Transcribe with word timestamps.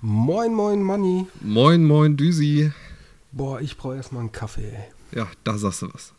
Moin, 0.00 0.54
moin, 0.54 0.80
Manni. 0.80 1.26
Moin, 1.40 1.84
moin, 1.84 2.16
Düsi. 2.16 2.70
Boah, 3.32 3.60
ich 3.60 3.76
brauche 3.76 3.96
erstmal 3.96 4.20
einen 4.20 4.30
Kaffee, 4.30 4.70
ey. 4.70 4.84
Ja, 5.18 5.26
da 5.42 5.58
sagst 5.58 5.82
du 5.82 5.92
was. 5.92 6.12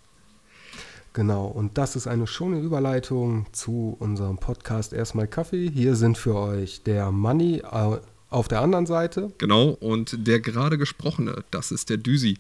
Genau, 1.14 1.46
und 1.46 1.78
das 1.78 1.96
ist 1.96 2.06
eine 2.06 2.28
schöne 2.28 2.60
Überleitung 2.60 3.46
zu 3.54 3.96
unserem 3.98 4.38
Podcast 4.38 4.92
Erstmal 4.92 5.30
Kaffee. 5.30 5.72
Hier 5.74 5.96
sind 5.96 6.18
für 6.18 6.36
euch 6.36 6.84
der 6.84 7.10
Manni 7.12 7.60
äh, 7.60 8.00
auf 8.30 8.50
der 8.50 8.60
anderen 8.60 8.86
Seite. 8.86 9.32
Genau, 9.38 9.70
und 9.70 10.28
der 10.28 10.42
gerade 10.42 10.78
gesprochene, 10.78 11.46
das 11.50 11.72
ist 11.72 11.90
der 11.90 11.98
Düsi. 11.98 12.38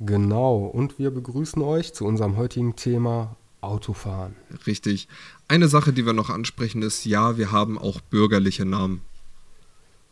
Genau, 0.00 0.64
und 0.64 0.98
wir 0.98 1.12
begrüßen 1.12 1.62
euch 1.62 1.94
zu 1.94 2.06
unserem 2.06 2.36
heutigen 2.36 2.74
Thema 2.74 3.36
Autofahren. 3.60 4.34
Richtig. 4.66 5.06
Eine 5.46 5.68
Sache, 5.68 5.92
die 5.92 6.04
wir 6.04 6.12
noch 6.12 6.28
ansprechen, 6.28 6.82
ist, 6.82 7.04
ja, 7.04 7.38
wir 7.38 7.52
haben 7.52 7.78
auch 7.78 8.00
bürgerliche 8.00 8.64
Namen. 8.64 9.00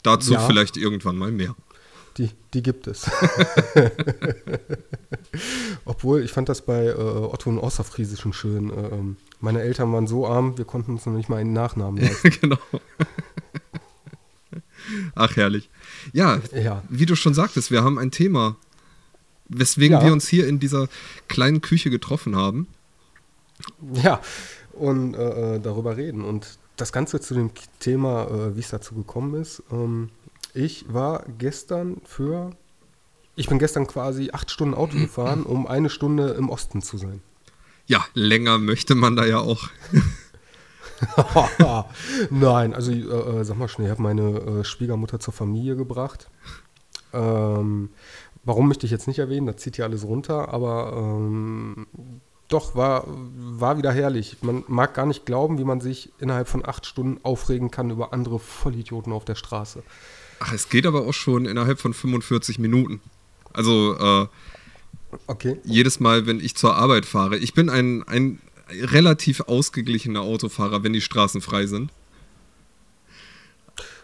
Dazu 0.03 0.35
Ja. 0.35 0.41
vielleicht 0.47 0.77
irgendwann 0.77 1.17
mal 1.17 1.31
mehr. 1.31 1.55
Die, 2.19 2.29
die 2.53 2.63
gibt 2.63 2.87
es. 2.89 3.07
Obwohl, 5.85 6.23
ich 6.23 6.33
fand 6.33 6.49
das 6.49 6.63
bei 6.63 6.87
äh, 6.87 6.93
Otto 6.95 7.51
und 7.51 7.59
Außerfriesischen 7.59 8.33
schön. 8.33 8.71
Äh, 8.71 8.89
ähm, 8.95 9.17
meine 9.41 9.61
Eltern 9.63 9.93
waren 9.93 10.07
so 10.07 10.27
arm, 10.27 10.59
wir 10.59 10.65
konnten 10.65 10.93
uns 10.93 11.07
noch 11.07 11.15
nicht 11.15 11.29
mal 11.29 11.37
einen 11.39 11.53
Nachnamen 11.53 12.01
leisten. 12.03 12.31
genau. 12.41 12.59
Ach, 15.15 15.37
herrlich. 15.37 15.71
Ja, 16.13 16.41
Ja. 16.55 16.83
wie 16.89 17.07
du 17.07 17.17
schon 17.17 17.35
sagtest, 17.35 17.71
wir 17.71 17.83
haben 17.83 17.99
ein 17.99 18.11
Thema, 18.11 18.57
weswegen 19.49 19.99
Ja. 19.99 20.05
wir 20.05 20.13
uns 20.13 20.29
hier 20.29 20.47
in 20.47 20.59
dieser 20.59 20.89
kleinen 21.29 21.61
Küche 21.61 21.91
getroffen 21.91 22.37
haben. 22.37 22.67
Ja, 23.95 24.21
und 24.73 25.15
äh, 25.15 25.57
äh, 25.57 25.61
darüber 25.61 25.97
reden. 25.97 26.25
Und 26.25 26.59
das 26.77 26.93
Ganze 26.93 27.21
zu 27.21 27.35
dem 27.35 27.51
Thema, 27.81 28.27
äh, 28.29 28.57
wie 28.57 28.61
es 28.61 28.71
dazu 28.71 28.95
gekommen 28.95 29.41
ist. 29.41 29.63
Ähm, 29.71 30.11
ich 30.55 30.93
war 30.93 31.25
gestern 31.39 32.01
für. 32.05 32.51
Ich 33.35 33.49
bin 33.49 33.59
gestern 33.59 33.87
quasi 33.87 34.31
acht 34.33 34.51
Stunden 34.51 34.75
Auto 34.75 34.97
gefahren, 34.99 35.43
um 35.45 35.67
eine 35.67 35.91
Stunde 35.91 36.31
im 36.31 36.49
Osten 36.49 36.83
zu 36.83 36.97
sein. 36.97 37.23
Ja, 37.87 38.05
länger 38.15 38.59
möchte 38.59 38.95
man 38.95 39.17
da 39.17 39.25
ja 39.25 39.39
auch. 39.39 39.69
Nein, 42.31 42.75
also 42.75 42.93
äh, 42.93 43.41
äh, 43.41 43.45
sag 43.45 43.59
mal 43.59 43.69
schnell, 43.69 43.87
ich 43.87 43.91
habe 43.91 44.03
meine 44.03 44.39
äh, 44.39 44.65
Schwiegermutter 44.65 45.19
zur 45.19 45.35
Familie 45.35 45.75
gebracht. 45.75 46.29
Ähm, 47.13 47.91
warum 48.45 48.69
möchte 48.69 48.87
ich 48.87 48.93
jetzt 48.93 49.09
nicht 49.09 49.19
erwähnen, 49.19 49.47
das 49.47 49.57
zieht 49.57 49.77
ja 49.79 49.85
alles 49.85 50.05
runter, 50.05 50.51
aber 50.51 50.93
ähm, 50.97 51.87
doch, 52.53 52.75
war, 52.75 53.05
war 53.07 53.79
wieder 53.79 53.93
herrlich. 53.93 54.39
Man 54.43 54.65
mag 54.69 54.95
gar 54.95 55.07
nicht 55.07 55.27
glauben, 55.27 55.59
wie 55.59 55.65
man 55.65 55.81
sich 55.81 56.13
innerhalb 56.19 56.49
von 56.49 56.67
acht 56.67 56.87
Stunden 56.87 57.21
aufregen 57.23 57.71
kann 57.71 57.91
über 57.91 58.13
andere 58.13 58.39
Vollidioten 58.39 59.13
auf 59.13 59.25
der 59.25 59.35
Straße. 59.35 59.83
Ach, 60.41 60.53
es 60.53 60.69
geht 60.69 60.87
aber 60.87 61.07
auch 61.07 61.15
schon 61.15 61.47
innerhalb 61.47 61.81
von 61.81 61.95
45 61.95 62.59
Minuten. 62.59 63.01
Also, 63.53 63.97
äh, 63.99 64.27
Okay. 65.27 65.59
jedes 65.65 66.01
Mal, 66.01 66.27
wenn 66.27 66.41
ich 66.41 66.57
zur 66.57 66.75
Arbeit 66.75 67.05
fahre. 67.05 67.37
Ich 67.37 67.53
bin 67.55 67.69
ein, 67.69 68.03
ein 68.05 68.41
relativ 68.71 69.41
ausgeglichener 69.43 70.23
Autofahrer, 70.23 70.83
wenn 70.83 70.93
die 70.95 71.03
Straßen 71.03 71.41
frei 71.41 71.67
sind. 71.67 71.91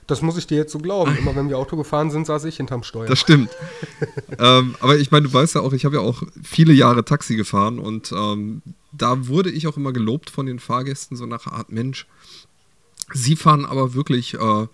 Das 0.09 0.23
muss 0.23 0.37
ich 0.37 0.49
dir 0.49 0.57
jetzt 0.57 0.73
so 0.73 0.81
glauben. 0.81 1.17
Immer 1.19 1.37
wenn 1.37 1.49
wir 1.49 1.59
Auto 1.59 1.77
gefahren 1.77 2.11
sind, 2.11 2.27
saß 2.27 2.45
ich 2.45 2.57
hinterm 2.57 2.83
Steuer. 2.83 3.07
Das 3.07 3.21
stimmt. 3.21 3.51
ähm, 4.39 4.75
aber 4.81 4.99
ich 4.99 5.13
meine, 5.13 5.29
du 5.29 5.33
weißt 5.33 5.55
ja 5.55 5.61
auch, 5.61 5.73
ich 5.73 5.85
habe 5.85 5.97
ja 5.97 6.03
auch 6.03 6.23
viele 6.43 6.73
Jahre 6.73 7.05
Taxi 7.05 7.37
gefahren 7.37 7.79
und 7.79 8.11
ähm, 8.11 8.63
da 8.91 9.29
wurde 9.29 9.51
ich 9.51 9.69
auch 9.69 9.77
immer 9.77 9.93
gelobt 9.93 10.31
von 10.31 10.47
den 10.47 10.59
Fahrgästen, 10.59 11.17
so 11.17 11.27
nach 11.27 11.47
Art 11.47 11.71
Mensch. 11.71 12.07
Sie 13.13 13.37
fahren 13.37 13.65
aber 13.65 13.95
wirklich 13.95 14.35
äh, 14.35 14.67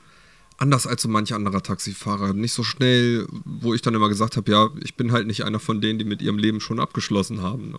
anders 0.56 0.86
als 0.86 1.02
so 1.02 1.08
manch 1.08 1.34
anderer 1.34 1.62
Taxifahrer. 1.62 2.32
Nicht 2.32 2.52
so 2.52 2.62
schnell, 2.62 3.26
wo 3.44 3.74
ich 3.74 3.82
dann 3.82 3.94
immer 3.94 4.08
gesagt 4.08 4.36
habe, 4.36 4.50
ja, 4.50 4.70
ich 4.82 4.94
bin 4.94 5.12
halt 5.12 5.26
nicht 5.26 5.44
einer 5.44 5.60
von 5.60 5.80
denen, 5.80 5.98
die 5.98 6.04
mit 6.04 6.22
ihrem 6.22 6.38
Leben 6.38 6.60
schon 6.60 6.80
abgeschlossen 6.80 7.42
haben. 7.42 7.72
Ne? 7.72 7.78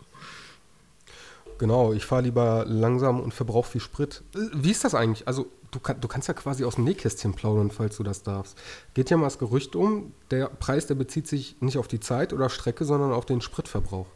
Genau, 1.57 1.93
ich 1.93 2.05
fahre 2.05 2.23
lieber 2.23 2.65
langsam 2.67 3.19
und 3.19 3.33
verbrauche 3.33 3.71
viel 3.71 3.81
Sprit. 3.81 4.23
Äh, 4.35 4.39
Wie 4.53 4.71
ist 4.71 4.83
das 4.83 4.93
eigentlich? 4.95 5.27
Also, 5.27 5.47
du, 5.71 5.79
kann, 5.79 5.99
du 6.01 6.07
kannst 6.07 6.27
ja 6.27 6.33
quasi 6.33 6.63
aus 6.65 6.75
dem 6.75 6.83
Nähkästchen 6.83 7.33
plaudern, 7.33 7.71
falls 7.71 7.97
du 7.97 8.03
das 8.03 8.23
darfst. 8.23 8.57
Geht 8.93 9.09
ja 9.09 9.17
mal 9.17 9.25
das 9.25 9.39
Gerücht 9.39 9.75
um, 9.75 10.11
der 10.31 10.47
Preis, 10.47 10.87
der 10.87 10.95
bezieht 10.95 11.27
sich 11.27 11.55
nicht 11.61 11.77
auf 11.77 11.87
die 11.87 11.99
Zeit 11.99 12.33
oder 12.33 12.49
Strecke, 12.49 12.85
sondern 12.85 13.11
auf 13.11 13.25
den 13.25 13.41
Spritverbrauch. 13.41 14.07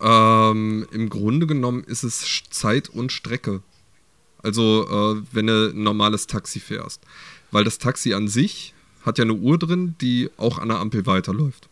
Ähm, 0.00 0.86
Im 0.92 1.08
Grunde 1.08 1.46
genommen 1.46 1.84
ist 1.84 2.02
es 2.02 2.42
Zeit 2.50 2.88
und 2.88 3.12
Strecke. 3.12 3.62
Also, 4.42 4.86
äh, 4.88 5.22
wenn 5.32 5.46
du 5.46 5.70
ein 5.70 5.82
normales 5.82 6.26
Taxi 6.26 6.60
fährst. 6.60 7.02
Weil 7.50 7.64
das 7.64 7.78
Taxi 7.78 8.14
an 8.14 8.28
sich 8.28 8.74
hat 9.02 9.18
ja 9.18 9.24
eine 9.24 9.34
Uhr 9.34 9.58
drin, 9.58 9.96
die 10.00 10.30
auch 10.36 10.58
an 10.58 10.68
der 10.68 10.78
Ampel 10.78 11.06
weiterläuft. 11.06 11.68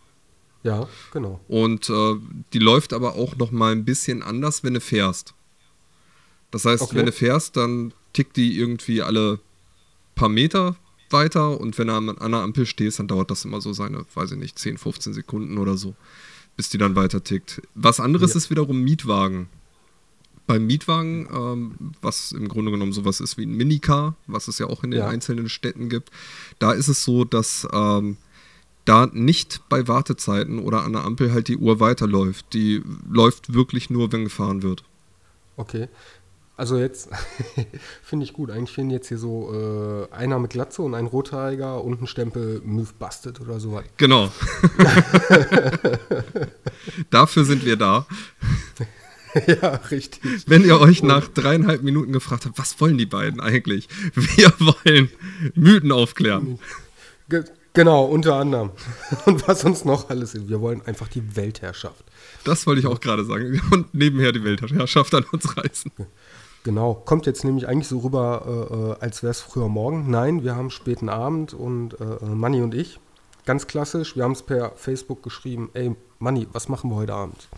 Ja, 0.65 0.89
genau. 1.13 1.41
Und 1.49 1.89
äh, 1.89 2.17
die 2.53 2.59
läuft 2.59 2.93
aber 2.93 3.15
auch 3.15 3.37
noch 3.37 3.51
mal 3.53 3.73
ein 3.73 3.85
bisschen 3.85 4.23
anders, 4.23 4.65
wenn 4.65 4.75
du 4.75 4.81
fährst. 4.81 5.35
Das 6.51 6.65
heißt, 6.65 6.83
Okay. 6.83 6.97
wenn 6.97 7.07
du 7.07 7.13
fährst, 7.13 7.57
dann 7.57 7.93
tickt 8.13 8.37
die 8.37 8.59
irgendwie 8.59 9.03
alle 9.03 9.39
paar 10.15 10.29
Meter 10.29 10.77
weiter 11.11 11.59
und 11.61 11.79
wenn 11.79 11.87
du 11.87 11.95
an 11.95 12.33
der 12.33 12.41
Ampel 12.41 12.67
stehst, 12.67 12.99
dann 12.99 13.09
dauert 13.09 13.31
das 13.31 13.45
immer 13.45 13.61
so 13.61 13.73
seine, 13.73 14.05
weiß 14.15 14.33
ich 14.33 14.39
nicht, 14.39 14.59
10, 14.59 14.79
15 14.79 15.13
Sekunden 15.15 15.59
oder 15.59 15.77
so, 15.77 15.95
bis 16.57 16.69
die 16.71 16.79
dann 16.79 16.97
weiter 16.97 17.23
tickt. 17.23 17.63
Was 17.75 18.01
anderes 18.01 18.33
Ja. 18.33 18.39
ist 18.39 18.51
wiederum 18.51 18.83
Mietwagen. 18.83 19.49
Beim 20.47 20.67
Mietwagen, 20.67 21.29
ähm, 21.33 21.93
was 22.01 22.33
im 22.33 22.49
Grunde 22.49 22.71
genommen 22.71 22.93
sowas 22.93 23.21
ist 23.21 23.37
wie 23.37 23.45
ein 23.47 23.55
Minicar, 23.57 24.17
was 24.27 24.49
es 24.49 24.59
ja 24.59 24.67
auch 24.67 24.83
in 24.83 24.91
den 24.91 25.01
Ja. 25.01 25.07
einzelnen 25.09 25.49
Städten 25.51 25.89
gibt, 25.91 26.11
da 26.59 26.73
ist 26.73 26.89
es 26.89 27.05
so, 27.05 27.25
dass 27.25 27.69
ähm, 27.73 28.17
da 28.89 29.07
nicht 29.13 29.63
bei 29.69 29.87
Wartezeiten 29.87 30.59
oder 30.59 30.83
an 30.83 30.93
der 30.93 31.05
Ampel 31.05 31.33
halt 31.33 31.49
die 31.49 31.59
Uhr 31.59 31.81
weiterläuft. 31.81 32.53
Die 32.55 32.83
läuft 33.11 33.53
wirklich 33.53 33.91
nur, 33.91 34.13
wenn 34.13 34.25
gefahren 34.25 34.63
wird. 34.63 34.83
Okay. 35.57 35.89
Also 36.57 36.77
jetzt 36.77 37.09
finde 38.03 38.25
ich 38.25 38.33
gut. 38.33 38.51
Eigentlich 38.51 38.73
fehlen 38.73 38.91
jetzt 38.91 39.09
hier 39.09 39.19
so 39.19 40.09
äh, 40.11 40.13
einer 40.13 40.41
mit 40.41 40.51
Glatze 40.51 40.83
und 40.83 40.95
ein 40.95 41.07
Rothaariger 41.07 41.85
und 41.85 42.03
ein 42.03 42.07
Stempel 42.09 42.61
Move 42.65 42.89
Busted 42.99 43.41
oder 43.41 43.61
sowas. 43.61 43.85
Genau. 43.97 44.33
Dafür 47.11 47.45
sind 47.45 47.65
wir 47.65 47.77
da. 47.77 48.07
ja, 49.47 49.75
richtig. 49.91 50.21
Wenn 50.49 50.65
ihr 50.65 50.81
euch 50.81 51.03
nach 51.03 51.29
dreieinhalb 51.29 51.83
Minuten 51.83 52.13
gefragt 52.13 52.47
habt, 52.47 52.59
was 52.59 52.81
wollen 52.81 52.99
die 52.99 53.07
beiden 53.07 53.41
eigentlich? 53.41 53.89
Wir 54.15 54.53
wollen 54.59 55.11
Mythen 55.55 55.93
aufklären. 55.93 56.59
Ge 57.79 57.85
genau, 57.85 58.07
unter 58.07 58.35
anderem. 58.35 58.73
Und 59.25 59.47
was 59.47 59.63
uns 59.63 59.85
noch 59.85 60.11
alles 60.11 60.35
ist. 60.35 60.49
Wir 60.49 60.61
wollen 60.61 60.83
einfach 60.85 61.07
die 61.07 61.37
Weltherrschaft. 61.37 62.03
Das 62.43 62.67
wollte 62.67 62.81
ich 62.81 62.87
auch 62.89 62.99
gerade 62.99 63.25
sagen. 63.25 63.63
Und 63.71 63.95
nebenher 63.95 64.33
die 64.33 64.43
Weltherrschaft 64.43 65.15
an 65.15 65.25
uns 65.31 65.57
reißen. 65.57 65.93
Genau, 66.65 66.95
kommt 66.95 67.27
jetzt 67.27 67.45
nämlich 67.45 67.69
eigentlich 67.69 67.87
so 67.87 68.01
rüber, 68.01 68.43
äh, 68.45 68.75
äh, 68.75 69.05
als 69.05 69.23
wäre 69.23 69.31
es 69.31 69.41
früher 69.41 69.69
Morgen. 69.69 70.11
Nein, 70.11 70.43
wir 70.43 70.57
haben 70.57 70.71
späten 70.71 71.09
Abend 71.09 71.55
und 71.55 71.95
äh, 72.01 72.05
äh, 72.05 72.25
Manni 72.25 72.63
und 72.63 72.75
ich, 72.75 72.99
ganz 73.47 73.69
klassisch, 73.69 74.17
wir 74.17 74.25
haben 74.25 74.33
es 74.33 74.43
per 74.43 74.73
Facebook 74.75 75.23
geschrieben, 75.23 75.71
ey 75.75 75.95
Manni, 76.19 76.49
was 76.53 76.69
machen 76.69 76.91
wir 76.91 76.97
heute 76.97 77.15
Abend? 77.15 77.49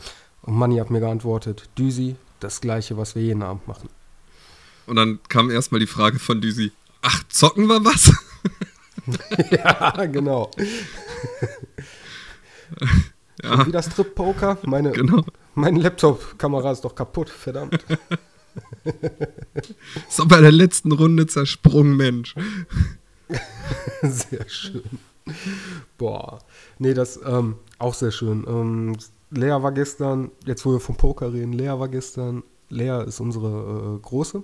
Und 0.42 0.54
Manni 0.54 0.76
hat 0.76 0.91
mir 0.91 1.00
geantwortet, 1.00 1.70
Düsi, 1.78 2.16
das 2.41 2.60
gleiche, 2.60 2.98
was 2.98 3.14
wir 3.14 3.22
jeden 3.22 3.42
Abend 3.42 3.66
machen. 3.66 3.88
Und 4.86 4.97
dann 4.97 5.19
kam 5.30 5.50
erstmal 5.50 5.80
die 5.80 5.86
Frage 5.86 6.19
von 6.19 6.42
Düsi: 6.42 6.72
Ach, 7.00 7.22
zocken 7.30 7.69
wir 7.69 7.82
was? 7.82 8.12
ja, 9.50 10.06
genau. 10.06 10.50
Ja, 13.43 13.66
wie 13.66 13.72
das 13.72 13.87
Strip-Poker? 13.87 14.59
Meine, 14.65 14.93
genau. 14.93 15.25
Mein 15.55 15.77
Laptop-Kamera 15.77 16.72
ist 16.72 16.83
doch 16.83 16.94
kaputt, 16.94 17.31
verdammt. 17.31 17.75
Ist 20.09 20.19
doch 20.19 20.28
bei 20.28 20.41
der 20.41 20.53
letzten 20.53 20.93
Runde 20.93 21.27
zersprungen, 21.27 21.97
Mensch. 21.97 22.34
Sehr 24.03 24.49
schön. 24.49 24.98
Boah. 25.98 26.41
Nee, 26.78 26.95
das 26.95 27.21
ähm, 27.24 27.57
auch 27.78 27.95
sehr 27.95 28.10
schön. 28.10 28.45
Ähm, 28.47 28.97
Lea 29.30 29.63
war 29.63 29.72
gestern, 29.72 30.30
jetzt 30.45 30.66
wo 30.66 30.72
wir 30.72 30.80
vom 30.80 30.97
Poker 30.97 31.33
reden, 31.33 31.53
Lea 31.53 31.78
war 31.78 31.89
gestern, 31.89 32.42
Lea 32.69 33.04
ist 33.07 33.21
unsere 33.21 33.97
äh, 33.97 34.01
Große. 34.01 34.42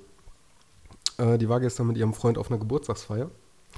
Äh, 1.19 1.39
die 1.39 1.49
war 1.49 1.61
gestern 1.61 1.89
mit 1.89 1.97
ihrem 1.97 2.15
Freund 2.15 2.39
auf 2.39 2.51
einer 2.51 2.61
Geburtstagsfeier. 2.61 3.31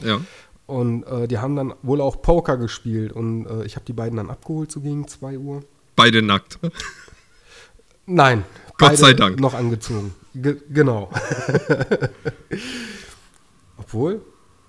Ja. 0.02 0.20
Und 0.69 1.05
äh, 1.05 1.26
die 1.26 1.38
haben 1.38 1.56
dann 1.56 1.75
wohl 1.82 2.03
auch 2.03 2.20
Poker 2.20 2.59
gespielt. 2.59 3.11
Und 3.11 3.47
äh, 3.47 3.65
ich 3.65 3.75
habe 3.75 3.87
die 3.87 3.94
beiden 3.94 4.19
dann 4.19 4.29
abgeholt, 4.29 4.70
so 4.70 4.81
gegen 4.81 5.09
2 5.09 5.38
Uhr. 5.38 5.62
Beide 5.97 6.20
nackt. 6.20 6.59
Nein. 8.05 8.44
Gott 8.76 8.99
sei 8.99 9.15
Dank. 9.15 9.41
Noch 9.41 9.55
angezogen. 9.55 10.15
Ge 10.35 10.59
genau. 10.69 11.11
Obwohl, 13.79 14.20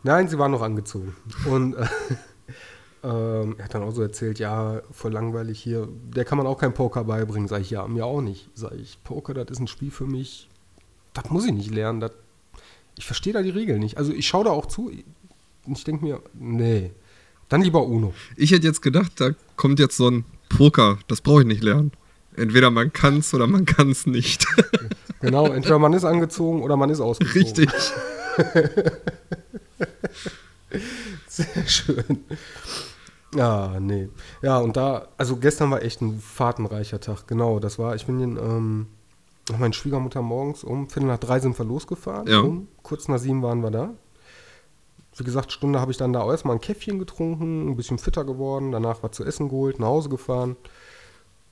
nein, 0.03 0.29
sie 0.29 0.39
waren 0.39 0.51
noch 0.51 0.61
angezogen. 0.61 1.17
Und 1.45 1.75
äh, 1.75 1.85
ähm, 3.03 3.55
er 3.57 3.65
hat 3.65 3.73
dann 3.73 3.83
auch 3.83 3.91
so 3.91 4.01
erzählt, 4.01 4.39
ja, 4.39 4.81
voll 4.91 5.11
langweilig 5.11 5.59
hier. 5.59 5.89
Der 6.15 6.23
kann 6.23 6.37
man 6.37 6.47
auch 6.47 6.57
kein 6.57 6.73
Poker 6.73 7.03
beibringen. 7.03 7.49
Sag 7.49 7.59
ich, 7.59 7.71
ja, 7.71 7.85
mir 7.89 8.05
auch 8.05 8.21
nicht. 8.21 8.49
Sag 8.55 8.71
ich, 8.71 9.03
Poker, 9.03 9.33
das 9.33 9.49
ist 9.51 9.59
ein 9.59 9.67
Spiel 9.67 9.91
für 9.91 10.05
mich. 10.05 10.49
Das 11.13 11.29
muss 11.29 11.45
ich 11.45 11.51
nicht 11.51 11.71
lernen. 11.71 11.99
Das, 11.99 12.11
ich 12.97 13.05
verstehe 13.05 13.33
da 13.33 13.41
die 13.41 13.49
Regeln 13.49 13.81
nicht. 13.81 13.97
Also 13.97 14.13
ich 14.13 14.29
schaue 14.29 14.45
da 14.45 14.51
auch 14.51 14.65
zu. 14.65 14.91
Ich 15.77 15.83
denke 15.83 16.05
mir, 16.05 16.21
nee, 16.33 16.91
dann 17.49 17.61
lieber 17.61 17.83
Uno. 17.85 18.13
Ich 18.35 18.51
hätte 18.51 18.67
jetzt 18.67 18.81
gedacht, 18.81 19.13
da 19.17 19.31
kommt 19.55 19.79
jetzt 19.79 19.97
so 19.97 20.09
ein 20.09 20.25
Poker, 20.49 20.99
das 21.07 21.21
brauche 21.21 21.41
ich 21.41 21.47
nicht 21.47 21.63
lernen. 21.63 21.91
Entweder 22.35 22.71
man 22.71 22.93
kann 22.93 23.17
es 23.17 23.33
oder 23.33 23.47
man 23.47 23.65
kann 23.65 23.89
es 23.89 24.05
nicht. 24.05 24.45
Genau, 25.21 25.47
entweder 25.47 25.79
man 25.79 25.91
ist 25.91 26.05
angezogen 26.05 26.63
oder 26.63 26.77
man 26.77 26.89
ist 26.89 27.01
ausgezogen. 27.01 27.41
Richtig. 27.41 27.69
Sehr 31.27 31.67
schön. 31.67 32.23
Ja, 33.35 33.79
nee. 33.81 34.07
Ja, 34.41 34.59
und 34.59 34.77
da, 34.77 35.09
also 35.17 35.35
gestern 35.35 35.71
war 35.71 35.83
echt 35.83 36.01
ein 36.01 36.19
fahrtenreicher 36.19 37.01
Tag. 37.01 37.27
Genau, 37.27 37.59
das 37.59 37.77
war, 37.77 37.95
ich 37.95 38.05
bin 38.05 38.21
in, 38.21 38.37
ähm, 38.37 38.87
meine 39.57 39.73
Schwiegermutter 39.73 40.21
morgens 40.21 40.63
um 40.63 40.89
Viertel 40.89 41.07
nach 41.07 41.19
drei 41.19 41.39
sind 41.39 41.57
wir 41.57 41.65
losgefahren. 41.65 42.27
Ja. 42.27 42.39
Um, 42.39 42.67
kurz 42.81 43.07
nach 43.07 43.19
sieben 43.19 43.41
waren 43.43 43.61
wir 43.61 43.71
da. 43.71 43.93
Wie 45.19 45.23
gesagt, 45.23 45.51
Stunde 45.51 45.79
habe 45.81 45.91
ich 45.91 45.97
dann 45.97 46.13
da 46.13 46.25
erstmal 46.29 46.55
ein 46.55 46.61
Käffchen 46.61 46.97
getrunken, 46.97 47.67
ein 47.69 47.75
bisschen 47.75 47.99
fitter 47.99 48.23
geworden, 48.23 48.71
danach 48.71 49.03
war 49.03 49.11
zu 49.11 49.23
essen 49.25 49.49
geholt, 49.49 49.79
nach 49.79 49.87
Hause 49.87 50.09
gefahren, 50.09 50.55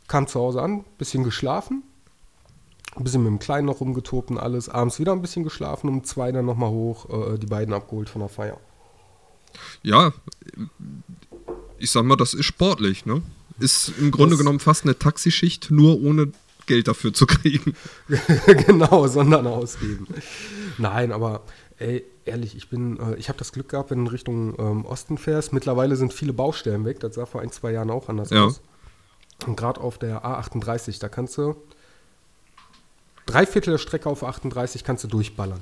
kam 0.08 0.26
zu 0.28 0.40
Hause 0.40 0.62
an, 0.62 0.86
bisschen 0.98 1.24
geschlafen, 1.26 1.84
ein 2.96 3.04
bisschen 3.04 3.24
mit 3.24 3.30
dem 3.32 3.40
Kleinen 3.40 3.68
noch 3.68 3.82
rumgetobt 3.82 4.32
und 4.32 4.38
alles, 4.38 4.70
abends 4.70 5.00
wieder 5.00 5.12
ein 5.12 5.22
bisschen 5.22 5.44
geschlafen, 5.44 5.90
um 5.90 6.04
zwei 6.06 6.32
dann 6.32 6.46
nochmal 6.46 6.70
hoch, 6.70 7.10
äh, 7.10 7.38
die 7.38 7.46
beiden 7.48 7.74
abgeholt 7.74 8.10
von 8.10 8.22
der 8.22 8.30
Feier. 8.30 8.58
Ja, 9.84 10.14
ich 11.78 11.92
sag 11.92 12.04
mal, 12.06 12.16
das 12.16 12.34
ist 12.34 12.46
sportlich, 12.46 13.06
ne? 13.06 13.22
Ist 13.60 13.92
im 14.00 14.12
Grunde 14.12 14.32
Das- 14.32 14.40
genommen 14.40 14.60
fast 14.60 14.84
eine 14.84 14.98
Taxischicht, 14.98 15.72
nur 15.72 16.02
ohne 16.02 16.32
Geld 16.68 16.88
dafür 16.88 17.14
zu 17.14 17.26
kriegen. 17.28 17.76
genau, 18.68 19.08
sondern 19.08 19.46
ausgeben. 19.48 20.08
Nein, 20.78 21.12
aber 21.12 21.42
ey, 21.80 22.04
ehrlich, 22.28 22.56
ich 22.56 22.70
bin, 22.70 23.00
äh, 23.00 23.16
ich 23.16 23.30
habe 23.30 23.38
das 23.40 23.52
Glück 23.52 23.70
gehabt, 23.70 23.90
wenn 23.92 24.00
du 24.00 24.06
in 24.06 24.12
Richtung 24.12 24.56
ähm, 24.60 24.86
Osten 24.86 25.18
fährst. 25.18 25.54
Mittlerweile 25.54 25.96
sind 25.96 26.14
viele 26.14 26.34
Baustellen 26.34 26.86
weg. 26.86 27.00
Das 27.00 27.16
sah 27.16 27.26
vor 27.26 27.42
ein, 27.42 27.52
zwei 27.52 27.72
Jahren 27.72 27.90
auch 27.90 28.10
anders 28.10 28.30
Ja. 28.30 28.46
aus. 28.46 28.62
Und 29.46 29.56
gerade 29.56 29.82
auf 29.82 29.98
der 29.98 30.24
A38, 30.26 31.00
da 31.00 31.10
kannst 31.10 31.38
du 31.38 31.56
drei 33.26 33.46
Viertel 33.46 33.72
der 33.72 33.78
Strecke 33.78 34.10
auf 34.10 34.24
A38 34.24 34.84
kannst 34.84 35.04
du 35.04 35.08
durchballern. 35.08 35.62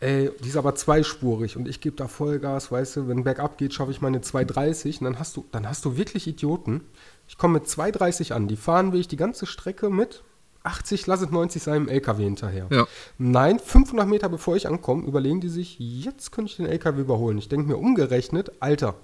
Ey, 0.00 0.30
die 0.42 0.48
ist 0.48 0.56
aber 0.56 0.74
zweispurig 0.74 1.56
und 1.56 1.66
ich 1.68 1.80
gebe 1.80 1.96
da 1.96 2.08
Vollgas, 2.08 2.70
weißt 2.70 2.96
du, 2.96 3.08
wenn 3.08 3.24
bergab 3.24 3.56
geht, 3.58 3.72
schaffe 3.72 3.90
ich 3.90 4.00
meine 4.00 4.20
230 4.20 5.00
und 5.00 5.04
dann 5.04 5.18
hast 5.18 5.36
du, 5.36 5.46
dann 5.52 5.68
hast 5.68 5.84
du 5.84 5.96
wirklich 5.96 6.26
Idioten. 6.26 6.82
Ich 7.26 7.38
komme 7.38 7.54
mit 7.54 7.68
230 7.68 8.34
an, 8.34 8.48
die 8.48 8.56
fahren 8.56 8.92
will 8.92 9.00
ich 9.00 9.08
die 9.08 9.16
ganze 9.16 9.46
Strecke 9.46 9.88
mit 9.90 10.22
80, 10.64 11.06
lass 11.06 11.20
es 11.20 11.30
90 11.30 11.62
sein, 11.62 11.82
im 11.82 11.88
LKW 11.88 12.24
hinterher. 12.24 12.66
Ja. 12.70 12.86
Nein, 13.18 13.58
500 13.58 14.08
Meter 14.08 14.28
bevor 14.28 14.56
ich 14.56 14.66
ankomme, 14.66 15.06
überlegen 15.06 15.40
die 15.40 15.48
sich, 15.50 15.76
jetzt 15.78 16.32
könnte 16.32 16.50
ich 16.50 16.56
den 16.56 16.66
LKW 16.66 17.02
überholen. 17.02 17.38
Ich 17.38 17.48
denke 17.48 17.68
mir 17.68 17.76
umgerechnet, 17.76 18.50
Alter, 18.60 18.94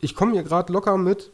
ich 0.00 0.14
komme 0.14 0.32
hier 0.32 0.44
gerade 0.44 0.72
locker 0.72 0.96
mit 0.96 1.30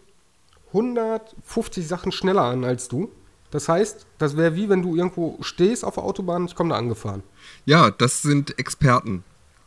150 0.69 1.87
Sachen 1.87 2.13
schneller 2.13 2.43
an 2.43 2.65
als 2.65 2.89
du. 2.89 3.11
Das 3.51 3.69
heißt, 3.69 4.07
das 4.19 4.37
wäre 4.37 4.55
wie 4.57 4.69
wenn 4.69 4.83
du 4.83 4.97
irgendwo 4.97 5.39
stehst 5.41 5.85
auf 5.85 5.95
der 5.95 6.05
Autobahn 6.05 6.43
und 6.43 6.51
ich 6.51 6.55
komme 6.55 6.71
da 6.71 6.77
angefahren. 6.77 7.23
Ja, 7.65 7.91
das 7.91 8.23
sind 8.23 8.59
Experten. 8.59 9.25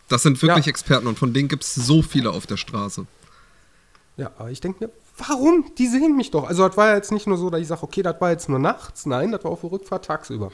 Das 0.08 0.24
sind 0.24 0.42
wirklich 0.42 0.66
Ja. 0.66 0.70
Experten 0.70 1.08
und 1.08 1.18
von 1.18 1.34
denen 1.34 1.48
gibt 1.48 1.64
es 1.64 1.74
so 1.74 2.02
viele 2.02 2.32
auf 2.32 2.46
der 2.46 2.58
Straße. 2.58 3.06
Ja, 4.18 4.32
aber 4.38 4.52
ich 4.52 4.60
denke 4.60 4.86
mir, 4.86 4.92
warum? 5.18 5.72
Die 5.78 5.88
sehen 5.88 6.16
mich 6.16 6.32
doch. 6.32 6.48
Also 6.48 6.68
das 6.68 6.78
war 6.78 6.90
ja 6.90 6.96
jetzt 6.96 7.12
nicht 7.12 7.28
nur 7.28 7.38
so, 7.38 7.50
dass 7.50 7.62
ich 7.62 7.68
sage, 7.68 7.84
okay, 7.84 8.02
das 8.02 8.20
war 8.20 8.32
jetzt 8.32 8.50
nur 8.50 8.60
nachts. 8.60 9.06
Nein, 9.06 9.32
das 9.32 9.44
war 9.44 9.52
auf 9.52 9.62
der 9.62 9.72
Rückfahrt 9.72 10.06
tagsüber. 10.06 10.52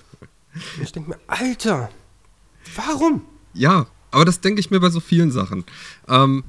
ich 0.82 0.92
denke 0.92 1.10
mir, 1.10 1.18
Alter, 1.26 1.90
warum? 2.74 3.22
Ja, 3.52 3.86
aber 4.10 4.24
das 4.24 4.40
denke 4.40 4.60
ich 4.60 4.70
mir 4.70 4.80
bei 4.80 4.90
so 4.90 5.00
vielen 5.00 5.30
Sachen. 5.30 5.64
Ähm, 6.08 6.44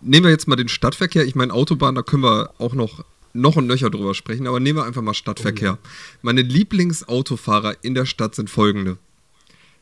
nehmen 0.00 0.24
wir 0.24 0.30
jetzt 0.30 0.48
mal 0.48 0.56
den 0.56 0.68
Stadtverkehr. 0.68 1.24
Ich 1.24 1.34
meine, 1.34 1.52
Autobahn, 1.52 1.94
da 1.94 2.02
können 2.02 2.22
wir 2.22 2.50
auch 2.58 2.74
noch, 2.74 3.04
noch 3.32 3.56
und 3.56 3.66
nöcher 3.66 3.90
drüber 3.90 4.14
sprechen, 4.14 4.46
aber 4.46 4.60
nehmen 4.60 4.78
wir 4.78 4.84
einfach 4.84 5.02
mal 5.02 5.14
Stadtverkehr. 5.14 5.78
Meine 6.22 6.42
Lieblingsautofahrer 6.42 7.76
in 7.82 7.94
der 7.94 8.06
Stadt 8.06 8.34
sind 8.34 8.50
folgende. 8.50 8.98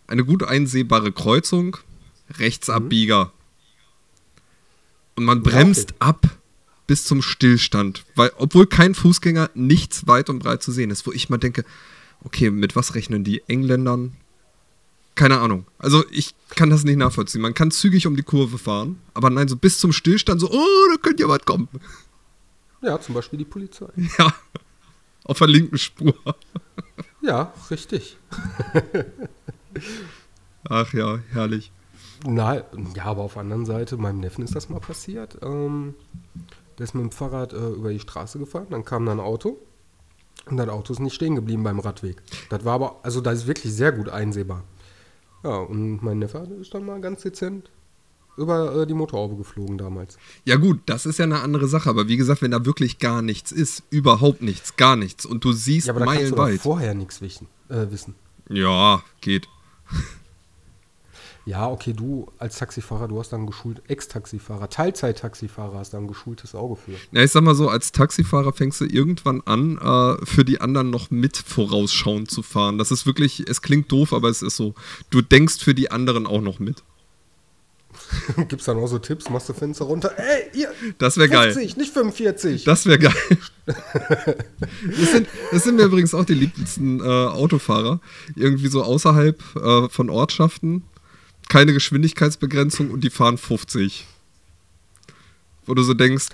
Eine 0.07 0.25
gut 0.25 0.43
einsehbare 0.43 1.13
Kreuzung, 1.13 1.77
Rechtsabbieger. 2.39 3.33
Und 5.17 5.25
man 5.25 5.43
bremst 5.43 5.95
ab 5.99 6.27
bis 6.87 7.05
zum 7.05 7.23
Stillstand, 7.23 8.05
weil 8.17 8.33
obwohl 8.37 8.67
kein 8.67 8.95
Fußgänger 8.95 9.51
nichts 9.55 10.07
weit 10.07 10.31
und 10.31 10.41
breit 10.41 10.63
zu 10.63 10.73
sehen 10.73 10.91
ist, 10.91 11.07
wo 11.07 11.13
ich 11.13 11.29
mal 11.29 11.39
denke, 11.39 11.65
okay, 12.25 12.51
mit 12.51 12.77
was 12.77 12.95
rechnen 12.95 13.25
die 13.25 13.43
Engländern? 13.49 14.15
Keine 15.15 15.41
Ahnung. 15.41 15.67
Also 15.79 16.05
ich 16.11 16.35
kann 16.51 16.71
das 16.71 16.85
nicht 16.85 16.97
nachvollziehen. 16.97 17.43
Man 17.43 17.55
kann 17.55 17.71
zügig 17.71 18.07
um 18.07 18.17
die 18.17 18.23
Kurve 18.23 18.59
fahren, 18.59 18.99
aber 19.15 19.31
nein, 19.31 19.49
so 19.49 19.57
bis 19.57 19.79
zum 19.79 19.93
Stillstand, 19.93 20.41
so, 20.41 20.51
oh, 20.51 20.89
da 20.91 20.97
könnte 21.01 21.23
ja 21.23 21.29
was 21.29 21.45
kommen. 21.45 21.69
Ja, 22.81 23.01
zum 23.01 23.15
Beispiel 23.15 23.39
die 23.39 23.45
Polizei. 23.45 23.87
Ja, 24.19 24.35
auf 25.25 25.39
der 25.39 25.47
linken 25.47 25.79
Spur. 25.79 26.15
Ja, 27.21 27.55
richtig. 27.71 28.17
Ach 30.69 30.93
ja, 30.93 31.21
herrlich. 31.31 31.71
Na, 32.25 32.63
ja, 32.95 33.05
aber 33.05 33.23
auf 33.23 33.33
der 33.35 33.43
anderen 33.43 33.67
Seite, 33.67 33.97
meinem 33.97 34.21
Neffen 34.21 34.45
ist 34.45 34.55
das 34.55 34.69
mal 34.69 34.81
passiert. 34.81 35.39
Ähm, 35.43 35.95
der 36.79 36.85
ist 36.85 36.95
mit 36.95 37.03
dem 37.03 37.11
Fahrrad 37.11 37.53
äh, 37.53 37.71
über 37.71 37.91
die 37.91 38.01
Straße 38.01 38.39
gefahren, 38.39 38.67
dann 38.71 38.85
kam 38.85 39.07
da 39.07 39.13
ein 39.13 39.21
Auto 39.21 39.59
und 40.47 40.57
das 40.57 40.69
Auto 40.69 40.93
ist 40.93 41.01
nicht 41.01 41.15
stehen 41.15 41.35
geblieben 41.35 41.63
beim 41.63 41.79
Radweg. 41.81 42.23
Das 42.49 42.65
war 42.65 42.75
aber, 42.75 43.01
also 43.03 43.21
da 43.21 43.33
ist 43.33 43.47
wirklich 43.47 43.73
sehr 43.75 43.93
gut 43.93 44.09
einsehbar. 44.09 44.65
Ja, 45.45 45.57
und 45.57 46.03
mein 46.03 46.19
Neffe 46.21 46.39
ist 46.61 46.73
dann 46.75 46.87
mal 46.87 47.01
ganz 47.01 47.23
dezent 47.23 47.71
über 48.37 48.75
äh, 48.83 48.87
die 48.87 48.95
Motorhaube 48.95 49.37
geflogen 49.37 49.77
damals. 49.77 50.17
Ja 50.45 50.57
gut, 50.57 50.81
das 50.87 51.05
ist 51.05 51.19
ja 51.19 51.25
eine 51.25 51.41
andere 51.41 51.69
Sache, 51.69 51.91
aber 51.91 52.09
wie 52.09 52.17
gesagt, 52.17 52.41
wenn 52.41 52.53
da 52.53 52.65
wirklich 52.65 52.99
gar 52.99 53.21
nichts 53.21 53.53
ist, 53.53 53.83
überhaupt 53.91 54.41
nichts, 54.41 54.77
gar 54.77 54.97
nichts 54.97 55.27
und 55.27 55.45
du 55.45 55.53
siehst 55.53 55.89
Ja, 55.89 55.93
aber 55.93 56.01
da 56.01 56.07
kannst 56.07 56.23
du 56.23 56.31
doch 56.31 56.37
meilenweit. 56.45 56.61
vorher 56.61 56.95
nichts 56.95 57.21
wissen, 57.21 57.49
äh, 57.69 57.91
wissen. 57.91 58.15
Ja, 58.49 59.03
geht. 59.21 59.49
Ja, 61.45 61.69
okay, 61.69 61.93
du 61.93 62.31
als 62.39 62.59
Taxifahrer, 62.59 63.09
du 63.09 63.19
hast 63.19 63.33
dann 63.33 63.47
geschult, 63.47 63.83
Ex-Taxifahrer, 63.89 64.71
Teilzeit-Taxifahrer 64.71 65.79
hast 65.79 65.93
da 65.93 65.99
ein 65.99 66.07
geschultes 66.07 66.55
Auge 66.55 66.77
für. 66.77 66.93
Ja, 67.11 67.23
ich 67.23 67.33
sag 67.33 67.43
mal 67.43 67.57
so, 67.57 67.69
als 67.69 67.91
Taxifahrer 67.91 68.53
fängst 68.53 68.81
du 68.81 68.85
irgendwann 68.85 69.41
an, 69.45 69.77
äh, 69.79 70.25
für 70.25 70.45
die 70.45 70.61
anderen 70.61 70.91
noch 70.91 71.11
mit 71.11 71.37
vorausschauend 71.37 72.31
zu 72.31 72.43
fahren. 72.43 72.79
Das 72.79 72.93
ist 72.93 73.07
wirklich, 73.07 73.45
es 73.49 73.61
klingt 73.61 73.91
doof, 73.91 74.13
aber 74.13 74.29
es 74.29 74.43
ist 74.43 74.57
so. 74.57 74.75
Du 75.11 75.21
denkst 75.21 75.59
für 75.59 75.75
die 75.75 75.91
anderen 75.91 76.29
auch 76.29 76.41
noch 76.41 76.61
mit. 76.61 76.85
Gibt's 78.49 78.67
dann 78.67 78.79
auch 78.79 78.87
so 78.87 78.99
Tipps, 78.99 79.29
machst 79.29 79.49
du 79.49 79.53
Fenster 79.53 79.85
runter, 79.85 80.13
ey, 80.17 80.59
ihr, 80.59 80.73
Das 80.99 81.17
wäre 81.17 81.29
geil. 81.29 81.53
50, 81.53 81.77
nicht 81.77 81.93
45. 81.93 82.65
Das 82.65 82.87
wäre 82.87 82.99
geil. 82.99 83.15
Das 83.65 85.13
sind, 85.13 85.29
das 85.53 85.63
sind 85.63 85.77
mir 85.77 85.85
übrigens 85.85 86.15
auch 86.15 86.25
die 86.25 86.35
liebsten 86.35 86.99
äh, 86.99 87.05
Autofahrer. 87.05 88.01
Irgendwie 88.35 88.67
so 88.67 88.83
außerhalb 88.83 89.41
äh, 89.55 89.89
von 89.89 90.11
Ortschaften. 90.11 90.83
Keine 91.53 91.75
Geschwindigkeitsbegrenzung 91.75 92.91
und 92.91 93.05
die 93.05 93.11
fahren 93.11 93.37
50. 93.37 94.07
Wo 95.67 95.75
du 95.75 95.83
so 95.83 95.93
denkst, 95.93 96.29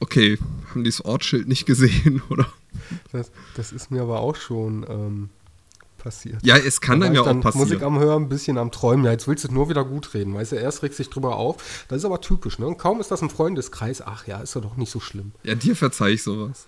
okay, 0.00 0.36
haben 0.70 0.82
die 0.82 0.90
das 0.90 1.04
Ortsschild 1.04 1.46
nicht 1.46 1.64
gesehen, 1.64 2.20
oder? 2.28 2.52
Das, 3.12 3.30
das 3.54 3.70
ist 3.70 3.92
mir 3.92 4.02
aber 4.02 4.18
auch 4.18 4.34
schon 4.34 4.84
ähm, 4.88 5.28
passiert. 5.96 6.44
Ja, 6.44 6.56
es 6.56 6.80
kann 6.80 6.98
Da 6.98 7.04
war 7.04 7.10
einem 7.10 7.14
ja 7.14 7.22
dann 7.22 7.38
auch 7.38 7.42
passieren. 7.44 7.68
Musik 7.68 7.82
am 7.82 8.00
Hören, 8.00 8.24
ein 8.24 8.28
bisschen 8.28 8.58
am 8.58 8.72
Träumen. 8.72 9.04
Ja, 9.04 9.12
jetzt 9.12 9.28
willst 9.28 9.44
du 9.44 9.54
nur 9.54 9.68
wieder 9.68 9.84
gut 9.84 10.12
reden. 10.12 10.34
Weißt 10.34 10.50
du, 10.50 10.56
erst 10.56 10.82
regst 10.82 10.98
dich 10.98 11.08
drüber 11.08 11.36
auf. 11.36 11.84
Das 11.86 11.98
ist 11.98 12.04
aber 12.04 12.20
typisch, 12.20 12.58
ne? 12.58 12.66
Und 12.66 12.76
kaum 12.76 13.00
ist 13.00 13.12
das 13.12 13.22
ein 13.22 13.30
Freundeskreis. 13.30 14.02
Ach 14.02 14.26
ja, 14.26 14.40
ist 14.40 14.56
ja 14.56 14.60
doch 14.60 14.76
nicht 14.76 14.90
so 14.90 14.98
schlimm. 14.98 15.30
Ja, 15.44 15.54
dir 15.54 15.76
verzeih 15.76 16.14
ich 16.14 16.24
sowas. 16.24 16.66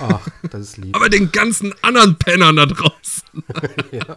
Ach, 0.00 0.26
das 0.50 0.62
ist 0.62 0.76
lieb. 0.78 0.96
Aber 0.96 1.10
den 1.10 1.30
ganzen 1.30 1.74
anderen 1.82 2.16
Pennern 2.16 2.56
da 2.56 2.64
draußen. 2.64 3.44
ja, 3.92 4.16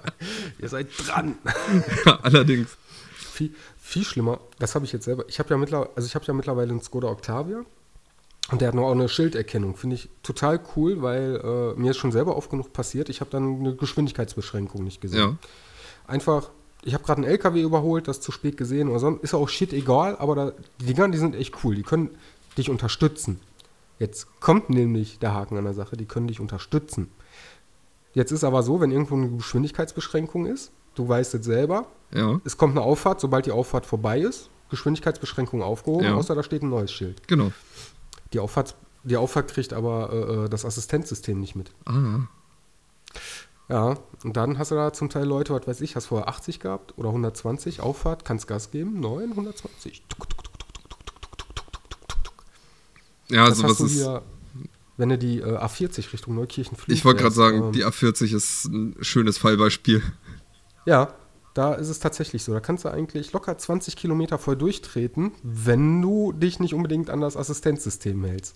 ihr 0.60 0.70
seid 0.70 0.88
dran. 1.06 1.36
Ja, 2.06 2.22
allerdings. 2.22 2.78
Viel, 3.38 3.54
viel 3.78 4.04
schlimmer, 4.04 4.40
das 4.60 4.76
habe 4.76 4.86
ich 4.86 4.92
jetzt 4.92 5.06
selber. 5.06 5.26
Ich 5.28 5.40
habe 5.40 5.50
ja 5.50 5.58
mittlerweile, 5.58 5.92
also 5.96 6.08
ich 6.08 6.16
habe 6.16 6.26
ja 6.26 6.34
mittlerweile 6.34 6.72
einen 6.72 6.82
Skoda 6.82 7.08
Octavia 7.08 7.64
und 8.52 8.62
der 8.62 8.70
hat 8.70 8.76
noch 8.76 8.84
auch 8.84 8.92
eine 8.92 9.10
Schilderkennung. 9.10 9.76
Finde 9.76 9.96
ich 9.96 10.10
total 10.24 10.60
cool, 10.76 11.02
weil 11.02 11.42
äh, 11.44 11.80
mir 11.80 11.92
ist 11.92 11.98
schon 11.98 12.12
selber 12.12 12.36
oft 12.36 12.50
genug 12.50 12.74
passiert. 12.74 13.10
Ich 13.10 13.22
habe 13.22 13.30
dann 13.30 13.60
eine 13.60 13.76
Geschwindigkeitsbeschränkung 13.76 14.84
nicht 14.84 15.02
gesehen. 15.02 15.20
Ja. 15.20 15.38
Einfach, 16.08 16.50
ich 16.84 16.94
habe 16.94 17.04
gerade 17.04 17.22
einen 17.22 17.30
LKW 17.30 17.62
überholt, 17.62 18.08
das 18.08 18.22
zu 18.22 18.32
spät 18.32 18.58
gesehen 18.58 18.90
oder 18.90 19.00
sonst. 19.00 19.24
Ist 19.24 19.34
auch 19.34 19.50
shit 19.50 19.74
egal, 19.74 20.16
aber 20.18 20.36
da, 20.36 20.52
die 20.80 20.86
Dinger, 20.86 21.10
die 21.10 21.18
sind 21.18 21.36
echt 21.36 21.64
cool. 21.64 21.76
Die 21.76 21.84
können 21.84 22.10
dich 22.58 22.70
unterstützen. 22.70 23.40
Jetzt 24.00 24.40
kommt 24.40 24.70
nämlich 24.70 25.20
der 25.20 25.34
Haken 25.34 25.58
an 25.58 25.64
der 25.64 25.74
Sache, 25.74 25.98
die 25.98 26.06
können 26.06 26.28
dich 26.28 26.40
unterstützen. 26.40 27.10
Jetzt 28.14 28.32
ist 28.32 28.44
aber 28.44 28.64
so, 28.64 28.80
wenn 28.80 28.92
irgendwo 28.92 29.16
eine 29.16 29.30
Geschwindigkeitsbeschränkung 29.30 30.46
ist, 30.46 30.72
du 30.98 31.08
weißt 31.08 31.34
es 31.36 31.46
selber, 31.46 31.88
Ja, 32.14 32.40
es 32.46 32.58
kommt 32.58 32.76
eine 32.78 32.86
Auffahrt, 32.86 33.20
sobald 33.22 33.46
die 33.46 33.52
Auffahrt 33.52 33.86
vorbei 33.86 34.20
ist, 34.20 34.50
Geschwindigkeitsbeschränkung 34.70 35.62
aufgehoben, 35.62 36.06
Ja. 36.06 36.16
außer 36.16 36.36
da 36.36 36.44
steht 36.44 36.62
ein 36.64 36.70
neues 36.70 36.92
Schild. 36.92 37.28
genau. 37.28 37.52
Die 38.34 38.40
Auffahrt, 38.40 38.76
die 39.04 39.16
Auffahrt 39.18 39.50
kriegt 39.54 39.72
aber 39.74 40.12
äh, 40.12 40.46
äh, 40.46 40.50
das 40.50 40.66
Assistenzsystem 40.66 41.40
nicht 41.40 41.56
mit. 41.56 41.72
Ah, 41.86 42.28
Ja, 43.70 43.98
und 44.24 44.36
dann 44.38 44.58
hast 44.58 44.72
du 44.72 44.76
da 44.76 44.94
zum 44.94 45.10
Teil 45.10 45.26
Leute, 45.26 45.54
was 45.54 45.68
weiß 45.68 45.82
ich, 45.82 45.96
hast 45.96 46.06
vorher 46.08 46.28
80 46.30 46.60
gehabt 46.60 46.94
oder 46.98 47.10
120, 47.10 47.82
Auffahrt, 47.82 48.24
kannst 48.26 48.48
Gas 48.48 48.72
geben, 48.72 49.00
9, 49.00 49.32
120. 49.32 50.04
Tuk, 50.10 50.30
tuk, 50.30 50.44
tuk, 52.24 52.34
Ja, 53.30 53.48
das 53.50 53.58
sowas 53.60 53.80
ist. 53.82 53.92
hier, 53.94 54.22
wenn 54.98 55.10
du 55.10 55.18
die 55.18 55.40
äh, 55.40 55.58
A40 55.58 56.12
Richtung 56.14 56.36
Neukirchen 56.36 56.76
fliegst. 56.78 56.98
Ich 56.98 57.06
wollte 57.06 57.22
gerade 57.22 57.36
sagen, 57.36 57.58
ähm, 57.66 57.72
die 57.72 57.86
A40 57.86 58.34
ist 58.36 58.66
ein 58.66 58.96
schönes 59.02 59.38
Fallbeispiel. 59.38 60.02
Ja, 60.88 61.14
da 61.54 61.74
ist 61.74 61.90
es 61.90 62.00
tatsächlich 62.00 62.44
so. 62.44 62.54
Da 62.54 62.60
kannst 62.60 62.86
du 62.86 62.90
eigentlich 62.90 63.34
locker 63.34 63.58
20 63.58 63.96
Kilometer 63.96 64.38
voll 64.38 64.56
durchtreten, 64.56 65.32
wenn 65.44 66.02
du 66.02 66.32
dich 66.32 66.60
nicht 66.60 66.74
unbedingt 66.74 67.10
an 67.10 67.20
das 67.22 67.36
Assistenzsystem 67.36 68.24
hältst. 68.24 68.56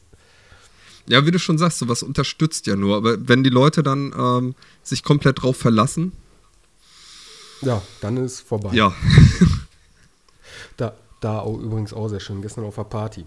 Ja, 1.07 1.25
wie 1.25 1.31
du 1.31 1.39
schon 1.39 1.57
sagst, 1.57 1.79
sowas 1.79 2.03
unterstützt 2.03 2.67
ja 2.67 2.75
nur. 2.75 2.95
Aber 2.95 3.27
wenn 3.27 3.43
die 3.43 3.49
Leute 3.49 3.83
dann 3.83 4.13
ähm, 4.17 4.55
sich 4.83 5.03
komplett 5.03 5.41
drauf 5.41 5.57
verlassen, 5.57 6.11
Ja, 7.61 7.81
dann 8.01 8.17
ist 8.17 8.39
vorbei. 8.41 8.69
ja. 8.73 8.93
Da, 10.77 10.93
da 11.19 11.39
auch, 11.39 11.59
übrigens 11.59 11.93
auch 11.93 12.07
sehr 12.07 12.19
schön. 12.19 12.41
Gestern 12.41 12.63
auf 12.65 12.75
der 12.75 12.83
Party. 12.85 13.25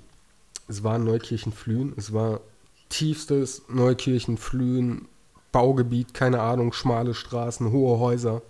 Es 0.68 0.82
war 0.82 0.98
Neukirchen-Flühen. 0.98 1.92
Es 1.96 2.12
war 2.12 2.40
tiefstes 2.88 3.62
Neukirchen-Flühen, 3.68 5.08
Baugebiet, 5.52 6.14
keine 6.14 6.40
Ahnung, 6.40 6.72
schmale 6.72 7.14
Straßen, 7.14 7.70
hohe 7.70 7.98
Häuser. 7.98 8.42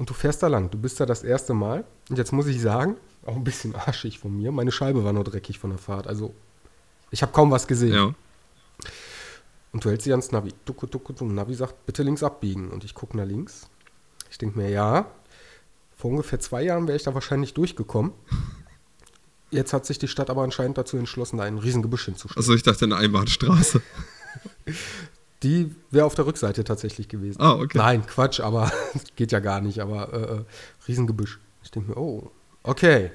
Und 0.00 0.08
du 0.08 0.14
fährst 0.14 0.42
da 0.42 0.46
lang. 0.46 0.70
Du 0.70 0.78
bist 0.78 0.98
da 0.98 1.04
das 1.04 1.22
erste 1.22 1.52
Mal. 1.52 1.84
Und 2.08 2.16
jetzt 2.16 2.32
muss 2.32 2.46
ich 2.46 2.58
sagen, 2.62 2.96
auch 3.26 3.36
ein 3.36 3.44
bisschen 3.44 3.74
arschig 3.74 4.18
von 4.18 4.34
mir, 4.34 4.50
meine 4.50 4.72
Scheibe 4.72 5.04
war 5.04 5.12
nur 5.12 5.24
dreckig 5.24 5.58
von 5.58 5.68
der 5.68 5.78
Fahrt. 5.78 6.06
Also, 6.06 6.32
ich 7.10 7.20
habe 7.20 7.32
kaum 7.32 7.50
was 7.50 7.66
gesehen. 7.66 7.92
ja. 7.92 8.14
Und 9.72 9.84
du 9.84 9.90
hältst 9.90 10.04
sie 10.04 10.12
ans 10.12 10.32
Navi. 10.32 10.54
Ducke, 10.64 10.86
ducke, 10.86 11.12
ducke. 11.12 11.30
Navi 11.30 11.54
sagt, 11.54 11.84
bitte 11.84 12.02
links 12.02 12.22
abbiegen. 12.22 12.70
Und 12.70 12.82
ich 12.82 12.94
gucke 12.94 13.14
nach 13.14 13.26
links. 13.26 13.68
Ich 14.30 14.38
denke 14.38 14.58
mir, 14.58 14.70
ja, 14.70 15.10
vor 15.94 16.10
ungefähr 16.12 16.40
zwei 16.40 16.62
Jahren 16.62 16.88
wäre 16.88 16.96
ich 16.96 17.02
da 17.02 17.12
wahrscheinlich 17.12 17.52
durchgekommen. 17.52 18.12
Jetzt 19.50 19.74
hat 19.74 19.84
sich 19.84 19.98
die 19.98 20.08
Stadt 20.08 20.30
aber 20.30 20.44
anscheinend 20.44 20.78
dazu 20.78 20.96
entschlossen, 20.96 21.36
da 21.36 21.44
ein 21.44 21.58
Riesengebüsch 21.58 22.06
hinzustellen. 22.06 22.38
Also 22.38 22.54
ich 22.54 22.62
dachte 22.62 22.86
eine 22.86 22.96
Einbahnstraße. 22.96 23.82
Die 25.42 25.74
wäre 25.90 26.04
auf 26.04 26.14
der 26.14 26.26
Rückseite 26.26 26.64
tatsächlich 26.64 27.08
gewesen. 27.08 27.40
Ah, 27.40 27.54
okay. 27.54 27.78
Nein, 27.78 28.06
Quatsch, 28.06 28.40
aber 28.40 28.70
geht 29.16 29.32
ja 29.32 29.40
gar 29.40 29.60
nicht. 29.60 29.80
Aber 29.80 30.12
äh, 30.12 30.36
äh, 30.36 30.44
Riesengebüsch. 30.86 31.38
Ich 31.62 31.70
denke 31.70 31.90
mir, 31.90 31.96
oh, 31.96 32.30
okay. 32.62 33.10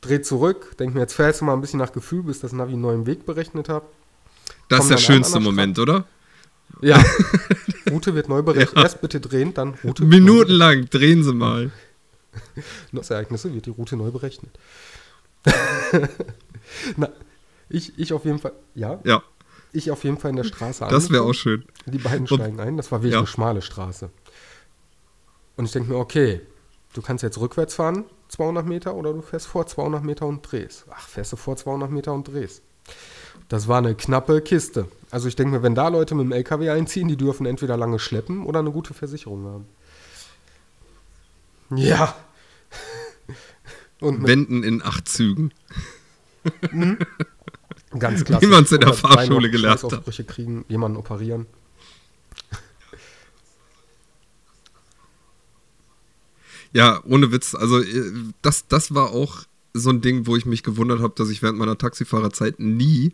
Dreh 0.00 0.20
zurück, 0.22 0.76
denke 0.78 0.94
mir, 0.94 1.00
jetzt 1.00 1.12
fährst 1.12 1.40
du 1.40 1.44
mal 1.44 1.52
ein 1.52 1.60
bisschen 1.60 1.78
nach 1.78 1.92
Gefühl, 1.92 2.22
bis 2.22 2.40
das 2.40 2.52
Navi 2.52 2.72
einen 2.72 2.80
neuen 2.80 3.06
Weg 3.06 3.26
berechnet 3.26 3.68
hat. 3.68 3.84
Das 4.68 4.84
ist 4.84 4.90
der 4.90 4.96
schönste 4.96 5.40
Moment, 5.40 5.78
oder? 5.78 6.06
Ja, 6.80 7.02
Route 7.90 8.14
wird 8.14 8.28
neu 8.28 8.42
berechnet. 8.42 8.76
Ja. 8.76 8.82
Erst 8.82 9.00
bitte 9.00 9.20
drehen, 9.20 9.52
dann 9.52 9.74
Route. 9.84 10.04
Minutenlang, 10.04 10.88
drehen 10.88 11.22
Sie 11.22 11.34
mal. 11.34 11.70
Nussereignisse 12.92 13.52
wird 13.52 13.66
die 13.66 13.70
Route 13.70 13.96
neu 13.96 14.10
berechnet. 14.10 14.50
Na, 16.96 17.08
ich, 17.68 17.98
ich 17.98 18.12
auf 18.12 18.24
jeden 18.24 18.38
Fall, 18.38 18.52
ja, 18.74 19.00
Ja, 19.04 19.22
ich 19.72 19.90
auf 19.90 20.04
jeden 20.04 20.18
Fall 20.18 20.30
in 20.30 20.36
der 20.36 20.44
Straße 20.44 20.86
das 20.90 21.10
wäre 21.10 21.22
auch 21.22 21.32
schön. 21.32 21.64
Die 21.86 21.98
beiden 21.98 22.26
Und- 22.26 22.36
steigen 22.38 22.60
ein, 22.60 22.76
das 22.76 22.90
war 22.92 23.00
wirklich 23.00 23.12
Ja. 23.14 23.18
eine 23.18 23.26
schmale 23.26 23.62
Straße. 23.62 24.10
Und 25.56 25.64
ich 25.66 25.72
denke 25.72 25.90
mir, 25.92 25.98
okay, 25.98 26.40
du 26.94 27.02
kannst 27.02 27.22
jetzt 27.22 27.38
rückwärts 27.38 27.74
fahren, 27.74 28.04
200 28.28 28.64
Meter, 28.66 28.94
oder 28.94 29.12
du 29.12 29.22
fährst 29.22 29.46
vor 29.46 29.66
200 29.66 30.02
Meter 30.04 30.26
und 30.26 30.42
drehst. 30.42 30.84
Ach, 30.90 31.06
fährst 31.08 31.32
du 31.32 31.36
vor 31.36 31.56
200 31.56 31.90
Meter 31.90 32.12
und 32.12 32.28
drehst. 32.28 32.62
Das 33.48 33.66
war 33.68 33.78
eine 33.78 33.94
knappe 33.94 34.40
Kiste. 34.42 34.86
Also 35.10 35.26
ich 35.28 35.34
denke 35.36 35.56
mir, 35.56 35.62
wenn 35.62 35.74
da 35.74 35.88
Leute 35.88 36.14
mit 36.14 36.24
dem 36.24 36.32
LKW 36.32 36.70
einziehen, 36.70 37.08
die 37.08 37.16
dürfen 37.16 37.46
entweder 37.46 37.76
lange 37.76 37.98
schleppen 37.98 38.44
oder 38.46 38.60
eine 38.60 38.70
gute 38.70 38.94
Versicherung 38.94 39.44
haben. 39.46 39.66
Ja. 41.76 42.14
Und 44.00 44.26
Wenden 44.26 44.62
in 44.62 44.82
acht 44.82 45.08
Zügen. 45.08 45.52
Ganz 47.98 48.24
klassisch. 48.24 48.48
Wie 48.48 48.52
man's 48.52 48.72
in 48.72 48.80
der 48.80 48.94
Fahrschule 48.94 49.50
gelernt 49.50 49.82
hat. 49.82 50.26
Kriegen, 50.28 50.64
jemanden 50.68 50.96
operieren. 50.96 51.46
Ja, 56.72 57.02
ohne 57.04 57.32
Witz. 57.32 57.54
Also 57.54 57.80
äh, 57.82 58.12
das, 58.42 58.66
das 58.68 58.94
war 58.94 59.10
auch 59.10 59.42
so 59.74 59.90
ein 59.90 60.00
Ding, 60.00 60.26
wo 60.26 60.36
ich 60.36 60.46
mich 60.46 60.62
gewundert 60.62 61.00
habe, 61.00 61.14
dass 61.16 61.30
ich 61.30 61.42
während 61.42 61.58
meiner 61.58 61.78
Taxifahrerzeit 61.78 62.60
nie 62.60 63.12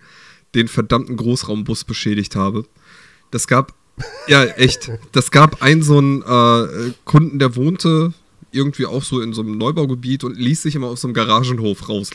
den 0.54 0.68
verdammten 0.68 1.16
Großraumbus 1.16 1.84
beschädigt 1.84 2.36
habe. 2.36 2.64
Das 3.30 3.46
gab, 3.46 3.74
ja 4.26 4.44
echt, 4.44 4.90
das 5.12 5.30
gab 5.30 5.62
einen 5.62 5.82
so 5.82 5.98
einen 5.98 6.22
äh, 6.22 6.92
Kunden, 7.04 7.38
der 7.38 7.56
wohnte 7.56 8.12
irgendwie 8.52 8.86
auch 8.86 9.02
so 9.02 9.20
in 9.20 9.32
so 9.32 9.42
einem 9.42 9.58
Neubaugebiet 9.58 10.24
und 10.24 10.38
ließ 10.38 10.62
sich 10.62 10.74
immer 10.74 10.88
auf 10.88 10.98
so 10.98 11.08
einem 11.08 11.14
Garagenhof 11.14 11.88
raus. 11.88 12.10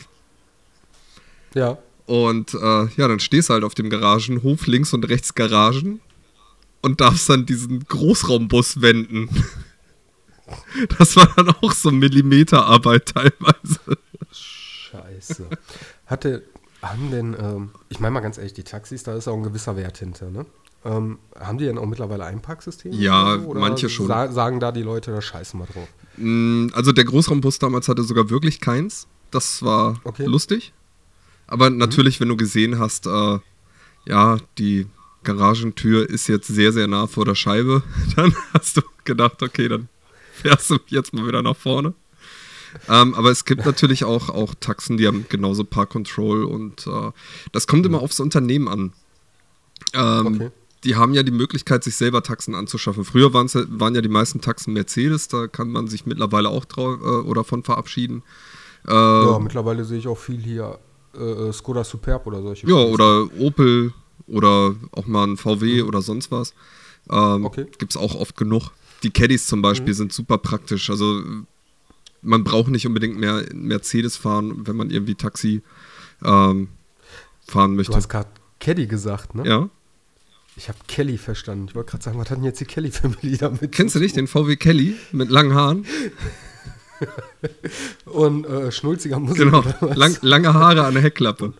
Ja. 1.54 1.78
Und 2.06 2.54
äh, 2.54 2.58
ja, 2.96 3.08
dann 3.08 3.20
stehst 3.20 3.48
du 3.48 3.54
halt 3.54 3.64
auf 3.64 3.74
dem 3.74 3.88
Garagenhof, 3.90 4.66
links 4.66 4.92
und 4.92 5.08
rechts 5.08 5.34
Garagen 5.34 6.00
und 6.80 7.00
darfst 7.00 7.28
dann 7.28 7.46
diesen 7.46 7.84
Großraumbus 7.84 8.80
wenden. 8.80 9.28
Das 10.98 11.16
war 11.16 11.28
dann 11.36 11.48
auch 11.62 11.72
so 11.72 11.90
Millimeterarbeit 11.90 13.06
teilweise. 13.14 13.80
Scheiße. 14.30 15.46
Hatte, 16.06 16.42
haben 16.82 17.10
denn, 17.10 17.34
ähm, 17.38 17.70
ich 17.88 18.00
meine 18.00 18.12
mal 18.12 18.20
ganz 18.20 18.36
ehrlich, 18.38 18.52
die 18.52 18.64
Taxis, 18.64 19.02
da 19.02 19.16
ist 19.16 19.28
auch 19.28 19.36
ein 19.36 19.44
gewisser 19.44 19.76
Wert 19.76 19.98
hinter, 19.98 20.30
ne? 20.30 20.44
Ähm, 20.84 21.20
haben 21.38 21.58
die 21.58 21.64
denn 21.64 21.78
auch 21.78 21.86
mittlerweile 21.86 22.24
Einparksysteme? 22.24 22.94
Ja, 22.96 23.38
so? 23.38 23.54
manche 23.54 23.88
schon. 23.88 24.08
Sa 24.08 24.30
sagen 24.32 24.58
da 24.58 24.72
die 24.72 24.82
Leute, 24.82 25.12
da 25.12 25.22
scheißen 25.22 25.58
wir 25.60 25.66
drauf. 25.66 25.88
Mm, 26.16 26.66
Also 26.74 26.90
der 26.92 27.04
Großraumbus 27.04 27.58
damals 27.60 27.88
hatte 27.88 28.02
sogar 28.02 28.28
wirklich 28.28 28.60
keins. 28.60 29.06
Das 29.30 29.62
war 29.62 30.00
Okay. 30.04 30.26
lustig. 30.26 30.72
Aber 31.52 31.68
natürlich, 31.68 32.18
wenn 32.18 32.28
du 32.28 32.36
gesehen 32.36 32.78
hast, 32.78 33.06
äh, 33.06 33.38
ja, 34.06 34.38
die 34.58 34.86
Garagentür 35.22 36.08
ist 36.08 36.26
jetzt 36.26 36.48
sehr, 36.48 36.72
sehr 36.72 36.88
nah 36.88 37.06
vor 37.06 37.26
der 37.26 37.34
Scheibe, 37.34 37.82
dann 38.16 38.34
hast 38.54 38.78
du 38.78 38.82
gedacht, 39.04 39.42
okay, 39.42 39.68
dann 39.68 39.88
fährst 40.32 40.70
du 40.70 40.78
jetzt 40.86 41.12
mal 41.12 41.26
wieder 41.26 41.42
nach 41.42 41.56
vorne. 41.56 41.92
Ähm, 42.88 43.14
aber 43.14 43.30
es 43.30 43.44
gibt 43.44 43.66
natürlich 43.66 44.04
auch, 44.04 44.30
auch 44.30 44.54
Taxen, 44.58 44.96
die 44.96 45.06
haben 45.06 45.26
genauso 45.28 45.62
Park 45.62 45.90
Control 45.90 46.44
und 46.44 46.86
äh, 46.86 47.10
das 47.52 47.66
kommt 47.66 47.84
immer 47.84 48.00
aufs 48.00 48.18
Unternehmen 48.18 48.68
an. 48.68 48.92
Ähm, 49.92 50.26
Okay. 50.26 50.50
Die 50.84 50.96
haben 50.96 51.14
ja 51.14 51.22
die 51.22 51.30
Möglichkeit, 51.30 51.84
sich 51.84 51.94
selber 51.94 52.24
Taxen 52.24 52.56
anzuschaffen. 52.56 53.04
Früher 53.04 53.32
waren 53.32 53.94
ja 53.94 54.00
die 54.00 54.08
meisten 54.08 54.40
Taxen 54.40 54.72
Mercedes, 54.72 55.28
da 55.28 55.46
kann 55.46 55.70
man 55.70 55.86
sich 55.86 56.06
mittlerweile 56.06 56.48
auch 56.48 56.64
drauf 56.64 56.98
äh, 57.00 57.04
oder 57.04 57.44
von 57.44 57.62
verabschieden. 57.62 58.24
Äh, 58.88 58.92
Ja, 58.92 59.32
ja, 59.32 59.38
mittlerweile 59.38 59.84
sehe 59.84 59.98
ich 59.98 60.08
auch 60.08 60.18
viel 60.18 60.40
hier 60.40 60.80
äh, 61.18 61.52
Skoda 61.52 61.84
Superb 61.84 62.26
oder 62.26 62.42
solche. 62.42 62.66
ja, 62.66 62.74
oder 62.74 63.28
Opel 63.38 63.92
oder 64.26 64.74
auch 64.92 65.06
mal 65.06 65.26
ein 65.26 65.36
VW 65.36 65.82
oder 65.82 66.02
sonst 66.02 66.30
was. 66.30 66.54
Ähm, 67.10 67.44
Okay. 67.44 67.66
Gibt 67.78 67.92
es 67.92 67.96
auch 67.96 68.14
oft 68.14 68.36
genug. 68.36 68.70
Die 69.02 69.10
Caddies 69.10 69.46
zum 69.46 69.62
Beispiel 69.62 69.94
sind 69.94 70.12
super 70.12 70.38
praktisch. 70.38 70.88
Also 70.90 71.22
man 72.22 72.44
braucht 72.44 72.68
nicht 72.68 72.86
unbedingt 72.86 73.18
mehr 73.18 73.44
Mercedes 73.52 74.16
fahren, 74.16 74.66
wenn 74.66 74.76
man 74.76 74.90
irgendwie 74.90 75.16
Taxi 75.16 75.62
ähm, 76.24 76.68
fahren 77.46 77.72
Du 77.72 77.76
möchte. 77.78 77.96
hast 77.96 78.08
gerade 78.08 78.28
Caddy 78.60 78.86
gesagt, 78.86 79.34
ne? 79.34 79.44
Ja. 79.46 79.68
Ich 80.54 80.68
habe 80.68 80.78
Kelly 80.86 81.16
verstanden. 81.18 81.66
Ich 81.68 81.74
wollte 81.74 81.90
gerade 81.92 82.04
sagen, 82.04 82.18
was 82.18 82.30
hat 82.30 82.36
denn 82.36 82.44
jetzt 82.44 82.60
die 82.60 82.66
Kelly-Familie 82.66 83.38
damit? 83.38 83.72
Kennst 83.72 83.94
du 83.96 83.98
nicht 84.00 84.14
den 84.16 84.26
VW 84.28 84.54
Kelly 84.56 84.94
mit 85.10 85.30
langen 85.30 85.54
Haaren? 85.54 85.84
Und 88.04 88.46
äh, 88.46 88.72
schnulziger 88.72 89.18
Musik. 89.18 89.38
Genau. 89.38 89.64
Lang, 89.94 90.16
lange 90.22 90.54
Haare 90.54 90.84
an 90.84 90.94
der 90.94 91.02
Heckklappe. 91.02 91.52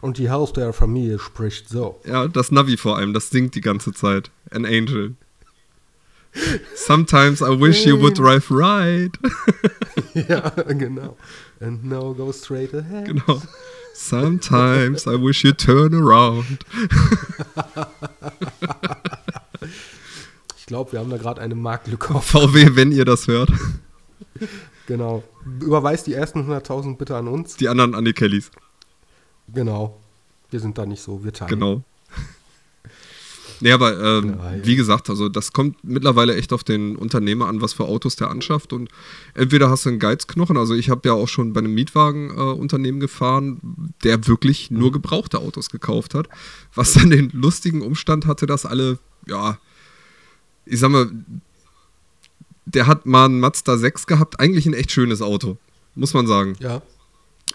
Und 0.00 0.18
die 0.18 0.30
Hälfte 0.30 0.60
der 0.60 0.72
Familie 0.72 1.18
spricht 1.18 1.68
so. 1.68 2.00
Ja, 2.04 2.28
das 2.28 2.50
Navi 2.50 2.76
vor 2.76 2.96
allem, 2.96 3.12
das 3.14 3.30
singt 3.30 3.54
die 3.54 3.60
ganze 3.60 3.92
Zeit. 3.92 4.30
An 4.50 4.64
Angel. 4.64 5.14
Sometimes 6.74 7.40
I 7.40 7.58
wish 7.58 7.86
you 7.86 7.98
would 7.98 8.14
drive 8.18 8.50
right. 8.50 9.10
ja, 10.28 10.50
genau. 10.50 11.16
And 11.60 11.84
now 11.84 12.12
go 12.12 12.30
straight 12.32 12.74
ahead. 12.74 13.06
genau. 13.06 13.40
Sometimes 13.94 15.06
I 15.06 15.16
wish 15.16 15.42
you 15.42 15.52
turn 15.52 15.94
around. 15.94 16.58
Ich 20.58 20.66
glaube, 20.66 20.92
wir 20.92 20.98
haben 21.00 21.08
da 21.08 21.16
gerade 21.16 21.40
eine 21.40 21.54
Marktlücke 21.54 22.14
auf. 22.14 22.26
VW, 22.26 22.72
wenn 22.74 22.92
ihr 22.92 23.06
das 23.06 23.26
hört. 23.26 23.50
Genau. 24.86 25.24
Überweist 25.60 26.06
die 26.06 26.14
ersten 26.14 26.48
100.000 26.48 26.96
bitte 26.96 27.16
an 27.16 27.26
uns. 27.26 27.56
Die 27.56 27.68
anderen 27.68 27.96
an 27.96 28.04
die 28.04 28.12
Kellys. 28.12 28.52
Genau. 29.52 29.98
Wir 30.50 30.60
sind 30.60 30.78
da 30.78 30.86
nicht 30.86 31.02
so, 31.02 31.24
wir 31.24 31.32
teilen. 31.32 31.50
Genau. 31.50 31.82
Nee, 33.60 33.72
aber 33.72 33.98
ähm, 33.98 34.36
Ja, 34.38 34.54
ja. 34.54 34.66
wie 34.66 34.76
gesagt, 34.76 35.08
also 35.08 35.28
das 35.28 35.52
kommt 35.52 35.82
mittlerweile 35.82 36.36
echt 36.36 36.52
auf 36.52 36.62
den 36.62 36.96
Unternehmer 36.96 37.46
an, 37.48 37.60
was 37.62 37.72
für 37.72 37.84
Autos 37.84 38.16
der 38.16 38.30
anschafft. 38.30 38.72
Und 38.72 38.90
entweder 39.34 39.70
hast 39.70 39.86
du 39.86 39.90
einen 39.90 39.98
Geizknochen, 39.98 40.56
also 40.56 40.74
ich 40.74 40.90
habe 40.90 41.08
ja 41.08 41.14
auch 41.14 41.28
schon 41.28 41.52
bei 41.52 41.60
einem 41.60 41.74
Mietwagenunternehmen 41.74 43.00
äh, 43.00 43.04
gefahren, 43.04 43.94
der 44.04 44.26
wirklich 44.26 44.70
nur 44.70 44.92
gebrauchte 44.92 45.38
Autos 45.38 45.70
gekauft 45.70 46.14
hat. 46.14 46.28
Was 46.74 46.92
dann 46.92 47.10
den 47.10 47.30
lustigen 47.30 47.82
Umstand 47.82 48.26
hatte, 48.26 48.46
dass 48.46 48.66
alle, 48.66 48.98
ja, 49.26 49.58
ich 50.66 50.78
sag 50.80 50.90
mal, 50.90 51.10
der 52.66 52.86
hat 52.86 53.06
mal 53.06 53.24
einen 53.26 53.40
Mazda 53.40 53.78
6 53.78 54.06
gehabt, 54.06 54.40
eigentlich 54.40 54.66
ein 54.66 54.74
echt 54.74 54.90
schönes 54.90 55.22
Auto, 55.22 55.56
muss 55.94 56.12
man 56.12 56.26
sagen. 56.26 56.56
Ja. 56.58 56.82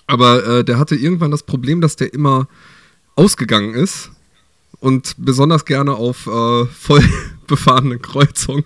Aber 0.08 0.46
äh, 0.46 0.64
der 0.64 0.80
hatte 0.80 0.96
irgendwann 0.96 1.32
das 1.32 1.44
Problem, 1.44 1.82
dass 1.82 1.98
der 1.98 2.14
immer 2.14 2.48
ausgegangen 3.16 3.74
ist 3.74 4.10
und 4.80 5.16
besonders 5.18 5.66
gerne 5.66 5.96
auf 5.96 6.28
äh, 6.28 6.66
voll 6.66 7.04
befahrenen 7.48 8.02
Kreuzungen. 8.02 8.66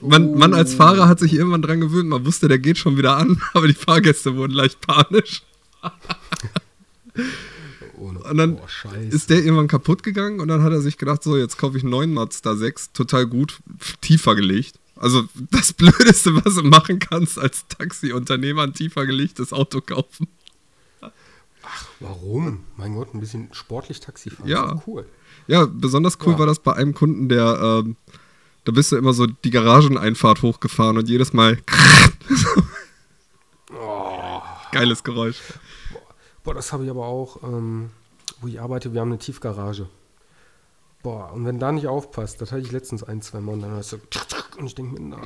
Man, 0.00 0.36
man 0.36 0.54
als 0.54 0.74
Fahrer 0.74 1.06
hat 1.06 1.20
sich 1.20 1.32
irgendwann 1.32 1.62
dran 1.62 1.80
gewöhnt, 1.80 2.08
man 2.08 2.24
wusste, 2.24 2.48
der 2.48 2.58
geht 2.58 2.78
schon 2.78 2.96
wieder 2.96 3.16
an, 3.16 3.40
aber 3.52 3.68
die 3.68 3.74
Fahrgäste 3.74 4.36
wurden 4.36 4.52
leicht 4.52 4.80
panisch. 4.80 5.42
Und 7.94 8.38
dann 8.38 8.58
scheiße. 8.66 9.14
ist 9.14 9.30
der 9.30 9.38
irgendwann 9.38 9.68
kaputt 9.68 10.02
gegangen 10.02 10.40
und 10.40 10.48
dann 10.48 10.62
hat 10.62 10.72
er 10.72 10.80
sich 10.80 10.98
gedacht, 10.98 11.22
so, 11.22 11.36
jetzt 11.36 11.58
kaufe 11.58 11.76
ich 11.76 11.82
einen 11.82 11.90
neuen 11.90 12.14
Mazda 12.14 12.56
6, 12.56 12.92
total 12.92 13.26
gut, 13.26 13.60
tiefer 14.00 14.34
gelegt. 14.34 14.78
Also 15.00 15.24
das 15.50 15.72
Blödeste, 15.72 16.34
was 16.44 16.54
du 16.54 16.62
machen 16.62 16.98
kannst 16.98 17.38
als 17.38 17.66
Taxiunternehmer, 17.68 18.62
ein 18.62 18.74
tiefer 18.74 19.06
gelegtes 19.06 19.52
Auto 19.52 19.80
kaufen. 19.80 20.28
Warum? 22.00 22.64
Mein 22.76 22.94
Gott, 22.94 23.14
ein 23.14 23.20
bisschen 23.20 23.48
sportlich 23.52 24.00
Taxi 24.00 24.30
fahren. 24.30 24.48
Ja. 24.48 24.82
Cool. 24.86 25.06
Ja, 25.46 25.66
besonders 25.66 26.18
cool 26.24 26.32
Ja. 26.34 26.38
war 26.38 26.46
das 26.46 26.58
bei 26.58 26.72
einem 26.74 26.94
Kunden, 26.94 27.28
der, 27.28 27.82
ähm, 27.84 27.96
da 28.64 28.72
bist 28.72 28.92
du 28.92 28.96
immer 28.96 29.12
so 29.12 29.26
die 29.26 29.50
Garageneinfahrt 29.50 30.42
hochgefahren 30.42 30.98
und 30.98 31.08
jedes 31.08 31.32
Mal 31.32 31.58
geiles 34.72 35.02
Geräusch. 35.04 35.38
Boah, 36.44 36.54
das 36.54 36.72
habe 36.72 36.84
ich 36.84 36.90
aber 36.90 37.06
auch, 37.06 37.42
ähm, 37.42 37.90
wo 38.40 38.48
ich 38.48 38.60
arbeite, 38.60 38.92
wir 38.92 39.00
haben 39.00 39.08
eine 39.10 39.18
Tiefgarage. 39.18 39.88
Boah, 41.02 41.32
und 41.32 41.44
wenn 41.46 41.58
da 41.58 41.72
nicht 41.72 41.86
aufpasst, 41.86 42.40
das 42.40 42.52
hatte 42.52 42.62
ich 42.62 42.72
letztens 42.72 43.02
ein, 43.02 43.22
zwei 43.22 43.40
Mal 43.40 43.52
und 43.52 43.60
dann 43.62 43.70
hörst 43.72 43.92
du 43.92 43.98
und 44.60 44.66
ich 44.66 44.74
denke 44.74 45.00
mir, 45.00 45.08
nein. 45.08 45.20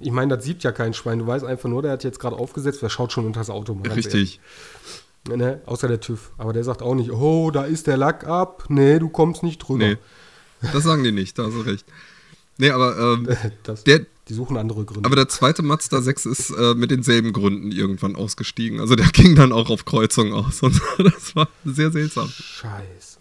Ich 0.00 0.12
meine, 0.12 0.36
das 0.36 0.44
sieht 0.44 0.62
ja 0.62 0.72
kein 0.72 0.94
Schwein. 0.94 1.18
Du 1.18 1.26
weißt 1.26 1.44
einfach 1.44 1.68
nur, 1.68 1.82
der 1.82 1.92
hat 1.92 2.04
jetzt 2.04 2.20
gerade 2.20 2.36
aufgesetzt, 2.36 2.82
der 2.82 2.88
schaut 2.88 3.12
schon 3.12 3.26
unter 3.26 3.40
das 3.40 3.50
Auto. 3.50 3.74
mal 3.74 3.90
Richtig. 3.90 4.40
ehrlich. 5.26 5.38
Ne? 5.40 5.60
Außer 5.66 5.88
der 5.88 6.00
TÜV. 6.00 6.30
Aber 6.38 6.52
der 6.52 6.64
sagt 6.64 6.82
auch 6.82 6.94
nicht, 6.94 7.10
oh, 7.10 7.50
da 7.50 7.64
ist 7.64 7.86
der 7.86 7.96
Lack 7.96 8.26
ab. 8.26 8.64
Nee, 8.68 8.98
du 8.98 9.08
kommst 9.08 9.42
nicht 9.42 9.58
drüber. 9.58 9.84
Nee, 9.84 9.96
das 10.72 10.84
sagen 10.84 11.04
die 11.04 11.12
nicht, 11.12 11.38
da 11.38 11.46
hast 11.46 11.54
du 11.54 11.60
recht. 11.60 11.84
Nee, 12.56 12.70
aber, 12.70 12.96
ähm, 12.96 13.28
Das, 13.64 13.84
der, 13.84 14.06
die 14.28 14.34
suchen 14.34 14.56
andere 14.56 14.84
Gründe. 14.84 15.06
aber 15.06 15.16
der 15.16 15.28
zweite 15.28 15.62
Mazda 15.62 16.00
6 16.00 16.26
ist 16.26 16.50
äh, 16.50 16.74
mit 16.74 16.90
denselben 16.90 17.32
Gründen 17.32 17.72
irgendwann 17.72 18.14
ausgestiegen. 18.16 18.80
Also 18.80 18.94
der 18.94 19.06
ging 19.12 19.34
dann 19.34 19.52
auch 19.52 19.70
auf 19.70 19.84
Kreuzung 19.84 20.32
aus 20.32 20.62
und 20.62 20.80
das 20.98 21.34
war 21.34 21.48
sehr 21.64 21.90
seltsam. 21.90 22.28
Scheiße. 22.28 23.18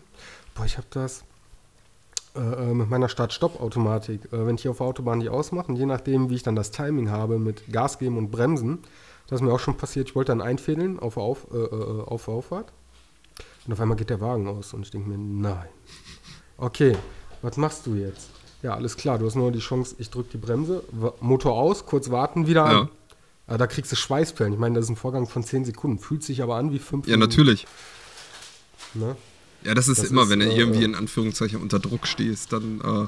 Boah, 0.54 0.66
ich 0.66 0.78
habe 0.78 0.88
das 0.92 1.24
äh, 2.38 2.74
mit 2.74 2.90
meiner 2.90 3.10
Start-Stopp-Automatik. 3.10 4.26
Äh, 4.32 4.46
wenn 4.46 4.56
ich 4.56 4.62
hier 4.62 4.72
auf 4.72 4.78
der 4.78 4.88
Autobahn 4.88 5.18
nicht 5.20 5.30
ausmache 5.30 5.68
und 5.68 5.76
je 5.78 5.86
nachdem, 5.86 6.30
wie 6.30 6.36
ich 6.36 6.44
dann 6.44 6.56
das 6.56 6.72
Timing 6.72 7.10
habe 7.10 7.40
mit 7.40 7.72
Gas 7.72 8.00
geben 8.00 8.18
und 8.18 8.32
Bremsen, 8.32 8.80
das 9.28 9.42
ist 9.42 9.46
mir 9.46 9.52
auch 9.54 9.60
schon 9.60 9.76
passiert. 9.76 10.10
Ich 10.10 10.16
wollte 10.16 10.32
dann 10.32 10.42
einfädeln 10.42 11.00
auf, 11.00 11.18
auf, 11.18 11.48
äh, 11.54 11.58
äh, 11.58 12.02
auf 12.04 12.28
Auffahrt 12.28 12.72
und 13.66 13.74
auf 13.74 13.80
einmal 13.82 13.98
geht 13.98 14.10
der 14.10 14.22
Wagen 14.22 14.48
aus 14.48 14.74
und 14.74 14.84
ich 14.84 14.92
denke 14.92 15.10
mir, 15.10 15.18
nein. 15.18 15.68
Okay, 16.58 16.96
was 17.42 17.58
machst 17.58 17.86
du 17.86 17.96
jetzt? 17.96 18.30
Ja, 18.64 18.74
alles 18.74 18.98
klar, 18.98 19.20
du 19.20 19.26
hast 19.28 19.36
nur 19.36 19.52
die 19.52 19.60
Chance, 19.60 19.96
ich 20.00 20.10
drücke 20.10 20.30
die 20.32 20.38
Bremse, 20.38 20.84
Motor 21.22 21.54
aus, 21.54 21.86
kurz 21.86 22.10
warten, 22.10 22.48
wieder 22.48 22.66
Ja. 22.72 22.80
an. 22.82 22.90
Aber 23.46 23.58
da 23.60 23.68
kriegst 23.68 23.92
du 23.92 23.96
Schweißperlen. 23.96 24.52
Ich 24.54 24.60
meine, 24.60 24.76
das 24.76 24.86
ist 24.86 24.90
ein 24.90 24.96
Vorgang 24.98 25.26
von 25.26 25.42
10 25.42 25.64
Sekunden. 25.64 26.00
Fühlt 26.00 26.22
sich 26.22 26.42
aber 26.44 26.56
an 26.58 26.72
wie 26.74 26.80
5 26.80 27.08
Ja, 27.08 27.16
natürlich. 27.16 27.66
Ne? 28.94 29.16
Ja, 29.68 29.74
das 29.74 29.90
ist 29.90 30.02
Das 30.02 30.10
immer, 30.12 30.24
ist, 30.24 30.30
wenn 30.30 30.40
du 30.40 30.46
äh, 30.46 30.58
irgendwie 30.58 30.86
in 30.86 30.96
Anführungszeichen 30.96 31.60
unter 31.62 31.78
Druck 31.78 32.08
stehst, 32.08 32.54
dann 32.54 32.80
äh, 32.80 33.08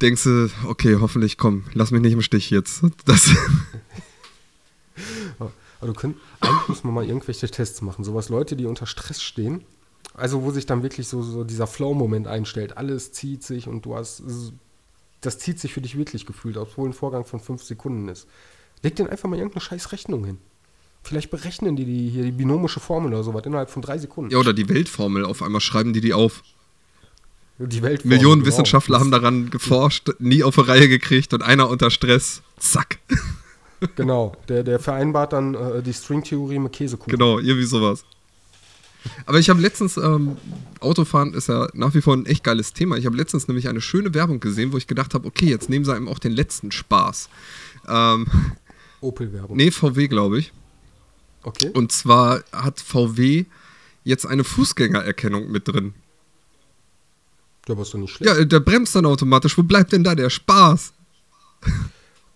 denkst 0.00 0.24
du, 0.24 0.48
okay, 0.64 0.96
hoffentlich, 0.98 1.36
komm, 1.36 1.64
lass 1.74 1.90
mich 1.90 2.00
nicht 2.00 2.14
im 2.14 2.22
Stich 2.22 2.48
jetzt. 2.48 2.82
Das, 3.04 3.28
du 5.82 5.92
könnt, 5.92 6.16
eigentlich 6.40 6.68
muss 6.68 6.84
man 6.84 6.94
mal 6.94 7.04
irgendwelche 7.04 7.50
Tests 7.50 7.82
machen. 7.82 8.02
Sowas 8.02 8.30
Leute, 8.30 8.56
die 8.56 8.64
unter 8.64 8.86
Stress 8.86 9.22
stehen. 9.22 9.62
Also 10.14 10.42
wo 10.42 10.52
sich 10.52 10.64
dann 10.64 10.82
wirklich 10.82 11.06
so, 11.06 11.22
so 11.22 11.44
dieser 11.44 11.66
Flow-Moment 11.66 12.26
einstellt. 12.26 12.78
Alles 12.78 13.12
zieht 13.12 13.42
sich 13.42 13.68
und 13.68 13.84
du 13.84 13.96
hast, 13.96 14.22
das 15.20 15.38
zieht 15.38 15.60
sich 15.60 15.74
für 15.74 15.82
dich 15.82 15.98
wirklich 15.98 16.24
gefühlt, 16.24 16.56
obwohl 16.56 16.88
ein 16.88 16.94
Vorgang 16.94 17.26
von 17.26 17.40
fünf 17.40 17.62
Sekunden 17.62 18.08
ist. 18.08 18.26
Leg 18.82 18.96
denen 18.96 19.10
einfach 19.10 19.28
mal 19.28 19.36
irgendeine 19.36 19.60
scheiß 19.60 19.92
Rechnung 19.92 20.24
hin. 20.24 20.38
Vielleicht 21.02 21.30
berechnen 21.30 21.76
die, 21.76 21.84
die 21.84 22.08
hier 22.08 22.24
die 22.24 22.32
binomische 22.32 22.80
Formel 22.80 23.12
oder 23.12 23.24
sowas 23.24 23.42
innerhalb 23.46 23.70
von 23.70 23.82
drei 23.82 23.98
Sekunden. 23.98 24.30
ja, 24.30 24.38
oder 24.38 24.52
die 24.52 24.68
Weltformel, 24.68 25.24
auf 25.24 25.42
einmal 25.42 25.60
schreiben 25.60 25.92
die 25.92 26.00
die 26.00 26.12
auf. 26.12 26.42
Die 27.58 27.82
Welt 27.82 28.06
Millionen 28.06 28.46
Wissenschaftler 28.46 29.00
haben 29.00 29.10
daran 29.10 29.50
geforscht, 29.50 30.10
nie 30.18 30.42
auf 30.42 30.54
die 30.54 30.62
Reihe 30.62 30.88
gekriegt 30.88 31.34
und 31.34 31.42
einer 31.42 31.68
unter 31.68 31.90
Stress, 31.90 32.42
zack. 32.58 32.98
Genau, 33.96 34.36
der, 34.48 34.62
der 34.62 34.78
vereinbart 34.78 35.32
dann 35.32 35.54
äh, 35.54 35.82
die 35.82 35.94
Stringtheorie 35.94 36.58
mit 36.58 36.74
Käsekuchen. 36.74 37.10
Genau, 37.10 37.38
irgendwie 37.38 37.64
sowas. 37.64 38.04
Aber 39.24 39.38
ich 39.38 39.48
habe 39.48 39.60
letztens, 39.60 39.96
ähm, 39.96 40.36
Autofahren 40.80 41.32
ist 41.32 41.48
ja 41.48 41.68
nach 41.72 41.94
wie 41.94 42.02
vor 42.02 42.14
ein 42.14 42.26
echt 42.26 42.44
geiles 42.44 42.74
Thema. 42.74 42.96
Ich 42.96 43.06
habe 43.06 43.16
letztens 43.16 43.48
nämlich 43.48 43.68
eine 43.68 43.80
schöne 43.80 44.12
Werbung 44.12 44.40
gesehen, 44.40 44.72
wo 44.72 44.76
ich 44.76 44.86
gedacht 44.86 45.14
habe, 45.14 45.26
okay, 45.26 45.46
jetzt 45.46 45.70
nehmen 45.70 45.84
sie 45.84 45.94
einem 45.94 46.08
auch 46.08 46.18
den 46.18 46.32
letzten 46.32 46.72
Spaß. 46.72 47.30
Ähm, 47.88 48.26
Opel-Werbung. 49.00 49.56
nee, 49.56 49.70
VW, 49.70 50.08
glaube 50.08 50.40
ich. 50.40 50.52
Okay. 51.42 51.70
Und 51.74 51.92
zwar 51.92 52.42
hat 52.52 52.80
VW 52.80 53.46
jetzt 54.04 54.26
eine 54.26 54.44
Fußgängererkennung 54.44 55.50
mit 55.50 55.68
drin. 55.68 55.94
Ja, 57.68 57.74
aber 57.74 57.82
ist 57.82 57.94
doch 57.94 57.98
nicht 57.98 58.12
schlecht. 58.14 58.36
Ja, 58.36 58.44
der 58.44 58.60
bremst 58.60 58.94
dann 58.94 59.06
automatisch. 59.06 59.56
Wo 59.56 59.62
bleibt 59.62 59.92
denn 59.92 60.02
da 60.04 60.14
der 60.14 60.30
Spaß? 60.30 60.92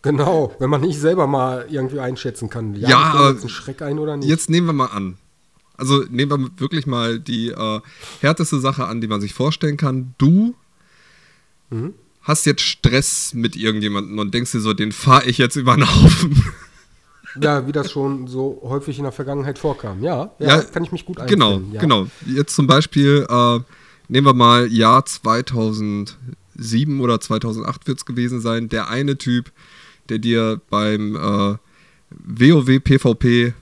Genau, 0.03 0.55
wenn 0.59 0.69
man 0.71 0.83
nicht 0.83 0.99
selber 1.01 1.27
mal 1.27 1.67
irgendwie 1.71 1.99
einschätzen 1.99 2.51
kann. 2.51 2.75
Ja, 2.77 2.99
aber 2.99 3.31
jetzt 3.31 3.41
einen 3.41 3.49
Schreck 3.49 3.81
ein 3.83 3.99
oder 3.99 4.17
nicht. 4.17 4.29
Jetzt 4.29 4.51
nehmen 4.51 4.67
wir 4.67 4.73
mal 4.75 4.87
an. 4.87 5.17
Also 5.77 6.05
nehmen 6.11 6.31
wir 6.31 6.51
wirklich 6.61 6.87
mal 6.87 7.19
die 7.19 7.49
äh, 7.49 7.81
härteste 8.21 8.61
Sache 8.61 8.87
an, 8.87 9.01
die 9.01 9.09
man 9.09 9.21
sich 9.21 9.35
vorstellen 9.35 9.77
kann. 9.77 10.15
Du 10.19 10.55
Mhm. 11.71 11.95
hast 12.21 12.45
jetzt 12.45 12.61
Stress 12.63 13.33
mit 13.35 13.57
irgendjemandem 13.57 14.19
und 14.19 14.33
denkst 14.35 14.53
dir 14.53 14.61
so, 14.61 14.75
den 14.75 14.93
fahre 14.93 15.25
ich 15.25 15.39
jetzt 15.39 15.57
über 15.57 15.75
den 15.75 15.89
Haufen. 15.91 16.45
Ja, 17.41 17.67
wie 17.67 17.73
das 17.73 17.91
schon 17.91 18.27
so 18.29 18.61
häufig 18.63 18.99
in 18.99 19.05
der 19.05 19.13
Vergangenheit 19.13 19.59
vorkam. 19.59 20.03
Ja, 20.03 20.31
ja, 20.39 20.59
Ja, 20.59 20.63
kann 20.63 20.85
ich 20.85 20.93
mich 20.93 21.05
gut 21.05 21.17
Genau, 21.27 21.55
einstellen. 21.55 21.73
ja. 21.73 21.81
genau. 21.81 22.07
Jetzt 22.27 22.55
zum 22.55 22.67
Beispiel, 22.67 23.27
äh, 23.29 23.59
nehmen 24.09 24.27
wir 24.27 24.35
mal 24.35 24.71
Jahr 24.73 25.05
2007 25.05 27.01
oder 27.01 27.21
2008 27.21 27.87
wird 27.87 27.99
es 27.99 28.05
gewesen 28.07 28.41
sein. 28.41 28.69
Der 28.69 28.89
eine 28.89 29.19
Typ, 29.19 29.51
der 30.09 30.19
dir 30.19 30.61
beim 30.71 31.17
äh, 31.17 31.57
WoW 32.11 32.81
PvP 32.81 33.55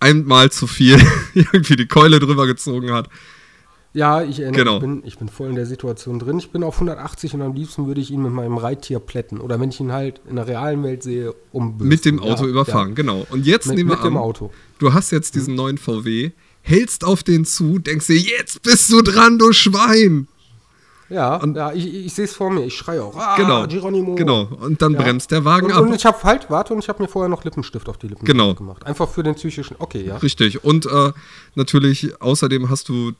einmal 0.00 0.50
zu 0.50 0.66
viel 0.66 0.98
irgendwie 1.34 1.76
die 1.76 1.86
Keule 1.86 2.18
drüber 2.20 2.46
gezogen 2.46 2.92
hat. 2.92 3.08
Ja, 3.96 4.22
ich 4.22 4.40
erinnere 4.40 4.58
Genau. 4.64 4.74
ich, 4.74 4.80
bin, 4.80 5.02
ich 5.04 5.18
bin 5.18 5.28
voll 5.28 5.48
in 5.50 5.54
der 5.54 5.66
Situation 5.66 6.18
drin. 6.18 6.36
Ich 6.38 6.50
bin 6.50 6.64
auf 6.64 6.74
180 6.74 7.32
und 7.34 7.42
am 7.42 7.54
liebsten 7.54 7.86
würde 7.86 8.00
ich 8.00 8.10
ihn 8.10 8.22
mit 8.22 8.32
meinem 8.32 8.58
Reittier 8.58 8.98
plätten. 8.98 9.40
Oder 9.40 9.60
wenn 9.60 9.68
ich 9.70 9.78
ihn 9.78 9.92
halt 9.92 10.20
in 10.28 10.34
der 10.34 10.48
realen 10.48 10.82
Welt 10.82 11.04
sehe, 11.04 11.32
umbürsten. 11.52 11.88
Mit 11.88 12.04
dem 12.04 12.18
Auto 12.20 12.42
ja, 12.42 12.50
überfahren, 12.50 12.88
Ja. 12.88 12.94
genau. 12.94 13.24
Und 13.30 13.46
jetzt 13.46 13.66
Mit, 13.68 13.76
nehmen 13.76 13.90
wir 13.90 13.96
mit 13.96 14.04
dem 14.04 14.16
an, 14.16 14.22
Auto. 14.22 14.50
du 14.80 14.92
hast 14.92 15.12
jetzt 15.12 15.36
diesen 15.36 15.54
neuen 15.54 15.78
VW, 15.78 16.32
hältst 16.62 17.04
auf 17.04 17.22
den 17.22 17.44
zu, 17.44 17.78
denkst 17.78 18.08
dir, 18.08 18.16
jetzt 18.18 18.62
bist 18.62 18.90
du 18.90 19.00
dran, 19.00 19.38
du 19.38 19.52
Schwein. 19.52 20.26
Ja, 21.10 21.36
Und- 21.36 21.54
ja 21.56 21.72
ich, 21.72 21.86
ich 22.06 22.14
sehe 22.14 22.24
es 22.24 22.34
vor 22.34 22.50
mir. 22.50 22.64
Ich 22.64 22.74
schreie 22.74 23.00
auch. 23.04 23.14
Ah, 23.16 23.36
genau, 23.36 23.66
Geronimo. 23.68 24.16
genau. 24.16 24.48
Und 24.60 24.82
dann 24.82 24.94
Ja. 24.94 25.02
bremst 25.02 25.30
der 25.30 25.44
Wagen 25.44 25.66
Und, 25.66 25.72
ab. 25.72 25.82
und 25.82 25.94
ich 25.94 26.04
habe 26.04 26.20
halt, 26.24 26.50
warte, 26.50 26.72
und 26.72 26.80
ich 26.80 26.88
habe 26.88 27.00
mir 27.00 27.08
vorher 27.08 27.28
noch 27.28 27.44
Lippenstift 27.44 27.88
auf 27.88 27.98
die 27.98 28.08
Lippen 28.08 28.24
Genau. 28.24 28.54
gemacht. 28.54 28.84
Einfach 28.86 29.08
für 29.08 29.22
den 29.22 29.34
psychischen. 29.36 29.76
Okay, 29.78 30.02
ja. 30.04 30.16
Richtig. 30.16 30.64
Und 30.64 30.86
äh, 30.86 31.12
natürlich, 31.54 32.20
außerdem 32.20 32.70
hast 32.70 32.88
du 32.88 33.12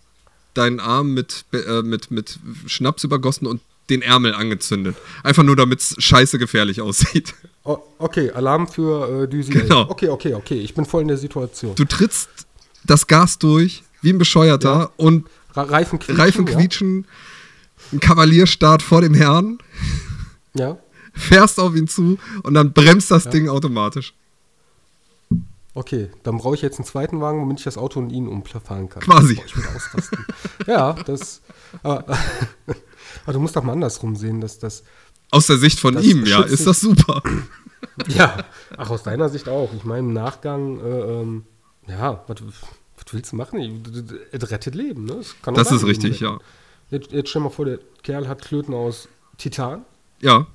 deinen 0.55 0.81
Arm 0.81 1.13
mit, 1.15 1.45
äh, 1.53 1.83
mit, 1.83 2.11
mit 2.11 2.39
Schnaps 2.67 3.05
übergossen 3.05 3.47
und 3.47 3.61
den 3.91 4.01
Ärmel 4.03 4.35
angezündet. 4.35 4.97
Einfach 5.23 5.43
nur, 5.43 5.57
damit 5.57 5.81
es 5.81 5.95
scheiße 5.99 6.39
gefährlich 6.39 6.81
aussieht. 6.81 7.35
Oh, 7.65 7.79
okay, 7.99 8.31
Alarm 8.31 8.69
für 8.69 9.25
äh, 9.25 9.29
Düsi. 9.29 9.51
Genau. 9.53 9.89
Okay, 9.91 10.09
okay, 10.09 10.35
okay. 10.35 10.61
Ich 10.61 10.75
bin 10.75 10.85
voll 10.87 11.03
in 11.03 11.09
der 11.09 11.17
Situation. 11.19 11.75
Du 11.75 11.85
trittst 11.85 12.29
das 12.85 13.07
Gas 13.07 13.39
durch, 13.39 13.83
wie 14.03 14.11
ein 14.13 14.19
Bescheuerter, 14.19 14.79
Ja. 14.81 14.91
und 14.97 15.27
Reifen 15.55 15.99
quietschen. 15.99 16.17
Reifen 16.21 16.47
ja? 16.47 16.55
quietschen, 16.57 17.07
ein 17.93 18.01
Kavalierstart 18.01 18.83
vor 18.83 19.01
dem 19.03 19.15
Herrn, 19.15 19.59
Ja. 20.55 20.79
fährst 21.15 21.59
auf 21.61 21.75
ihn 21.77 21.89
zu 21.89 22.19
und 22.43 22.55
dann 22.55 22.73
bremst 22.73 23.11
das 23.11 23.25
Ja. 23.25 23.31
Ding 23.31 23.49
automatisch. 23.49 24.15
Okay, 25.77 26.11
dann 26.23 26.39
brauche 26.39 26.55
ich 26.55 26.63
jetzt 26.63 26.79
einen 26.79 26.87
zweiten 26.87 27.21
Wagen, 27.21 27.41
womit 27.41 27.59
ich 27.59 27.65
das 27.65 27.77
Auto 27.77 27.99
und 27.99 28.11
ihn 28.11 28.29
umfahren 28.29 28.89
kann. 28.89 29.03
Quasi. 29.03 29.41
Ausrasten. 29.75 30.25
ja, 30.69 30.93
das. 30.93 31.43
Aber, 31.83 32.05
aber 33.25 33.33
du 33.33 33.41
musst 33.41 33.57
doch 33.57 33.65
mal 33.65 33.73
andersrum 33.73 34.15
sehen, 34.15 34.41
dass 34.41 34.61
das. 34.61 34.85
Aus 35.33 35.49
der 35.49 35.59
Sicht 35.59 35.81
von 35.81 35.95
Das 35.95 36.05
ihm, 36.05 36.25
ja, 36.27 36.43
ist 36.43 36.67
das 36.67 36.81
super. 36.81 37.23
Ja, 38.09 38.45
ach, 38.79 38.91
aus 38.91 39.03
deiner 39.03 39.29
Sicht 39.29 39.49
auch. 39.49 39.71
Ich 39.75 39.85
meine, 39.85 40.01
im 40.01 40.15
Nachgang, 40.15 40.81
äh, 40.81 41.21
ähm, 41.21 41.45
ja, 41.87 42.25
was, 42.27 42.39
was 42.43 43.13
willst 43.13 43.31
du 43.31 43.37
machen? 43.37 43.85
Es 44.33 44.51
rettet 44.51 44.75
Leben, 44.75 45.05
ne? 45.05 45.17
Das 45.17 45.69
dein 45.69 45.77
ist 45.77 45.85
richtig, 45.85 46.15
retten. 46.15 46.25
ja. 46.25 46.39
Jetzt, 46.91 47.13
jetzt 47.13 47.29
stell 47.29 47.43
mal 47.43 47.51
vor, 47.51 47.67
der 47.67 47.79
Kerl 48.03 48.27
hat 48.27 48.43
Klöten 48.43 48.73
aus 48.75 49.07
Titan. 49.37 49.85
Ja, 50.21 50.47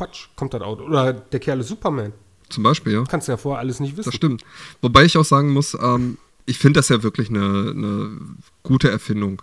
Patsch, 0.00 0.28
kommt 0.34 0.54
das 0.54 0.62
Auto. 0.62 0.84
Oder 0.84 1.12
der 1.12 1.40
Kerl 1.40 1.60
ist 1.60 1.68
Superman. 1.68 2.14
Zum 2.50 2.62
Beispiel, 2.62 2.92
ja. 2.92 3.04
Kannst 3.04 3.28
du 3.28 3.32
ja 3.32 3.36
vorher 3.36 3.60
alles 3.60 3.80
nicht 3.80 3.96
wissen. 3.96 4.08
Das 4.08 4.14
stimmt. 4.14 4.44
Wobei 4.82 5.04
ich 5.04 5.16
auch 5.16 5.24
sagen 5.24 5.52
muss, 5.52 5.76
ähm, 5.80 6.18
ich 6.46 6.58
finde 6.58 6.78
das 6.80 6.88
ja 6.88 7.02
wirklich 7.02 7.30
eine, 7.30 7.70
eine 7.70 8.10
gute 8.62 8.90
Erfindung. 8.90 9.42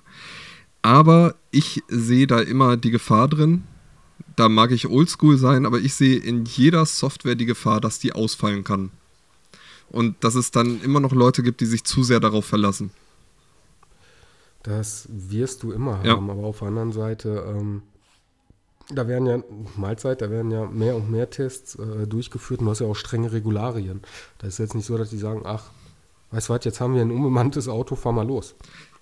Aber 0.82 1.36
ich 1.52 1.84
sehe 1.88 2.28
da 2.28 2.40
immer 2.40 2.78
die 2.78 2.92
Gefahr 2.92 3.28
drin. 3.28 3.64
Da 4.36 4.50
mag 4.50 4.72
ich 4.72 4.88
oldschool 4.88 5.38
sein, 5.38 5.66
aber 5.66 5.80
ich 5.80 5.94
sehe 5.96 6.18
in 6.18 6.46
jeder 6.46 6.86
Software 6.86 7.36
die 7.36 7.46
Gefahr, 7.46 7.82
dass 7.82 8.00
die 8.00 8.14
ausfallen 8.14 8.64
kann. 8.64 8.92
Und 9.90 10.16
dass 10.24 10.36
es 10.36 10.52
dann 10.52 10.82
immer 10.82 11.00
noch 11.00 11.14
Leute 11.14 11.44
gibt, 11.44 11.62
die 11.62 11.66
sich 11.66 11.84
zu 11.84 12.04
sehr 12.04 12.20
darauf 12.20 12.46
verlassen. 12.46 12.92
Das 14.64 15.08
wirst 15.10 15.64
du 15.64 15.72
immer 15.72 16.04
Ja. 16.04 16.14
haben, 16.18 16.30
aber 16.30 16.44
auf 16.44 16.60
der 16.60 16.68
anderen 16.70 16.92
Seite, 16.92 17.46
ähm, 17.48 17.84
da 18.90 19.08
werden 19.08 19.28
ja, 19.28 19.40
Mahlzeit, 19.76 20.22
da 20.22 20.30
werden 20.30 20.52
ja 20.52 20.66
mehr 20.66 20.96
und 20.96 21.12
mehr 21.12 21.30
Tests 21.30 21.76
äh, 21.76 22.08
durchgeführt 22.08 22.60
und 22.60 22.66
du 22.66 22.72
hast 22.72 22.80
ja 22.80 22.88
auch 22.88 22.96
strenge 22.96 23.32
Regularien. 23.32 24.02
Da 24.38 24.48
ist 24.48 24.60
jetzt 24.60 24.76
nicht 24.76 24.86
so, 24.86 24.98
dass 24.98 25.10
die 25.10 25.18
sagen, 25.18 25.42
ach, 25.46 25.66
weißt 26.32 26.50
du 26.50 26.54
was, 26.54 26.66
jetzt 26.66 26.80
haben 26.80 26.96
wir 26.96 27.02
ein 27.02 27.12
unbemanntes 27.12 27.68
Auto, 27.68 27.96
fahr 27.96 28.14
mal 28.14 28.26
los. 28.26 28.56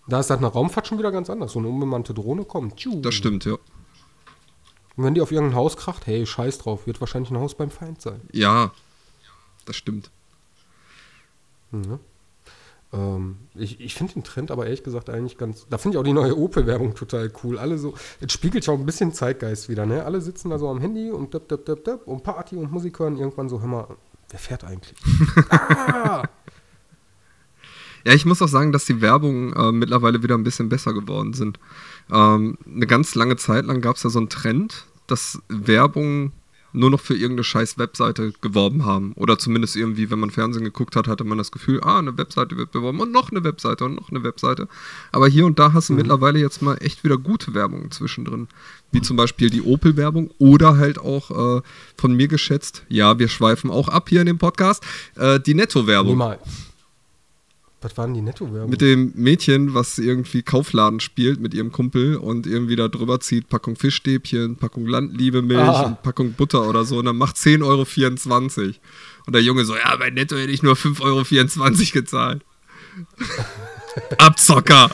Da 0.07 0.19
ist 0.19 0.29
das 0.29 0.39
nach 0.39 0.53
Raumfahrt 0.53 0.87
schon 0.87 0.99
wieder 0.99 1.11
ganz 1.11 1.29
anders. 1.29 1.51
So 1.53 1.59
eine 1.59 1.67
unbemannte 1.67 2.13
Drohne 2.13 2.45
kommt. 2.45 2.77
tschu. 2.77 3.01
Das 3.01 3.15
stimmt, 3.15 3.45
ja. 3.45 3.53
Und 4.95 5.03
wenn 5.03 5.13
die 5.13 5.21
auf 5.21 5.31
irgendein 5.31 5.57
Haus 5.57 5.77
kracht, 5.77 6.07
hey, 6.07 6.25
scheiß 6.25 6.59
drauf, 6.59 6.87
wird 6.87 7.01
wahrscheinlich 7.01 7.31
ein 7.31 7.39
Haus 7.39 7.55
beim 7.55 7.69
Feind 7.69 8.01
sein. 8.01 8.21
Ja, 8.31 8.71
das 9.65 9.75
stimmt. 9.75 10.11
Mhm. 11.71 11.99
Ähm, 12.95 13.37
ich 13.55 13.79
ich 13.81 13.95
finde 13.95 14.13
den 14.13 14.23
Trend 14.23 14.51
aber 14.51 14.65
ehrlich 14.65 14.83
gesagt 14.83 15.09
eigentlich 15.09 15.37
ganz. 15.37 15.67
Da 15.69 15.77
finde 15.77 15.95
ich 15.95 15.99
auch 15.99 16.03
die 16.03 16.13
neue 16.13 16.37
Opel-Werbung 16.37 16.95
total 16.95 17.31
cool. 17.43 17.57
Alle 17.57 17.77
so, 17.77 17.93
es 18.21 18.31
spiegelt 18.31 18.65
ja 18.65 18.73
auch 18.73 18.79
ein 18.79 18.85
bisschen 18.85 19.13
Zeitgeist 19.13 19.69
wieder, 19.69 19.85
ne? 19.85 20.05
Alle 20.05 20.21
sitzen 20.21 20.49
da 20.49 20.57
so 20.57 20.69
am 20.69 20.79
Handy 20.79 21.11
und 21.11 21.33
dip, 21.33 21.47
dip, 21.49 21.65
dip, 21.65 21.83
dip, 21.83 22.07
und 22.07 22.23
Party 22.23 22.55
und 22.55 22.71
Musik 22.71 22.99
hören. 22.99 23.17
Irgendwann 23.17 23.49
so, 23.49 23.59
hör 23.59 23.67
mal, 23.67 23.87
wer 24.29 24.39
fährt 24.39 24.63
eigentlich? 24.63 24.95
ah! 25.49 26.23
Ja, 28.05 28.13
ich 28.13 28.25
muss 28.25 28.41
auch 28.41 28.47
sagen, 28.47 28.71
dass 28.71 28.85
die 28.85 29.01
Werbung 29.01 29.53
äh, 29.53 29.71
mittlerweile 29.71 30.21
wieder 30.21 30.35
ein 30.35 30.43
bisschen 30.43 30.69
besser 30.69 30.93
geworden 30.93 31.33
sind. 31.33 31.59
Ähm, 32.11 32.57
eine 32.65 32.85
ganz 32.85 33.15
lange 33.15 33.35
Zeit 33.35 33.65
lang 33.65 33.81
gab 33.81 33.95
es 33.95 34.03
ja 34.03 34.11
so 34.11 34.19
einen 34.19 34.29
Trend, 34.29 34.85
dass 35.07 35.41
Werbung 35.49 36.31
nur 36.75 36.89
noch 36.89 36.99
für 36.99 37.13
irgendeine 37.13 37.43
scheiß 37.43 37.77
Webseite 37.77 38.33
geworben 38.41 38.85
haben. 38.85 39.13
Oder 39.15 39.37
zumindest 39.39 39.75
irgendwie, 39.75 40.09
wenn 40.11 40.19
man 40.19 40.31
Fernsehen 40.31 40.63
geguckt 40.63 40.95
hat, 40.95 41.07
hatte 41.07 41.23
man 41.23 41.37
das 41.37 41.51
Gefühl, 41.51 41.81
ah, 41.81 41.99
eine 41.99 42.17
Webseite 42.17 42.57
wird 42.57 42.71
beworben 42.71 42.99
und 42.99 43.11
noch 43.11 43.31
eine 43.31 43.43
Webseite 43.43 43.85
und 43.85 43.95
noch 43.95 44.09
eine 44.09 44.23
Webseite. 44.23 44.67
Aber 45.11 45.27
hier 45.27 45.45
und 45.45 45.59
da 45.59 45.73
hast 45.73 45.89
du 45.89 45.93
mittlerweile 45.93 46.39
jetzt 46.39 46.61
mal 46.61 46.77
echt 46.81 47.03
wieder 47.03 47.17
gute 47.17 47.53
Werbung 47.53 47.91
zwischendrin. 47.91 48.47
Wie 48.91 49.01
zum 49.01 49.17
Beispiel 49.17 49.49
die 49.49 49.61
Opel-Werbung 49.61 50.31
oder 50.37 50.77
halt 50.77 50.99
auch 50.99 51.57
äh, 51.57 51.61
von 51.97 52.15
mir 52.15 52.27
geschätzt, 52.27 52.83
ja, 52.89 53.19
wir 53.19 53.27
schweifen 53.27 53.69
auch 53.69 53.87
ab 53.87 54.09
hier 54.09 54.21
in 54.21 54.27
dem 54.27 54.37
Podcast, 54.37 54.83
äh, 55.15 55.39
die 55.39 55.53
Netto-Werbung. 55.53 56.13
Niemals. 56.13 56.39
Was 57.85 57.95
waren 57.97 58.15
die 58.15 58.21
Netto-Werbung? 58.23 58.71
Mit 58.71 58.81
dem 58.81 59.11
Mädchen, 59.13 59.75
was 59.75 59.99
irgendwie 59.99 60.41
Kaufladen 60.41 60.99
spielt 60.99 61.39
mit 61.39 61.53
ihrem 61.53 61.71
Kumpel 61.71 62.15
und 62.17 62.47
irgendwie 62.47 62.75
da 62.75 62.87
drüber 62.87 63.19
zieht, 63.19 63.47
Packung 63.47 63.75
Fischstäbchen, 63.75 64.55
Packung 64.55 64.87
Landliebemilch 64.87 65.59
Ah. 65.59 65.81
und 65.83 66.01
Packung 66.01 66.31
Butter 66.33 66.67
oder 66.67 66.83
so 66.83 66.97
und 66.97 67.05
dann 67.05 67.15
macht 67.15 67.35
10,24 67.35 67.61
Euro. 67.63 68.73
Und 69.27 69.33
der 69.35 69.43
Junge 69.43 69.65
so, 69.65 69.75
ja, 69.75 69.95
bei 69.97 70.09
Netto 70.09 70.35
hätte 70.35 70.51
ich 70.51 70.63
nur 70.63 70.73
5,24 70.73 70.99
Euro 71.61 71.75
gezahlt. 71.93 72.41
Abzocker! 74.17 74.89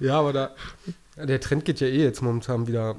Ja, 0.00 0.18
aber 0.18 0.32
da, 0.32 0.54
der 1.16 1.40
Trend 1.40 1.64
geht 1.64 1.78
ja 1.78 1.86
eh 1.86 2.02
jetzt 2.02 2.20
momentan 2.20 2.66
wieder. 2.66 2.96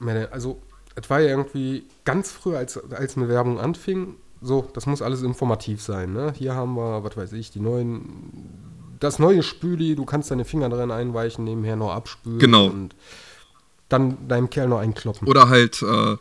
mehr- 0.00 0.30
Also, 0.34 0.60
es 0.96 1.08
war 1.08 1.20
ja 1.20 1.28
irgendwie 1.28 1.84
ganz 2.04 2.30
früh, 2.30 2.54
als, 2.56 2.76
als 2.92 3.16
eine 3.16 3.28
Werbung 3.30 3.58
anfing, 3.58 4.16
so, 4.42 4.68
das 4.74 4.86
muss 4.86 5.02
alles 5.02 5.22
informativ 5.22 5.80
sein. 5.80 6.12
Ne? 6.12 6.32
Hier 6.36 6.54
haben 6.54 6.74
wir, 6.74 7.04
was 7.04 7.16
weiß 7.16 7.32
ich, 7.32 7.50
die 7.50 7.60
neuen, 7.60 8.48
das 9.00 9.18
neue 9.18 9.42
Spüli, 9.42 9.94
du 9.94 10.04
kannst 10.04 10.30
deine 10.30 10.44
Finger 10.44 10.68
drin 10.68 10.90
einweichen, 10.90 11.44
nebenher 11.44 11.76
noch 11.76 11.92
abspülen. 11.92 12.38
Genau. 12.38 12.66
Und 12.66 12.94
dann 13.88 14.28
deinem 14.28 14.50
Kerl 14.50 14.68
noch 14.68 14.78
einkloppen. 14.78 15.28
Oder 15.28 15.48
halt, 15.48 15.82
äh, 15.82 16.16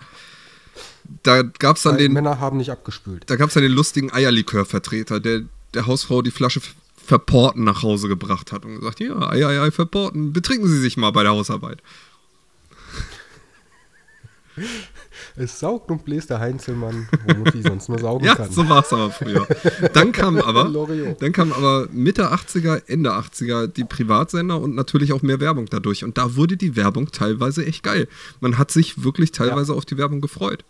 da 1.24 1.42
gab 1.42 1.78
es 1.78 1.84
dann 1.84 1.94
Weil 1.94 2.04
den, 2.04 2.14
Männer 2.14 2.40
haben 2.40 2.58
nicht 2.58 2.72
abgespült. 2.72 3.24
da 3.30 3.36
gab's 3.36 3.54
dann 3.54 3.64
den 3.64 3.72
lustigen 3.72 4.12
Eierlikörvertreter, 4.14 5.20
der 5.20 5.42
der 5.74 5.88
Hausfrau 5.88 6.22
die 6.22 6.32
Flasche 6.32 6.62
Verporten 7.04 7.64
nach 7.64 7.82
Hause 7.82 8.08
gebracht 8.08 8.52
hat 8.52 8.66
und 8.66 8.76
gesagt, 8.80 9.00
ja, 9.00 9.18
Ei, 9.30 9.46
Ei, 9.46 9.60
Ei, 9.62 9.72
Verporten, 9.72 10.34
betrinken 10.34 10.68
Sie 10.68 10.80
sich 10.80 10.98
mal 10.98 11.12
bei 11.12 11.24
der 11.24 11.32
Hausarbeit. 11.32 11.82
Es 15.36 15.60
saugt 15.60 15.90
und 15.92 16.04
bläst 16.06 16.30
der 16.30 16.40
Heinzelmann, 16.40 17.08
wo 17.28 17.34
Mutti 17.36 17.62
sonst 17.62 17.90
nur 17.90 18.00
saugen 18.00 18.26
Ja, 18.26 18.36
kann. 18.36 18.52
so 18.52 18.68
war 18.70 18.84
es 18.84 18.92
aber 18.94 19.12
früher. 19.12 19.48
Dann 19.94 20.12
kam 20.12 20.38
aber, 20.38 20.66
dann 21.20 21.32
kam 21.32 21.52
aber 21.54 21.88
Mitte 21.92 22.32
80er, 22.32 22.84
Ende 22.88 23.12
80er 23.12 23.68
die 23.68 23.84
Privatsender 23.84 24.60
und 24.60 24.76
natürlich 24.76 25.14
auch 25.14 25.22
mehr 25.22 25.40
Werbung 25.40 25.66
dadurch. 25.70 26.04
Und 26.04 26.18
da 26.18 26.36
wurde 26.36 26.58
die 26.58 26.76
Werbung 26.76 27.12
teilweise 27.12 27.66
echt 27.66 27.84
geil. 27.84 28.08
Man 28.40 28.58
hat 28.58 28.72
sich 28.72 29.04
wirklich 29.04 29.32
teilweise 29.32 29.74
auf 29.74 29.86
die 29.86 29.98
Werbung 29.98 30.22
gefreut. 30.22 30.64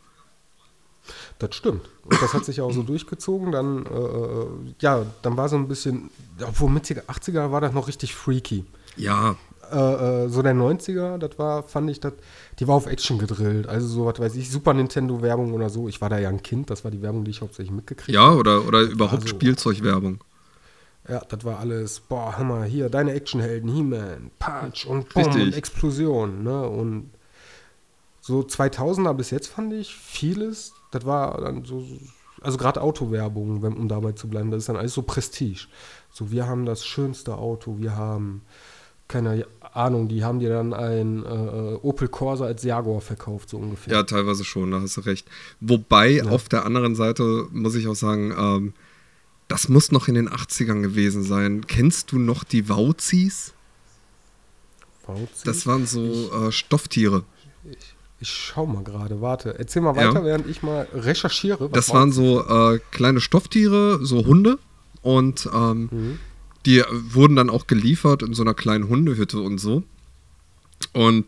Das 1.40 1.56
stimmt. 1.56 1.82
Und 2.06 2.22
das 2.22 2.34
hat 2.34 2.46
sich 2.46 2.62
auch 2.62 2.72
so 2.72 2.84
durchgezogen. 2.84 3.52
Dann, 3.52 3.86
äh, 3.86 3.90
äh, 3.90 4.48
ja, 4.80 5.06
dann 5.24 5.38
war 5.38 5.50
so 5.50 5.56
ein 5.56 5.68
bisschen, 5.68 6.12
obwohl 6.48 6.70
Mitte 6.70 7.04
80er 7.08 7.52
war 7.52 7.62
das 7.62 7.74
noch 7.74 7.88
richtig 7.88 8.14
freaky. 8.14 8.64
Ja, 8.96 9.36
Äh, 9.72 10.26
äh, 10.26 10.30
so 10.30 10.42
der 10.42 10.54
90er, 10.54 11.18
das 11.18 11.38
war, 11.40 11.64
fand 11.64 11.90
ich, 11.90 12.00
das, 12.00 12.14
die 12.60 12.68
war 12.68 12.76
auf 12.76 12.88
Action 12.88 13.18
gedrillt. 13.18 13.68
Also 13.68 13.88
so, 13.88 14.06
was 14.06 14.20
weiß 14.20 14.36
ich, 14.36 14.50
Super 14.52 14.74
Nintendo-Werbung 14.74 15.54
oder 15.54 15.70
so. 15.70 15.88
Ich 15.88 16.02
war 16.02 16.10
da 16.10 16.20
ja 16.20 16.30
ein 16.30 16.44
Kind, 16.44 16.70
das 16.70 16.84
war 16.84 16.92
die 16.92 17.02
Werbung, 17.02 17.24
die 17.24 17.32
ich 17.32 17.42
hauptsächlich 17.42 17.74
mitgekriegt 17.74 18.14
ja, 18.14 18.32
oder, 18.32 18.68
oder 18.68 18.82
überhaupt 18.82 19.24
Also- 19.24 19.28
Spielzeugwerbung. 19.28 20.20
Ja, 21.10 21.20
das 21.28 21.44
war 21.44 21.60
alles, 21.60 22.00
boah, 22.00 22.38
Hammer, 22.38 22.64
hier, 22.64 22.88
deine 22.90 23.14
Actionhelden, 23.14 23.74
He-Man, 23.74 24.30
Punch 24.38 24.86
und 24.86 25.10
Boom 25.10 25.24
Richtig. 25.24 25.44
und 25.44 25.54
Explosion, 25.56 26.44
ne? 26.44 26.62
Und 26.70 27.10
so 28.22 28.42
2000er 28.42 29.14
bis 29.16 29.32
jetzt 29.32 29.48
fand 29.48 29.74
ich 29.74 29.96
vieles, 29.96 30.74
das 30.92 31.04
war 31.06 31.42
dann 31.42 31.66
so, 31.66 31.84
also 32.42 32.58
gerade 32.60 32.82
Autowerbung, 32.82 33.64
um 33.64 33.88
dabei 33.88 34.12
zu 34.12 34.28
bleiben, 34.28 34.52
das 34.52 34.60
ist 34.60 34.70
dann 34.70 34.76
alles 34.78 34.94
so 34.94 35.02
Prestige. 35.02 35.68
So, 36.12 36.30
wir 36.30 36.46
haben 36.48 36.66
das 36.66 36.86
schönste 36.86 37.36
Auto, 37.36 37.80
wir 37.80 37.96
haben, 37.96 38.44
keine 39.08 39.46
Ahnung, 39.74 40.08
die 40.08 40.24
haben 40.24 40.40
dir 40.40 40.50
dann 40.50 40.74
ein 40.74 41.24
äh, 41.24 41.28
Opel 41.82 42.08
Corsa 42.08 42.46
als 42.46 42.64
Jaguar 42.64 43.02
verkauft, 43.02 43.50
so 43.50 43.58
ungefähr. 43.58 43.94
Ja, 43.94 44.04
teilweise 44.04 44.44
schon, 44.44 44.72
da 44.72 44.82
hast 44.82 44.98
du 44.98 45.02
recht. 45.02 45.28
Wobei, 45.60 46.24
auf 46.24 46.50
der 46.50 46.66
anderen 46.66 46.96
Seite 46.96 47.48
muss 47.52 47.76
ich 47.76 47.88
auch 47.88 47.96
sagen, 47.96 48.34
ähm, 48.38 48.74
das 49.48 49.70
muss 49.70 49.92
noch 49.92 50.08
in 50.08 50.16
den 50.16 50.30
80ern 50.30 50.82
gewesen 50.82 51.24
sein. 51.24 51.66
Kennst 51.68 52.12
du 52.12 52.20
noch 52.20 52.44
die 52.44 52.68
Wauzis? 52.70 53.54
VC? 55.06 55.44
Das 55.46 55.66
waren 55.68 55.86
so 55.86 56.32
äh, 56.48 56.52
Stofftiere. 56.52 57.24
ich 58.20 58.30
schau 58.30 58.66
mal 58.66 58.84
gerade, 58.84 59.20
warte. 59.22 59.58
Erzähl 59.58 59.82
mal 59.82 59.96
Ja. 59.96 60.10
weiter, 60.10 60.24
während 60.24 60.48
ich 60.48 60.62
mal 60.64 60.88
recherchiere. 60.94 61.70
Das 61.70 61.90
waren 61.94 62.12
so 62.12 62.42
äh, 62.48 62.80
kleine 62.92 63.20
Stofftiere, 63.20 64.00
so 64.06 64.26
Hunde. 64.26 64.58
Und 65.02 65.50
ähm, 65.54 65.90
Mhm. 65.92 66.20
Die 66.66 66.84
wurden 66.92 67.36
dann 67.36 67.50
auch 67.50 67.68
geliefert 67.68 68.24
in 68.24 68.34
so 68.34 68.42
einer 68.44 68.54
kleinen 68.54 68.88
Hundehütte 68.90 69.40
und 69.42 69.58
so. 69.58 69.84
Und 70.94 71.26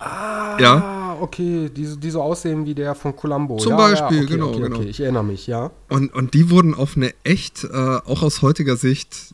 Ah, 0.00 0.56
Ja. 0.60 1.18
okay, 1.20 1.70
die, 1.74 1.86
so- 1.86 1.94
die 1.94 2.10
so 2.10 2.20
aussehen 2.20 2.66
wie 2.66 2.74
der 2.74 2.96
von 2.96 3.14
Columbo. 3.14 3.58
Zum 3.58 3.70
ja, 3.72 3.76
Beispiel, 3.76 4.16
ja, 4.16 4.22
okay, 4.24 4.32
genau, 4.32 4.48
okay, 4.48 4.60
genau. 4.62 4.76
Okay, 4.78 4.88
ich 4.88 4.98
erinnere 5.00 5.22
mich, 5.24 5.46
ja. 5.46 5.70
Und, 5.88 6.12
und 6.12 6.34
die 6.34 6.50
wurden 6.50 6.74
auf 6.74 6.96
eine 6.96 7.14
echt, 7.22 7.62
äh, 7.62 7.68
auch 7.70 8.22
aus 8.22 8.42
heutiger 8.42 8.76
Sicht, 8.76 9.32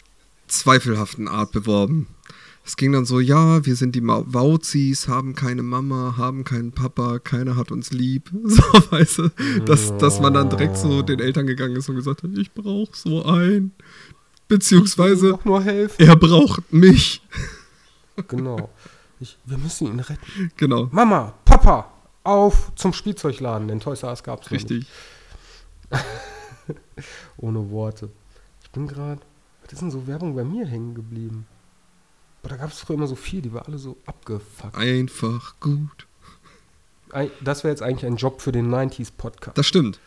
zweifelhaften 0.49 1.29
Art 1.29 1.53
beworben. 1.53 2.09
Es 2.67 2.77
ging 2.77 2.93
dann 2.93 3.07
so, 3.07 3.19
ja, 3.21 3.65
wir 3.65 3.75
sind 3.77 3.95
die 3.95 4.03
Wauzis, 4.07 5.09
haben 5.09 5.35
keine 5.35 5.63
Mama, 5.63 6.17
haben 6.19 6.45
keinen 6.45 6.73
Papa, 6.73 7.19
keiner 7.21 7.57
hat 7.57 7.73
uns 7.73 7.91
lieb. 7.93 8.31
So, 8.45 8.63
weißt 8.91 9.19
du, 9.19 9.31
dass, 9.65 9.97
dass 9.97 10.21
man 10.21 10.35
dann 10.35 10.51
direkt 10.51 10.77
so 10.77 11.01
den 11.01 11.21
Eltern 11.21 11.47
gegangen 11.47 11.77
ist 11.77 11.89
und 11.89 11.97
gesagt 11.97 12.23
hat, 12.23 12.31
ich 12.37 12.53
brauche 12.53 12.91
so 12.95 13.25
einen. 13.25 13.73
Beziehungsweise, 14.49 15.39
er 15.99 16.17
braucht 16.17 16.73
mich. 16.73 17.23
genau. 18.29 18.71
Ich, 19.21 19.37
wir 19.45 19.59
müssen 19.59 19.89
ihn 19.89 20.01
retten. 20.01 20.53
Genau, 20.57 20.89
Mama, 20.93 21.35
Papa, 21.45 21.93
auf 22.25 22.73
zum 22.77 22.93
Spielzeugladen, 22.93 23.69
denn 23.69 23.81
Toys 23.81 24.03
R 24.03 24.11
Us 24.11 24.25
noch 24.25 24.51
richtig. 24.51 24.87
Nicht. 25.91 26.05
Ohne 27.37 27.71
Worte. 27.71 28.11
Ich 28.63 28.71
bin 28.71 28.87
gerade, 28.87 29.21
was 29.63 29.73
ist 29.73 29.83
denn 29.83 29.91
so 29.91 30.07
Werbung 30.07 30.35
bei 30.35 30.45
mir 30.45 30.67
hängen 30.67 30.95
geblieben? 30.95 31.47
Aber 32.43 32.51
da 32.51 32.57
gab 32.57 32.71
es 32.71 32.79
früher 32.79 32.97
immer 32.97 33.07
so 33.07 33.17
viel, 33.17 33.43
die 33.43 33.53
war 33.53 33.67
alle 33.67 33.79
so 33.79 33.97
abgefuckt. 34.07 34.77
Einfach 34.77 35.59
gut. 35.61 36.07
Das 37.43 37.65
wäre 37.65 37.73
jetzt 37.73 37.83
eigentlich 37.83 38.07
ein 38.07 38.17
Job 38.17 38.41
für 38.41 38.53
den 38.53 38.73
90s 38.73 39.11
Podcast. 39.17 39.57
Das 39.59 39.67
stimmt. 39.67 39.99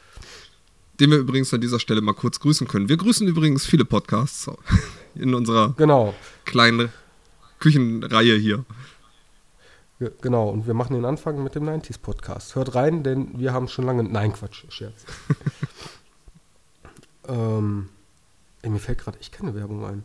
Den 1.01 1.09
wir 1.09 1.17
übrigens 1.17 1.51
an 1.51 1.61
dieser 1.61 1.79
Stelle 1.79 1.99
mal 2.01 2.13
kurz 2.13 2.39
grüßen 2.39 2.67
können. 2.67 2.87
Wir 2.87 2.95
grüßen 2.95 3.27
übrigens 3.27 3.65
viele 3.65 3.85
Podcasts 3.85 4.47
in 5.15 5.33
unserer 5.33 5.73
Genau. 5.75 6.13
kleinen 6.45 6.89
Küchenreihe 7.59 8.35
hier. 8.35 8.63
Genau, 10.21 10.49
und 10.49 10.67
wir 10.67 10.75
machen 10.75 10.93
den 10.93 11.05
Anfang 11.05 11.43
mit 11.43 11.55
dem 11.55 11.63
90s 11.63 11.99
Podcast. 11.99 12.53
Hört 12.53 12.75
rein, 12.75 13.01
denn 13.01 13.39
wir 13.39 13.51
haben 13.51 13.67
schon 13.67 13.85
lange. 13.85 14.03
Nein, 14.03 14.33
Quatsch, 14.33 14.63
Scherz. 14.69 15.05
ähm, 17.27 17.89
ey, 18.61 18.69
mir 18.69 18.79
fällt 18.79 18.99
gerade 18.99 19.19
echt 19.19 19.31
keine 19.31 19.55
Werbung 19.55 19.83
ein. 19.83 20.03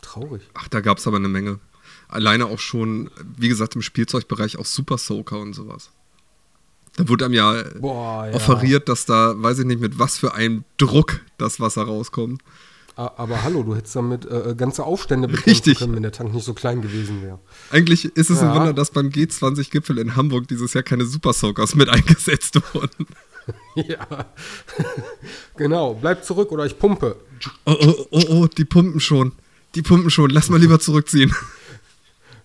Traurig. 0.00 0.42
Ach, 0.54 0.66
da 0.66 0.80
gab 0.80 0.98
es 0.98 1.06
aber 1.06 1.18
eine 1.18 1.28
Menge. 1.28 1.60
Alleine 2.08 2.46
auch 2.46 2.58
schon, 2.58 3.10
wie 3.36 3.48
gesagt, 3.48 3.76
im 3.76 3.82
Spielzeugbereich 3.82 4.58
auch 4.58 4.66
Super 4.66 4.98
Soaker 4.98 5.38
und 5.38 5.54
sowas. 5.54 5.90
Da 6.96 7.08
wurde 7.08 7.24
einem 7.24 7.34
ja, 7.34 7.62
Boah, 7.80 8.26
ja. 8.26 8.34
offeriert, 8.34 8.88
dass 8.88 9.06
da, 9.06 9.34
weiß 9.36 9.60
ich 9.60 9.64
nicht, 9.64 9.80
mit 9.80 9.98
was 9.98 10.18
für 10.18 10.34
einem 10.34 10.64
Druck 10.76 11.20
das 11.38 11.58
Wasser 11.58 11.84
rauskommt. 11.84 12.42
Aber 12.94 13.42
hallo, 13.42 13.62
du 13.62 13.74
hättest 13.74 13.96
damit 13.96 14.26
äh, 14.26 14.54
ganze 14.54 14.84
Aufstände 14.84 15.26
bekämpfen 15.26 15.50
Richtig. 15.50 15.78
können, 15.78 15.94
wenn 15.94 16.02
der 16.02 16.12
Tank 16.12 16.34
nicht 16.34 16.44
so 16.44 16.52
klein 16.52 16.82
gewesen 16.82 17.22
wäre. 17.22 17.38
Eigentlich 17.70 18.04
ist 18.04 18.28
es 18.28 18.40
ein 18.40 18.48
Ja. 18.48 18.54
Wunder, 18.54 18.74
dass 18.74 18.90
beim 18.90 19.08
G20-Gipfel 19.08 19.96
in 19.96 20.14
Hamburg 20.14 20.46
dieses 20.48 20.74
Jahr 20.74 20.82
keine 20.82 21.06
Super 21.06 21.32
Soakers 21.32 21.74
mit 21.74 21.88
eingesetzt 21.88 22.60
wurden. 22.74 23.06
ja. 23.74 24.06
genau, 25.56 25.94
bleib 25.94 26.22
zurück 26.24 26.52
oder 26.52 26.66
ich 26.66 26.78
pumpe. 26.78 27.16
Oh, 27.64 27.74
oh, 27.80 28.06
oh, 28.10 28.24
oh, 28.28 28.46
die 28.46 28.66
pumpen 28.66 29.00
schon. 29.00 29.32
Die 29.74 29.82
pumpen 29.82 30.10
schon. 30.10 30.28
Lass 30.28 30.50
mal 30.50 30.60
lieber 30.60 30.78
zurückziehen. 30.78 31.34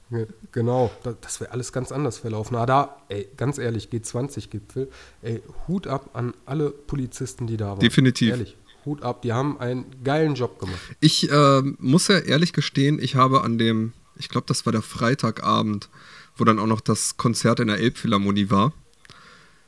Ge- 0.09 0.27
Genau, 0.51 0.91
da, 1.03 1.15
das 1.19 1.39
wäre 1.41 1.51
alles 1.51 1.71
ganz 1.73 1.91
anders 1.91 2.17
verlaufen. 2.17 2.55
Na 2.55 2.65
da, 2.65 2.97
ey, 3.09 3.27
ganz 3.37 3.57
ehrlich, 3.57 3.89
G20-Gipfel, 3.91 4.89
ey, 5.21 5.41
Hut 5.67 5.87
ab 5.87 6.11
an 6.13 6.33
alle 6.45 6.69
Polizisten, 6.71 7.47
die 7.47 7.57
da 7.57 7.69
waren. 7.69 7.79
Definitiv. 7.79 8.29
Ehrlich, 8.31 8.57
Hut 8.85 9.03
ab, 9.03 9.21
die 9.21 9.33
haben 9.33 9.59
einen 9.59 9.85
geilen 10.03 10.35
Job 10.35 10.59
gemacht. 10.59 10.79
Ich 11.01 11.29
äh, 11.29 11.61
muss 11.79 12.07
ja 12.07 12.19
ehrlich 12.19 12.53
gestehen, 12.53 12.99
ich 13.01 13.15
habe 13.15 13.43
an 13.43 13.57
dem, 13.57 13.93
ich 14.17 14.29
glaube, 14.29 14.47
das 14.47 14.65
war 14.65 14.71
der 14.71 14.81
Freitagabend, 14.81 15.89
wo 16.37 16.43
dann 16.45 16.59
auch 16.59 16.67
noch 16.67 16.81
das 16.81 17.17
Konzert 17.17 17.59
in 17.59 17.67
der 17.67 17.79
Elbphilharmonie 17.79 18.49
war, 18.49 18.71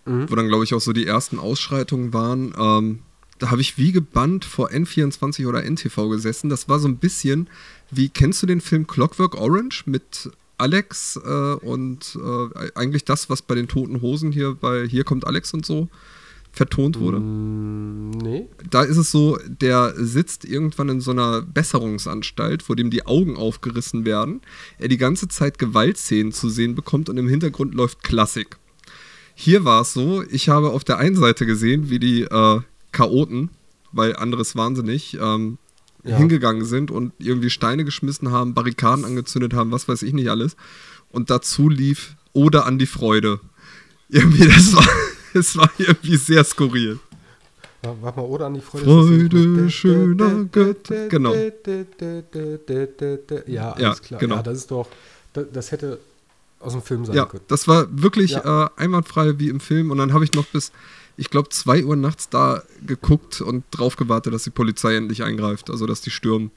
wo 0.05 0.35
dann, 0.35 0.47
glaube 0.47 0.63
ich, 0.63 0.73
auch 0.73 0.79
so 0.81 0.93
die 0.93 1.05
ersten 1.05 1.37
Ausschreitungen 1.37 2.13
waren. 2.13 2.53
Ähm, 2.57 2.99
da 3.39 3.51
habe 3.51 3.61
ich 3.61 3.77
wie 3.77 3.91
gebannt 3.91 4.45
vor 4.45 4.69
N24 4.69 5.47
oder 5.47 5.63
NTV 5.63 6.09
gesessen. 6.09 6.49
Das 6.49 6.69
war 6.69 6.79
so 6.79 6.87
ein 6.87 6.97
bisschen 6.97 7.49
wie, 7.89 8.09
kennst 8.09 8.43
du 8.43 8.47
den 8.47 8.61
Film 8.61 8.85
Clockwork 8.85 9.35
Orange 9.35 9.83
mit 9.85 10.29
Alex 10.57 11.19
äh, 11.23 11.53
und 11.53 12.17
äh, 12.21 12.71
eigentlich 12.75 13.05
das, 13.05 13.29
was 13.29 13.41
bei 13.41 13.55
den 13.55 13.67
Toten 13.67 14.01
Hosen 14.01 14.31
hier 14.31 14.55
bei 14.55 14.85
Hier 14.87 15.03
kommt 15.03 15.25
Alex 15.25 15.53
und 15.53 15.65
so 15.65 15.87
vertont 16.51 16.99
wurde? 16.99 17.19
Mm, 17.19 18.09
nee, 18.09 18.47
da 18.69 18.83
ist 18.83 18.97
es 18.97 19.11
so, 19.11 19.37
der 19.47 19.93
sitzt 19.95 20.45
irgendwann 20.45 20.89
in 20.89 21.01
so 21.01 21.11
einer 21.11 21.41
Besserungsanstalt, 21.41 22.67
wo 22.67 22.75
dem 22.75 22.89
die 22.89 23.05
Augen 23.05 23.37
aufgerissen 23.37 24.05
werden, 24.05 24.41
er 24.77 24.87
die 24.87 24.97
ganze 24.97 25.27
Zeit 25.27 25.59
Gewaltszenen 25.59 26.31
zu 26.31 26.49
sehen 26.49 26.75
bekommt 26.75 27.09
und 27.09 27.17
im 27.17 27.29
Hintergrund 27.29 27.73
läuft 27.73 28.03
Klassik. 28.03 28.57
Hier 29.35 29.63
war 29.63 29.81
es 29.81 29.93
so, 29.93 30.23
ich 30.29 30.49
habe 30.49 30.71
auf 30.71 30.83
der 30.83 30.97
einen 30.97 31.15
Seite 31.15 31.45
gesehen, 31.45 31.89
wie 31.89 31.99
die 31.99 32.23
äh, 32.23 32.59
Chaoten, 32.91 33.49
weil 33.91 34.15
anderes 34.15 34.55
wahnsinnig, 34.55 35.17
ähm, 35.21 35.57
Ja. 36.03 36.15
hingegangen 36.17 36.63
sind 36.63 36.91
und 36.91 37.11
irgendwie 37.19 37.49
Steine 37.49 37.83
geschmissen 37.83 38.31
haben, 38.31 38.53
Barrikaden 38.53 39.03
angezündet 39.03 39.53
haben, 39.53 39.71
was 39.71 39.87
weiß 39.89 40.01
ich 40.03 40.13
nicht 40.13 40.29
alles. 40.29 40.55
Und 41.11 41.29
dazu 41.29 41.67
lief 41.69 42.15
Oder 42.31 42.65
an 42.65 42.77
die 42.79 42.85
Freude. 42.85 43.39
Irgendwie, 44.09 44.47
das 44.47 44.73
war, 44.75 44.87
das 45.33 45.57
war 45.57 45.69
irgendwie 45.77 46.15
sehr 46.15 46.43
skurril. 46.43 46.99
Warte 47.81 48.19
mal, 48.19 48.25
oder 48.25 48.45
an 48.47 48.53
die 48.55 48.61
Freude. 48.61 48.85
Freude 48.85 49.69
schöner 49.69 50.43
Götter. 50.45 51.07
Genau. 51.09 51.33
Ja, 53.47 53.71
alles 53.71 53.81
Ja, 53.81 53.95
klar. 53.95 54.19
genau. 54.19 54.35
Ja, 54.37 54.43
das 54.43 54.57
ist 54.59 54.71
doch, 54.71 54.87
das, 55.33 55.45
das 55.53 55.71
hätte 55.71 55.99
aus 56.59 56.73
dem 56.73 56.81
Film 56.81 57.05
sein 57.05 57.15
Ja, 57.15 57.25
können. 57.25 57.43
das 57.47 57.67
war 57.67 57.87
wirklich 57.91 58.31
Ja. 58.31 58.65
äh, 58.65 58.69
einwandfrei 58.77 59.39
wie 59.39 59.49
im 59.49 59.59
Film. 59.59 59.91
Und 59.91 59.97
dann 59.97 60.13
habe 60.13 60.23
ich 60.23 60.33
noch 60.33 60.45
bis, 60.47 60.71
ich 61.19 61.29
glaube, 61.29 61.49
2 61.49 61.83
Uhr 61.83 61.95
nachts 61.95 62.29
da 62.29 62.63
geguckt 62.85 63.41
und 63.41 63.65
drauf 63.71 63.97
gewartet, 63.97 64.33
dass 64.33 64.43
die 64.43 64.49
Polizei 64.49 64.95
endlich 64.95 65.23
eingreift. 65.23 65.69
Also, 65.69 65.85
dass 65.85 66.01
die 66.01 66.11
stürmen. 66.11 66.51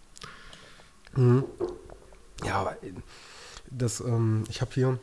Ja, 1.16 2.54
aber 2.54 2.72
äh, 2.82 2.92
das, 3.70 4.00
ähm, 4.00 4.44
ich 4.48 4.60
habe 4.60 4.70
hier 4.72 4.98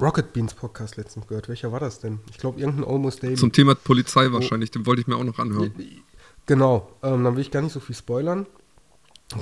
Rocket 0.00 0.32
Beans 0.32 0.54
Podcast 0.54 0.96
letztens 0.96 1.26
gehört. 1.26 1.48
Welcher 1.48 1.72
war 1.72 1.80
das 1.80 2.00
denn? 2.00 2.20
Ich 2.30 2.38
glaube, 2.38 2.60
irgendein 2.60 2.84
Almost 2.84 3.22
Daily. 3.22 3.34
Zum 3.34 3.52
Thema 3.52 3.74
Polizei 3.74 4.30
wahrscheinlich, 4.30 4.70
den 4.70 4.86
wollte 4.86 5.00
ich 5.00 5.06
mir 5.06 5.16
auch 5.16 5.24
noch 5.24 5.38
anhören. 5.38 5.72
Genau, 6.46 6.88
ähm, 7.02 7.24
dann 7.24 7.34
will 7.34 7.42
ich 7.42 7.50
gar 7.50 7.62
nicht 7.62 7.72
so 7.72 7.80
viel 7.80 7.96
spoilern. 7.96 8.46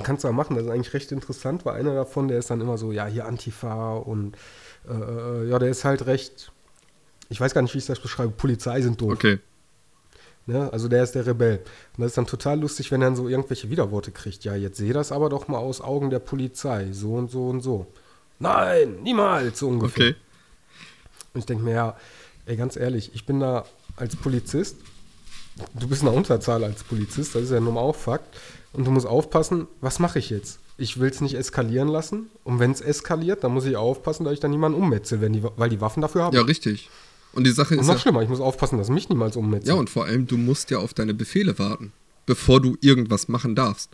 Kannst 0.01 0.23
du 0.23 0.27
auch 0.27 0.33
machen, 0.33 0.55
das 0.55 0.65
ist 0.65 0.71
eigentlich 0.71 0.93
recht 0.95 1.11
interessant, 1.11 1.63
weil 1.63 1.79
einer 1.79 1.93
davon, 1.93 2.27
der 2.27 2.39
ist 2.39 2.49
dann 2.49 2.59
immer 2.59 2.77
so, 2.77 2.91
ja, 2.91 3.05
hier 3.05 3.27
Antifa 3.27 3.93
und 3.93 4.35
äh, 4.89 5.47
ja, 5.47 5.59
der 5.59 5.69
ist 5.69 5.85
halt 5.85 6.07
recht, 6.07 6.51
ich 7.29 7.39
weiß 7.39 7.53
gar 7.53 7.61
nicht, 7.61 7.73
wie 7.73 7.79
ich 7.79 7.85
das 7.85 7.99
beschreibe, 7.99 8.31
Polizei 8.31 8.81
sind 8.81 8.99
doof. 9.01 9.13
Okay. 9.13 9.39
Ne? 10.47 10.71
Also 10.71 10.87
der 10.87 11.03
ist 11.03 11.15
der 11.15 11.25
Rebell. 11.25 11.57
Und 11.97 12.03
das 12.03 12.11
ist 12.11 12.17
dann 12.17 12.27
total 12.27 12.59
lustig, 12.59 12.91
wenn 12.91 13.01
er 13.01 13.07
dann 13.07 13.15
so 13.15 13.27
irgendwelche 13.27 13.69
Widerworte 13.69 14.11
kriegt. 14.11 14.43
Ja, 14.43 14.55
jetzt 14.55 14.77
sehe 14.77 14.93
das 14.93 15.11
aber 15.11 15.29
doch 15.29 15.47
mal 15.47 15.57
aus 15.57 15.81
Augen 15.81 16.09
der 16.09 16.19
Polizei. 16.19 16.89
So 16.91 17.15
und 17.15 17.31
so 17.31 17.47
und 17.49 17.61
so. 17.61 17.87
Nein, 18.39 19.01
niemals, 19.01 19.59
so 19.59 19.67
ungefähr. 19.69 20.09
Okay. 20.09 20.15
Und 21.33 21.39
ich 21.39 21.45
denke 21.45 21.63
mir, 21.63 21.73
ja, 21.73 21.97
ey, 22.45 22.55
ganz 22.55 22.75
ehrlich, 22.75 23.11
ich 23.15 23.25
bin 23.25 23.39
da 23.39 23.65
als 23.95 24.15
Polizist, 24.15 24.77
du 25.73 25.87
bist 25.87 26.01
in 26.01 26.07
der 26.07 26.15
Unterzahl 26.15 26.63
als 26.63 26.83
Polizist, 26.83 27.33
das 27.35 27.43
ist 27.43 27.51
ja 27.51 27.59
nun 27.59 27.73
mal 27.73 27.81
auch 27.81 27.95
Fakt. 27.95 28.37
Und 28.73 28.85
du 28.85 28.91
musst 28.91 29.07
aufpassen, 29.07 29.67
was 29.79 29.99
mache 29.99 30.19
ich 30.19 30.29
jetzt? 30.29 30.59
Ich 30.77 30.99
will 30.99 31.09
es 31.09 31.21
nicht 31.21 31.35
eskalieren 31.35 31.87
lassen. 31.87 32.29
Und 32.43 32.59
wenn 32.59 32.71
es 32.71 32.81
eskaliert, 32.81 33.43
dann 33.43 33.53
muss 33.53 33.65
ich 33.65 33.77
aufpassen, 33.77 34.25
dass 34.25 34.33
ich 34.33 34.41
da 34.41 34.49
niemanden 34.49 34.77
ummetze, 34.77 35.21
wenn 35.21 35.31
die, 35.31 35.43
weil 35.43 35.69
die 35.69 35.79
Waffen 35.79 36.01
dafür 36.01 36.23
haben. 36.23 36.35
Ja, 36.35 36.41
richtig. 36.41 36.89
Und 37.35 37.45
die 37.45 37.51
Sache 37.51 37.75
und 37.75 37.81
ist 37.81 37.87
noch 37.87 37.95
ja, 37.95 37.99
schlimmer, 37.99 38.21
ich 38.23 38.29
muss 38.29 38.39
aufpassen, 38.39 38.77
dass 38.77 38.89
mich 38.89 39.09
niemals 39.09 39.35
ummetze. 39.35 39.67
ja, 39.67 39.73
und 39.75 39.89
vor 39.89 40.05
allem, 40.05 40.25
du 40.25 40.37
musst 40.37 40.71
ja 40.71 40.79
auf 40.79 40.93
deine 40.93 41.13
Befehle 41.13 41.59
warten, 41.59 41.91
bevor 42.25 42.61
du 42.61 42.77
irgendwas 42.81 43.27
machen 43.27 43.55
darfst. 43.55 43.91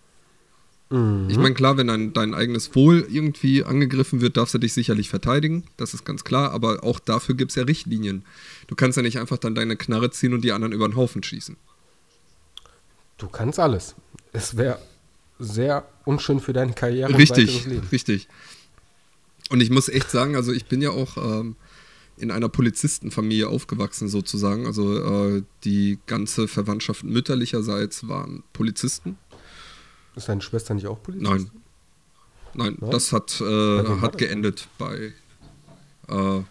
Mhm. 0.92 1.28
Ich 1.30 1.38
meine, 1.38 1.56
klar, 1.56 1.78
wenn 1.78 1.88
dein, 1.88 2.14
dein 2.14 2.34
eigenes 2.34 2.76
Wohl 2.76 3.08
irgendwie 3.10 3.64
angegriffen 3.64 4.22
wird, 4.22 4.38
darfst 4.38 4.54
du 4.54 4.58
dich 4.60 4.74
sicherlich 4.74 5.10
verteidigen. 5.10 5.64
Das 5.78 5.94
ist 5.94 6.06
ganz 6.06 6.24
klar. 6.24 6.52
Aber 6.52 6.84
auch 6.84 7.00
dafür 7.00 7.36
gibt 7.36 7.52
es 7.52 7.56
ja 7.56 7.64
Richtlinien. 7.64 8.26
Du 8.68 8.76
kannst 8.76 8.98
ja 8.98 9.02
nicht 9.02 9.18
einfach 9.18 9.38
dann 9.38 9.56
deine 9.56 9.78
Knarre 9.78 10.12
ziehen 10.12 10.34
und 10.34 10.44
die 10.44 10.52
anderen 10.52 10.74
über 10.74 10.88
den 10.88 10.96
Haufen 10.96 11.24
schießen. 11.24 11.56
Du 13.18 13.28
kannst 13.28 13.60
alles. 13.60 13.96
Es 14.34 14.58
wäre 14.58 14.80
sehr 15.40 15.86
unschön 16.06 16.40
für 16.40 16.54
deine 16.54 16.74
Karriere 16.74 17.10
und 17.10 17.16
Richtig, 17.16 17.66
Leben. 17.66 17.88
richtig. 17.92 18.28
Und 19.50 19.62
ich 19.62 19.70
muss 19.70 19.90
echt 19.90 20.12
sagen, 20.12 20.36
also 20.36 20.52
ich 20.52 20.66
bin 20.66 20.82
ja 20.82 20.92
auch 20.92 21.18
ähm, 21.18 21.56
in 22.22 22.32
einer 22.32 22.50
Polizistenfamilie 22.50 23.48
aufgewachsen 23.48 24.08
sozusagen. 24.08 24.66
Also 24.66 24.98
äh, 25.38 25.44
die 25.64 26.00
ganze 26.06 26.48
Verwandtschaft 26.48 27.04
mütterlicherseits 27.04 28.08
waren 28.08 28.44
Polizisten. 28.54 29.18
Ist 30.16 30.30
deine 30.30 30.42
Schwester 30.42 30.74
nicht 30.74 30.88
auch 30.88 31.02
Polizist? 31.02 31.30
Nein. 31.30 31.52
Nein, 32.54 32.78
Nein? 32.80 32.92
das 32.92 33.12
hat, 33.14 33.40
äh, 33.42 33.84
hat 34.02 34.18
geendet 34.18 34.68
bei, 34.78 35.14
äh, 36.10 36.42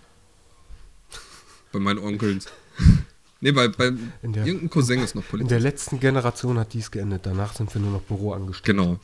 bei 1.72 1.78
meinen 1.78 1.98
Onkeln. 1.98 2.40
nee, 3.40 3.52
bei, 3.52 3.68
bei 3.68 3.92
In 4.22 4.32
der- 4.32 4.46
irgendein 4.46 4.70
Cousin 4.70 5.00
ist 5.00 5.14
noch 5.14 5.22
In 5.24 5.28
Polizist. 5.28 5.50
der 5.50 5.60
letzten 5.60 6.00
Generation 6.00 6.58
hat 6.58 6.72
dies 6.72 6.90
geendet. 6.90 7.26
Danach 7.26 7.54
sind 7.54 7.72
wir 7.74 7.80
nur 7.80 7.92
noch 7.92 8.02
Büroangestellte. 8.02 8.72
Genau. 8.82 8.98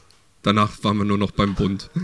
Danach 0.47 0.85
waren 0.85 0.97
wir 0.99 1.05
nur 1.05 1.19
noch 1.19 1.33
beim 1.33 1.57
Bund. 1.57 1.91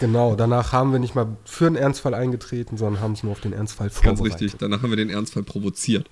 Genau, 0.00 0.34
danach 0.34 0.72
haben 0.72 0.92
wir 0.92 0.98
nicht 0.98 1.14
mal 1.14 1.36
für 1.44 1.66
einen 1.66 1.76
Ernstfall 1.76 2.14
eingetreten, 2.14 2.76
sondern 2.76 3.00
haben 3.02 3.12
es 3.12 3.22
nur 3.22 3.32
auf 3.32 3.40
den 3.40 3.52
Ernstfall 3.52 3.88
Ganz 3.88 4.00
vorbereitet. 4.18 4.42
richtig. 4.42 4.58
Danach 4.58 4.82
haben 4.82 4.90
wir 4.90 4.96
den 4.96 5.08
Ernstfall 5.08 5.44
provoziert. 5.44 6.10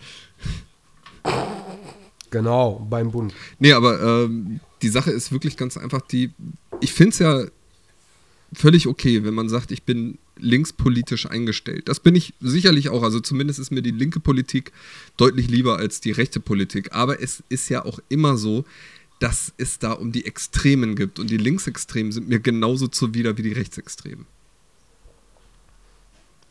Genau, 2.31 2.87
beim 2.88 3.11
Bund. 3.11 3.35
Nee, 3.59 3.73
aber 3.73 4.01
ähm, 4.01 4.61
die 4.83 4.88
Sache 4.88 5.11
ist 5.11 5.33
wirklich 5.33 5.57
ganz 5.57 5.77
einfach, 5.77 6.01
die. 6.01 6.31
Ich 6.81 6.93
finde 6.93 7.11
es 7.11 7.19
ja 7.19 7.45
völlig 8.53 8.87
okay, 8.87 9.25
wenn 9.25 9.35
man 9.35 9.49
sagt, 9.49 9.73
ich 9.73 9.83
bin 9.83 10.19
linkspolitisch 10.37 11.27
eingestellt. 11.27 11.88
Das 11.88 12.01
bin 12.01 12.14
ich 12.14 12.35
sicherlich 12.40 12.88
auch. 12.88 13.03
Also 13.03 13.20
zumindest 13.20 13.59
ist 13.59 13.70
mir 13.70 13.83
die 13.83 13.90
linke 13.90 14.20
Politik 14.20 14.73
deutlich 15.16 15.49
lieber 15.49 15.79
als 15.79 16.01
die 16.01 16.11
rechte 16.11 16.40
Politik. 16.40 16.92
Aber 16.92 17.23
es 17.23 17.42
ist 17.49 17.68
ja 17.68 17.85
auch 17.85 18.01
immer 18.09 18.37
so, 18.37 18.64
dass 19.20 19.53
es 19.57 19.79
da 19.79 19.92
um 19.92 20.12
die 20.12 20.27
Extremen 20.27 20.97
gibt. 20.97 21.18
Und 21.18 21.31
die 21.31 21.37
Linksextremen 21.37 22.12
sind 22.12 22.29
mir 22.29 22.40
genauso 22.40 22.88
zuwider 22.88 23.38
wie 23.38 23.42
die 23.42 23.53
Rechtsextremen. 23.53 24.27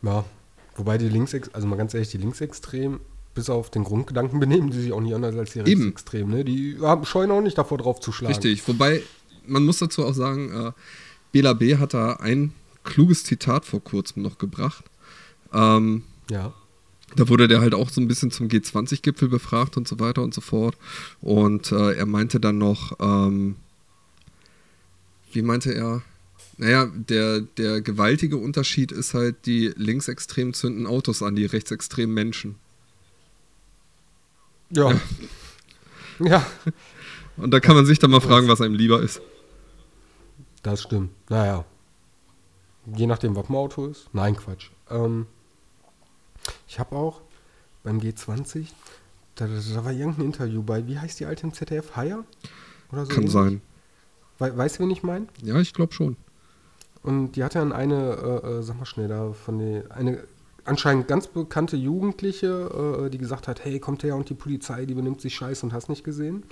Ja, 0.02 0.26
wobei 0.76 0.98
die 0.98 1.10
Linksex, 1.10 1.50
also 1.54 1.68
mal 1.68 1.76
ganz 1.76 1.94
ehrlich, 1.94 2.10
die 2.10 2.18
Linksextremen, 2.18 3.00
bis 3.36 3.50
auf 3.50 3.72
den 3.72 3.84
Grundgedanken 3.84 4.40
benehmen 4.40 4.70
die 4.70 4.80
sich 4.80 4.92
auch 4.92 5.02
nicht 5.02 5.16
anders 5.16 5.36
als 5.36 5.54
die 5.54 5.60
Eben. 5.60 5.84
Rechtsextremen. 5.84 6.38
Ne? 6.38 6.46
Die 6.46 6.78
haben, 6.82 7.06
scheuen 7.06 7.32
auch 7.32 7.42
nicht 7.42 7.58
davor 7.58 7.78
drauf 7.78 8.00
zu 8.00 8.12
schlagen. 8.12 8.34
Richtig. 8.34 8.68
Wobei, 8.68 9.02
man 9.46 9.66
muss 9.66 9.80
dazu 9.80 10.06
auch 10.06 10.14
sagen, 10.14 10.52
äh, 10.52 10.72
Bela 11.32 11.54
B. 11.54 11.78
hat 11.78 11.94
da 11.94 12.14
ein 12.14 12.54
kluges 12.84 13.24
Zitat 13.24 13.66
vor 13.66 13.84
kurzem 13.84 14.24
noch 14.24 14.38
gebracht. 14.38 14.86
Ähm, 15.54 16.04
Ja. 16.30 16.54
Da 17.16 17.30
wurde 17.30 17.48
der 17.48 17.62
halt 17.62 17.76
auch 17.76 17.90
so 17.90 18.02
ein 18.02 18.08
bisschen 18.08 18.32
zum 18.32 18.48
G20-Gipfel 18.48 19.30
befragt 19.30 19.78
und 19.78 19.88
so 19.88 20.00
weiter 20.00 20.24
und 20.24 20.34
so 20.34 20.42
fort. 20.42 20.76
Und 21.22 21.72
äh, 21.72 21.94
er 21.94 22.08
meinte 22.08 22.40
dann 22.40 22.58
noch, 22.58 22.94
ähm, 23.00 23.56
wie 25.32 25.44
meinte 25.44 25.74
er? 25.74 26.02
Naja, 26.58 26.88
der, 26.88 27.42
der 27.42 27.82
gewaltige 27.82 28.38
Unterschied 28.38 28.92
ist 28.92 29.14
halt, 29.14 29.46
die 29.46 29.74
Linksextremen 29.76 30.54
zünden 30.56 30.88
Autos 30.88 31.22
an, 31.22 31.36
die 31.36 31.46
rechtsextremen 31.46 32.14
Menschen. 32.14 32.56
Ja. 34.72 34.92
Ja. 34.92 35.00
ja. 36.20 36.46
Und 37.38 37.52
da 37.52 37.60
kann 37.60 37.76
man 37.76 37.86
sich 37.86 38.00
dann 38.00 38.12
mal 38.12 38.22
fragen, 38.22 38.48
was 38.48 38.62
einem 38.62 38.76
lieber 38.76 39.02
ist. 39.02 39.22
Das 40.64 40.82
stimmt. 40.84 41.12
Naja. 41.30 41.66
Je 42.86 43.08
nachdem, 43.08 43.36
was 43.36 43.50
ein 43.50 43.56
Auto 43.56 43.86
ist. 43.86 44.10
Nein, 44.14 44.36
Quatsch. 44.36 44.70
Ähm, 44.90 45.28
ich 46.68 46.80
habe 46.80 46.96
auch 46.96 47.22
beim 47.84 48.00
G20, 48.00 48.68
da, 49.36 49.48
da, 49.48 49.86
war 49.86 49.92
irgendein 49.92 50.26
Interview 50.26 50.62
bei, 50.62 50.86
wie 50.88 51.00
heißt 51.00 51.20
die 51.20 51.26
alte 51.26 51.48
im 51.48 51.54
ZDF? 51.54 51.96
Haier? 51.96 52.24
Oder 52.92 53.06
so 53.06 53.10
Kann 53.10 53.20
ähnlich? 53.20 53.32
sein. 53.32 53.62
We 54.40 54.58
weißt 54.58 54.80
du, 54.80 54.84
wen 54.84 54.92
ich 54.92 55.04
meine? 55.04 55.28
Ja, 55.42 55.58
ich 55.60 55.74
glaube 55.74 55.94
schon. 55.94 56.18
Und 57.02 57.34
die 57.34 57.44
hatte 57.44 57.60
dann 57.60 57.72
eine, 57.72 58.42
äh, 58.44 58.48
äh, 58.48 58.64
sag 58.64 58.78
mal 58.78 58.86
schnell, 58.86 59.08
da 59.08 59.34
von 59.34 59.60
der, 59.60 59.92
eine 59.96 60.24
anscheinend 60.66 61.08
ganz 61.08 61.28
bekannte 61.28 61.76
Jugendliche, 61.76 63.06
äh, 63.06 63.10
die 63.10 63.18
gesagt 63.18 63.48
hat, 63.48 63.66
hey, 63.66 63.80
kommt 63.80 64.04
her 64.04 64.16
und 64.16 64.30
die 64.30 64.34
Polizei, 64.34 64.86
die 64.86 64.94
benimmt 64.94 65.22
sich 65.22 65.36
scheiße 65.36 65.66
und 65.66 65.74
hast 65.74 65.90
nicht 65.90 66.04
gesehen. 66.04 66.44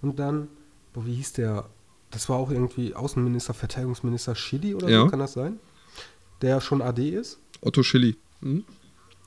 Und 0.00 0.18
dann, 0.18 0.48
boah, 0.92 1.04
wie 1.04 1.14
hieß 1.14 1.34
der? 1.34 1.66
Das 2.10 2.28
war 2.30 2.38
auch 2.38 2.50
irgendwie 2.50 2.94
Außenminister, 2.94 3.52
Verteidigungsminister 3.52 4.34
Schilly 4.34 4.74
oder 4.74 4.88
ja. 4.88 5.02
so, 5.02 5.08
kann 5.08 5.18
das 5.18 5.34
sein? 5.34 5.60
Der 6.42 6.60
schon 6.60 6.82
AD 6.82 7.08
ist? 7.08 7.38
Otto 7.60 7.82
Schilly. 7.82 8.16
Mhm. 8.40 8.64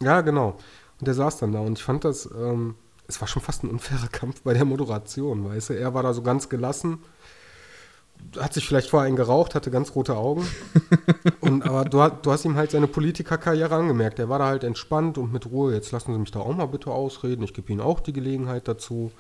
Ja, 0.02 0.22
genau. 0.22 0.58
Und 1.00 1.08
der 1.08 1.14
saß 1.14 1.38
dann 1.38 1.52
da 1.52 1.60
und 1.60 1.78
ich 1.78 1.84
fand 1.84 2.06
das, 2.06 2.30
ähm, 2.38 2.76
es 3.08 3.20
war 3.22 3.28
schon 3.28 3.42
fast 3.42 3.64
ein 3.64 3.70
unfairer 3.70 4.08
Kampf 4.12 4.42
bei 4.42 4.54
der 4.54 4.66
Moderation, 4.66 5.46
weißt 5.46 5.72
du? 5.72 5.74
Er 5.74 5.94
war 5.94 6.04
da 6.04 6.14
so 6.14 6.22
ganz 6.22 6.50
gelassen 6.50 7.00
hat 8.40 8.54
sich 8.54 8.66
vielleicht 8.66 8.90
vorher 8.90 9.08
einen 9.08 9.16
geraucht, 9.16 9.56
hatte 9.56 9.72
ganz 9.72 9.96
rote 9.96 10.16
Augen. 10.16 10.48
und, 11.42 11.64
aber 11.64 11.86
du, 11.86 11.98
du, 12.22 12.32
hast 12.32 12.46
ihm 12.46 12.56
halt 12.56 12.72
seine 12.72 12.88
Politikerkarriere 12.88 13.76
angemerkt. 13.76 14.20
Er 14.20 14.30
war 14.30 14.40
da 14.40 14.46
halt 14.46 14.64
entspannt 14.64 15.18
und 15.18 15.34
mit 15.34 15.46
Ruhe. 15.48 15.74
Jetzt 15.74 15.92
lassen 15.92 16.14
Sie 16.14 16.20
mich 16.20 16.32
da 16.32 16.40
auch 16.40 16.56
mal 16.56 16.68
bitte 16.68 16.92
ausreden. 16.92 17.44
Ich 17.44 17.54
gebe 17.54 17.72
Ihnen 17.72 17.82
auch 17.82 18.00
die 18.00 18.14
Gelegenheit 18.14 18.68
dazu. 18.68 19.12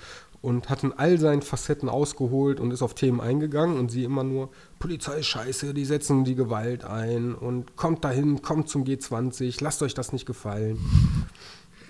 Und 0.41 0.69
hat 0.69 0.83
in 0.83 0.91
all 0.93 1.19
seinen 1.19 1.43
Facetten 1.43 1.87
ausgeholt 1.87 2.59
und 2.59 2.71
ist 2.71 2.81
auf 2.81 2.95
Themen 2.95 3.21
eingegangen 3.21 3.77
und 3.77 3.91
sie 3.91 4.03
immer 4.03 4.23
nur, 4.23 4.49
Polizei 4.79 5.19
ist 5.19 5.27
scheiße, 5.27 5.75
die 5.75 5.85
setzen 5.85 6.23
die 6.23 6.33
Gewalt 6.33 6.83
ein 6.83 7.35
und 7.35 7.75
kommt 7.75 8.03
dahin, 8.03 8.41
kommt 8.41 8.67
zum 8.67 8.83
G20, 8.83 9.63
lasst 9.63 9.83
euch 9.83 9.93
das 9.93 10.13
nicht 10.13 10.25
gefallen. 10.25 10.79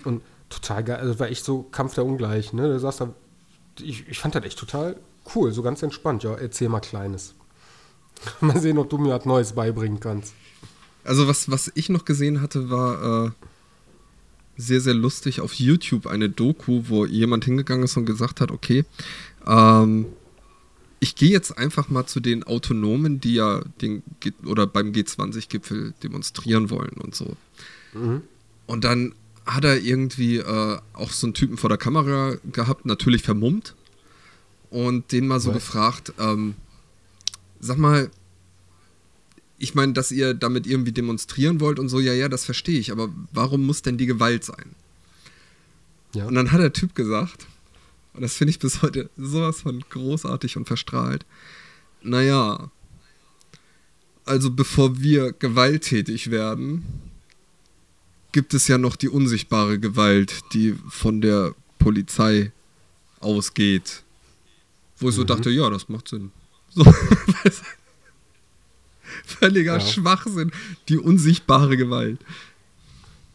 Und 0.04 0.20
total 0.50 0.84
geil, 0.84 0.96
also 0.98 1.18
war 1.18 1.28
echt 1.28 1.46
so 1.46 1.62
Kampf 1.62 1.94
der 1.94 2.04
Ungleichen, 2.04 2.58
ne? 2.58 2.68
Da 2.68 2.78
saß 2.78 2.96
da, 2.98 3.14
ich, 3.80 4.06
ich 4.06 4.18
fand 4.18 4.34
das 4.34 4.44
echt 4.44 4.58
total 4.58 4.96
Cool, 5.34 5.52
so 5.52 5.62
ganz 5.62 5.82
entspannt. 5.82 6.22
Ja, 6.24 6.34
erzähl 6.34 6.68
mal 6.68 6.80
Kleines. 6.80 7.34
mal 8.40 8.60
sehen, 8.60 8.78
ob 8.78 8.90
du 8.90 8.98
mir 8.98 9.14
was 9.14 9.24
Neues 9.24 9.52
beibringen 9.52 10.00
kannst. 10.00 10.34
Also, 11.04 11.26
was, 11.26 11.50
was 11.50 11.72
ich 11.74 11.88
noch 11.88 12.04
gesehen 12.04 12.40
hatte, 12.40 12.70
war 12.70 13.26
äh, 13.26 13.30
sehr, 14.56 14.80
sehr 14.80 14.94
lustig 14.94 15.40
auf 15.40 15.54
YouTube 15.54 16.06
eine 16.06 16.28
Doku, 16.28 16.84
wo 16.88 17.06
jemand 17.06 17.44
hingegangen 17.44 17.84
ist 17.84 17.96
und 17.96 18.04
gesagt 18.04 18.40
hat: 18.40 18.50
Okay, 18.50 18.84
ähm, 19.46 20.06
ich 21.00 21.16
gehe 21.16 21.30
jetzt 21.30 21.58
einfach 21.58 21.88
mal 21.88 22.06
zu 22.06 22.20
den 22.20 22.44
Autonomen, 22.44 23.20
die 23.20 23.34
ja 23.34 23.62
den 23.80 24.02
G 24.20 24.32
oder 24.46 24.66
beim 24.66 24.92
G20-Gipfel 24.92 25.94
demonstrieren 26.02 26.70
wollen 26.70 26.96
und 27.02 27.14
so. 27.14 27.36
Mhm. 27.92 28.22
Und 28.66 28.84
dann 28.84 29.14
hat 29.44 29.64
er 29.64 29.80
irgendwie 29.80 30.36
äh, 30.36 30.78
auch 30.92 31.10
so 31.10 31.26
einen 31.26 31.34
Typen 31.34 31.56
vor 31.56 31.68
der 31.68 31.78
Kamera 31.78 32.36
gehabt, 32.52 32.86
natürlich 32.86 33.22
vermummt 33.22 33.74
und 34.70 35.10
den 35.12 35.26
mal 35.26 35.40
so 35.40 35.48
Was? 35.48 35.56
gefragt, 35.56 36.12
ähm, 36.18 36.54
sag 37.58 37.78
mal, 37.78 38.10
ich 39.62 39.76
meine, 39.76 39.92
dass 39.92 40.10
ihr 40.10 40.34
damit 40.34 40.66
irgendwie 40.66 40.90
demonstrieren 40.90 41.60
wollt 41.60 41.78
und 41.78 41.88
so, 41.88 42.00
ja, 42.00 42.12
ja, 42.12 42.28
das 42.28 42.44
verstehe 42.44 42.80
ich, 42.80 42.90
aber 42.90 43.10
warum 43.32 43.64
muss 43.64 43.80
denn 43.80 43.96
die 43.96 44.06
Gewalt 44.06 44.44
sein? 44.44 44.74
Ja. 46.14 46.26
Und 46.26 46.34
dann 46.34 46.50
hat 46.50 46.60
der 46.60 46.72
Typ 46.72 46.96
gesagt, 46.96 47.46
und 48.12 48.22
das 48.22 48.34
finde 48.34 48.50
ich 48.50 48.58
bis 48.58 48.82
heute 48.82 49.08
sowas 49.16 49.60
von 49.60 49.84
großartig 49.88 50.56
und 50.56 50.66
verstrahlt, 50.66 51.24
naja, 52.02 52.72
also 54.24 54.50
bevor 54.50 55.00
wir 55.00 55.32
gewalttätig 55.32 56.32
werden, 56.32 56.84
gibt 58.32 58.54
es 58.54 58.66
ja 58.66 58.78
noch 58.78 58.96
die 58.96 59.08
unsichtbare 59.08 59.78
Gewalt, 59.78 60.40
die 60.54 60.74
von 60.88 61.20
der 61.20 61.54
Polizei 61.78 62.50
ausgeht. 63.20 64.02
Wo 64.98 65.08
ich 65.08 65.14
mhm. 65.14 65.20
so 65.20 65.24
dachte, 65.24 65.50
ja, 65.50 65.70
das 65.70 65.88
macht 65.88 66.08
Sinn. 66.08 66.32
So, 66.70 66.84
völliger 69.24 69.74
ja. 69.74 69.80
Schwachsinn. 69.80 70.52
Die 70.88 70.98
unsichtbare 70.98 71.76
Gewalt. 71.76 72.20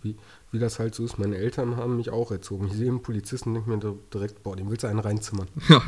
Wie, 0.04 0.16
wie 0.52 0.60
das 0.60 0.80
halt 0.80 0.96
so 0.96 1.04
ist, 1.06 1.20
meine 1.20 1.38
Eltern 1.38 1.78
haben 1.78 1.98
mich 1.98 2.10
auch 2.10 2.32
erzogen. 2.32 2.68
Ich 2.68 2.74
sehe 2.74 2.90
einen 2.90 3.02
Polizisten 3.02 3.50
und 3.50 3.68
denke 3.68 3.88
mir 3.88 3.98
direkt, 4.14 4.44
boah, 4.44 4.56
dem 4.56 4.70
willst 4.70 4.84
du 4.84 4.88
einen 4.88 5.00
reinzimmern. 5.00 5.48
Ja. 5.70 5.82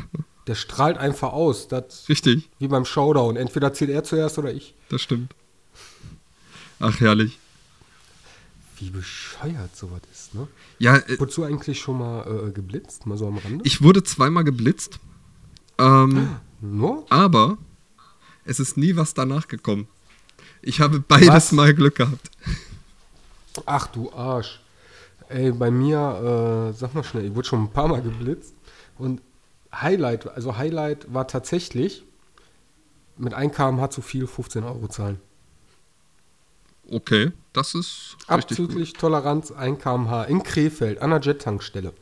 Der 0.46 0.54
strahlt 0.54 0.98
einfach 0.98 1.32
aus. 1.32 1.68
Das, 1.68 2.08
Richtig. 2.08 2.48
Wie 2.58 2.66
beim 2.66 2.84
Showdown. 2.84 3.36
Entweder 3.36 3.72
zählt 3.72 3.90
er 3.90 4.02
zuerst 4.02 4.36
oder 4.38 4.52
ich. 4.52 4.74
Das 4.88 5.00
stimmt. 5.00 5.34
Ach, 6.80 6.98
herrlich. 6.98 7.38
Wie 8.78 8.88
bescheuert 8.88 9.76
sowas 9.76 10.00
ist, 10.10 10.34
ne? 10.34 10.48
Ja. 10.78 10.96
Äh, 10.96 11.20
Wurdest 11.20 11.36
du 11.36 11.44
eigentlich 11.44 11.78
schon 11.78 11.98
mal 11.98 12.48
äh, 12.48 12.50
geblitzt? 12.50 13.06
Mal 13.06 13.18
so 13.18 13.26
am 13.28 13.36
Rande? 13.36 13.62
Ich 13.64 13.82
wurde 13.82 14.02
zweimal 14.02 14.42
geblitzt. 14.42 14.98
Ähm, 15.78 16.36
no? 16.62 17.04
Aber 17.10 17.58
es 18.50 18.58
ist 18.58 18.76
nie 18.76 18.96
was 18.96 19.14
danach 19.14 19.46
gekommen. 19.46 19.86
Ich 20.60 20.80
habe 20.80 20.98
beides 20.98 21.28
was? 21.28 21.52
Mal 21.52 21.72
Glück 21.72 21.94
gehabt. 21.94 22.30
Ach 23.64 23.86
du 23.86 24.12
Arsch. 24.12 24.60
Ey, 25.28 25.52
bei 25.52 25.70
mir, 25.70 26.72
äh, 26.72 26.76
sag 26.76 26.92
mal 26.94 27.04
schnell, 27.04 27.26
ich 27.26 27.34
wurde 27.34 27.46
schon 27.46 27.62
ein 27.62 27.70
paar 27.70 27.86
Mal 27.86 28.02
geblitzt. 28.02 28.54
Und 28.98 29.22
Highlight, 29.72 30.26
also 30.28 30.56
Highlight 30.56 31.14
war 31.14 31.28
tatsächlich 31.28 32.04
mit 33.16 33.34
1 33.34 33.54
kmh 33.54 33.90
zu 33.90 34.02
viel 34.02 34.26
15 34.26 34.64
Euro 34.64 34.88
zahlen. 34.88 35.20
Okay, 36.90 37.30
das 37.52 37.76
ist 37.76 38.16
Abzüglich 38.26 38.94
Toleranz 38.94 39.52
1 39.52 39.80
kmh 39.80 40.24
in 40.24 40.42
Krefeld 40.42 41.00
an 41.00 41.10
der 41.10 41.20
Jet-Tankstelle. 41.20 41.92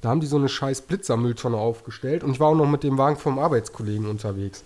Da 0.00 0.08
haben 0.08 0.20
die 0.20 0.26
so 0.26 0.36
eine 0.36 0.48
scheiß 0.48 0.80
Blitzermülltonne 0.82 1.58
aufgestellt 1.58 2.24
und 2.24 2.32
ich 2.32 2.40
war 2.40 2.48
auch 2.48 2.54
noch 2.54 2.66
mit 2.66 2.84
dem 2.84 2.96
Wagen 2.96 3.18
vom 3.18 3.38
Arbeitskollegen 3.38 4.06
unterwegs. 4.06 4.64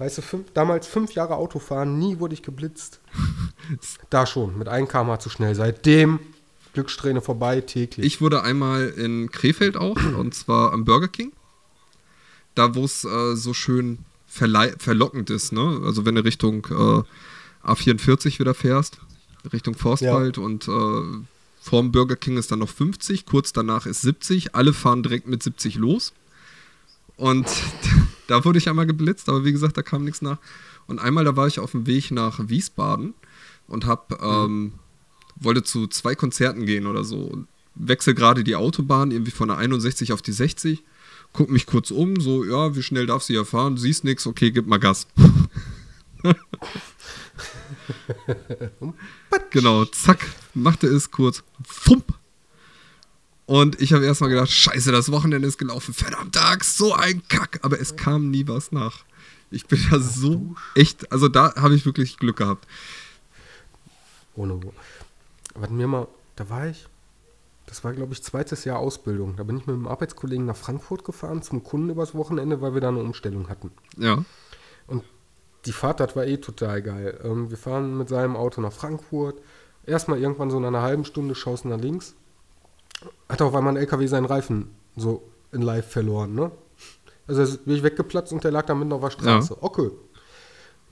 Weißt 0.00 0.16
du, 0.16 0.22
fünf, 0.22 0.50
damals 0.54 0.86
fünf 0.86 1.12
Jahre 1.12 1.36
Autofahren, 1.36 1.98
nie 1.98 2.18
wurde 2.20 2.32
ich 2.32 2.42
geblitzt. 2.42 3.00
da 4.10 4.24
schon, 4.24 4.56
mit 4.56 4.66
1 4.66 4.88
km 4.88 5.20
zu 5.20 5.28
schnell. 5.28 5.54
Seitdem 5.54 6.20
Glückssträhne 6.72 7.20
vorbei, 7.20 7.60
täglich. 7.60 8.06
Ich 8.06 8.20
wurde 8.22 8.42
einmal 8.42 8.88
in 8.88 9.30
Krefeld 9.30 9.76
auch, 9.76 9.96
und 10.18 10.34
zwar 10.34 10.72
am 10.72 10.86
Burger 10.86 11.08
King. 11.08 11.32
Da, 12.54 12.74
wo 12.74 12.86
es 12.86 13.04
äh, 13.04 13.36
so 13.36 13.52
schön 13.52 13.98
verlockend 14.26 15.28
ist, 15.28 15.52
ne? 15.52 15.82
Also 15.84 16.06
wenn 16.06 16.14
du 16.14 16.24
Richtung 16.24 16.66
äh, 16.70 17.68
A44 17.68 18.38
wieder 18.38 18.54
fährst, 18.54 19.00
Richtung 19.52 19.74
Forstwald 19.74 20.38
ja. 20.38 20.42
und 20.42 20.66
äh, 20.66 21.26
Vorm 21.60 21.92
Burger 21.92 22.16
King 22.16 22.38
ist 22.38 22.50
dann 22.50 22.60
noch 22.60 22.70
50, 22.70 23.26
kurz 23.26 23.52
danach 23.52 23.84
ist 23.84 24.00
70. 24.00 24.54
Alle 24.54 24.72
fahren 24.72 25.02
direkt 25.02 25.28
mit 25.28 25.42
70 25.42 25.74
los. 25.74 26.14
Und 27.16 27.46
da 28.30 28.44
wurde 28.44 28.58
ich 28.58 28.68
einmal 28.68 28.86
geblitzt, 28.86 29.28
aber 29.28 29.44
wie 29.44 29.50
gesagt, 29.52 29.76
da 29.76 29.82
kam 29.82 30.04
nichts 30.04 30.22
nach. 30.22 30.38
Und 30.86 31.00
einmal, 31.00 31.24
da 31.24 31.34
war 31.36 31.48
ich 31.48 31.58
auf 31.58 31.72
dem 31.72 31.86
Weg 31.86 32.12
nach 32.12 32.48
Wiesbaden 32.48 33.14
und 33.66 33.86
hab, 33.86 34.22
ähm, 34.22 34.72
wollte 35.36 35.64
zu 35.64 35.88
zwei 35.88 36.14
Konzerten 36.14 36.64
gehen 36.64 36.86
oder 36.86 37.02
so. 37.02 37.22
Und 37.22 37.48
wechsel 37.74 38.14
gerade 38.14 38.44
die 38.44 38.54
Autobahn 38.54 39.10
irgendwie 39.10 39.32
von 39.32 39.48
der 39.48 39.58
61 39.58 40.12
auf 40.12 40.22
die 40.22 40.32
60. 40.32 40.84
Guck 41.32 41.50
mich 41.50 41.66
kurz 41.66 41.90
um, 41.90 42.20
so, 42.20 42.44
ja, 42.44 42.76
wie 42.76 42.82
schnell 42.82 43.06
darf 43.06 43.22
sie 43.22 43.34
ja 43.34 43.44
fahren? 43.44 43.76
Siehst 43.76 44.04
nichts, 44.04 44.26
okay, 44.26 44.52
gib 44.52 44.66
mal 44.66 44.78
Gas. 44.78 45.08
genau, 49.50 49.84
zack, 49.86 50.24
machte 50.54 50.86
es 50.86 51.10
kurz. 51.10 51.42
Fump. 51.64 52.19
Und 53.50 53.80
ich 53.80 53.92
habe 53.92 54.04
erstmal 54.04 54.30
gedacht, 54.30 54.48
scheiße, 54.48 54.92
das 54.92 55.10
Wochenende 55.10 55.48
ist 55.48 55.58
gelaufen. 55.58 55.92
Verdammt, 55.92 56.36
Axt, 56.36 56.76
so 56.76 56.94
ein 56.94 57.20
Kack. 57.28 57.58
Aber 57.62 57.80
es 57.80 57.96
kam 57.96 58.30
nie 58.30 58.46
was 58.46 58.70
nach. 58.70 59.02
Ich 59.50 59.66
bin 59.66 59.84
da 59.90 59.98
so 59.98 60.54
echt, 60.76 61.10
also 61.10 61.26
da 61.26 61.56
habe 61.56 61.74
ich 61.74 61.84
wirklich 61.84 62.16
Glück 62.16 62.36
gehabt. 62.36 62.68
Ohne 64.36 64.62
Wo. 64.62 64.72
Warte 65.56 65.72
mir 65.72 65.88
mal, 65.88 66.06
da 66.36 66.48
war 66.48 66.68
ich, 66.68 66.86
das 67.66 67.82
war 67.82 67.92
glaube 67.92 68.12
ich 68.12 68.22
zweites 68.22 68.64
Jahr 68.64 68.78
Ausbildung. 68.78 69.34
Da 69.34 69.42
bin 69.42 69.56
ich 69.56 69.66
mit 69.66 69.74
einem 69.74 69.88
Arbeitskollegen 69.88 70.46
nach 70.46 70.54
Frankfurt 70.54 71.04
gefahren 71.04 71.42
zum 71.42 71.64
Kunden 71.64 71.90
übers 71.90 72.14
Wochenende, 72.14 72.60
weil 72.60 72.74
wir 72.74 72.80
da 72.80 72.90
eine 72.90 73.00
Umstellung 73.00 73.48
hatten. 73.48 73.72
Ja. 73.96 74.24
Und 74.86 75.02
die 75.64 75.72
Fahrt, 75.72 75.98
das 75.98 76.14
war 76.14 76.24
eh 76.24 76.36
total 76.36 76.82
geil. 76.82 77.18
Ähm, 77.24 77.50
wir 77.50 77.58
fahren 77.58 77.98
mit 77.98 78.08
seinem 78.08 78.36
Auto 78.36 78.60
nach 78.60 78.72
Frankfurt. 78.72 79.42
Erstmal 79.86 80.20
irgendwann 80.20 80.52
so 80.52 80.58
in 80.58 80.64
einer 80.64 80.82
halben 80.82 81.04
Stunde 81.04 81.34
schaust 81.34 81.64
nach 81.64 81.80
links. 81.80 82.14
Hat 83.28 83.42
auf 83.42 83.54
einmal 83.54 83.74
ein 83.74 83.76
LKW 83.76 84.06
seinen 84.06 84.26
Reifen 84.26 84.74
so 84.96 85.22
in 85.52 85.62
live 85.62 85.86
verloren, 85.86 86.34
ne? 86.34 86.50
Also 87.26 87.58
bin 87.58 87.76
ich 87.76 87.82
weggeplatzt 87.82 88.32
und 88.32 88.42
der 88.42 88.50
lag 88.50 88.66
da 88.66 88.74
mitten 88.74 88.92
auf 88.92 89.00
der 89.00 89.10
Straße. 89.10 89.54
Ja. 89.54 89.58
Okay. 89.60 89.90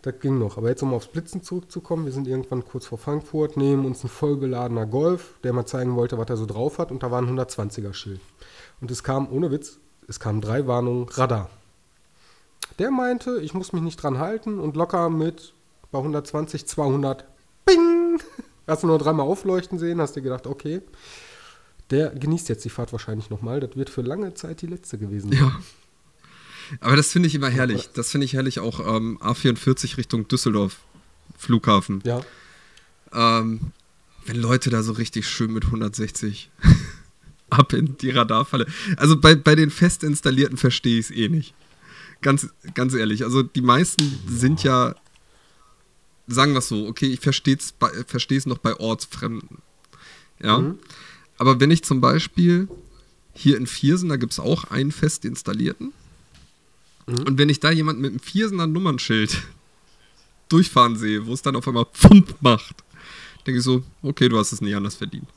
Das 0.03 0.21
ging 0.21 0.39
noch. 0.39 0.57
Aber 0.57 0.69
jetzt, 0.69 0.83
um 0.83 0.95
aufs 0.95 1.09
Blitzen 1.09 1.43
zurückzukommen, 1.43 2.05
wir 2.05 2.13
sind 2.13 2.29
irgendwann 2.29 2.65
kurz 2.65 2.87
vor 2.87 2.99
Frankfurt, 2.99 3.57
nehmen 3.57 3.85
uns 3.85 4.05
ein 4.05 4.09
vollbeladener 4.09 4.87
Golf, 4.87 5.35
der 5.43 5.53
mal 5.53 5.67
zeigen 5.67 5.97
wollte, 5.97 6.17
was 6.19 6.31
er 6.31 6.37
so 6.37 6.47
drauf 6.47 6.79
hat, 6.79 6.93
und 6.93 7.03
da 7.03 7.11
war 7.11 7.21
ein 7.21 7.29
120er-Schild. 7.37 8.21
Und 8.81 8.91
es 8.93 9.03
kam, 9.03 9.31
ohne 9.33 9.51
Witz, 9.51 9.79
es 10.07 10.21
kamen 10.21 10.41
drei 10.41 10.69
Warnungen, 10.69 11.09
Radar. 11.09 11.51
Der 12.79 12.93
meinte, 12.93 13.41
ich 13.41 13.55
muss 13.55 13.73
mich 13.73 13.83
nicht 13.83 14.01
dran 14.01 14.19
halten 14.19 14.61
und 14.61 14.77
locker 14.77 15.11
mit 15.11 15.53
bei 15.91 15.99
120, 15.99 16.69
200, 16.69 17.25
bing! 17.65 18.21
Hast 18.69 18.85
du 18.85 18.87
nur 18.87 18.99
dreimal 18.99 19.27
aufleuchten 19.27 19.79
sehen, 19.81 20.01
hast 20.01 20.15
dir 20.15 20.23
gedacht, 20.23 20.47
okay, 20.47 20.83
der 21.91 22.11
genießt 22.11 22.49
jetzt 22.49 22.65
die 22.65 22.71
Fahrt 22.71 22.93
wahrscheinlich 22.93 23.31
nochmal. 23.31 23.61
Das 23.61 23.77
wird 23.77 23.91
für 23.91 24.03
lange 24.03 24.35
Zeit 24.35 24.63
die 24.63 24.67
letzte 24.67 24.99
gewesen 24.99 25.33
sein. 25.33 25.41
Ja. 25.41 25.61
Aber 26.81 26.97
das 26.97 27.11
finde 27.11 27.29
ich 27.29 27.35
immer 27.35 27.49
herrlich. 27.49 27.89
Das 27.95 28.11
finde 28.11 28.27
ich 28.27 28.35
herrlich 28.35 28.61
auch 28.61 28.81
ähm, 28.81 29.19
A44 29.19 29.97
Richtung 29.97 30.29
Düsseldorf 30.29 30.77
Flughafen. 31.37 32.03
Ja. 32.05 32.21
Ähm, 33.13 33.73
wenn 34.27 34.37
Leute 34.37 34.69
da 34.69 34.83
so 34.83 34.93
richtig 34.93 35.27
schön 35.27 35.53
mit 35.53 35.65
160 35.65 36.51
ab 37.51 37.73
in 37.73 37.97
die 37.97 38.11
Radarfalle. 38.11 38.67
Also 38.97 39.19
bei, 39.19 39.35
bei 39.35 39.55
den 39.55 39.71
fest 39.71 40.05
installierten 40.05 40.59
verstehe 40.59 40.99
ich 40.99 41.07
es 41.07 41.11
eh 41.11 41.29
nicht. 41.29 41.55
Ganz, 42.21 42.49
ganz 42.75 42.95
ehrlich. 42.95 43.25
Also 43.25 43.43
die 43.43 43.63
meisten 43.63 44.19
sind 44.27 44.63
ja, 44.63 44.95
sagen 46.27 46.53
wir 46.53 46.59
es 46.59 46.69
so, 46.69 46.87
okay, 46.87 47.07
ich 47.07 47.21
verstehe 47.21 47.57
es 47.57 48.47
noch 48.47 48.59
bei 48.59 48.75
Ortsfremden. 48.79 49.59
Ja. 50.43 50.59
Mhm. 50.59 50.79
Aber 51.39 51.61
wenn 51.61 51.71
ich 51.71 51.83
zum 51.85 52.01
Beispiel 52.01 52.69
hier 53.33 53.57
in 53.57 53.67
Viersen, 53.67 54.09
da 54.09 54.17
gibt 54.17 54.33
es 54.33 54.41
auch 54.41 54.65
einen 54.65 54.93
fest 54.93 55.25
installierten. 55.25 55.93
Mhm. 57.07 57.23
Und 57.23 57.39
wenn 57.39 57.49
ich 57.49 57.61
da 57.61 57.71
jemanden 57.71 58.03
mit 58.03 58.11
einem 58.11 58.21
Viersener 58.21 58.67
Nummernschild 58.67 59.43
durchfahren 60.49 60.97
sehe, 60.97 61.27
wo 61.27 61.33
es 61.33 61.43
dann 61.43 61.57
auf 61.57 61.67
einmal 61.67 61.87
Pfump 61.87 62.37
macht, 62.41 62.85
denke 63.47 63.59
ich 63.59 63.65
so, 63.65 63.83
okay, 64.03 64.29
du 64.29 64.39
hast 64.39 64.53
es 64.53 64.61
nicht 64.61 64.75
anders 64.75 64.97
verdient. 64.97 65.29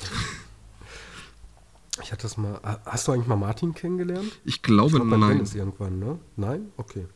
Ich 2.02 2.12
hatte 2.12 2.22
das 2.22 2.36
mal. 2.36 2.58
Hast 2.86 3.06
du 3.06 3.12
eigentlich 3.12 3.26
mal 3.26 3.36
Martin 3.36 3.74
kennengelernt? 3.74 4.32
Ich 4.44 4.62
glaube 4.62 4.96
ich 4.96 5.04
glaub, 5.04 5.20
nein. 5.20 5.46
irgendwann, 5.54 5.98
ne? 5.98 6.18
Nein? 6.36 6.72
Okay. 6.76 7.06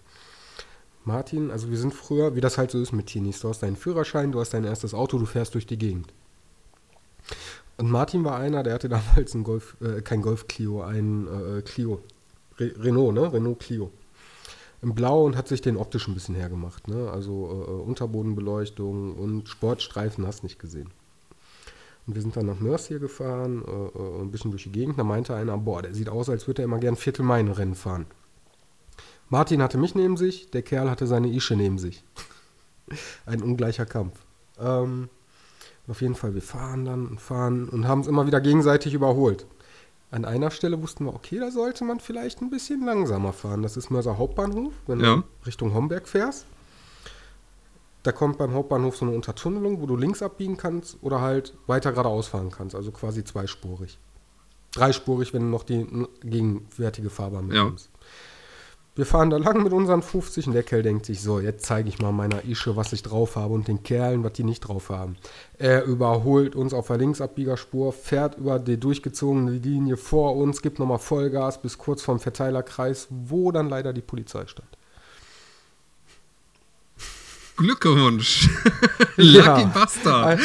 Martin, 1.04 1.50
also 1.50 1.70
wir 1.70 1.78
sind 1.78 1.94
früher, 1.94 2.34
wie 2.34 2.40
das 2.40 2.58
halt 2.58 2.70
so 2.70 2.80
ist 2.80 2.92
mit 2.92 3.06
Teenies. 3.06 3.40
Du 3.40 3.48
hast 3.48 3.60
deinen 3.60 3.76
Führerschein, 3.76 4.32
du 4.32 4.40
hast 4.40 4.50
dein 4.54 4.64
erstes 4.64 4.94
Auto, 4.94 5.18
du 5.18 5.26
fährst 5.26 5.54
durch 5.54 5.66
die 5.66 5.78
Gegend. 5.78 6.12
Und 7.76 7.90
Martin 7.90 8.24
war 8.24 8.38
einer, 8.38 8.62
der 8.62 8.74
hatte 8.74 8.88
damals 8.88 9.34
ein 9.34 9.44
Golf, 9.44 9.76
äh, 9.80 10.00
kein 10.00 10.22
Golf 10.22 10.46
Clio, 10.46 10.82
ein 10.82 11.26
äh, 11.26 11.62
Clio. 11.62 12.00
Re 12.58 12.72
Renault, 12.78 13.14
ne? 13.14 13.32
Renault 13.32 13.58
Clio. 13.58 13.90
Im 14.80 14.94
Blau 14.94 15.24
und 15.24 15.36
hat 15.36 15.48
sich 15.48 15.62
den 15.62 15.76
optisch 15.76 16.06
ein 16.08 16.14
bisschen 16.14 16.34
hergemacht, 16.34 16.88
ne? 16.88 17.10
Also 17.10 17.66
äh 17.66 17.88
Unterbodenbeleuchtung 17.88 19.14
und 19.14 19.48
Sportstreifen 19.48 20.26
hast 20.26 20.44
nicht 20.44 20.58
gesehen. 20.58 20.90
Und 22.06 22.14
wir 22.14 22.22
sind 22.22 22.36
dann 22.36 22.46
nach 22.46 22.60
Mercier 22.60 22.98
gefahren, 22.98 23.64
äh, 23.66 23.70
äh, 23.70 24.20
ein 24.20 24.30
bisschen 24.30 24.50
durch 24.50 24.64
die 24.64 24.72
Gegend. 24.72 24.98
Da 24.98 25.04
meinte 25.04 25.34
einer, 25.34 25.56
boah, 25.56 25.82
der 25.82 25.94
sieht 25.94 26.08
aus, 26.08 26.28
als 26.28 26.46
würde 26.46 26.62
er 26.62 26.66
immer 26.66 26.78
gern 26.78 26.96
Viertelmeilen-Rennen 26.96 27.74
fahren. 27.74 28.06
Martin 29.30 29.62
hatte 29.62 29.78
mich 29.78 29.94
neben 29.94 30.16
sich, 30.16 30.50
der 30.50 30.62
Kerl 30.62 30.90
hatte 30.90 31.06
seine 31.06 31.32
Ische 31.32 31.56
neben 31.56 31.78
sich. 31.78 32.04
Ein 33.26 33.42
ungleicher 33.42 33.86
Kampf. 33.86 34.20
Ähm, 34.58 35.08
auf 35.88 36.00
jeden 36.00 36.14
Fall, 36.14 36.34
wir 36.34 36.42
fahren 36.42 36.84
dann 36.84 37.06
und 37.06 37.20
fahren 37.20 37.68
und 37.68 37.86
haben 37.86 38.00
es 38.00 38.06
immer 38.06 38.26
wieder 38.26 38.40
gegenseitig 38.40 38.94
überholt. 38.94 39.46
An 40.10 40.24
einer 40.24 40.50
Stelle 40.50 40.80
wussten 40.80 41.04
wir, 41.06 41.14
okay, 41.14 41.38
da 41.38 41.50
sollte 41.50 41.84
man 41.84 42.00
vielleicht 42.00 42.40
ein 42.40 42.48
bisschen 42.48 42.84
langsamer 42.84 43.32
fahren. 43.32 43.62
Das 43.62 43.76
ist 43.76 43.90
Mörser 43.90 44.16
Hauptbahnhof, 44.16 44.72
wenn 44.86 45.00
ja. 45.00 45.16
du 45.16 45.22
Richtung 45.44 45.74
Homberg 45.74 46.06
fährst. 46.06 46.46
Da 48.04 48.12
kommt 48.12 48.38
beim 48.38 48.52
Hauptbahnhof 48.52 48.96
so 48.96 49.06
eine 49.06 49.14
Untertunnelung, 49.14 49.80
wo 49.80 49.86
du 49.86 49.96
links 49.96 50.22
abbiegen 50.22 50.56
kannst 50.56 50.98
oder 51.02 51.20
halt 51.20 51.54
weiter 51.66 51.90
geradeaus 51.90 52.28
fahren 52.28 52.50
kannst. 52.50 52.76
Also 52.76 52.92
quasi 52.92 53.24
zweispurig. 53.24 53.98
Dreispurig, 54.72 55.32
wenn 55.32 55.42
du 55.42 55.48
noch 55.48 55.64
die 55.64 55.86
gegenwärtige 56.22 57.10
Fahrbahn 57.10 57.46
mitnimmst. 57.48 57.90
Ja. 57.92 57.93
Wir 58.96 59.06
fahren 59.06 59.30
da 59.30 59.38
lang 59.38 59.64
mit 59.64 59.72
unseren 59.72 60.02
50 60.02 60.46
und 60.46 60.52
der 60.52 60.62
Kerl 60.62 60.84
denkt 60.84 61.06
sich, 61.06 61.20
so, 61.20 61.40
jetzt 61.40 61.66
zeige 61.66 61.88
ich 61.88 61.98
mal 61.98 62.12
meiner 62.12 62.44
Ische, 62.44 62.76
was 62.76 62.92
ich 62.92 63.02
drauf 63.02 63.34
habe 63.34 63.52
und 63.52 63.66
den 63.66 63.82
Kerlen, 63.82 64.22
was 64.22 64.34
die 64.34 64.44
nicht 64.44 64.60
drauf 64.60 64.88
haben. 64.88 65.16
Er 65.58 65.84
überholt 65.84 66.54
uns 66.54 66.72
auf 66.72 66.86
der 66.86 66.98
Linksabbiegerspur, 66.98 67.92
fährt 67.92 68.38
über 68.38 68.60
die 68.60 68.78
durchgezogene 68.78 69.50
Linie 69.50 69.96
vor 69.96 70.36
uns, 70.36 70.62
gibt 70.62 70.78
nochmal 70.78 71.00
Vollgas 71.00 71.60
bis 71.60 71.76
kurz 71.76 72.02
vorm 72.02 72.20
Verteilerkreis, 72.20 73.08
wo 73.10 73.50
dann 73.50 73.68
leider 73.68 73.92
die 73.92 74.00
Polizei 74.00 74.46
stand. 74.46 74.68
Glückwunsch. 77.56 78.48
Lucky 79.16 79.60
ja, 79.60 79.64
Bastard. 79.74 80.40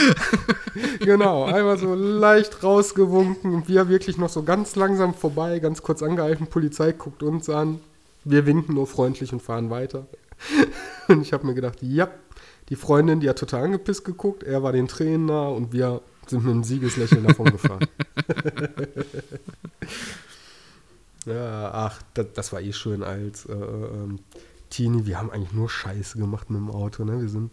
genau, 1.00 1.44
einmal 1.46 1.78
so 1.78 1.94
leicht 1.94 2.64
rausgewunken. 2.64 3.68
Wir 3.68 3.90
wirklich 3.90 4.18
noch 4.18 4.30
so 4.30 4.42
ganz 4.42 4.76
langsam 4.76 5.14
vorbei, 5.14 5.60
ganz 5.60 5.84
kurz 5.84 6.02
angehalten. 6.02 6.48
Polizei 6.48 6.94
guckt 6.94 7.22
uns 7.22 7.48
an. 7.50 7.80
Wir 8.24 8.46
winken 8.46 8.76
nur 8.76 8.88
freundlich 8.88 9.32
und 9.34 9.42
fahren 9.42 9.70
weiter. 9.70 10.08
Und 11.08 11.22
ich 11.22 11.34
habe 11.34 11.46
mir 11.46 11.54
gedacht, 11.54 11.80
ja, 11.82 12.08
die 12.70 12.76
Freundin, 12.76 13.20
die 13.20 13.28
hat 13.28 13.40
total 13.40 13.64
angepisst 13.64 14.06
geguckt. 14.06 14.44
Er 14.44 14.62
war 14.64 14.72
den 14.72 14.88
Tränen 14.88 15.26
nah 15.26 15.48
und 15.48 15.74
wir 15.74 16.02
sind 16.28 16.44
mit 16.44 16.54
einem 16.54 16.64
Siegeslächeln 16.64 17.26
davon 17.26 17.52
gefahren. 17.52 17.80
ja, 21.26 21.72
ach, 21.74 22.02
das, 22.14 22.28
das, 22.36 22.54
war 22.54 22.62
eh 22.62 22.72
schön 22.72 23.04
als 23.04 23.46
äh, 23.48 23.54
ähm, 23.54 24.20
Teenie, 24.70 25.08
wir 25.08 25.18
haben 25.18 25.32
eigentlich 25.32 25.54
nur 25.54 25.68
Scheiße 25.68 26.20
gemacht 26.20 26.52
mit 26.52 26.60
dem 26.60 26.70
Auto. 26.70 27.04
Ne? 27.04 27.20
Wir 27.20 27.30
sind, 27.30 27.52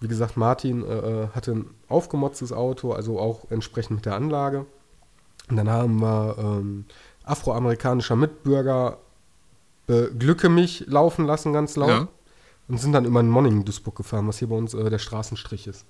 wie 0.00 0.08
gesagt, 0.08 0.36
Martin 0.36 0.84
äh, 0.84 0.98
äh, 0.98 1.28
hatte 1.28 1.52
ein 1.52 1.70
aufgemotztes 1.88 2.52
Auto, 2.52 2.92
also 2.92 3.20
auch 3.20 3.48
entsprechend 3.50 3.98
mit 3.98 4.06
der 4.06 4.16
Anlage. 4.16 4.66
Und 5.48 5.56
dann 5.56 5.70
haben 5.70 6.00
wir 6.00 6.36
ähm, 6.38 6.86
afroamerikanischer 7.24 8.16
Mitbürger 8.16 8.98
Glücke 9.88 10.48
mich 10.48 10.84
laufen 10.86 11.24
lassen, 11.24 11.52
ganz 11.52 11.76
laut. 11.76 11.88
Ja. 11.88 12.08
Und 12.68 12.78
sind 12.78 12.92
dann 12.92 13.06
über 13.06 13.22
den 13.22 13.30
Monning-Duisburg 13.30 13.96
gefahren, 13.96 14.28
was 14.28 14.38
hier 14.38 14.48
bei 14.48 14.56
uns 14.56 14.74
äh, 14.74 14.90
der 14.90 14.98
Straßenstrich 14.98 15.66
ist. 15.66 15.86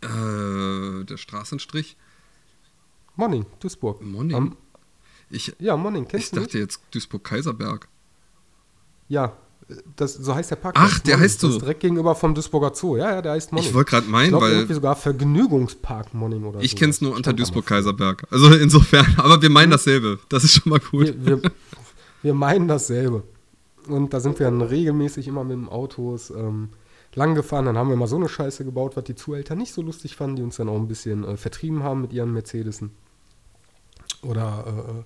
Äh, 0.00 1.04
der 1.04 1.16
Straßenstrich? 1.18 1.96
Monning, 3.14 3.44
Duisburg. 3.60 4.00
Monning? 4.00 4.36
Am, 4.36 4.56
ich, 5.28 5.54
ja, 5.58 5.76
Monning, 5.76 6.08
kennst 6.08 6.26
ich 6.26 6.30
du 6.30 6.38
Ich 6.38 6.46
dachte 6.46 6.58
jetzt 6.58 6.80
Duisburg-Kaiserberg. 6.92 7.88
Ja, 9.08 9.36
das, 9.96 10.14
so 10.14 10.34
heißt 10.34 10.50
der 10.50 10.56
Park. 10.56 10.74
Ach, 10.78 10.98
der 11.00 11.14
Monning. 11.14 11.24
heißt 11.24 11.40
so. 11.40 11.46
Das 11.48 11.56
ist 11.56 11.62
direkt 11.62 11.80
gegenüber 11.80 12.14
vom 12.14 12.34
Duisburger 12.34 12.72
Zoo. 12.74 12.96
Ja, 12.96 13.14
ja, 13.14 13.22
der 13.22 13.32
heißt 13.32 13.52
Monning. 13.52 13.68
Ich 13.68 13.74
wollte 13.74 13.90
gerade 13.90 14.06
meinen, 14.08 14.24
ich 14.24 14.30
glaub, 14.30 14.42
weil. 14.42 14.52
irgendwie 14.52 14.74
sogar 14.74 14.96
Vergnügungspark 14.96 16.14
Monning 16.14 16.44
oder 16.44 16.60
Ich 16.60 16.72
so. 16.72 16.76
kenne 16.78 16.90
es 16.90 17.00
nur 17.00 17.14
unter 17.14 17.32
Duisburg-Kaiserberg. 17.32 18.26
Also 18.30 18.52
insofern, 18.54 19.06
aber 19.16 19.40
wir 19.40 19.50
meinen 19.50 19.70
dasselbe. 19.70 20.18
Das 20.28 20.44
ist 20.44 20.52
schon 20.52 20.70
mal 20.70 20.80
gut. 20.80 21.06
Wir, 21.06 21.42
wir, 21.42 21.50
wir, 22.22 22.34
meinen 22.34 22.68
dasselbe. 22.68 23.22
Und 23.88 24.14
da 24.14 24.20
sind 24.20 24.38
wir 24.38 24.46
dann 24.46 24.62
regelmäßig 24.62 25.28
immer 25.28 25.44
mit 25.44 25.56
dem 25.56 25.68
Autos 25.68 26.30
ähm, 26.30 26.70
lang 27.14 27.34
gefahren. 27.34 27.66
Dann 27.66 27.76
haben 27.76 27.88
wir 27.88 27.96
mal 27.96 28.06
so 28.06 28.16
eine 28.16 28.28
Scheiße 28.28 28.64
gebaut, 28.64 28.96
was 28.96 29.04
die 29.04 29.14
Zuhälter 29.14 29.54
nicht 29.54 29.72
so 29.72 29.82
lustig 29.82 30.16
fanden, 30.16 30.36
die 30.36 30.42
uns 30.42 30.56
dann 30.56 30.68
auch 30.68 30.76
ein 30.76 30.88
bisschen 30.88 31.24
äh, 31.24 31.36
vertrieben 31.36 31.82
haben 31.82 32.00
mit 32.00 32.12
ihren 32.12 32.32
Mercedesen. 32.32 32.90
Oder, 34.22 34.64
äh, 34.66 34.90
äh 35.00 35.04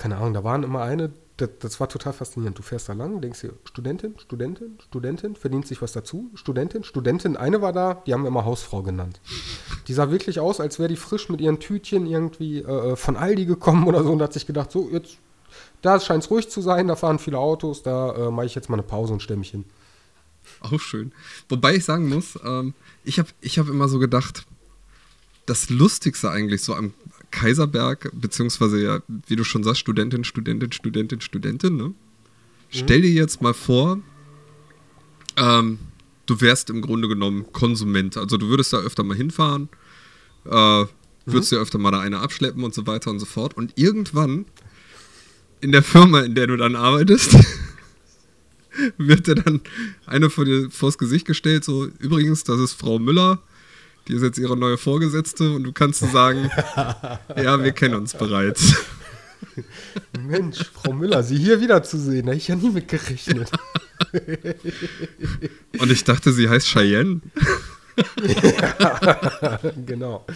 keine 0.00 0.16
Ahnung, 0.16 0.32
da 0.32 0.42
waren 0.42 0.62
immer 0.62 0.80
eine, 0.80 1.12
das, 1.36 1.50
das, 1.58 1.78
war 1.78 1.86
total 1.86 2.14
faszinierend. 2.14 2.58
Du 2.58 2.62
fährst 2.62 2.88
da 2.88 2.94
lang, 2.94 3.20
denkst 3.20 3.42
dir, 3.42 3.52
Studentin, 3.64 4.18
Studentin, 4.18 4.78
Studentin, 4.80 5.36
verdient 5.36 5.66
sich 5.66 5.82
was 5.82 5.92
dazu. 5.92 6.30
Studentin, 6.34 6.84
Studentin, 6.84 7.36
eine 7.36 7.60
war 7.60 7.74
da, 7.74 8.02
die 8.06 8.14
haben 8.14 8.22
wir 8.22 8.28
immer 8.28 8.46
Hausfrau 8.46 8.82
genannt. 8.82 9.20
Die 9.88 9.92
sah 9.92 10.10
wirklich 10.10 10.40
aus, 10.40 10.58
als 10.58 10.78
wäre 10.78 10.88
die 10.88 10.96
frisch 10.96 11.28
mit 11.28 11.42
ihren 11.42 11.60
Tütchen 11.60 12.06
irgendwie 12.06 12.62
äh, 12.62 12.96
von 12.96 13.18
Aldi 13.18 13.44
gekommen 13.44 13.86
oder 13.86 14.02
so 14.02 14.10
und 14.10 14.22
hat 14.22 14.32
sich 14.32 14.46
gedacht, 14.46 14.72
so, 14.72 14.88
jetzt, 14.90 15.18
da 15.82 16.00
scheint 16.00 16.24
es 16.24 16.30
ruhig 16.30 16.48
zu 16.48 16.62
sein, 16.62 16.88
da 16.88 16.96
fahren 16.96 17.18
viele 17.18 17.38
Autos, 17.38 17.82
da 17.82 18.14
äh, 18.14 18.30
mache 18.30 18.46
ich 18.46 18.54
jetzt 18.54 18.70
mal 18.70 18.76
eine 18.76 18.82
Pause 18.82 19.12
und 19.12 19.22
stelle 19.22 19.38
mich 19.38 19.50
hin. 19.50 19.66
Auch 20.60 20.80
schön. 20.80 21.12
Wobei 21.50 21.74
ich 21.74 21.84
sagen 21.84 22.08
muss, 22.08 22.38
ähm, 22.42 22.72
ich 23.04 23.18
habe 23.18 23.28
ich 23.42 23.58
hab 23.58 23.68
immer 23.68 23.88
so 23.88 23.98
gedacht, 23.98 24.46
das 25.44 25.68
Lustigste 25.68 26.30
eigentlich 26.30 26.62
so 26.62 26.74
am 26.74 26.94
Kaiserberg, 27.30 28.10
beziehungsweise 28.12 28.82
ja, 28.82 29.02
wie 29.26 29.36
du 29.36 29.44
schon 29.44 29.62
sagst, 29.62 29.80
Studentin, 29.80 30.24
Studentin, 30.24 30.72
Studentin, 30.72 31.20
Studentin, 31.20 31.76
ne? 31.76 31.84
Mhm. 31.84 31.94
Stell 32.70 33.02
dir 33.02 33.10
jetzt 33.10 33.42
mal 33.42 33.54
vor, 33.54 33.98
ähm, 35.36 35.78
du 36.26 36.40
wärst 36.40 36.70
im 36.70 36.80
Grunde 36.80 37.08
genommen 37.08 37.52
Konsument. 37.52 38.16
Also 38.16 38.36
du 38.36 38.48
würdest 38.48 38.72
da 38.72 38.78
öfter 38.78 39.02
mal 39.02 39.16
hinfahren, 39.16 39.68
äh, 40.44 40.50
würdest 40.50 41.52
mhm. 41.52 41.56
dir 41.56 41.62
öfter 41.62 41.78
mal 41.78 41.90
da 41.90 42.00
eine 42.00 42.20
abschleppen 42.20 42.62
und 42.62 42.74
so 42.74 42.86
weiter 42.86 43.10
und 43.10 43.18
so 43.18 43.26
fort. 43.26 43.56
Und 43.56 43.72
irgendwann 43.76 44.46
in 45.60 45.72
der 45.72 45.82
Firma, 45.82 46.20
in 46.20 46.34
der 46.34 46.46
du 46.46 46.56
dann 46.56 46.76
arbeitest, 46.76 47.36
wird 48.98 49.26
dir 49.26 49.34
dann 49.34 49.60
eine 50.06 50.30
vor 50.30 50.44
dir 50.44 50.70
vors 50.70 50.98
Gesicht 50.98 51.26
gestellt, 51.26 51.64
so 51.64 51.86
übrigens, 51.98 52.44
das 52.44 52.60
ist 52.60 52.74
Frau 52.74 52.98
Müller, 52.98 53.42
die 54.10 54.16
ist 54.16 54.22
jetzt 54.22 54.38
ihre 54.38 54.56
neue 54.56 54.76
Vorgesetzte 54.76 55.52
und 55.52 55.62
du 55.62 55.72
kannst 55.72 56.00
sagen, 56.00 56.50
ja, 57.36 57.62
wir 57.62 57.70
kennen 57.70 57.94
uns 57.94 58.12
bereits. 58.14 58.74
Mensch, 60.18 60.64
Frau 60.74 60.92
Müller, 60.92 61.22
Sie 61.22 61.38
hier 61.38 61.60
wiederzusehen, 61.60 62.26
da 62.26 62.32
hätte 62.32 62.40
ich 62.40 62.48
ja 62.48 62.56
nie 62.56 62.70
mit 62.70 62.88
gerechnet. 62.88 63.50
Und 65.78 65.92
ich 65.92 66.02
dachte, 66.02 66.32
sie 66.32 66.48
heißt 66.48 66.66
Cheyenne. 66.66 67.20
genau. 69.86 70.26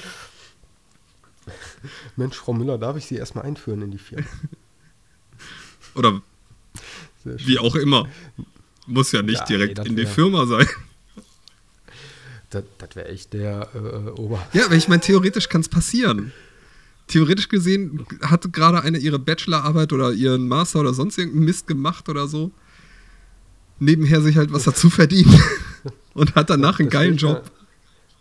Mensch, 2.16 2.36
Frau 2.36 2.52
Müller, 2.52 2.78
darf 2.78 2.96
ich 2.96 3.06
Sie 3.06 3.16
erstmal 3.16 3.44
einführen 3.44 3.82
in 3.82 3.90
die 3.90 3.98
Firma? 3.98 4.26
Oder 5.96 6.22
wie 7.24 7.58
auch 7.58 7.74
immer. 7.74 8.08
Muss 8.86 9.10
ja 9.12 9.22
nicht 9.22 9.40
Ja, 9.40 9.46
direkt 9.46 9.80
ey, 9.80 9.88
in 9.88 9.96
die 9.96 10.06
Firma 10.06 10.46
sein. 10.46 10.68
Das, 12.54 12.64
das 12.78 12.96
wäre 12.96 13.08
echt 13.08 13.32
der 13.32 13.68
äh, 13.74 14.10
Ober. 14.20 14.46
Ja, 14.52 14.66
aber 14.66 14.74
ich 14.74 14.88
meine, 14.88 15.00
theoretisch 15.00 15.48
kann 15.48 15.60
es 15.60 15.68
passieren. 15.68 16.32
Theoretisch 17.06 17.48
gesehen 17.48 18.06
hat 18.22 18.50
gerade 18.52 18.80
eine 18.82 18.98
ihre 18.98 19.18
Bachelorarbeit 19.18 19.92
oder 19.92 20.12
ihren 20.12 20.48
Master 20.48 20.80
oder 20.80 20.94
sonst 20.94 21.18
irgendeinen 21.18 21.44
Mist 21.44 21.66
gemacht 21.66 22.08
oder 22.08 22.26
so. 22.28 22.50
Nebenher 23.78 24.22
sich 24.22 24.36
halt 24.36 24.52
was 24.52 24.64
dazu 24.64 24.88
verdient. 24.88 25.28
Und 26.14 26.34
hat 26.36 26.48
danach 26.48 26.78
einen 26.78 26.88
geilen 26.88 27.16
Job. 27.16 27.42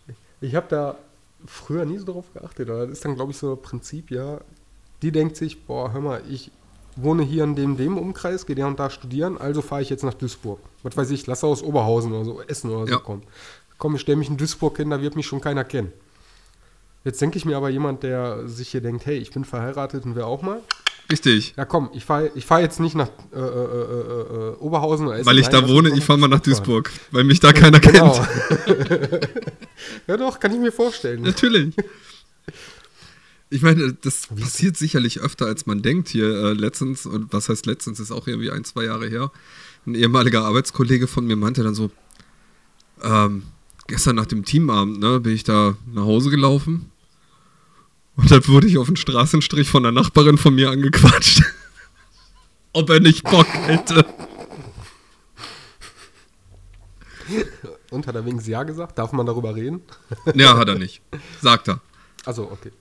Da, 0.06 0.14
ich 0.40 0.54
habe 0.54 0.66
da 0.68 0.98
früher 1.46 1.84
nie 1.84 1.98
so 1.98 2.06
drauf 2.06 2.24
geachtet, 2.34 2.68
aber 2.68 2.80
das 2.86 2.90
ist 2.98 3.04
dann, 3.04 3.14
glaube 3.14 3.30
ich, 3.30 3.38
so 3.38 3.52
ein 3.52 3.62
Prinzip, 3.62 4.10
ja. 4.10 4.40
Die 5.00 5.12
denkt 5.12 5.36
sich, 5.36 5.64
boah, 5.64 5.92
hör 5.92 6.00
mal, 6.00 6.22
ich 6.28 6.50
wohne 6.96 7.22
hier 7.22 7.44
in 7.44 7.54
dem, 7.54 7.76
dem 7.76 7.96
Umkreis, 7.96 8.46
gehe 8.46 8.56
da 8.56 8.66
und 8.66 8.78
da 8.78 8.90
studieren, 8.90 9.38
also 9.38 9.62
fahre 9.62 9.82
ich 9.82 9.90
jetzt 9.90 10.04
nach 10.04 10.14
Duisburg. 10.14 10.60
Was 10.82 10.96
weiß 10.96 11.10
ich, 11.10 11.26
lass 11.26 11.44
aus 11.44 11.62
Oberhausen 11.62 12.12
oder 12.12 12.24
so, 12.24 12.42
Essen 12.42 12.70
oder 12.70 12.86
so 12.86 12.92
Ja. 12.92 12.98
kommen. 12.98 13.22
Komm, 13.78 13.94
ich 13.96 14.00
stelle 14.00 14.16
mich 14.16 14.28
in 14.28 14.36
Duisburg 14.36 14.76
hin, 14.76 14.90
da 14.90 15.00
wird 15.00 15.16
mich 15.16 15.26
schon 15.26 15.40
keiner 15.40 15.64
kennen. 15.64 15.92
Jetzt 17.04 17.20
denke 17.20 17.36
ich 17.36 17.44
mir 17.44 17.56
aber 17.56 17.68
jemand, 17.68 18.02
der 18.02 18.48
sich 18.48 18.70
hier 18.70 18.80
denkt, 18.80 19.04
hey, 19.04 19.18
ich 19.18 19.30
bin 19.30 19.44
verheiratet 19.44 20.04
und 20.06 20.14
wer 20.16 20.26
auch 20.26 20.42
mal. 20.42 20.60
Richtig. 21.12 21.52
Ja 21.56 21.66
komm, 21.66 21.90
ich 21.92 22.04
fahre 22.04 22.30
ich 22.34 22.46
fahr 22.46 22.62
jetzt 22.62 22.80
nicht 22.80 22.94
nach 22.94 23.08
äh, 23.34 23.38
äh, 23.38 23.40
äh, 23.40 24.52
äh, 24.52 24.56
Oberhausen 24.56 25.06
oder. 25.06 25.24
Weil 25.26 25.38
ich 25.38 25.48
da 25.48 25.68
wohne, 25.68 25.90
ich 25.94 26.02
fahre 26.02 26.18
mal 26.18 26.28
nach 26.28 26.40
Duisburg 26.40 26.84
Duisburg. 26.84 26.92
Weil 27.10 27.24
mich 27.24 27.40
da 27.40 27.52
keiner 27.52 27.78
Genau. 27.80 28.12
kennt. 28.64 29.28
ja 30.06 30.16
doch, 30.16 30.40
kann 30.40 30.52
ich 30.52 30.58
mir 30.58 30.72
vorstellen. 30.72 31.20
Natürlich. 31.22 31.74
Ich 33.50 33.60
meine, 33.60 33.92
das 33.92 34.28
passiert 34.28 34.78
sicherlich 34.78 35.20
öfter, 35.20 35.44
als 35.46 35.66
man 35.66 35.82
denkt 35.82 36.08
hier. 36.08 36.26
Äh, 36.26 36.52
letztens, 36.54 37.04
und 37.04 37.32
was 37.34 37.50
heißt 37.50 37.66
letztens, 37.66 38.00
ist 38.00 38.10
auch 38.10 38.26
irgendwie 38.26 38.50
ein, 38.50 38.64
zwei 38.64 38.84
Jahre 38.84 39.06
her. 39.06 39.30
Ein 39.86 39.94
ehemaliger 39.94 40.42
Arbeitskollege 40.44 41.06
von 41.06 41.26
mir 41.26 41.36
meinte 41.36 41.62
dann 41.62 41.74
so, 41.74 41.90
ähm, 43.02 43.42
gestern 43.86 44.16
nach 44.16 44.26
dem 44.26 44.44
Teamabend, 44.44 44.98
ne, 45.00 45.20
bin 45.20 45.34
ich 45.34 45.44
da 45.44 45.76
nach 45.92 46.04
Hause 46.04 46.30
gelaufen. 46.30 46.90
Und 48.16 48.30
dann 48.30 48.46
wurde 48.46 48.68
ich 48.68 48.78
auf 48.78 48.86
den 48.86 48.96
Straßenstrich 48.96 49.68
von 49.68 49.84
einer 49.84 50.00
Nachbarin 50.00 50.38
von 50.38 50.54
mir 50.54 50.70
angequatscht. 50.70 51.42
Ob 52.72 52.90
er 52.90 53.00
nicht 53.00 53.24
Bock 53.24 53.46
hätte. 53.52 54.06
Und 57.90 58.06
hat 58.06 58.14
er 58.14 58.24
wenigstens 58.24 58.48
Ja 58.48 58.62
gesagt? 58.62 58.98
Darf 58.98 59.12
man 59.12 59.26
darüber 59.26 59.54
reden? 59.54 59.82
Ja, 60.34 60.56
hat 60.56 60.68
er 60.68 60.76
nicht. 60.76 61.00
Sagt 61.40 61.68
er. 61.68 61.80
Also, 62.24 62.50
okay. 62.50 62.72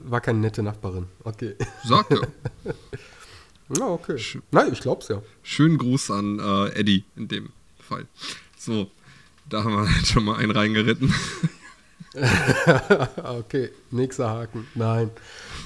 War 0.00 0.20
keine 0.20 0.38
nette 0.38 0.62
Nachbarin. 0.62 1.06
Okay. 1.24 1.54
Sagt 1.84 2.12
er. 2.12 2.28
Ja, 3.76 3.88
okay. 3.88 4.16
Nein, 4.52 4.72
ich 4.72 4.80
glaub's 4.80 5.08
ja. 5.08 5.20
Schönen 5.42 5.76
Gruß 5.76 6.12
an 6.12 6.38
äh, 6.38 6.68
Eddie 6.78 7.04
in 7.16 7.26
dem 7.26 7.48
Fall. 7.80 8.06
So, 8.56 8.92
da 9.48 9.64
haben 9.64 9.74
wir 9.74 9.88
schon 10.04 10.24
mal 10.24 10.36
einen 10.36 10.50
reingeritten. 10.50 11.14
okay, 13.16 13.70
nächster 13.90 14.30
Haken. 14.30 14.66
Nein. 14.74 15.10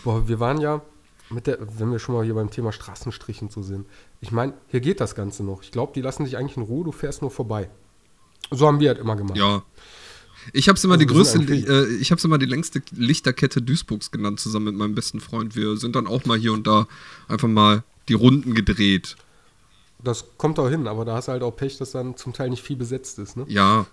Boah, 0.05 0.27
wir 0.29 0.41
waren 0.41 0.61
ja 0.61 0.83
mit 1.31 1.47
der, 1.47 1.59
wenn 1.79 1.93
wir 1.93 1.99
schon 1.99 2.15
mal 2.15 2.25
hier 2.25 2.35
beim 2.35 2.51
Thema 2.51 2.73
Straßenstrich 2.73 3.41
und 3.43 3.53
so 3.53 3.63
sind. 3.63 3.87
Ich 4.21 4.33
meine, 4.33 4.55
hier 4.69 4.81
geht 4.81 5.01
das 5.01 5.15
Ganze 5.15 5.45
noch. 5.45 5.63
Ich 5.63 5.71
glaube, 5.71 5.93
die 5.95 6.01
lassen 6.01 6.25
dich 6.25 6.37
eigentlich 6.37 6.57
in 6.57 6.65
Ruhe, 6.65 6.85
du 6.85 6.93
fährst 6.93 7.23
nur 7.23 7.31
vorbei. 7.31 7.71
So 8.51 8.67
haben 8.67 8.81
wir 8.81 8.89
halt 8.89 8.99
immer 8.99 9.17
gemacht. 9.17 9.39
Ja. 9.39 9.63
Ich 10.53 10.69
habe 10.69 10.77
es 10.77 10.85
immer 10.85 10.95
Also 10.95 11.07
die 11.07 11.13
größte, 11.13 11.39
äh, 11.39 11.95
ich 11.97 12.11
habe 12.11 12.19
es 12.19 12.25
immer 12.25 12.39
die 12.39 12.47
längste 12.47 12.83
Lichterkette 12.93 13.61
Duisburgs 13.63 14.11
genannt, 14.11 14.41
zusammen 14.41 14.67
mit 14.67 14.75
meinem 14.75 14.95
besten 14.95 15.21
Freund. 15.21 15.55
Wir 15.55 15.77
sind 15.77 15.95
dann 15.95 16.07
auch 16.07 16.25
mal 16.25 16.39
hier 16.39 16.53
und 16.53 16.67
da 16.67 16.89
einfach 17.29 17.49
mal 17.49 17.85
die 18.09 18.15
Runden 18.15 18.55
gedreht. 18.55 19.17
Das 20.03 20.37
kommt 20.39 20.59
auch 20.59 20.69
hin, 20.69 20.87
aber 20.89 21.05
da 21.05 21.15
hast 21.17 21.29
du 21.29 21.33
halt 21.33 21.43
auch 21.43 21.51
Pech, 21.55 21.77
dass 21.79 21.91
dann 21.93 22.17
zum 22.17 22.33
Teil 22.33 22.51
nicht 22.51 22.63
viel 22.63 22.77
besetzt 22.77 23.19
ist. 23.19 23.37
Ne? 23.37 23.45
Ja, 23.49 23.87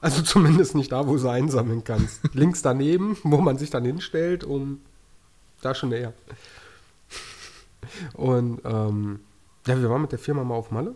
Also 0.00 0.22
zumindest 0.22 0.74
nicht 0.74 0.92
da, 0.92 1.06
wo 1.06 1.12
du 1.12 1.18
sie 1.18 1.30
einsammeln 1.30 1.84
kannst. 1.84 2.20
Links 2.34 2.62
daneben, 2.62 3.16
wo 3.22 3.38
man 3.38 3.56
sich 3.58 3.70
dann 3.70 3.84
hinstellt, 3.84 4.44
um 4.44 4.80
da 5.62 5.74
schon 5.74 5.88
näher. 5.90 6.12
Und 8.14 8.60
ähm, 8.64 9.20
ja, 9.66 9.80
wir 9.80 9.88
waren 9.90 10.02
mit 10.02 10.12
der 10.12 10.18
Firma 10.18 10.44
mal 10.44 10.54
auf 10.56 10.70
Malle. 10.70 10.94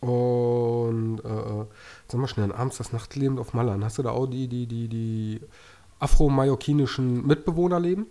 Und 0.00 1.20
äh, 1.20 1.64
sag 2.08 2.20
mal 2.20 2.26
schnell, 2.28 2.52
abends 2.52 2.78
das 2.78 2.92
Nachtleben 2.92 3.38
auf 3.38 3.54
Malle. 3.54 3.70
Dann 3.70 3.84
hast 3.84 3.98
du 3.98 4.02
da 4.02 4.10
auch 4.10 4.26
die, 4.26 4.48
die, 4.48 4.66
die, 4.66 4.88
die 4.88 5.40
afro-mallorquinischen 6.00 7.24
Mitbewohner 7.26 7.78
leben, 7.78 8.06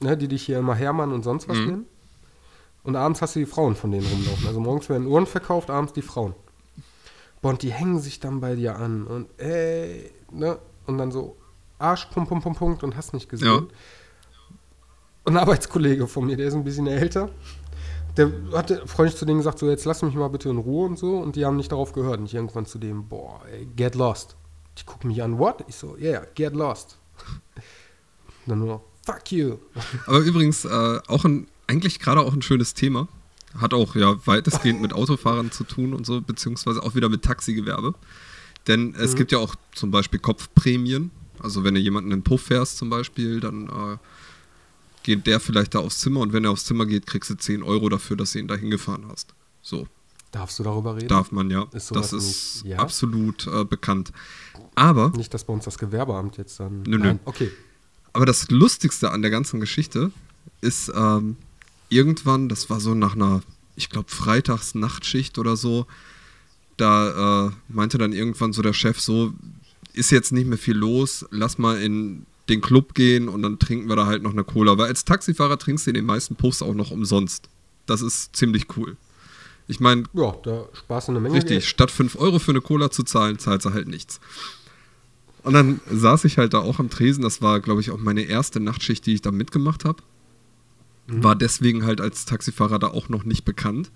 ne, 0.00 0.16
die 0.16 0.28
dich 0.28 0.44
hier 0.44 0.58
immer 0.58 0.74
Hermann 0.76 1.12
und 1.12 1.22
sonst 1.24 1.48
was 1.48 1.58
Mhm. 1.58 1.66
nennen. 1.66 1.86
Und 2.82 2.96
abends 2.96 3.20
hast 3.20 3.36
du 3.36 3.40
die 3.40 3.46
Frauen 3.46 3.74
von 3.74 3.90
denen 3.90 4.06
rumlaufen. 4.06 4.46
Also 4.46 4.60
morgens 4.60 4.88
werden 4.88 5.06
Uhren 5.06 5.26
verkauft, 5.26 5.70
abends 5.70 5.92
die 5.92 6.02
Frauen. 6.02 6.34
Boah, 7.42 7.50
und 7.50 7.62
die 7.62 7.72
hängen 7.72 8.00
sich 8.00 8.20
dann 8.20 8.40
bei 8.40 8.54
dir 8.54 8.76
an 8.76 9.06
und 9.06 9.28
ey, 9.38 10.10
ne? 10.30 10.58
Und 10.86 10.98
dann 10.98 11.10
so 11.10 11.36
Arsch, 11.78 12.06
Punkt, 12.06 12.28
Punkt, 12.28 12.44
Punkt, 12.44 12.58
Punkt 12.58 12.82
und 12.82 12.96
hast 12.96 13.14
nicht 13.14 13.28
gesehen. 13.28 13.48
Ja. 13.48 13.56
Und 15.24 15.36
ein 15.36 15.36
Arbeitskollege 15.36 16.06
von 16.06 16.26
mir, 16.26 16.36
der 16.36 16.48
ist 16.48 16.54
ein 16.54 16.64
bisschen 16.64 16.86
älter, 16.86 17.30
der 18.16 18.32
hatte 18.52 18.86
freundlich 18.86 19.16
zu 19.16 19.24
denen 19.24 19.38
gesagt, 19.38 19.58
so 19.58 19.68
jetzt 19.68 19.84
lass 19.84 20.02
mich 20.02 20.14
mal 20.14 20.28
bitte 20.28 20.48
in 20.48 20.58
Ruhe 20.58 20.86
und 20.86 20.98
so. 20.98 21.16
Und 21.18 21.36
die 21.36 21.44
haben 21.44 21.56
nicht 21.56 21.72
darauf 21.72 21.92
gehört. 21.92 22.18
Und 22.18 22.26
ich 22.26 22.34
irgendwann 22.34 22.66
zu 22.66 22.78
dem, 22.78 23.08
boah, 23.08 23.40
ey, 23.50 23.66
get 23.76 23.94
lost. 23.94 24.36
Die 24.78 24.84
gucken 24.84 25.08
mich 25.08 25.22
an, 25.22 25.38
what? 25.38 25.64
Ich 25.68 25.76
so, 25.76 25.96
yeah, 25.96 26.26
get 26.34 26.54
lost. 26.54 26.98
Und 27.56 27.62
dann 28.46 28.58
nur, 28.58 28.82
fuck 29.04 29.30
you. 29.30 29.56
aber 30.06 30.18
übrigens 30.18 30.64
äh, 30.64 31.00
auch 31.06 31.24
ein, 31.24 31.48
eigentlich 31.70 31.98
gerade 32.00 32.20
auch 32.20 32.32
ein 32.34 32.42
schönes 32.42 32.74
Thema. 32.74 33.08
Hat 33.58 33.74
auch 33.74 33.94
ja 33.96 34.14
weitestgehend 34.26 34.80
mit 34.80 34.92
Autofahrern 34.92 35.50
zu 35.50 35.64
tun 35.64 35.92
und 35.94 36.04
so, 36.06 36.20
beziehungsweise 36.20 36.82
auch 36.82 36.94
wieder 36.94 37.08
mit 37.08 37.22
Taxigewerbe. 37.22 37.94
Denn 38.66 38.94
es 38.94 39.12
Mhm. 39.12 39.16
gibt 39.16 39.32
ja 39.32 39.38
auch 39.38 39.54
zum 39.74 39.90
Beispiel 39.90 40.18
Kopfprämien. 40.20 41.10
Also 41.42 41.64
wenn 41.64 41.74
du 41.74 41.80
jemanden 41.80 42.10
in 42.12 42.18
den 42.18 42.24
Puff 42.24 42.42
fährst 42.42 42.76
zum 42.78 42.90
Beispiel, 42.90 43.40
dann 43.40 43.68
äh, 43.68 43.96
geht 45.02 45.26
der 45.26 45.40
vielleicht 45.40 45.74
da 45.74 45.78
aufs 45.80 45.98
Zimmer 46.00 46.20
und 46.20 46.32
wenn 46.32 46.44
er 46.44 46.50
aufs 46.50 46.64
Zimmer 46.66 46.86
geht, 46.86 47.06
kriegst 47.06 47.30
du 47.30 47.34
10 47.36 47.62
Euro 47.62 47.88
dafür, 47.88 48.16
dass 48.16 48.32
du 48.32 48.38
ihn 48.38 48.46
da 48.48 48.54
hingefahren 48.56 49.06
hast. 49.08 49.34
So, 49.62 49.86
Darfst 50.32 50.58
du 50.58 50.62
darüber 50.62 50.94
reden? 50.94 51.08
darf 51.08 51.32
man 51.32 51.50
ja. 51.50 51.66
Ist 51.72 51.94
das 51.96 52.12
ist 52.12 52.62
ja? 52.64 52.78
absolut 52.78 53.46
äh, 53.48 53.64
bekannt. 53.64 54.12
Aber, 54.76 55.10
Nicht, 55.16 55.32
dass 55.34 55.42
bei 55.44 55.52
uns 55.52 55.64
das 55.64 55.76
Gewerbeamt 55.78 56.36
jetzt 56.36 56.60
dann. 56.60 56.82
Nö, 56.82 56.98
nö. 56.98 57.04
Nein, 57.06 57.20
okay. 57.24 57.50
aber 58.12 58.26
das 58.26 58.48
Lustigste 58.50 59.10
an 59.10 59.22
der 59.22 59.30
ganzen 59.32 59.58
Geschichte 59.58 60.12
ist 60.60 60.92
ähm, 60.94 61.36
irgendwann, 61.90 62.48
das 62.48 62.70
war 62.70 62.80
so 62.80 62.94
nach 62.94 63.14
einer, 63.14 63.42
ich 63.76 63.90
glaube, 63.90 64.10
Freitags-Nachtschicht 64.10 65.38
oder 65.38 65.56
so, 65.56 65.86
da 66.76 67.48
äh, 67.48 67.50
meinte 67.68 67.98
dann 67.98 68.12
irgendwann 68.12 68.52
so 68.52 68.62
der 68.62 68.72
Chef 68.72 68.98
so, 69.00 69.34
ist 69.92 70.10
jetzt 70.10 70.32
nicht 70.32 70.46
mehr 70.46 70.58
viel 70.58 70.76
los, 70.76 71.26
lass 71.30 71.58
mal 71.58 71.80
in 71.82 72.24
den 72.48 72.60
Club 72.60 72.94
gehen 72.94 73.28
und 73.28 73.42
dann 73.42 73.58
trinken 73.58 73.88
wir 73.88 73.96
da 73.96 74.06
halt 74.06 74.22
noch 74.22 74.32
eine 74.32 74.44
Cola. 74.44 74.76
Weil 74.78 74.88
als 74.88 75.04
Taxifahrer 75.04 75.58
trinkst 75.58 75.86
du 75.86 75.90
in 75.90 75.94
den 75.94 76.06
meisten 76.06 76.36
Puffs 76.36 76.62
auch 76.62 76.74
noch 76.74 76.90
umsonst. 76.90 77.48
Das 77.86 78.02
ist 78.02 78.34
ziemlich 78.34 78.76
cool. 78.76 78.96
Ich 79.68 79.78
meine, 79.78 80.04
Ja, 80.14 80.34
da 80.42 80.66
du 80.88 80.94
eine 81.12 81.20
Menge. 81.20 81.36
Richtig, 81.36 81.50
Geld. 81.50 81.64
statt 81.64 81.90
5 81.90 82.16
Euro 82.16 82.38
für 82.38 82.50
eine 82.50 82.60
Cola 82.60 82.90
zu 82.90 83.04
zahlen, 83.04 83.38
zahlt 83.38 83.62
sie 83.62 83.72
halt 83.72 83.86
nichts. 83.86 84.20
Und 85.42 85.54
dann 85.54 85.80
saß 85.90 86.24
ich 86.24 86.38
halt 86.38 86.52
da 86.52 86.58
auch 86.58 86.80
am 86.80 86.90
Tresen. 86.90 87.22
Das 87.22 87.40
war, 87.40 87.60
glaube 87.60 87.80
ich, 87.80 87.90
auch 87.90 87.98
meine 87.98 88.22
erste 88.22 88.60
Nachtschicht, 88.60 89.06
die 89.06 89.14
ich 89.14 89.22
da 89.22 89.30
mitgemacht 89.30 89.84
habe. 89.84 90.02
War 91.10 91.36
deswegen 91.36 91.84
halt 91.84 92.00
als 92.00 92.24
Taxifahrer 92.24 92.78
da 92.78 92.88
auch 92.88 93.08
noch 93.08 93.24
nicht 93.24 93.44
bekannt. 93.44 93.90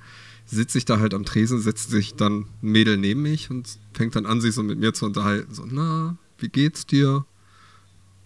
Sitze 0.47 0.79
ich 0.79 0.85
da 0.85 0.99
halt 0.99 1.15
am 1.15 1.25
Tresen, 1.25 1.61
setzt 1.61 1.91
sich 1.91 2.15
dann 2.15 2.41
ein 2.41 2.47
Mädel 2.61 2.97
neben 2.97 3.23
mich 3.23 3.51
und 3.51 3.79
fängt 3.95 4.15
dann 4.17 4.27
an, 4.27 4.41
sich 4.41 4.55
so 4.55 4.62
mit 4.62 4.79
mir 4.79 4.93
zu 4.93 5.07
unterhalten. 5.07 5.55
So, 5.55 5.65
na, 5.67 6.17
wie 6.39 6.49
geht's 6.49 6.87
dir? 6.87 7.25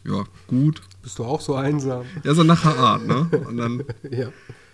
Ja, 0.05 0.25
gut. 0.47 0.83
Bist 1.03 1.19
du 1.19 1.25
auch 1.25 1.41
so 1.41 1.55
einsam? 1.55 2.07
Ja, 2.25 2.35
so 2.35 2.43
nach 2.43 2.63
der 2.63 2.77
Art, 2.77 3.07
ne? 3.07 3.29
Und 3.47 3.57
dann 3.57 3.85
ja. 4.11 4.33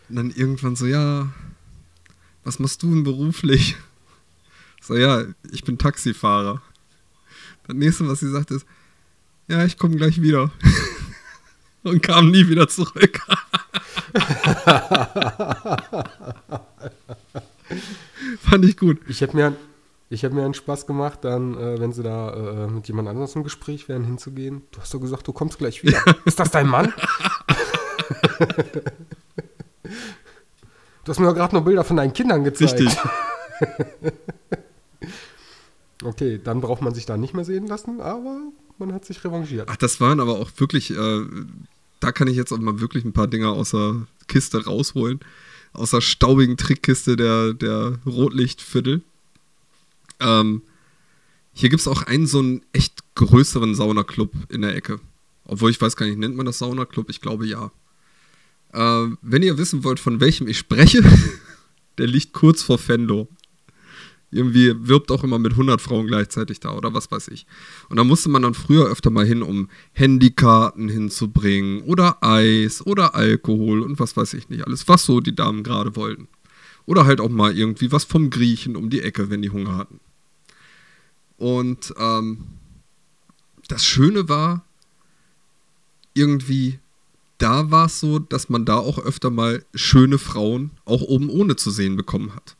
und 0.09 0.17
dann 0.17 0.31
irgendwann 0.31 0.77
so, 0.77 0.87
ja, 0.87 1.29
was 2.45 2.59
machst 2.59 2.83
du 2.83 2.91
denn 2.91 3.05
beruflich? 3.05 3.77
So, 4.81 4.97
ja, 4.97 5.25
ich 5.51 5.65
bin 5.65 5.79
Taxifahrer. 5.79 6.63
Das 7.67 7.77
nächste, 7.77 8.07
was 8.07 8.21
sie 8.21 8.31
sagt, 8.31 8.51
ist, 8.51 8.67
ja, 9.49 9.65
ich 9.65 9.79
komme 9.79 9.97
gleich 9.97 10.21
wieder. 10.21 10.53
Und 11.83 12.03
kam 12.03 12.31
nie 12.31 12.49
wieder 12.49 12.69
zurück. 12.69 13.21
Fand 18.41 18.65
ich 18.65 18.77
gut. 18.77 19.01
Ich 19.09 19.21
hätte 19.21 19.37
mir, 19.37 19.55
ich 20.11 20.23
hätte 20.23 20.35
mir 20.35 20.45
einen 20.45 20.55
Spaß 20.55 20.87
gemacht, 20.87 21.21
dann, 21.23 21.55
äh, 21.55 21.81
wenn 21.81 21.93
sie 21.93 22.03
da 22.03 22.33
äh, 22.33 22.67
mit 22.69 22.89
jemand 22.89 23.09
anderes 23.09 23.35
im 23.35 23.45
Gespräch 23.45 23.89
wären, 23.89 24.05
hinzugehen. 24.05 24.63
Du 24.71 24.81
hast 24.81 24.95
doch 24.95 25.01
gesagt, 25.01 25.27
du 25.27 25.33
kommst 25.33 25.59
gleich 25.59 25.83
wieder. 25.83 26.01
Ist 26.25 26.39
das 26.39 26.51
dein 26.51 26.69
Mann? 26.69 26.93
du 31.05 31.09
hast 31.09 31.19
mir 31.19 31.27
doch 31.27 31.35
gerade 31.35 31.57
noch 31.57 31.65
Bilder 31.65 31.85
von 31.85 31.97
deinen 31.97 32.13
Kindern 32.13 32.45
gezeigt. 32.45 32.81
Richtig. 32.81 32.99
okay, 36.05 36.41
dann 36.43 36.61
braucht 36.61 36.83
man 36.83 36.95
sich 36.95 37.07
da 37.07 37.17
nicht 37.17 37.35
mehr 37.35 37.45
sehen 37.45 37.67
lassen, 37.67 38.01
aber 38.01 38.39
man 38.79 38.93
hat 38.93 39.05
sich 39.05 39.25
revanchiert. 39.25 39.69
Ach, 39.71 39.77
das 39.77 40.01
waren 40.01 40.21
aber 40.21 40.39
auch 40.39 40.51
wirklich, 40.57 40.91
äh, 40.91 41.21
da 42.05 42.13
kann 42.13 42.29
ich 42.29 42.37
jetzt 42.37 42.53
auch 42.53 42.59
mal 42.59 42.81
wirklich 42.81 43.03
ein 43.07 43.15
paar 43.15 43.29
Dinger 43.29 43.49
aus 43.49 43.71
der 43.71 44.07
Kiste 44.29 44.63
rausholen. 44.63 45.21
Aus 45.73 45.93
der 45.93 46.03
staubigen 46.03 46.59
Trickkiste 46.59 47.17
der, 47.17 47.55
der 47.55 47.99
Rotlichtviertel. 48.05 49.01
Ähm, 50.21 50.61
hier 51.55 51.71
gibt 51.71 51.81
es 51.81 51.89
auch 51.89 52.03
einen 52.03 52.27
so 52.27 52.41
einen 52.41 52.61
echt 52.75 52.99
größeren 53.15 53.75
Saunaclub 53.75 54.33
in 54.51 54.61
der 54.61 54.77
Ecke. 54.77 55.01
Obwohl 55.47 55.71
ich 55.71 55.81
weiß 55.81 55.97
gar 55.97 56.05
nicht, 56.05 56.19
nennt 56.19 56.37
man 56.37 56.45
das 56.45 56.59
Saunaclub? 56.59 57.09
Ich 57.09 57.23
glaube 57.23 57.47
ja. 57.47 57.73
Äh, 58.75 59.09
wenn 59.23 59.43
ihr 59.43 59.57
wissen 59.57 59.83
wollt, 59.83 59.99
von 59.99 60.21
welchem 60.21 60.47
ich 60.47 60.59
spreche, 60.59 61.03
der 61.99 62.07
liegt 62.07 62.35
kurz 62.35 62.63
vor 62.63 62.77
Fendo. 62.77 63.29
Irgendwie 64.35 64.75
wirbt 64.89 65.11
auch 65.11 65.25
immer 65.25 65.39
mit 65.39 65.53
100 65.53 65.81
Frauen 65.81 66.07
gleichzeitig 66.07 66.61
da 66.61 66.73
oder 66.73 66.93
was 66.93 67.11
weiß 67.11 67.29
ich. 67.29 67.47
Und 67.89 67.97
da 67.97 68.05
musste 68.05 68.29
man 68.29 68.43
dann 68.43 68.55
früher 68.55 68.87
öfter 68.87 69.11
mal 69.11 69.25
hin, 69.25 69.43
um 69.43 69.69
Handykarten 69.93 70.89
hinzubringen 70.89 71.83
oder 71.83 72.23
Eis 72.23 72.85
oder 72.85 73.15
Alkohol 73.15 73.83
und 73.83 73.99
was 73.99 74.17
weiß 74.17 74.35
ich 74.35 74.49
nicht. 74.49 74.67
Alles, 74.67 74.89
was 74.89 75.05
so 75.05 75.21
die 75.21 75.35
Damen 75.35 75.63
gerade 75.63 75.97
wollten. 75.97 76.29
Oder 76.87 77.07
halt 77.07 77.21
auch 77.21 77.31
mal 77.31 77.57
irgendwie 77.57 77.93
was 77.93 78.05
vom 78.05 78.31
Griechen 78.31 78.77
um 78.77 78.91
die 78.91 79.01
Ecke, 79.01 79.31
wenn 79.31 79.43
die 79.43 79.51
Hunger 79.51 79.77
hatten. 79.77 80.01
Und 81.37 81.95
ähm, 81.99 82.45
das 83.69 83.85
Schöne 83.85 84.29
war, 84.29 84.65
irgendwie, 86.15 86.79
da 87.39 87.71
war 87.71 87.87
es 87.87 88.01
so, 88.01 88.19
dass 88.19 88.49
man 88.49 88.65
da 88.65 88.77
auch 88.77 88.99
öfter 88.99 89.31
mal 89.31 89.65
schöne 89.75 90.19
Frauen 90.19 90.71
auch 90.85 91.03
oben 91.03 91.29
ohne 91.29 91.57
zu 91.57 91.71
sehen 91.71 91.97
bekommen 91.97 92.35
hat. 92.35 92.57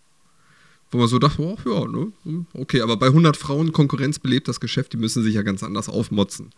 Wo 0.95 0.99
man 0.99 1.09
so 1.09 1.19
dachte, 1.19 1.43
oh, 1.43 1.59
ja, 1.67 1.89
ne, 1.89 2.13
okay, 2.53 2.81
aber 2.81 2.97
bei 2.97 3.09
100 3.09 3.37
Frauen 3.37 3.73
Konkurrenz 3.73 4.21
belebt 4.21 4.47
das 4.47 4.61
Geschäft, 4.61 4.93
die 4.93 4.97
müssen 4.97 5.25
sich 5.25 5.35
ja 5.35 5.43
ganz 5.43 5.65
anders 5.65 5.89
aufmotzen. 5.89 6.51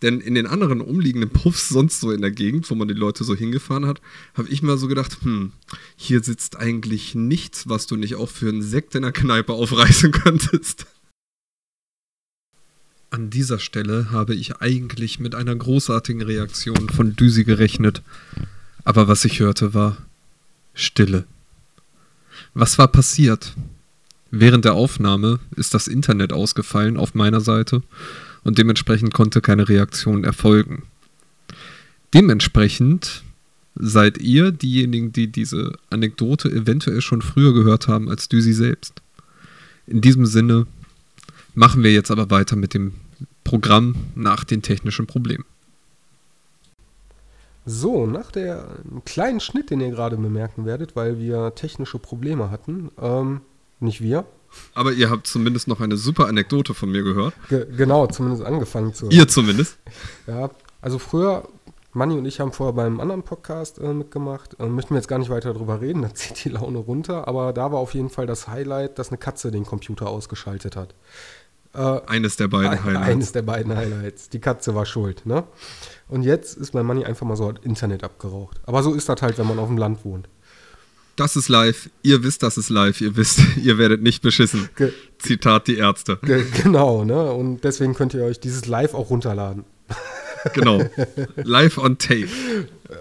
Denn 0.00 0.20
in 0.20 0.36
den 0.36 0.46
anderen 0.46 0.80
umliegenden 0.80 1.30
Puffs, 1.30 1.70
sonst 1.70 1.98
so 1.98 2.12
in 2.12 2.20
der 2.20 2.30
Gegend, 2.30 2.70
wo 2.70 2.76
man 2.76 2.86
die 2.86 2.94
Leute 2.94 3.24
so 3.24 3.34
hingefahren 3.34 3.86
hat, 3.86 4.00
habe 4.34 4.48
ich 4.48 4.62
mal 4.62 4.78
so 4.78 4.86
gedacht, 4.86 5.18
hm, 5.22 5.50
hier 5.96 6.22
sitzt 6.22 6.56
eigentlich 6.56 7.16
nichts, 7.16 7.68
was 7.68 7.88
du 7.88 7.96
nicht 7.96 8.14
auch 8.14 8.28
für 8.28 8.48
einen 8.48 8.62
Sekt 8.62 8.94
in 8.94 9.02
der 9.02 9.10
Kneipe 9.10 9.54
aufreißen 9.54 10.12
könntest. 10.12 10.86
An 13.10 13.28
dieser 13.28 13.58
Stelle 13.58 14.12
habe 14.12 14.36
ich 14.36 14.58
eigentlich 14.58 15.18
mit 15.18 15.34
einer 15.34 15.56
großartigen 15.56 16.22
Reaktion 16.22 16.90
von 16.90 17.16
Düsi 17.16 17.42
gerechnet. 17.42 18.02
Aber 18.84 19.08
was 19.08 19.24
ich 19.24 19.40
hörte 19.40 19.74
war 19.74 19.96
Stille. 20.74 21.24
Was 22.54 22.78
war 22.78 22.86
passiert? 22.86 23.52
Während 24.30 24.64
der 24.64 24.74
Aufnahme 24.74 25.40
ist 25.56 25.74
das 25.74 25.88
Internet 25.88 26.32
ausgefallen 26.32 26.96
auf 26.96 27.14
meiner 27.14 27.40
Seite 27.40 27.82
und 28.44 28.58
dementsprechend 28.58 29.12
konnte 29.12 29.40
keine 29.40 29.68
Reaktion 29.68 30.24
erfolgen. 30.24 30.84
Dementsprechend 32.14 33.22
seid 33.74 34.18
ihr 34.18 34.50
diejenigen, 34.50 35.12
die 35.12 35.28
diese 35.28 35.72
Anekdote 35.90 36.50
eventuell 36.50 37.00
schon 37.00 37.22
früher 37.22 37.52
gehört 37.54 37.88
haben 37.88 38.08
als 38.08 38.28
Düsi 38.28 38.52
selbst. 38.52 39.02
In 39.86 40.00
diesem 40.00 40.26
Sinne 40.26 40.66
Machen 41.54 41.82
wir 41.82 41.92
jetzt 41.92 42.10
aber 42.10 42.30
weiter 42.30 42.56
mit 42.56 42.74
dem 42.74 42.92
Programm 43.44 43.94
nach 44.14 44.44
den 44.44 44.62
technischen 44.62 45.06
Problemen. 45.06 45.44
So, 47.66 48.06
nach 48.06 48.30
der 48.30 48.66
kleinen 49.04 49.40
Schnitt, 49.40 49.70
den 49.70 49.80
ihr 49.80 49.90
gerade 49.90 50.16
bemerken 50.16 50.64
werdet, 50.64 50.96
weil 50.96 51.18
wir 51.18 51.54
technische 51.54 51.98
Probleme 51.98 52.50
hatten, 52.50 52.90
ähm, 53.00 53.42
nicht 53.80 54.00
wir. 54.00 54.24
Aber 54.74 54.92
ihr 54.92 55.10
habt 55.10 55.26
zumindest 55.26 55.68
noch 55.68 55.80
eine 55.80 55.96
super 55.96 56.26
Anekdote 56.26 56.74
von 56.74 56.90
mir 56.90 57.02
gehört. 57.02 57.34
Ge 57.48 57.66
genau, 57.76 58.06
zumindest 58.06 58.44
angefangen 58.44 58.94
zu. 58.94 59.08
Ihr 59.08 59.28
zumindest. 59.28 59.78
Ja, 60.26 60.50
also 60.80 60.98
früher, 60.98 61.48
Manni 61.92 62.16
und 62.16 62.24
ich 62.24 62.40
haben 62.40 62.52
vorher 62.52 62.72
beim 62.72 63.00
anderen 63.00 63.22
Podcast 63.22 63.78
äh, 63.78 63.92
mitgemacht. 63.92 64.56
Äh, 64.60 64.66
möchten 64.66 64.90
wir 64.90 64.98
jetzt 64.98 65.08
gar 65.08 65.18
nicht 65.18 65.30
weiter 65.30 65.52
darüber 65.52 65.80
reden, 65.80 66.02
da 66.02 66.14
zieht 66.14 66.44
die 66.44 66.50
Laune 66.50 66.78
runter. 66.78 67.26
Aber 67.28 67.52
da 67.52 67.72
war 67.72 67.78
auf 67.78 67.94
jeden 67.94 68.10
Fall 68.10 68.26
das 68.26 68.48
Highlight, 68.48 68.98
dass 68.98 69.08
eine 69.08 69.18
Katze 69.18 69.50
den 69.50 69.64
Computer 69.64 70.08
ausgeschaltet 70.08 70.76
hat. 70.76 70.94
Äh, 71.72 72.00
eines 72.06 72.36
der 72.36 72.48
beiden 72.48 72.70
ein, 72.70 72.84
Highlights. 72.84 73.08
Eines 73.08 73.32
der 73.32 73.42
beiden 73.42 73.76
Highlights. 73.76 74.28
Die 74.28 74.40
Katze 74.40 74.74
war 74.74 74.86
schuld, 74.86 75.26
ne? 75.26 75.44
Und 76.08 76.22
jetzt 76.22 76.56
ist 76.56 76.74
mein 76.74 76.84
Money 76.84 77.04
einfach 77.04 77.26
mal 77.26 77.36
so 77.36 77.52
Internet 77.62 78.02
abgeraucht. 78.02 78.60
Aber 78.66 78.82
so 78.82 78.94
ist 78.94 79.08
das 79.08 79.22
halt, 79.22 79.38
wenn 79.38 79.46
man 79.46 79.58
auf 79.58 79.68
dem 79.68 79.78
Land 79.78 80.04
wohnt. 80.04 80.28
Das 81.20 81.36
ist 81.36 81.50
live. 81.50 81.90
Ihr 82.02 82.22
wisst, 82.22 82.42
das 82.42 82.56
ist 82.56 82.70
live. 82.70 82.98
Ihr 83.02 83.14
wisst, 83.14 83.40
ihr 83.62 83.76
werdet 83.76 84.00
nicht 84.00 84.22
beschissen. 84.22 84.70
Ge 84.74 84.90
Zitat 85.18 85.66
die 85.68 85.76
Ärzte. 85.76 86.18
Ge 86.22 86.46
genau, 86.62 87.04
ne? 87.04 87.30
Und 87.30 87.62
deswegen 87.62 87.92
könnt 87.92 88.14
ihr 88.14 88.24
euch 88.24 88.40
dieses 88.40 88.64
Live 88.64 88.94
auch 88.94 89.10
runterladen. 89.10 89.64
Genau. 90.54 90.80
Live 91.36 91.76
on 91.76 91.98
tape. 91.98 92.30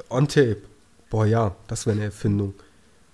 On 0.10 0.28
tape. 0.28 0.58
Boah, 1.10 1.26
ja, 1.26 1.56
das 1.68 1.86
wäre 1.86 1.96
eine 1.96 2.04
Erfindung. 2.04 2.54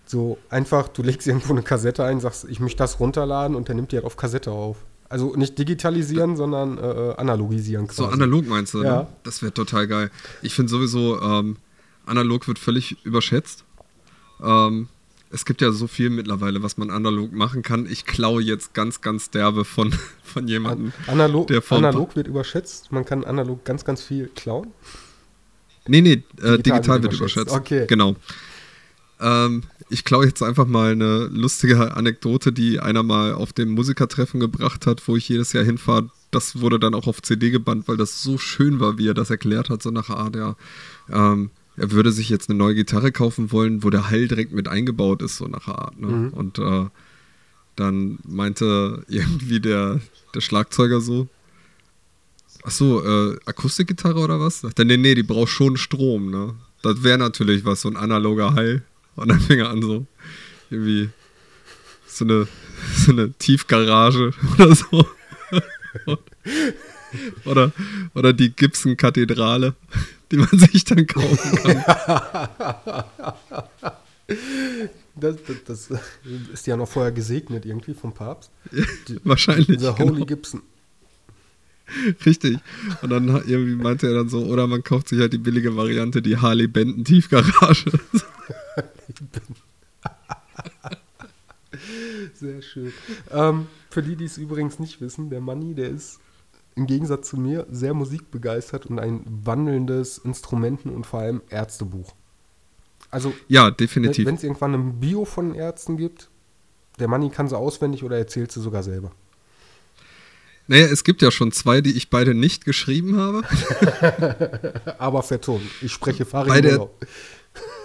So 0.08 0.40
einfach, 0.50 0.88
du 0.88 1.04
legst 1.04 1.28
irgendwo 1.28 1.54
eine 1.54 1.62
Kassette 1.62 2.04
ein, 2.04 2.20
sagst, 2.20 2.48
ich 2.50 2.60
möchte 2.60 2.80
das 2.80 3.00
runterladen 3.00 3.56
und 3.56 3.68
der 3.68 3.76
nimmt 3.76 3.92
die 3.92 3.98
halt 3.98 4.06
auf 4.06 4.18
Kassette 4.18 4.50
auf. 4.50 4.78
Also 5.10 5.36
nicht 5.36 5.60
digitalisieren, 5.60 6.38
sondern 6.38 6.80
äh, 6.80 6.82
äh, 6.82 7.16
analogisieren 7.18 7.86
quasi. 7.86 7.98
So 7.98 8.08
analog 8.08 8.48
meinst 8.48 8.74
du, 8.74 8.82
ja. 8.82 9.02
Ne? 9.02 9.08
Das 9.22 9.44
wäre 9.44 9.54
total 9.54 9.86
geil. 9.86 10.10
Ich 10.42 10.56
finde 10.56 10.72
sowieso, 10.72 11.22
ähm, 11.22 11.58
analog 12.08 12.48
wird 12.48 12.58
völlig 12.58 12.98
überschätzt. 13.06 13.64
Ähm, 14.44 14.88
es 15.36 15.44
gibt 15.44 15.62
ja 15.62 15.72
so 15.72 15.88
viel 15.88 16.10
mittlerweile, 16.10 16.64
was 16.64 16.78
man 16.78 16.90
analog 16.90 17.34
machen 17.34 17.62
kann. 17.62 17.88
Ich 17.92 18.06
klaue 18.06 18.42
jetzt 18.42 18.74
ganz, 18.74 19.02
ganz 19.02 19.30
derbe 19.30 19.66
von, 19.66 19.94
von 20.24 20.48
jemandem. 20.48 20.94
Analog, 21.08 21.48
der 21.48 21.62
analog 21.72 22.16
wird 22.16 22.28
überschätzt. 22.28 22.94
Man 22.94 23.04
kann 23.04 23.26
analog 23.26 23.66
ganz, 23.66 23.84
ganz 23.84 24.02
viel 24.02 24.28
klauen. 24.34 24.68
Nee, 25.88 26.02
nee, 26.02 26.12
äh, 26.14 26.58
digital, 26.58 26.58
digital, 26.58 27.04
wird 27.04 27.14
überschätzt. 27.14 27.52
überschätzt. 27.52 27.56
Okay. 27.56 27.86
Genau. 27.88 28.16
Ähm, 29.20 29.64
ich 29.90 30.06
klaue 30.06 30.26
jetzt 30.26 30.42
einfach 30.42 30.68
mal 30.68 30.94
eine 30.94 31.26
lustige 31.26 31.96
Anekdote, 31.96 32.54
die 32.54 32.80
einer 32.80 33.04
mal 33.04 33.34
auf 33.34 33.52
dem 33.52 33.72
Musikertreffen 33.72 34.40
gebracht 34.40 34.88
hat, 34.88 35.06
wo 35.06 35.18
ich 35.18 35.28
jedes 35.28 35.52
Jahr 35.52 35.66
hinfahre. 35.66 36.10
Das 36.32 36.62
wurde 36.62 36.80
dann 36.80 36.94
auch 36.94 37.08
auf 37.08 37.22
CD 37.22 37.52
gebannt, 37.52 37.90
weil 37.90 37.98
das 37.98 38.24
so 38.24 38.38
schön 38.38 38.80
war, 38.80 38.98
wie 38.98 39.10
er 39.10 39.14
das 39.14 39.30
erklärt 39.30 39.70
hat, 39.70 39.84
so 39.84 39.92
nach 39.92 40.10
Art, 40.10 40.38
ja. 40.38 40.56
Ähm, 41.12 41.50
er 41.78 41.92
würde 41.92 42.12
sich 42.12 42.30
jetzt 42.30 42.50
eine 42.50 42.58
neue 42.58 42.76
Gitarre 42.76 43.12
kaufen 43.12 43.52
wollen, 43.52 43.84
wo 43.84 43.90
der 43.90 44.10
Hall 44.10 44.28
direkt 44.28 44.54
mit 44.54 44.68
eingebaut 44.68 45.22
ist, 45.22 45.38
so 45.38 45.48
nach 45.48 45.68
Art. 45.68 46.00
Ne? 46.00 46.08
Mhm. 46.08 46.30
Und 46.30 46.60
äh, 46.60 46.86
dann 47.76 48.20
meinte 48.26 49.04
irgendwie 49.08 49.60
der, 49.60 50.00
der 50.34 50.42
Schlagzeuger 50.42 51.02
so, 51.02 51.28
ach 52.64 52.72
so, 52.72 53.04
äh, 53.04 53.38
Akustikgitarre 53.46 54.20
oder 54.20 54.40
was? 54.40 54.62
Sagt 54.62 54.80
er, 54.80 54.86
nee, 54.86 54.98
nee, 54.98 55.16
die 55.16 55.24
braucht 55.24 55.50
schon 55.50 55.78
Strom, 55.78 56.32
ne? 56.32 56.56
Das 56.82 57.04
wäre 57.04 57.18
natürlich 57.18 57.66
was, 57.66 57.82
so 57.82 57.90
ein 57.90 57.98
analoger 57.98 58.54
Hall. 58.54 58.84
Und 59.16 59.30
dann 59.30 59.40
fing 59.40 59.60
er 59.60 59.70
an, 59.70 59.82
so 59.82 60.06
irgendwie 60.70 61.10
so 62.08 62.26
eine, 62.26 62.48
so 62.96 63.12
eine 63.12 63.34
Tiefgarage 63.34 64.34
oder 64.54 64.76
so. 64.76 65.08
oder, 67.46 67.72
oder 68.14 68.34
die 68.34 68.52
Gibson-Kathedrale, 68.52 69.76
die 70.32 70.38
man 70.38 70.50
sich 70.52 70.84
dann 70.86 71.06
kaufen 71.08 71.56
kann. 71.58 73.04
Das, 75.18 75.38
das, 75.48 75.88
das, 75.88 76.00
ist 76.52 76.68
ja 76.68 76.76
noch 76.76 76.90
vorher 76.90 77.14
gesegnet 77.14 77.66
irgendwie 77.66 77.94
vom 77.94 78.12
Papst. 78.12 78.52
Die, 79.08 79.18
Wahrscheinlich. 79.24 79.68
Dieser 79.68 79.98
Holy 79.98 80.14
genau. 80.14 80.26
Gibson. 80.26 80.62
Richtig. 82.26 82.58
Und 83.02 83.12
dann 83.12 83.28
irgendwie 83.28 83.76
meinte 83.76 84.08
er 84.08 84.14
dann 84.16 84.30
so, 84.30 84.44
oder 84.46 84.68
man 84.68 84.84
kauft 84.84 85.10
sich 85.10 85.20
halt 85.20 85.32
die 85.32 85.38
billige 85.38 85.76
Variante, 85.78 86.22
die 86.22 86.38
Harley 86.38 86.68
Benton 86.68 87.06
Tiefgarage. 87.06 87.92
Sehr 92.34 92.62
schön. 92.62 92.92
Ähm, 93.32 93.68
für 93.90 94.02
die, 94.02 94.16
die 94.16 94.26
es 94.26 94.38
übrigens 94.38 94.80
nicht 94.80 95.00
wissen, 95.02 95.30
der 95.30 95.42
Manni, 95.42 95.74
der 95.74 95.90
ist 95.90 96.20
im 96.76 96.88
Gegensatz 96.88 97.30
zu 97.30 97.38
mir 97.38 97.66
sehr 97.70 97.94
musikbegeistert 97.94 98.86
und 98.86 99.00
ein 99.00 99.22
wandelndes 99.26 100.18
Instrumenten- 100.18 100.90
und 100.90 101.06
vor 101.06 101.22
allem 101.22 101.42
Ärztebuch. 101.50 102.14
Also, 103.10 103.34
ja, 103.48 103.72
definitiv. 103.72 104.26
Wenn 104.26 104.36
es 104.36 104.44
irgendwann 104.44 104.74
ein 104.74 105.00
Bio 105.00 105.26
von 105.26 105.56
Ärzten 105.56 105.96
gibt, 105.96 106.30
der 107.00 107.08
Manni 107.08 107.30
kann 107.30 107.48
sie 107.48 107.58
auswendig 107.58 108.04
oder 108.04 108.18
erzählt 108.18 108.52
sie 108.52 108.62
sogar 108.62 108.84
selber. 108.84 109.12
Naja, 110.68 110.88
es 110.88 111.04
gibt 111.04 111.22
ja 111.22 111.32
schon 111.32 111.52
zwei, 111.52 111.82
die 111.82 111.96
ich 111.96 112.10
beide 112.10 112.34
nicht 112.34 112.66
geschrieben 112.66 113.18
habe. 113.18 113.44
aber 114.98 115.22
vertont. 115.22 115.64
Ich 115.82 115.94
spreche 115.94 116.26
Farin 116.26 116.50
bei 116.50 116.62
der, 116.62 116.90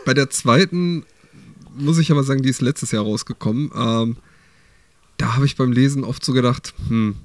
bei 0.06 0.14
der 0.14 0.30
zweiten 0.30 1.04
muss 1.76 1.98
ich 1.98 2.10
aber 2.10 2.24
sagen, 2.24 2.42
die 2.42 2.48
ist 2.48 2.60
letztes 2.60 2.90
Jahr 2.90 3.04
rausgekommen. 3.04 3.70
Ähm, 3.74 4.16
da 5.16 5.34
habe 5.36 5.46
ich 5.46 5.56
beim 5.56 5.72
Lesen 5.72 6.04
oft 6.04 6.24
so 6.24 6.32
gedacht, 6.32 6.74
hm, 6.88 7.16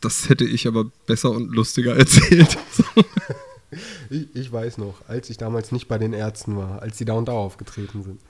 das 0.00 0.28
hätte 0.28 0.44
ich 0.44 0.66
aber 0.66 0.84
besser 1.06 1.30
und 1.30 1.54
lustiger 1.54 1.96
erzählt. 1.98 2.58
ich, 4.10 4.34
ich, 4.34 4.52
weiß 4.52 4.78
noch, 4.78 4.94
als 5.08 5.30
ich 5.30 5.36
damals 5.36 5.72
nicht 5.72 5.88
bei 5.88 5.98
den 5.98 6.12
Ärzten 6.12 6.56
war, 6.56 6.82
als 6.82 6.98
sie 6.98 7.04
da 7.04 7.14
und 7.14 7.28
da 7.28 7.32
aufgetreten 7.32 8.02
sind. 8.02 8.20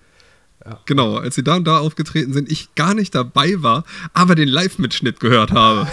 Ja. 0.64 0.80
Genau, 0.86 1.16
als 1.16 1.36
sie 1.36 1.44
da 1.44 1.56
und 1.56 1.64
da 1.64 1.78
aufgetreten 1.78 2.32
sind, 2.32 2.50
ich 2.50 2.74
gar 2.74 2.94
nicht 2.94 3.14
dabei 3.14 3.54
war, 3.58 3.84
aber 4.12 4.34
den 4.34 4.48
Live-Mitschnitt 4.48 5.20
gehört 5.20 5.52
habe. 5.52 5.86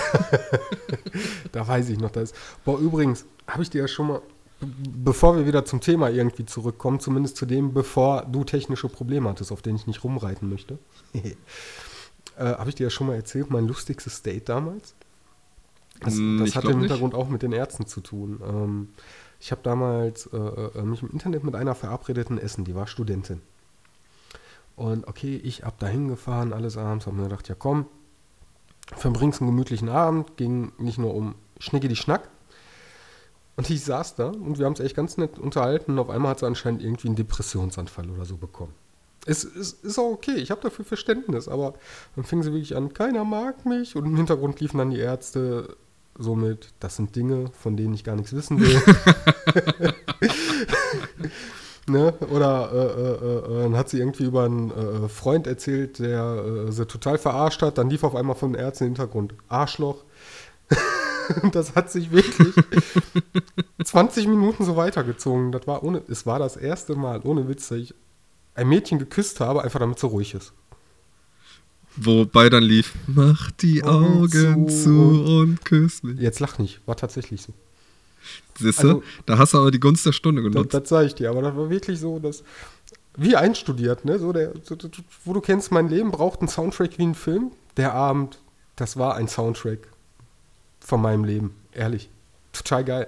da 1.51 1.67
weiß 1.67 1.89
ich 1.89 1.99
noch 1.99 2.11
das. 2.11 2.33
Boah, 2.63 2.79
übrigens, 2.79 3.25
habe 3.47 3.61
ich 3.61 3.69
dir 3.69 3.81
ja 3.81 3.87
schon 3.87 4.07
mal, 4.07 4.21
bevor 4.59 5.37
wir 5.37 5.45
wieder 5.45 5.65
zum 5.65 5.81
Thema 5.81 6.09
irgendwie 6.09 6.45
zurückkommen, 6.45 6.99
zumindest 6.99 7.37
zu 7.37 7.45
dem, 7.45 7.73
bevor 7.73 8.25
du 8.25 8.43
technische 8.43 8.89
Probleme 8.89 9.29
hattest, 9.29 9.51
auf 9.51 9.61
denen 9.61 9.75
ich 9.75 9.85
nicht 9.85 10.03
rumreiten 10.03 10.49
möchte, 10.49 10.79
äh, 11.13 11.33
habe 12.37 12.69
ich 12.69 12.75
dir 12.75 12.85
ja 12.85 12.89
schon 12.89 13.07
mal 13.07 13.15
erzählt, 13.15 13.51
mein 13.51 13.67
lustigstes 13.67 14.23
Date 14.23 14.49
damals? 14.49 14.95
Das, 16.01 16.15
hm, 16.15 16.39
das 16.39 16.55
hat 16.55 16.65
im 16.65 16.79
Hintergrund 16.79 17.13
nicht. 17.13 17.21
auch 17.21 17.29
mit 17.29 17.41
den 17.41 17.51
Ärzten 17.51 17.85
zu 17.85 18.01
tun. 18.01 18.41
Ähm, 18.45 18.89
ich 19.39 19.51
habe 19.51 19.61
damals 19.63 20.27
äh, 20.27 20.37
äh, 20.37 20.81
mich 20.83 21.01
im 21.01 21.09
Internet 21.11 21.43
mit 21.43 21.55
einer 21.55 21.75
verabredeten 21.75 22.37
Essen, 22.37 22.65
die 22.65 22.75
war 22.75 22.87
Studentin. 22.87 23.41
Und 24.75 25.07
okay, 25.07 25.37
ich 25.37 25.63
ab 25.63 25.79
dahin 25.79 26.07
gefahren, 26.07 26.51
alles 26.51 26.77
abends, 26.77 27.05
habe 27.05 27.15
mir 27.15 27.23
gedacht, 27.23 27.47
ja 27.47 27.55
komm, 27.55 27.85
verbringst 28.93 29.41
einen 29.41 29.51
gemütlichen 29.51 29.89
Abend, 29.89 30.37
ging 30.37 30.73
nicht 30.77 30.97
nur 30.97 31.13
um 31.13 31.35
Schnicke 31.59 31.87
die 31.87 31.95
Schnack. 31.95 32.29
Und 33.55 33.69
ich 33.69 33.85
saß 33.85 34.15
da 34.15 34.27
und 34.27 34.59
wir 34.59 34.65
haben 34.65 34.73
es 34.73 34.81
echt 34.81 34.95
ganz 34.95 35.15
nett 35.17 35.39
unterhalten 35.39 35.93
und 35.93 35.99
auf 35.99 36.09
einmal 36.09 36.31
hat 36.31 36.39
sie 36.39 36.45
anscheinend 36.45 36.83
irgendwie 36.83 37.07
einen 37.07 37.15
Depressionsanfall 37.15 38.09
oder 38.09 38.25
so 38.25 38.35
bekommen. 38.35 38.73
Es 39.25 39.43
ist, 39.43 39.83
ist 39.83 39.97
auch 39.97 40.11
okay, 40.11 40.35
ich 40.35 40.51
habe 40.51 40.61
dafür 40.61 40.85
Verständnis, 40.85 41.47
aber 41.47 41.73
dann 42.15 42.25
fing 42.25 42.43
sie 42.43 42.51
wirklich 42.51 42.75
an, 42.75 42.93
keiner 42.93 43.23
mag 43.23 43.65
mich 43.65 43.95
und 43.95 44.05
im 44.05 44.17
Hintergrund 44.17 44.59
liefen 44.59 44.77
dann 44.77 44.91
die 44.91 44.99
Ärzte, 44.99 45.77
somit, 46.17 46.73
das 46.79 46.95
sind 46.95 47.15
Dinge, 47.15 47.51
von 47.59 47.77
denen 47.77 47.93
ich 47.93 48.03
gar 48.03 48.15
nichts 48.15 48.33
wissen 48.33 48.59
will. 48.59 48.81
ne? 51.87 52.13
Oder 52.31 52.71
äh, 52.71 52.77
äh, 52.77 53.59
äh, 53.59 53.63
dann 53.63 53.77
hat 53.77 53.89
sie 53.89 53.99
irgendwie 53.99 54.25
über 54.25 54.43
einen 54.43 54.71
äh, 54.71 55.09
Freund 55.09 55.47
erzählt, 55.47 55.99
der 55.99 56.67
äh, 56.67 56.71
sie 56.71 56.85
total 56.85 57.17
verarscht 57.17 57.61
hat. 57.61 57.77
Dann 57.77 57.89
lief 57.89 58.03
auf 58.03 58.15
einmal 58.15 58.35
von 58.35 58.53
den 58.53 58.61
Ärzten 58.61 58.85
im 58.85 58.89
Hintergrund 58.91 59.33
Arschloch. 59.49 60.03
das 61.51 61.75
hat 61.75 61.91
sich 61.91 62.11
wirklich 62.11 62.53
20 63.83 64.27
Minuten 64.27 64.65
so 64.65 64.75
weitergezogen. 64.75 65.51
Das 65.51 65.67
war 65.67 65.83
ohne, 65.83 66.01
es 66.07 66.25
war 66.25 66.39
das 66.39 66.57
erste 66.57 66.95
Mal, 66.95 67.21
ohne 67.23 67.47
Witz, 67.47 67.69
dass 67.69 67.77
ich 67.79 67.95
ein 68.55 68.69
Mädchen 68.69 68.99
geküsst 68.99 69.39
habe, 69.39 69.63
einfach 69.63 69.79
damit 69.79 69.99
sie 69.99 70.07
ruhig 70.07 70.33
ist. 70.33 70.53
Wobei 71.97 72.49
dann 72.49 72.63
lief, 72.63 72.93
mach 73.07 73.51
die 73.51 73.83
Augen 73.83 74.67
zu, 74.67 74.83
zu 74.83 75.23
und 75.39 75.63
küss 75.63 76.03
mich. 76.03 76.19
Jetzt 76.19 76.39
lach 76.39 76.57
nicht, 76.57 76.81
war 76.85 76.97
tatsächlich 76.97 77.41
so. 77.41 77.53
Siehst 78.57 78.83
du, 78.83 78.87
also, 78.87 79.03
da 79.25 79.37
hast 79.37 79.53
du 79.53 79.59
aber 79.59 79.71
die 79.71 79.79
Gunst 79.79 80.05
der 80.05 80.11
Stunde 80.11 80.41
genutzt. 80.41 80.73
Das, 80.73 80.83
das 80.83 80.89
sage 80.89 81.07
ich 81.07 81.15
dir, 81.15 81.29
aber 81.29 81.41
das 81.41 81.55
war 81.55 81.69
wirklich 81.69 81.99
so, 81.99 82.19
dass, 82.19 82.43
wie 83.17 83.35
einstudiert, 83.35 84.05
ne? 84.05 84.19
So 84.19 84.33
der, 84.33 84.53
so, 84.63 84.75
wo 85.23 85.33
du 85.33 85.41
kennst, 85.41 85.71
mein 85.71 85.89
Leben 85.89 86.11
braucht 86.11 86.39
einen 86.39 86.49
Soundtrack 86.49 86.97
wie 86.97 87.05
ein 87.05 87.15
Film. 87.15 87.51
Der 87.77 87.93
Abend, 87.93 88.39
das 88.75 88.97
war 88.97 89.15
ein 89.15 89.27
Soundtrack 89.27 89.79
von 90.79 91.01
meinem 91.01 91.23
Leben, 91.23 91.51
ehrlich. 91.73 92.09
Total 92.53 92.83
geil. 92.83 93.07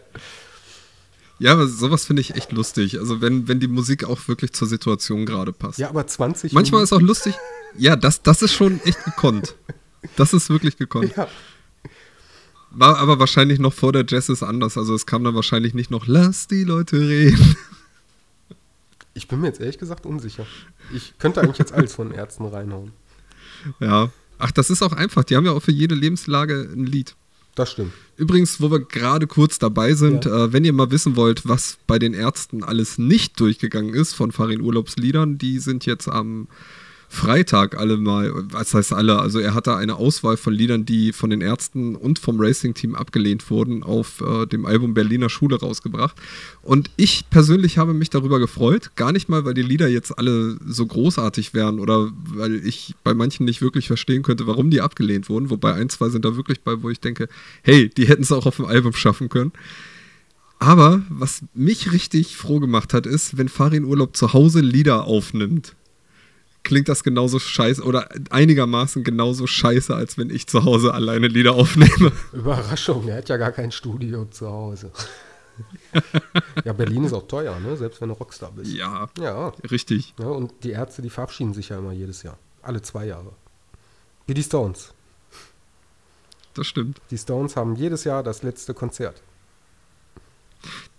Ja, 1.40 1.54
aber 1.54 1.68
sowas 1.68 2.06
finde 2.06 2.22
ich 2.22 2.36
echt 2.36 2.52
lustig. 2.52 3.00
Also 3.00 3.22
wenn, 3.22 3.48
wenn 3.48 3.60
die 3.60 3.68
Musik 3.68 4.06
auch 4.06 4.28
wirklich 4.28 4.54
zur 4.54 4.68
Situation 4.68 5.26
gerade 5.26 5.54
passt. 5.54 5.78
Ja, 5.78 5.90
aber 5.90 6.06
20 6.06 6.52
Manchmal 6.52 6.84
ist 6.84 6.94
auch 6.94 7.02
lustig. 7.02 7.36
Ja, 7.78 7.96
das, 7.96 8.22
das 8.22 8.42
ist 8.42 8.54
schon 8.54 8.80
echt 8.84 9.04
gekonnt. 9.04 9.56
Das 10.16 10.34
ist 10.34 10.50
wirklich 10.50 10.78
gekonnt. 10.78 11.16
Ja. 11.16 11.28
War 12.72 12.98
aber 12.98 13.20
wahrscheinlich 13.20 13.60
noch 13.60 13.74
vor 13.74 13.92
der 13.92 14.06
Jazz 14.08 14.30
ist 14.30 14.44
anders. 14.44 14.78
Also 14.78 14.94
es 14.94 15.06
kam 15.06 15.24
dann 15.24 15.36
wahrscheinlich 15.36 15.74
nicht 15.74 15.90
noch, 15.90 16.08
lass 16.08 16.48
die 16.48 16.64
Leute 16.64 17.00
reden. 17.00 17.56
Ich 19.14 19.28
bin 19.28 19.42
mir 19.42 19.48
jetzt 19.48 19.60
ehrlich 19.60 19.80
gesagt 19.80 20.06
unsicher. 20.06 20.46
Ich 20.94 21.18
könnte 21.18 21.42
eigentlich 21.42 21.58
jetzt 21.58 21.74
alles 21.74 21.96
von 21.96 22.12
Ärzten 22.12 22.46
reinhauen. 22.46 22.92
Ja. 23.80 24.12
Ach, 24.38 24.52
das 24.52 24.70
ist 24.70 24.84
auch 24.84 24.92
einfach. 24.92 25.24
Die 25.24 25.36
haben 25.36 25.46
ja 25.46 25.54
auch 25.54 25.64
für 25.64 25.72
jede 25.72 25.96
Lebenslage 25.96 26.70
ein 26.72 26.86
Lied. 26.86 27.16
Das 27.56 27.72
stimmt. 27.72 27.94
Übrigens, 28.18 28.62
wo 28.62 28.70
wir 28.70 28.82
gerade 28.82 29.26
kurz 29.26 29.58
dabei 29.58 29.96
sind, 29.96 30.26
ja. 30.26 30.46
äh, 30.46 30.54
wenn 30.54 30.64
ihr 30.64 30.74
mal 30.74 30.92
wissen 30.92 31.16
wollt, 31.16 31.48
was 31.48 31.80
bei 31.88 31.98
den 31.98 32.14
Ärzten 32.14 32.64
alles 32.64 33.00
nicht 33.00 33.40
durchgegangen 33.40 33.96
ist 33.96 34.14
von 34.14 34.32
Farin 34.32 34.62
Urlaubsliedern, 34.62 35.40
die 35.40 35.58
sind 35.58 35.88
jetzt 35.88 36.08
am 36.08 36.48
Freitag 37.10 37.78
alle 37.78 37.97
mal, 37.97 38.32
was 38.51 38.74
heißt 38.74 38.91
alle, 38.91 39.20
also 39.20 39.39
er 39.39 39.53
hatte 39.53 39.76
eine 39.76 39.95
Auswahl 39.95 40.36
von 40.36 40.53
Liedern, 40.53 40.86
die 40.86 41.14
von 41.14 41.30
den 41.30 41.41
Ärzten 41.41 41.95
und 41.95 42.20
vom 42.20 42.39
Racing-Team 42.39 42.95
abgelehnt 42.95 43.49
wurden, 43.49 43.82
auf 43.82 44.22
äh, 44.22 44.45
dem 44.45 44.66
Album 44.66 44.93
Berliner 44.93 45.30
Schule 45.30 45.58
rausgebracht. 45.58 46.18
Und 46.62 46.91
ich 46.97 47.30
persönlich 47.30 47.78
habe 47.78 47.93
mich 47.93 48.10
darüber 48.10 48.39
gefreut, 48.39 48.91
gar 48.95 49.14
nicht 49.14 49.30
mal, 49.30 49.45
weil 49.45 49.53
die 49.53 49.62
Lieder 49.62 49.88
jetzt 49.88 50.18
alle 50.18 50.58
so 50.68 50.86
großartig 50.86 51.53
wären 51.53 51.80
oder 51.80 52.12
weil 52.14 52.55
ich 52.68 52.93
bei 53.03 53.14
manchen 53.14 53.45
nicht 53.45 53.62
wirklich 53.62 53.88
verstehen 53.88 54.22
könnte, 54.22 54.45
warum 54.45 54.70
die 54.70 54.82
abgelehnt 54.82 55.30
wurden, 55.30 55.49
wobei 55.49 55.74
ein, 55.74 55.89
zwei 55.89 56.10
sind 56.10 56.26
da 56.26 56.36
wirklich 56.36 56.62
bei, 56.62 56.84
wo 56.84 56.89
ich 56.89 56.99
denke, 56.99 57.30
hey, 57.64 57.89
die 57.89 58.08
hätten 58.08 58.24
es 58.24 58.34
auch 58.34 58.45
auf 58.45 58.58
dem 58.58 58.66
Album 58.66 58.93
schaffen 58.93 59.30
können. 59.30 59.53
Aber 60.60 61.03
was 61.10 61.43
mich 61.53 61.93
richtig 61.93 62.36
froh 62.36 62.60
gemacht 62.60 62.93
hat, 62.93 63.05
ist, 63.05 63.38
wenn 63.38 63.47
Farin 63.47 63.86
Urlaub 63.86 64.18
zu 64.18 64.34
Hause 64.34 64.60
Lieder 64.60 65.05
aufnimmt 65.05 65.76
klingt 66.68 66.89
das 66.89 67.03
genauso 67.03 67.39
scheiße 67.39 67.82
oder 67.82 68.09
einigermaßen 68.30 69.05
genauso 69.05 69.47
scheiße, 69.47 69.95
als 69.95 70.18
wenn 70.18 70.30
ich 70.30 70.47
zu 70.47 70.65
Hause 70.65 70.93
alleine 70.93 71.30
Lieder 71.30 71.53
aufnehme. 71.53 72.11
Überraschung, 72.34 73.07
er 73.07 73.18
hat 73.18 73.30
ja 73.30 73.38
gar 73.38 73.53
kein 73.53 73.72
Studio 73.72 74.26
zu 74.26 74.49
Hause. 74.49 74.91
ja, 76.65 76.74
Berlin 76.74 77.05
ist 77.05 77.13
auch 77.13 77.26
teuer, 77.26 77.57
ne? 77.61 77.78
selbst 77.78 78.01
wenn 78.01 78.09
du 78.09 78.15
Rockstar 78.15 78.51
bist. 78.51 78.74
Ja, 78.74 79.07
ja. 79.18 79.53
richtig. 79.72 80.13
Ja, 80.20 80.28
und 80.28 80.51
die 80.63 80.72
Ärzte, 80.72 81.01
die 81.01 81.09
verabschieden 81.09 81.53
sich 81.53 81.70
ja 81.70 81.78
immer 81.78 81.93
jedes 81.93 82.22
Jahr. 82.24 82.38
Alle 82.61 82.82
zwei 82.82 83.05
Jahre. 83.05 83.32
Wie 84.26 84.34
die 84.34 84.43
Stones. 84.43 84.93
Das 86.53 86.68
stimmt. 86.68 86.99
Die 87.11 87.18
Stones 87.18 87.55
haben 87.55 87.78
jedes 87.78 88.03
Jahr 88.03 88.24
das 88.24 88.43
letzte 88.43 88.74
Konzert. 88.74 89.22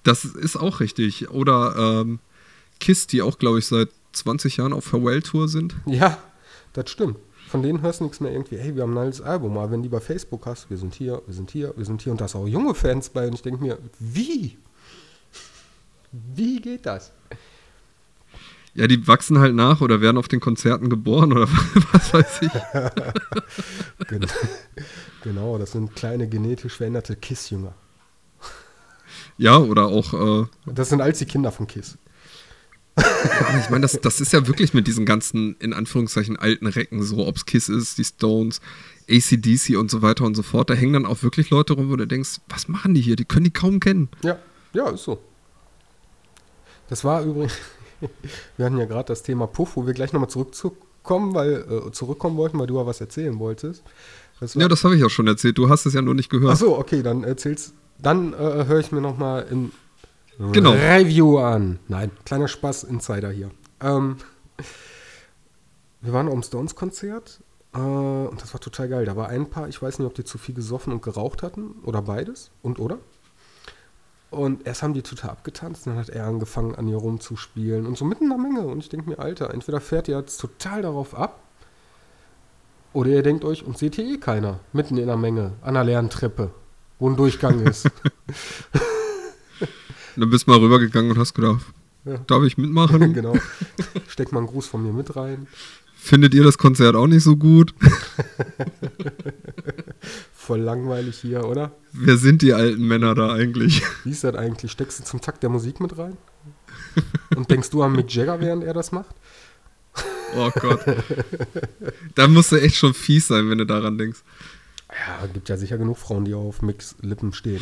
Das 0.03 0.25
ist 0.25 0.57
auch 0.57 0.81
richtig. 0.81 1.29
Oder 1.29 1.75
ähm, 1.77 2.21
Kiss, 2.81 3.07
die 3.07 3.21
auch, 3.21 3.39
glaube 3.39 3.59
ich, 3.59 3.67
seit 3.67 3.91
20 4.19 4.57
Jahren 4.59 4.73
auf 4.73 4.85
Farewell-Tour 4.85 5.49
sind. 5.49 5.77
Ja, 5.87 6.19
das 6.73 6.91
stimmt. 6.91 7.17
Von 7.49 7.63
denen 7.63 7.81
hörst 7.81 8.01
du 8.01 8.05
nichts 8.05 8.21
mehr 8.21 8.31
irgendwie, 8.31 8.59
hey, 8.59 8.75
wir 8.75 8.83
haben 8.83 8.91
ein 8.91 9.07
neues 9.07 9.23
Album, 9.23 9.57
aber 9.57 9.71
wenn 9.71 9.83
die 9.83 9.89
bei 9.89 10.01
Facebook 10.01 10.45
hast, 10.45 10.69
wir 10.69 10.77
sind 10.77 10.95
hier, 10.95 11.23
wir 11.27 11.35
sind 11.35 11.51
hier, 11.51 11.73
wir 11.77 11.85
sind 11.85 12.03
hier 12.03 12.13
und 12.13 12.21
da 12.21 12.27
ist 12.27 12.37
auch 12.37 12.47
junge 12.47 12.75
Fans 12.75 13.09
bei 13.09 13.27
und 13.27 13.35
ich 13.35 13.43
denke 13.43 13.63
mir, 13.63 13.79
wie? 13.99 14.59
Wie 16.13 16.61
geht 16.61 16.85
das? 16.85 17.13
Ja, 18.75 18.87
die 18.87 19.09
wachsen 19.09 19.39
halt 19.39 19.55
nach 19.55 19.81
oder 19.81 20.01
werden 20.01 20.19
auf 20.19 20.29
den 20.29 20.41
Konzerten 20.41 20.91
geboren 20.91 21.33
oder 21.33 21.49
was 21.93 22.15
weiß 22.15 22.43
ich. 22.43 22.53
genau, 25.23 25.59
das 25.59 25.73
sind 25.73 25.97
kleine 25.97 26.29
genetisch 26.29 26.75
veränderte 26.75 27.17
Kiss-Jünger. 27.17 27.75
Ja, 29.39 29.57
oder 29.57 29.87
auch. 29.87 30.43
Äh, 30.43 30.47
das 30.67 30.91
sind 30.91 31.01
als 31.01 31.19
die 31.19 31.27
Kinder 31.27 31.51
von 31.51 31.67
Kiss. 31.67 31.97
Ja, 32.99 33.59
ich 33.65 33.71
meine, 33.71 33.83
das, 33.83 34.01
das 34.01 34.21
ist 34.21 34.33
ja 34.33 34.47
wirklich 34.47 34.75
mit 34.75 34.87
diesen 34.87 35.07
ganzen, 35.07 35.57
in 35.61 35.73
Anführungszeichen, 35.73 36.37
alten 36.37 36.67
Recken, 36.67 37.03
so 37.03 37.27
ob 37.27 37.37
es 37.37 37.47
Kiss 37.47 37.69
ist, 37.69 37.99
die 37.99 38.05
Stones, 38.05 38.61
ACDC 39.11 39.77
und 39.77 39.91
so 39.91 40.03
weiter 40.03 40.25
und 40.25 40.35
so 40.35 40.43
fort. 40.43 40.71
Da 40.71 40.75
hängen 40.75 40.93
dann 40.93 41.07
auch 41.07 41.23
wirklich 41.23 41.51
Leute 41.51 41.75
rum, 41.75 41.91
wo 41.91 41.97
du 41.97 42.07
denkst, 42.07 42.41
was 42.49 42.69
machen 42.69 42.95
die 42.95 43.01
hier? 43.01 43.17
Die 43.17 43.25
können 43.25 43.45
die 43.45 43.53
kaum 43.53 43.81
kennen. 43.81 44.09
Ja, 44.23 44.39
ja, 44.73 44.91
ist 44.91 45.05
so. 45.05 45.19
Das 46.89 47.05
war 47.05 47.23
übrigens, 47.23 47.55
wir 48.57 48.67
hatten 48.67 48.79
ja 48.79 48.87
gerade 48.87 49.09
das 49.09 49.23
Thema 49.23 49.47
Puff, 49.47 49.77
wo 49.77 49.87
wir 49.87 49.95
gleich 49.95 50.13
nochmal 50.13 50.31
zurückkommen, 50.31 51.35
weil, 51.35 51.65
äh, 51.69 51.93
zurückkommen 51.93 52.37
wollten, 52.37 52.59
weil 52.59 52.67
du 52.67 52.77
ja 52.77 52.87
was 52.87 53.01
erzählen 53.01 53.39
wolltest. 53.39 53.83
Das 54.41 54.55
ja, 54.55 54.69
das 54.69 54.85
habe 54.85 54.95
ich 54.95 55.01
ja 55.01 55.11
schon 55.11 55.27
erzählt. 55.27 55.59
Du 55.59 55.69
hast 55.69 55.85
es 55.87 55.95
ja 55.95 56.03
nur 56.03 56.15
nicht 56.15 56.31
gehört. 56.31 56.53
Ach 56.53 56.59
so, 56.59 56.79
okay, 56.79 57.03
dann 57.03 57.25
erzählst, 57.25 57.75
dann 57.99 58.33
äh, 58.35 58.37
höre 58.67 58.79
ich 58.79 58.93
mir 58.93 59.01
nochmal 59.01 59.47
in 59.51 59.73
genau. 60.39 60.73
Review 60.73 61.39
an. 61.39 61.79
Nein, 61.89 62.11
kleiner 62.25 62.49
Spaß, 62.49 62.85
Insider 62.85 63.31
hier. 63.31 63.51
Ähm, 63.81 64.17
wir 66.01 66.13
waren 66.13 66.29
am 66.29 66.43
Stones-Konzert 66.43 67.41
äh, 67.75 67.79
und 67.79 68.41
das 68.41 68.53
war 68.53 68.61
total 68.61 68.89
geil. 68.89 69.05
Da 69.05 69.17
war 69.17 69.29
ein 69.29 69.51
Paar, 69.51 69.69
ich 69.69 69.81
weiß 69.81 69.99
nicht, 69.99 70.07
ob 70.07 70.15
die 70.15 70.25
zu 70.25 70.39
viel 70.39 70.55
gesoffen 70.55 70.93
und 70.93 71.03
geraucht 71.03 71.43
hatten 71.43 71.77
oder 71.85 72.03
beides 72.03 72.51
und 72.63 72.79
oder. 72.79 72.99
Und 74.31 74.67
erst 74.67 74.83
haben 74.83 74.93
die 74.93 75.03
total 75.03 75.31
abgetanzt, 75.31 75.87
dann 75.87 75.97
hat 75.97 76.11
er 76.11 76.27
angefangen, 76.27 76.75
an 76.75 76.87
ihr 76.87 76.99
rumzuspielen 76.99 77.87
und 77.87 77.97
so 77.97 78.05
mitten 78.05 78.25
in 78.25 78.31
der 78.31 78.39
Menge. 78.39 78.61
Und 78.61 78.81
ich 78.81 78.91
denke 78.91 79.09
mir, 79.09 79.19
Alter, 79.19 79.55
entweder 79.55 79.81
fährt 79.81 80.07
ihr 80.09 80.19
jetzt 80.19 80.39
total 80.39 80.83
darauf 80.83 81.15
ab, 81.15 81.41
oder 82.93 83.11
ihr 83.11 83.23
denkt 83.23 83.45
euch, 83.45 83.65
und 83.65 83.79
seht 83.79 83.95
hier 83.95 84.05
eh 84.05 84.19
keiner, 84.19 84.61
mitten 84.73 84.99
in 84.99 85.07
der 85.07 85.17
Menge, 85.17 85.53
an 85.63 85.75
der 85.75 85.85
leeren 85.85 86.11
Treppe, 86.11 86.51
wo 86.99 87.09
ein 87.09 87.17
Durchgang 87.17 87.61
ist. 87.61 87.91
dann 90.21 90.31
bist 90.31 90.47
du 90.47 90.51
mal 90.51 90.61
rübergegangen 90.61 91.11
und 91.11 91.19
hast 91.19 91.35
gedacht, 91.35 91.65
ja. 92.05 92.19
darf 92.27 92.45
ich 92.45 92.59
mitmachen? 92.59 93.13
genau. 93.15 93.37
Steck 94.09 94.33
mal 94.33 94.41
einen 94.41 94.49
Gruß 94.49 94.67
von 94.67 94.83
mir 94.83 94.93
mit 94.93 95.17
rein. 95.17 95.47
Findet 95.97 96.33
ihr 96.33 96.45
das 96.45 96.59
Konzert 96.59 96.95
auch 96.95 97.07
nicht 97.07 97.25
so 97.25 97.37
gut? 97.37 97.75
voll 100.33 100.61
langweilig 100.61 101.19
hier, 101.19 101.45
oder? 101.45 101.73
Wer 101.93 102.17
sind 102.17 102.41
die 102.41 102.55
alten 102.55 102.87
Männer 102.87 103.15
da 103.15 103.33
eigentlich? 103.33 103.83
Wie 104.05 104.11
ist 104.11 104.25
das 104.25 104.35
eigentlich? 104.35 104.73
Steckst 104.73 105.01
du 105.01 105.05
zum 105.05 105.21
Takt 105.21 105.43
der 105.43 105.51
Musik 105.51 105.81
mit 105.81 105.99
rein? 105.99 106.17
Und 107.37 107.51
denkst 107.51 107.71
du 107.71 107.83
an 107.83 107.93
Mick 107.93 108.15
Jagger, 108.15 108.41
während 108.41 108.65
er 108.65 108.73
das 108.73 108.93
macht? 108.93 109.15
Oh 110.37 110.51
Gott. 110.61 110.81
da 112.15 112.29
musst 112.29 112.53
du 112.53 112.57
echt 112.57 112.77
schon 112.77 112.95
fies 112.95 113.29
sein, 113.29 113.51
wenn 113.51 113.59
du 113.59 113.67
daran 113.67 113.99
denkst. 113.99 114.21
Ja, 114.91 115.27
gibt 115.27 115.49
ja 115.49 115.57
sicher 115.57 115.77
genug 115.77 115.99
Frauen, 115.99 116.25
die 116.25 116.35
auf 116.35 116.63
Micks 116.63 116.97
Lippen 117.01 117.33
stehen. 117.33 117.61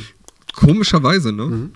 Komischerweise, 0.55 1.33
ne? 1.33 1.47
Mhm. 1.47 1.73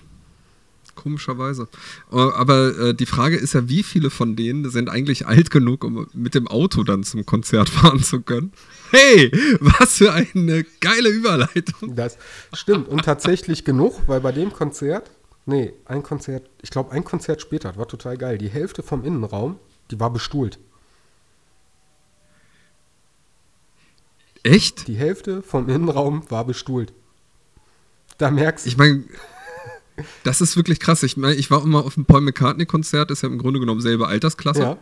Komischerweise. 0.95 1.67
Äh, 2.11 2.15
aber 2.15 2.77
äh, 2.77 2.93
die 2.93 3.05
Frage 3.05 3.37
ist 3.37 3.53
ja, 3.53 3.67
wie 3.69 3.83
viele 3.83 4.09
von 4.09 4.35
denen 4.35 4.69
sind 4.69 4.89
eigentlich 4.89 5.27
alt 5.27 5.51
genug, 5.51 5.83
um 5.83 6.07
mit 6.13 6.35
dem 6.35 6.47
Auto 6.47 6.83
dann 6.83 7.03
zum 7.03 7.25
Konzert 7.25 7.69
fahren 7.69 8.03
zu 8.03 8.21
können? 8.21 8.51
Hey, 8.91 9.31
was 9.59 9.97
für 9.97 10.11
eine 10.13 10.65
geile 10.81 11.09
Überleitung. 11.09 11.95
Das 11.95 12.17
stimmt. 12.53 12.89
Und 12.89 13.05
tatsächlich 13.05 13.63
genug, 13.63 14.01
weil 14.07 14.19
bei 14.19 14.31
dem 14.31 14.51
Konzert, 14.51 15.09
nee, 15.45 15.73
ein 15.85 16.03
Konzert, 16.03 16.49
ich 16.61 16.69
glaube 16.71 16.91
ein 16.91 17.03
Konzert 17.03 17.41
später, 17.41 17.69
das 17.69 17.77
war 17.77 17.87
total 17.87 18.17
geil. 18.17 18.37
Die 18.37 18.49
Hälfte 18.49 18.83
vom 18.83 19.05
Innenraum, 19.05 19.57
die 19.91 19.99
war 19.99 20.11
bestuhlt. 20.11 20.59
Echt? 24.43 24.87
Die 24.87 24.95
Hälfte 24.95 25.41
vom 25.41 25.69
Innenraum 25.69 26.23
war 26.29 26.45
bestuhlt. 26.45 26.93
Da 28.17 28.31
merkst 28.31 28.65
du. 28.65 28.69
Ich 28.69 28.77
meine, 28.77 29.03
das 30.23 30.41
ist 30.41 30.55
wirklich 30.55 30.79
krass. 30.79 31.03
Ich 31.03 31.17
meine, 31.17 31.35
ich 31.35 31.51
war 31.51 31.63
immer 31.63 31.85
auf 31.85 31.95
dem 31.95 32.05
Paul 32.05 32.21
McCartney-Konzert, 32.21 33.11
ist 33.11 33.23
ja 33.23 33.29
im 33.29 33.37
Grunde 33.37 33.59
genommen 33.59 33.81
selbe 33.81 34.07
Altersklasse. 34.07 34.61
Ja. 34.61 34.77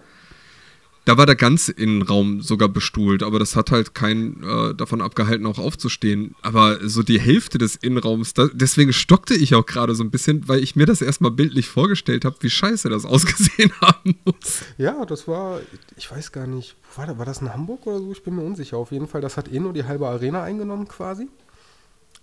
Da 1.06 1.18
war 1.18 1.26
der 1.26 1.36
ganze 1.36 1.72
Innenraum 1.72 2.42
sogar 2.42 2.70
bestuhlt, 2.70 3.24
aber 3.24 3.40
das 3.40 3.56
hat 3.56 3.72
halt 3.72 3.96
keinen 3.96 4.44
äh, 4.44 4.76
davon 4.76 5.02
abgehalten, 5.02 5.48
auch 5.48 5.58
aufzustehen. 5.58 6.36
Aber 6.44 6.88
so 6.88 7.02
die 7.02 7.20
Hälfte 7.20 7.58
des 7.58 7.78
Innenraums, 7.78 8.36
da, 8.36 8.48
deswegen 8.54 8.94
stockte 8.94 9.34
ich 9.34 9.56
auch 9.56 9.66
gerade 9.66 9.96
so 9.96 10.04
ein 10.04 10.12
bisschen, 10.12 10.48
weil 10.48 10.62
ich 10.62 10.76
mir 10.76 10.86
das 10.86 11.02
erstmal 11.02 11.32
bildlich 11.32 11.68
vorgestellt 11.68 12.26
habe, 12.26 12.36
wie 12.42 12.50
scheiße 12.52 12.90
das 12.90 13.06
ausgesehen 13.08 13.72
haben 13.82 14.20
muss. 14.24 14.62
Ja, 14.78 15.04
das 15.06 15.28
war, 15.28 15.62
ich 15.98 16.12
weiß 16.12 16.32
gar 16.32 16.46
nicht, 16.46 16.76
war, 16.96 17.08
das, 17.08 17.18
war 17.18 17.26
das 17.26 17.42
in 17.42 17.52
Hamburg 17.52 17.88
oder 17.88 17.98
so? 17.98 18.12
Ich 18.12 18.22
bin 18.22 18.36
mir 18.36 18.44
unsicher. 18.44 18.78
Auf 18.78 18.92
jeden 18.92 19.08
Fall, 19.08 19.22
das 19.22 19.36
hat 19.36 19.52
eh 19.52 19.60
nur 19.60 19.74
die 19.74 19.86
halbe 19.86 20.08
Arena 20.08 20.44
eingenommen 20.44 20.88
quasi. 20.88 21.28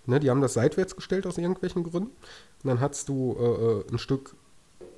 Ne, 0.07 0.19
die 0.19 0.29
haben 0.29 0.41
das 0.41 0.53
seitwärts 0.53 0.95
gestellt 0.95 1.27
aus 1.27 1.37
irgendwelchen 1.37 1.83
Gründen. 1.83 2.11
Und 2.63 2.69
dann 2.69 2.79
hattest 2.79 3.09
du 3.09 3.35
äh, 3.39 3.43
äh 3.43 3.83
ein 3.91 3.99
Stück 3.99 4.35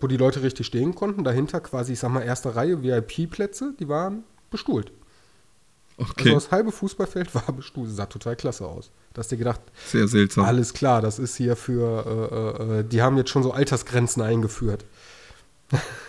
wo 0.01 0.07
die 0.07 0.17
Leute 0.17 0.41
richtig 0.43 0.65
stehen 0.65 0.95
konnten. 0.95 1.23
Dahinter 1.23 1.59
quasi, 1.59 1.93
ich 1.93 1.99
sag 1.99 2.09
mal, 2.09 2.21
erste 2.21 2.55
Reihe 2.55 2.83
VIP-Plätze, 2.83 3.73
die 3.79 3.87
waren 3.87 4.23
bestuhlt. 4.49 4.91
Okay. 5.97 6.29
Also 6.29 6.33
das 6.35 6.51
halbe 6.51 6.71
Fußballfeld 6.71 7.35
war 7.35 7.51
bestuhlt. 7.51 7.91
Sah 7.91 8.05
total 8.05 8.35
klasse 8.35 8.65
aus. 8.65 8.91
Da 9.13 9.19
hast 9.19 9.31
du 9.31 9.35
dir 9.35 9.39
gedacht, 9.39 9.61
sehr 9.87 10.07
seltsam. 10.07 10.45
Alles 10.45 10.73
klar, 10.73 11.01
das 11.01 11.19
ist 11.19 11.35
hier 11.35 11.55
für, 11.55 12.61
äh, 12.61 12.79
äh, 12.79 12.83
die 12.83 13.01
haben 13.01 13.17
jetzt 13.17 13.29
schon 13.29 13.43
so 13.43 13.51
Altersgrenzen 13.51 14.21
eingeführt. 14.21 14.85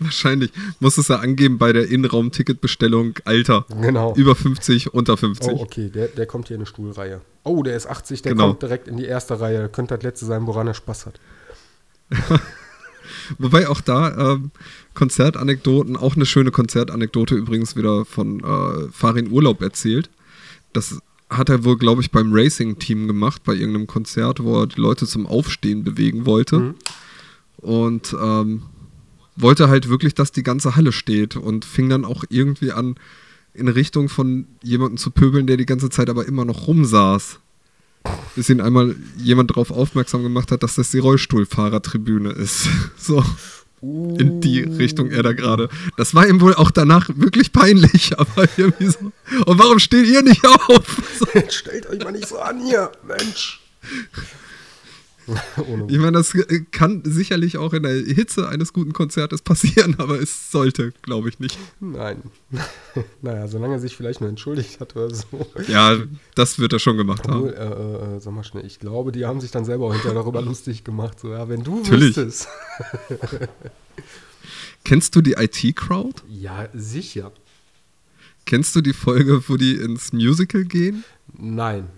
Wahrscheinlich. 0.04 0.50
Muss 0.80 0.98
es 0.98 1.08
ja 1.08 1.16
angeben 1.16 1.58
bei 1.58 1.72
der 1.72 1.88
Innenraum-Ticketbestellung 1.88 3.14
Alter. 3.24 3.66
Genau. 3.80 4.14
Über 4.14 4.34
50, 4.34 4.94
unter 4.94 5.16
50. 5.16 5.52
Oh, 5.52 5.60
okay, 5.60 5.90
der, 5.90 6.08
der 6.08 6.26
kommt 6.26 6.48
hier 6.48 6.56
in 6.56 6.60
eine 6.60 6.66
Stuhlreihe. 6.66 7.20
Oh, 7.44 7.62
der 7.62 7.76
ist 7.76 7.86
80, 7.86 8.22
der 8.22 8.32
genau. 8.32 8.48
kommt 8.48 8.62
direkt 8.62 8.88
in 8.88 8.96
die 8.96 9.04
erste 9.04 9.40
Reihe. 9.40 9.68
Könnte 9.68 9.94
das 9.94 10.02
letzte 10.02 10.26
sein, 10.26 10.46
woran 10.46 10.66
er 10.66 10.74
Spaß 10.74 11.06
hat. 11.06 11.20
Wobei 13.38 13.68
auch 13.68 13.80
da 13.80 14.32
ähm, 14.32 14.50
Konzertanekdoten, 14.94 15.96
auch 15.96 16.16
eine 16.16 16.26
schöne 16.26 16.50
Konzertanekdote 16.50 17.34
übrigens 17.34 17.76
wieder 17.76 18.04
von 18.04 18.40
äh, 18.40 18.88
Farin 18.92 19.30
Urlaub 19.30 19.62
erzählt. 19.62 20.10
Das 20.72 21.00
hat 21.28 21.48
er 21.48 21.64
wohl, 21.64 21.76
glaube 21.76 22.02
ich, 22.02 22.10
beim 22.10 22.32
Racing-Team 22.32 23.06
gemacht, 23.06 23.42
bei 23.44 23.52
irgendeinem 23.54 23.86
Konzert, 23.86 24.42
wo 24.42 24.62
er 24.62 24.66
die 24.66 24.80
Leute 24.80 25.06
zum 25.06 25.26
Aufstehen 25.26 25.84
bewegen 25.84 26.26
wollte. 26.26 26.58
Mhm. 26.58 26.74
Und 27.58 28.16
ähm, 28.20 28.62
wollte 29.36 29.68
halt 29.68 29.88
wirklich, 29.88 30.14
dass 30.14 30.32
die 30.32 30.42
ganze 30.42 30.76
Halle 30.76 30.92
steht 30.92 31.36
und 31.36 31.64
fing 31.64 31.88
dann 31.88 32.04
auch 32.04 32.24
irgendwie 32.28 32.72
an, 32.72 32.96
in 33.54 33.68
Richtung 33.68 34.08
von 34.08 34.46
jemandem 34.62 34.96
zu 34.96 35.10
pöbeln, 35.10 35.46
der 35.46 35.56
die 35.56 35.66
ganze 35.66 35.90
Zeit 35.90 36.08
aber 36.08 36.26
immer 36.26 36.44
noch 36.44 36.66
rumsaß 36.66 37.40
bis 38.34 38.48
ihn 38.48 38.60
einmal 38.60 38.96
jemand 39.18 39.50
darauf 39.50 39.70
aufmerksam 39.70 40.22
gemacht 40.22 40.50
hat, 40.52 40.62
dass 40.62 40.76
das 40.76 40.90
die 40.90 40.98
Rollstuhlfahrertribüne 40.98 42.30
ist. 42.30 42.68
So. 42.98 43.24
In 43.82 44.42
die 44.42 44.60
Richtung 44.60 45.10
er 45.10 45.22
da 45.22 45.32
gerade. 45.32 45.70
Das 45.96 46.14
war 46.14 46.28
ihm 46.28 46.42
wohl 46.42 46.52
auch 46.54 46.70
danach 46.70 47.08
wirklich 47.14 47.50
peinlich, 47.50 48.12
aber 48.18 48.46
irgendwie 48.58 48.88
so. 48.88 49.10
Und 49.46 49.58
warum 49.58 49.78
steht 49.78 50.06
ihr 50.06 50.22
nicht 50.22 50.44
auf? 50.44 51.02
So. 51.18 51.26
Stellt 51.48 51.88
euch 51.88 52.04
mal 52.04 52.12
nicht 52.12 52.28
so 52.28 52.38
an 52.38 52.60
hier, 52.60 52.92
Mensch. 53.06 53.60
ich 55.88 55.98
meine, 55.98 56.12
das 56.12 56.34
kann 56.70 57.02
sicherlich 57.04 57.58
auch 57.58 57.72
in 57.72 57.82
der 57.82 57.92
Hitze 57.92 58.48
eines 58.48 58.72
guten 58.72 58.92
Konzertes 58.92 59.42
passieren, 59.42 59.96
aber 59.98 60.20
es 60.20 60.50
sollte, 60.50 60.92
glaube 61.02 61.28
ich, 61.28 61.38
nicht. 61.38 61.58
Nein. 61.80 62.22
naja, 63.22 63.48
solange 63.48 63.74
er 63.74 63.80
sich 63.80 63.96
vielleicht 63.96 64.20
nur 64.20 64.28
entschuldigt 64.28 64.80
hat 64.80 64.96
oder 64.96 65.14
so. 65.14 65.26
Ja, 65.68 65.96
das 66.34 66.58
wird 66.58 66.72
er 66.72 66.78
schon 66.78 66.96
gemacht 66.96 67.22
Obwohl, 67.26 67.56
haben. 67.56 68.12
Äh, 68.12 68.16
äh, 68.16 68.20
sag 68.20 68.32
mal 68.32 68.44
schnell, 68.44 68.66
ich 68.66 68.78
glaube, 68.78 69.12
die 69.12 69.24
haben 69.24 69.40
sich 69.40 69.50
dann 69.50 69.64
selber 69.64 69.86
auch 69.86 69.92
hinterher 69.92 70.14
darüber 70.14 70.42
lustig 70.42 70.84
gemacht. 70.84 71.20
So, 71.20 71.30
ja, 71.30 71.48
wenn 71.48 71.62
du 71.62 71.80
Natürlich. 71.80 72.16
wüsstest. 72.16 72.48
Kennst 74.84 75.14
du 75.14 75.20
die 75.20 75.32
IT-Crowd? 75.32 76.22
Ja, 76.28 76.68
sicher. 76.72 77.32
Kennst 78.46 78.74
du 78.74 78.80
die 78.80 78.94
Folge, 78.94 79.42
wo 79.48 79.56
die 79.56 79.74
ins 79.74 80.12
Musical 80.12 80.64
gehen? 80.64 81.04
Nein. 81.38 81.88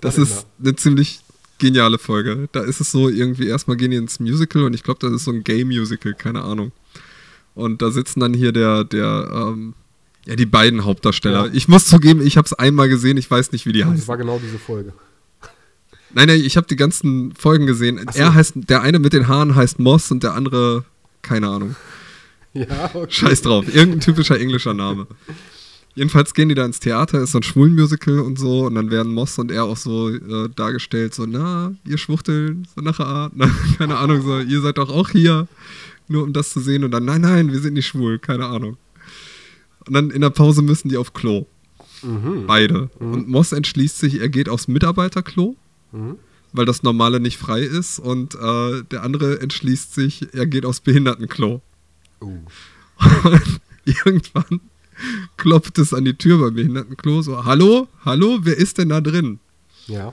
Das 0.00 0.18
ist 0.18 0.46
eine 0.60 0.76
ziemlich 0.76 1.20
geniale 1.58 1.98
Folge. 1.98 2.48
Da 2.52 2.60
ist 2.60 2.80
es 2.80 2.90
so, 2.90 3.08
irgendwie 3.08 3.46
erstmal 3.46 3.76
gehen 3.76 3.90
die 3.90 3.96
ins 3.96 4.20
Musical 4.20 4.64
und 4.64 4.74
ich 4.74 4.82
glaube, 4.82 5.00
das 5.00 5.12
ist 5.12 5.24
so 5.24 5.30
ein 5.30 5.44
Gay-Musical, 5.44 6.14
keine 6.14 6.42
Ahnung. 6.42 6.72
Und 7.54 7.80
da 7.82 7.90
sitzen 7.90 8.20
dann 8.20 8.34
hier 8.34 8.52
der, 8.52 8.84
der, 8.84 9.30
ähm, 9.32 9.74
ja, 10.26 10.36
die 10.36 10.46
beiden 10.46 10.84
Hauptdarsteller. 10.84 11.46
Ja. 11.46 11.52
Ich 11.52 11.68
muss 11.68 11.86
zugeben, 11.86 12.20
ich 12.24 12.36
habe 12.36 12.46
es 12.46 12.52
einmal 12.52 12.88
gesehen, 12.88 13.16
ich 13.16 13.30
weiß 13.30 13.52
nicht, 13.52 13.64
wie 13.66 13.72
die 13.72 13.84
heißen. 13.84 13.96
Das 13.96 14.08
war 14.08 14.18
genau 14.18 14.38
diese 14.42 14.58
Folge. 14.58 14.92
Nein, 16.12 16.28
nein, 16.28 16.42
ich 16.44 16.56
habe 16.56 16.66
die 16.66 16.76
ganzen 16.76 17.34
Folgen 17.34 17.66
gesehen. 17.66 17.98
So. 18.12 18.18
Er 18.18 18.34
heißt, 18.34 18.54
der 18.56 18.82
eine 18.82 18.98
mit 18.98 19.12
den 19.12 19.28
Haaren 19.28 19.54
heißt 19.54 19.78
Moss 19.78 20.10
und 20.10 20.22
der 20.22 20.34
andere, 20.34 20.84
keine 21.22 21.48
Ahnung. 21.48 21.76
Ja, 22.56 22.90
okay. 22.94 23.06
Scheiß 23.10 23.42
drauf, 23.42 23.66
irgendein 23.66 24.00
typischer 24.00 24.40
englischer 24.40 24.72
Name. 24.72 25.06
Jedenfalls 25.96 26.34
gehen 26.34 26.50
die 26.50 26.54
da 26.54 26.66
ins 26.66 26.78
Theater, 26.78 27.22
ist 27.22 27.32
so 27.32 27.38
ein 27.38 27.42
Schwulenmusical 27.42 28.20
und 28.20 28.38
so, 28.38 28.66
und 28.66 28.74
dann 28.74 28.90
werden 28.90 29.14
Moss 29.14 29.38
und 29.38 29.50
er 29.50 29.64
auch 29.64 29.78
so 29.78 30.10
äh, 30.10 30.50
dargestellt, 30.54 31.14
so, 31.14 31.24
na, 31.24 31.72
ihr 31.86 31.96
Schwuchteln, 31.96 32.68
so 32.74 32.82
nach 32.82 32.98
der 32.98 33.06
Art, 33.06 33.32
na, 33.36 33.50
keine 33.78 33.96
Ahnung, 33.96 34.20
so, 34.20 34.38
ihr 34.38 34.60
seid 34.60 34.76
doch 34.76 34.90
auch 34.90 35.08
hier, 35.08 35.48
nur 36.06 36.22
um 36.22 36.34
das 36.34 36.50
zu 36.50 36.60
sehen, 36.60 36.84
und 36.84 36.90
dann, 36.90 37.06
nein, 37.06 37.22
nein, 37.22 37.50
wir 37.50 37.60
sind 37.60 37.72
nicht 37.72 37.86
schwul, 37.86 38.18
keine 38.18 38.44
Ahnung. 38.44 38.76
Und 39.86 39.94
dann 39.94 40.10
in 40.10 40.20
der 40.20 40.28
Pause 40.28 40.60
müssen 40.60 40.90
die 40.90 40.98
auf 40.98 41.14
Klo. 41.14 41.46
Mhm. 42.02 42.46
Beide. 42.46 42.90
Mhm. 43.00 43.12
Und 43.14 43.28
Moss 43.28 43.52
entschließt 43.52 43.98
sich, 43.98 44.20
er 44.20 44.28
geht 44.28 44.50
aufs 44.50 44.68
Mitarbeiterklo, 44.68 45.56
mhm. 45.92 46.16
weil 46.52 46.66
das 46.66 46.82
normale 46.82 47.20
nicht 47.20 47.38
frei 47.38 47.62
ist, 47.62 48.00
und 48.00 48.34
äh, 48.34 48.82
der 48.90 49.02
andere 49.02 49.40
entschließt 49.40 49.94
sich, 49.94 50.34
er 50.34 50.46
geht 50.46 50.66
aufs 50.66 50.80
Behindertenklo. 50.80 51.62
Uh. 52.20 52.40
Und 53.24 53.60
irgendwann 53.84 54.60
klopft 55.36 55.78
es 55.78 55.92
an 55.94 56.04
die 56.04 56.14
Tür 56.14 56.38
beim 56.38 56.54
Behindertenklo, 56.54 57.22
so, 57.22 57.44
hallo, 57.44 57.88
hallo, 58.04 58.38
wer 58.42 58.56
ist 58.56 58.78
denn 58.78 58.90
da 58.90 59.00
drin? 59.00 59.38
Ja. 59.86 60.12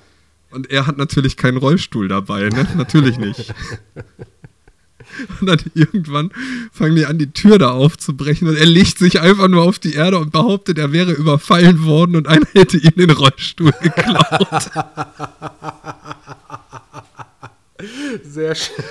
Und 0.51 0.69
er 0.69 0.85
hat 0.85 0.97
natürlich 0.97 1.35
keinen 1.35 1.57
Rollstuhl 1.57 2.07
dabei, 2.07 2.49
ne? 2.49 2.67
Natürlich 2.77 3.17
nicht. 3.17 3.53
Und 5.39 5.47
dann 5.47 5.59
irgendwann 5.73 6.31
fangen 6.71 6.95
die 6.95 7.05
an, 7.05 7.17
die 7.17 7.31
Tür 7.31 7.57
da 7.59 7.71
aufzubrechen 7.71 8.47
und 8.47 8.55
er 8.55 8.65
legt 8.65 8.97
sich 8.97 9.19
einfach 9.19 9.47
nur 9.47 9.63
auf 9.63 9.79
die 9.79 9.93
Erde 9.93 10.17
und 10.17 10.31
behauptet, 10.31 10.77
er 10.77 10.91
wäre 10.91 11.11
überfallen 11.11 11.83
worden 11.83 12.15
und 12.15 12.27
einer 12.27 12.45
hätte 12.53 12.77
ihm 12.77 12.93
den 12.95 13.11
Rollstuhl 13.11 13.73
geklaut. 13.81 14.71
Sehr 18.23 18.55
schön. 18.55 18.83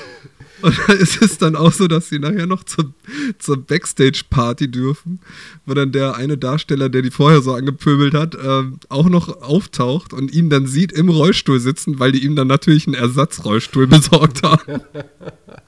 Und 0.63 0.79
da 0.87 0.93
ist 0.93 1.21
es 1.21 1.39
dann 1.39 1.57
auch 1.57 1.73
so, 1.73 1.89
dass 1.89 2.09
sie 2.09 2.19
nachher 2.19 2.47
noch 2.47 2.65
zur, 2.65 2.93
zur 3.39 3.57
Backstage-Party 3.59 4.71
dürfen, 4.71 5.21
wo 5.67 5.75
dann 5.75 5.93
der 5.93 6.17
eine 6.17 6.39
Darsteller, 6.39 6.89
der 6.89 7.03
die 7.03 7.11
vorher 7.11 7.43
so 7.43 7.55
angepöbelt 7.55 8.15
hat, 8.15 8.35
äh, 8.35 8.63
auch 8.89 9.09
noch 9.09 9.43
auftaucht 9.43 10.13
und 10.13 10.33
ihn 10.33 10.51
dann 10.51 10.67
sieht 10.67 10.93
im 10.93 11.09
Rollstuhl 11.09 11.61
sitzen, 11.61 11.99
weil 11.99 12.13
die 12.13 12.25
ihm 12.25 12.37
dann 12.37 12.49
natürlich 12.49 12.87
einen 12.87 12.95
Ersatzrollstuhl 12.95 13.87
besorgt 13.89 14.43
haben. 14.43 14.83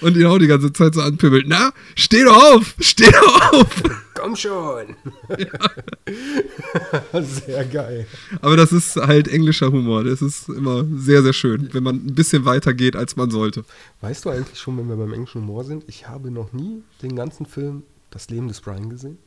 und 0.00 0.16
ihn 0.16 0.26
auch 0.26 0.38
die 0.38 0.46
ganze 0.46 0.72
Zeit 0.72 0.94
so 0.94 1.00
anpöbelt. 1.00 1.46
Na, 1.48 1.72
steh 1.94 2.24
doch 2.24 2.36
auf! 2.54 2.74
Steh 2.80 3.10
doch 3.10 3.52
auf! 3.52 3.82
Komm 4.14 4.36
schon! 4.36 4.96
Ja. 5.38 7.22
sehr 7.22 7.64
geil. 7.64 8.06
Aber 8.40 8.56
das 8.56 8.72
ist 8.72 8.96
halt 8.96 9.28
englischer 9.28 9.70
Humor. 9.70 10.04
Das 10.04 10.22
ist 10.22 10.48
immer 10.48 10.84
sehr, 10.96 11.22
sehr 11.22 11.32
schön, 11.32 11.68
wenn 11.72 11.82
man 11.82 11.96
ein 11.96 12.14
bisschen 12.14 12.44
weiter 12.44 12.74
geht, 12.74 12.96
als 12.96 13.16
man 13.16 13.30
sollte. 13.30 13.64
Weißt 14.00 14.24
du 14.24 14.30
eigentlich 14.30 14.58
schon, 14.58 14.78
wenn 14.78 14.88
wir 14.88 14.96
beim 14.96 15.12
englischen 15.12 15.42
Humor 15.42 15.64
sind, 15.64 15.84
ich 15.86 16.08
habe 16.08 16.30
noch 16.30 16.52
nie 16.52 16.82
den 17.02 17.14
ganzen 17.14 17.46
Film 17.46 17.82
Das 18.10 18.30
Leben 18.30 18.48
des 18.48 18.60
Brian 18.60 18.88
gesehen? 18.88 19.18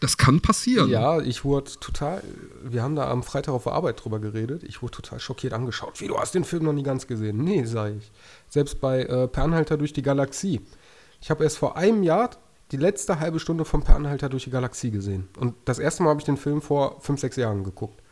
Das 0.00 0.18
kann 0.18 0.40
passieren. 0.40 0.90
Ja, 0.90 1.20
ich 1.20 1.44
wurde 1.44 1.72
total, 1.80 2.22
wir 2.62 2.82
haben 2.82 2.96
da 2.96 3.10
am 3.10 3.22
Freitag 3.22 3.54
auf 3.54 3.64
der 3.64 3.72
Arbeit 3.72 4.04
drüber 4.04 4.18
geredet, 4.18 4.62
ich 4.62 4.82
wurde 4.82 4.92
total 4.92 5.20
schockiert 5.20 5.54
angeschaut. 5.54 6.00
Wie, 6.00 6.08
du 6.08 6.18
hast 6.18 6.34
den 6.34 6.44
Film 6.44 6.64
noch 6.64 6.74
nie 6.74 6.82
ganz 6.82 7.06
gesehen? 7.06 7.38
Nee, 7.38 7.64
sag 7.64 7.94
ich. 7.94 8.12
Selbst 8.48 8.80
bei 8.80 9.04
äh, 9.04 9.26
Per 9.28 9.48
durch 9.78 9.92
die 9.92 10.02
Galaxie. 10.02 10.60
Ich 11.20 11.30
habe 11.30 11.44
erst 11.44 11.58
vor 11.58 11.76
einem 11.76 12.02
Jahr 12.02 12.30
die 12.72 12.76
letzte 12.76 13.20
halbe 13.20 13.40
Stunde 13.40 13.64
von 13.64 13.82
Per 13.82 13.98
durch 14.28 14.44
die 14.44 14.50
Galaxie 14.50 14.90
gesehen. 14.90 15.28
Und 15.38 15.54
das 15.64 15.78
erste 15.78 16.02
Mal 16.02 16.10
habe 16.10 16.20
ich 16.20 16.26
den 16.26 16.36
Film 16.36 16.60
vor 16.60 17.00
fünf, 17.00 17.20
sechs 17.20 17.36
Jahren 17.36 17.64
geguckt. 17.64 18.02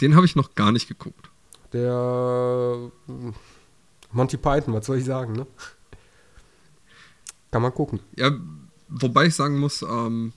Den 0.00 0.16
habe 0.16 0.26
ich 0.26 0.34
noch 0.34 0.54
gar 0.54 0.72
nicht 0.72 0.88
geguckt. 0.88 1.30
Der 1.72 2.90
hm, 3.06 3.34
Monty 4.12 4.38
Python, 4.38 4.74
was 4.74 4.86
soll 4.86 4.98
ich 4.98 5.04
sagen, 5.04 5.34
ne? 5.34 5.46
Kann 7.50 7.62
man 7.62 7.74
gucken. 7.74 8.00
Ja, 8.16 8.30
wobei 8.88 9.26
ich 9.26 9.34
sagen 9.34 9.58
muss, 9.58 9.82
ähm, 9.82 10.32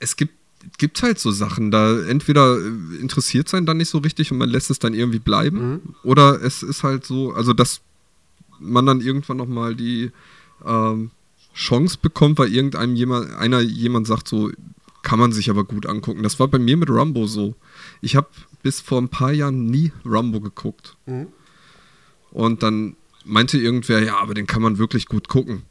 es 0.00 0.16
gibt, 0.16 0.34
gibt 0.78 1.02
halt 1.02 1.18
so 1.18 1.30
Sachen, 1.30 1.70
da 1.70 1.98
entweder 2.00 2.58
interessiert 3.00 3.48
sein 3.48 3.66
dann 3.66 3.76
nicht 3.76 3.88
so 3.88 3.98
richtig 3.98 4.32
und 4.32 4.38
man 4.38 4.48
lässt 4.48 4.70
es 4.70 4.78
dann 4.78 4.94
irgendwie 4.94 5.20
bleiben, 5.20 5.70
mhm. 5.70 5.80
oder 6.02 6.42
es 6.42 6.62
ist 6.62 6.82
halt 6.82 7.06
so, 7.06 7.32
also 7.32 7.52
dass 7.52 7.80
man 8.58 8.84
dann 8.84 9.00
irgendwann 9.00 9.36
nochmal 9.36 9.74
die 9.74 10.10
ähm, 10.66 11.10
Chance 11.54 11.98
bekommt, 12.00 12.38
weil 12.38 12.52
irgendeinem 12.52 12.94
jemand, 12.94 13.34
einer 13.34 13.60
jemand 13.60 14.06
sagt, 14.06 14.28
so 14.28 14.50
kann 15.02 15.18
man 15.18 15.32
sich 15.32 15.48
aber 15.50 15.64
gut 15.64 15.86
angucken. 15.86 16.22
Das 16.22 16.38
war 16.38 16.48
bei 16.48 16.58
mir 16.58 16.76
mit 16.76 16.90
Rumbo 16.90 17.26
so. 17.26 17.54
Ich 18.02 18.16
habe 18.16 18.28
bis 18.62 18.80
vor 18.80 19.00
ein 19.00 19.08
paar 19.08 19.32
Jahren 19.32 19.66
nie 19.66 19.92
Rumbo 20.04 20.40
geguckt. 20.40 20.96
Mhm. 21.06 21.28
Und 22.30 22.62
dann 22.62 22.96
meinte 23.24 23.58
irgendwer, 23.58 24.02
ja, 24.02 24.18
aber 24.18 24.34
den 24.34 24.46
kann 24.46 24.62
man 24.62 24.78
wirklich 24.78 25.06
gut 25.06 25.28
gucken. 25.28 25.62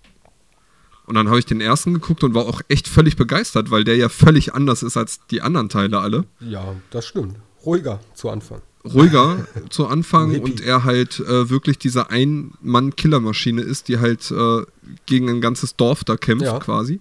Und 1.09 1.15
dann 1.15 1.27
habe 1.27 1.39
ich 1.39 1.47
den 1.47 1.59
ersten 1.59 1.95
geguckt 1.95 2.23
und 2.23 2.35
war 2.35 2.45
auch 2.45 2.61
echt 2.67 2.87
völlig 2.87 3.15
begeistert, 3.15 3.71
weil 3.71 3.83
der 3.83 3.95
ja 3.95 4.09
völlig 4.09 4.53
anders 4.53 4.83
ist 4.83 4.95
als 4.95 5.21
die 5.31 5.41
anderen 5.41 5.67
Teile 5.67 5.97
alle. 5.97 6.25
Ja, 6.39 6.75
das 6.91 7.07
stimmt. 7.07 7.35
Ruhiger 7.65 7.99
zu 8.13 8.29
Anfang. 8.29 8.61
Ruhiger 8.85 9.47
zu 9.71 9.87
Anfang 9.87 10.39
und 10.39 10.61
er 10.61 10.83
halt 10.83 11.19
äh, 11.21 11.49
wirklich 11.49 11.79
diese 11.79 12.11
Ein-Mann-Killermaschine 12.11 13.59
ist, 13.59 13.87
die 13.87 13.97
halt 13.97 14.29
äh, 14.29 14.61
gegen 15.07 15.31
ein 15.31 15.41
ganzes 15.41 15.75
Dorf 15.75 16.03
da 16.03 16.15
kämpft 16.15 16.45
ja. 16.45 16.59
quasi. 16.59 16.99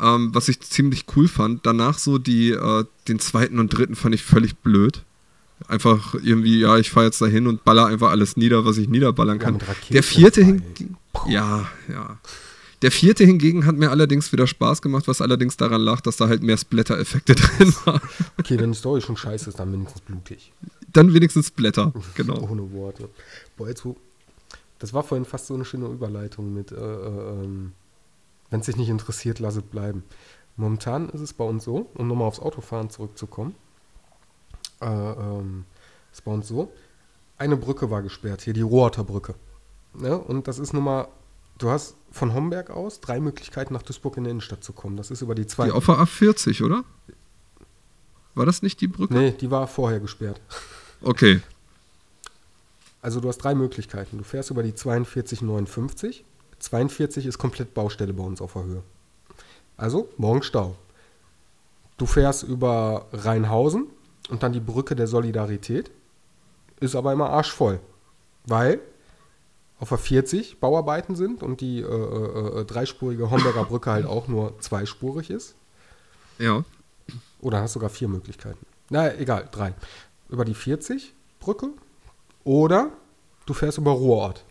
Ähm, 0.00 0.32
was 0.32 0.48
ich 0.48 0.60
ziemlich 0.60 1.06
cool 1.16 1.26
fand. 1.26 1.66
Danach 1.66 1.98
so 1.98 2.18
die, 2.18 2.50
äh, 2.50 2.84
den 3.08 3.18
zweiten 3.18 3.58
und 3.58 3.76
dritten 3.76 3.96
fand 3.96 4.14
ich 4.14 4.22
völlig 4.22 4.58
blöd. 4.58 5.02
Einfach 5.66 6.14
irgendwie, 6.14 6.60
ja, 6.60 6.78
ich 6.78 6.92
fahre 6.92 7.06
jetzt 7.06 7.20
dahin 7.20 7.48
und 7.48 7.64
baller 7.64 7.86
einfach 7.86 8.10
alles 8.10 8.36
nieder, 8.36 8.64
was 8.64 8.78
ich 8.78 8.88
niederballern 8.88 9.40
kann. 9.40 9.58
Ja, 9.58 9.74
der 9.90 10.04
vierte 10.04 10.44
hingegen. 10.44 10.96
Ja, 11.26 11.66
ja. 11.88 12.20
Der 12.82 12.90
vierte 12.90 13.24
hingegen 13.24 13.66
hat 13.66 13.76
mir 13.76 13.90
allerdings 13.90 14.32
wieder 14.32 14.46
Spaß 14.46 14.80
gemacht, 14.80 15.06
was 15.06 15.20
allerdings 15.20 15.56
daran 15.56 15.82
lag, 15.82 16.00
dass 16.00 16.16
da 16.16 16.28
halt 16.28 16.42
mehr 16.42 16.56
Splatter-Effekte 16.56 17.34
drin 17.36 17.74
waren. 17.84 18.00
Okay, 18.38 18.58
wenn 18.58 18.72
die 18.72 18.78
Story 18.78 19.02
schon 19.02 19.16
scheiße 19.16 19.50
ist, 19.50 19.58
dann 19.58 19.72
wenigstens 19.72 20.00
blutig. 20.00 20.52
Dann 20.92 21.12
wenigstens 21.12 21.50
Blätter, 21.50 21.92
genau. 22.14 22.40
Ohne 22.40 22.72
Worte. 22.72 23.08
Boah, 23.56 23.68
jetzt 23.68 23.84
wo. 23.84 23.96
Das 24.78 24.94
war 24.94 25.02
vorhin 25.02 25.26
fast 25.26 25.46
so 25.46 25.54
eine 25.54 25.66
schöne 25.66 25.86
Überleitung 25.86 26.54
mit, 26.54 26.72
äh, 26.72 26.76
äh, 26.76 27.44
ähm, 27.44 27.72
wenn 28.48 28.60
es 28.60 28.66
sich 28.66 28.76
nicht 28.76 28.88
interessiert, 28.88 29.38
lass 29.38 29.56
es 29.56 29.62
bleiben. 29.62 30.04
Momentan 30.56 31.10
ist 31.10 31.20
es 31.20 31.34
bei 31.34 31.44
uns 31.44 31.64
so, 31.64 31.90
um 31.94 32.08
nochmal 32.08 32.28
aufs 32.28 32.40
Autofahren 32.40 32.88
zurückzukommen, 32.88 33.54
äh, 34.80 34.86
ähm, 34.86 35.64
ist 36.12 36.24
bei 36.24 36.32
uns 36.32 36.48
so, 36.48 36.72
eine 37.36 37.56
Brücke 37.58 37.90
war 37.90 38.02
gesperrt, 38.02 38.40
hier 38.40 38.54
die 38.54 38.62
Rohrter 38.62 39.04
Brücke. 39.04 39.34
Ne? 39.94 40.18
Und 40.18 40.48
das 40.48 40.58
ist 40.58 40.72
nun 40.72 40.84
mal, 40.84 41.08
du 41.60 41.70
hast 41.70 41.96
von 42.10 42.34
Homberg 42.34 42.70
aus 42.70 43.00
drei 43.00 43.20
Möglichkeiten 43.20 43.74
nach 43.74 43.82
Duisburg 43.82 44.16
in 44.16 44.24
die 44.24 44.30
Innenstadt 44.30 44.64
zu 44.64 44.72
kommen. 44.72 44.96
Das 44.96 45.10
ist 45.10 45.22
über 45.22 45.34
die 45.34 45.46
zwei. 45.46 45.66
Die 45.66 45.72
auf 45.72 45.86
der 45.86 45.96
A40, 45.96 46.64
oder? 46.64 46.84
War 48.34 48.46
das 48.46 48.62
nicht 48.62 48.80
die 48.80 48.88
Brücke? 48.88 49.14
Nee, 49.14 49.30
die 49.32 49.50
war 49.50 49.66
vorher 49.66 50.00
gesperrt. 50.00 50.40
Okay. 51.02 51.40
Also 53.02 53.20
du 53.20 53.28
hast 53.28 53.38
drei 53.38 53.54
Möglichkeiten. 53.54 54.18
Du 54.18 54.24
fährst 54.24 54.50
über 54.50 54.62
die 54.62 54.72
4259. 54.72 56.24
42 56.58 57.26
ist 57.26 57.38
komplett 57.38 57.72
Baustelle 57.72 58.12
bei 58.12 58.22
uns 58.22 58.42
auf 58.42 58.52
der 58.52 58.64
Höhe. 58.64 58.82
Also 59.76 60.08
morgen 60.18 60.42
Stau. 60.42 60.76
Du 61.96 62.06
fährst 62.06 62.42
über 62.42 63.06
Rheinhausen 63.12 63.86
und 64.28 64.42
dann 64.42 64.52
die 64.52 64.60
Brücke 64.60 64.94
der 64.94 65.06
Solidarität. 65.06 65.90
Ist 66.80 66.94
aber 66.94 67.12
immer 67.12 67.30
arschvoll. 67.30 67.80
Weil 68.46 68.80
auf 69.80 69.88
der 69.88 69.98
40 69.98 70.60
Bauarbeiten 70.60 71.16
sind 71.16 71.42
und 71.42 71.60
die 71.60 71.80
äh, 71.80 71.84
äh, 71.84 72.60
äh, 72.60 72.64
dreispurige 72.64 73.30
Homberger 73.30 73.64
Brücke 73.64 73.90
halt 73.90 74.06
auch 74.06 74.28
nur 74.28 74.58
zweispurig 74.60 75.30
ist. 75.30 75.56
Ja. 76.38 76.64
Oder 77.40 77.62
hast 77.62 77.72
sogar 77.72 77.88
vier 77.88 78.08
Möglichkeiten. 78.08 78.64
Na, 78.90 79.14
egal, 79.14 79.48
drei. 79.50 79.74
Über 80.28 80.44
die 80.44 80.54
40 80.54 81.14
Brücke 81.40 81.70
oder 82.44 82.90
du 83.46 83.54
fährst 83.54 83.78
über 83.78 83.92
Ruhrort. 83.92 84.44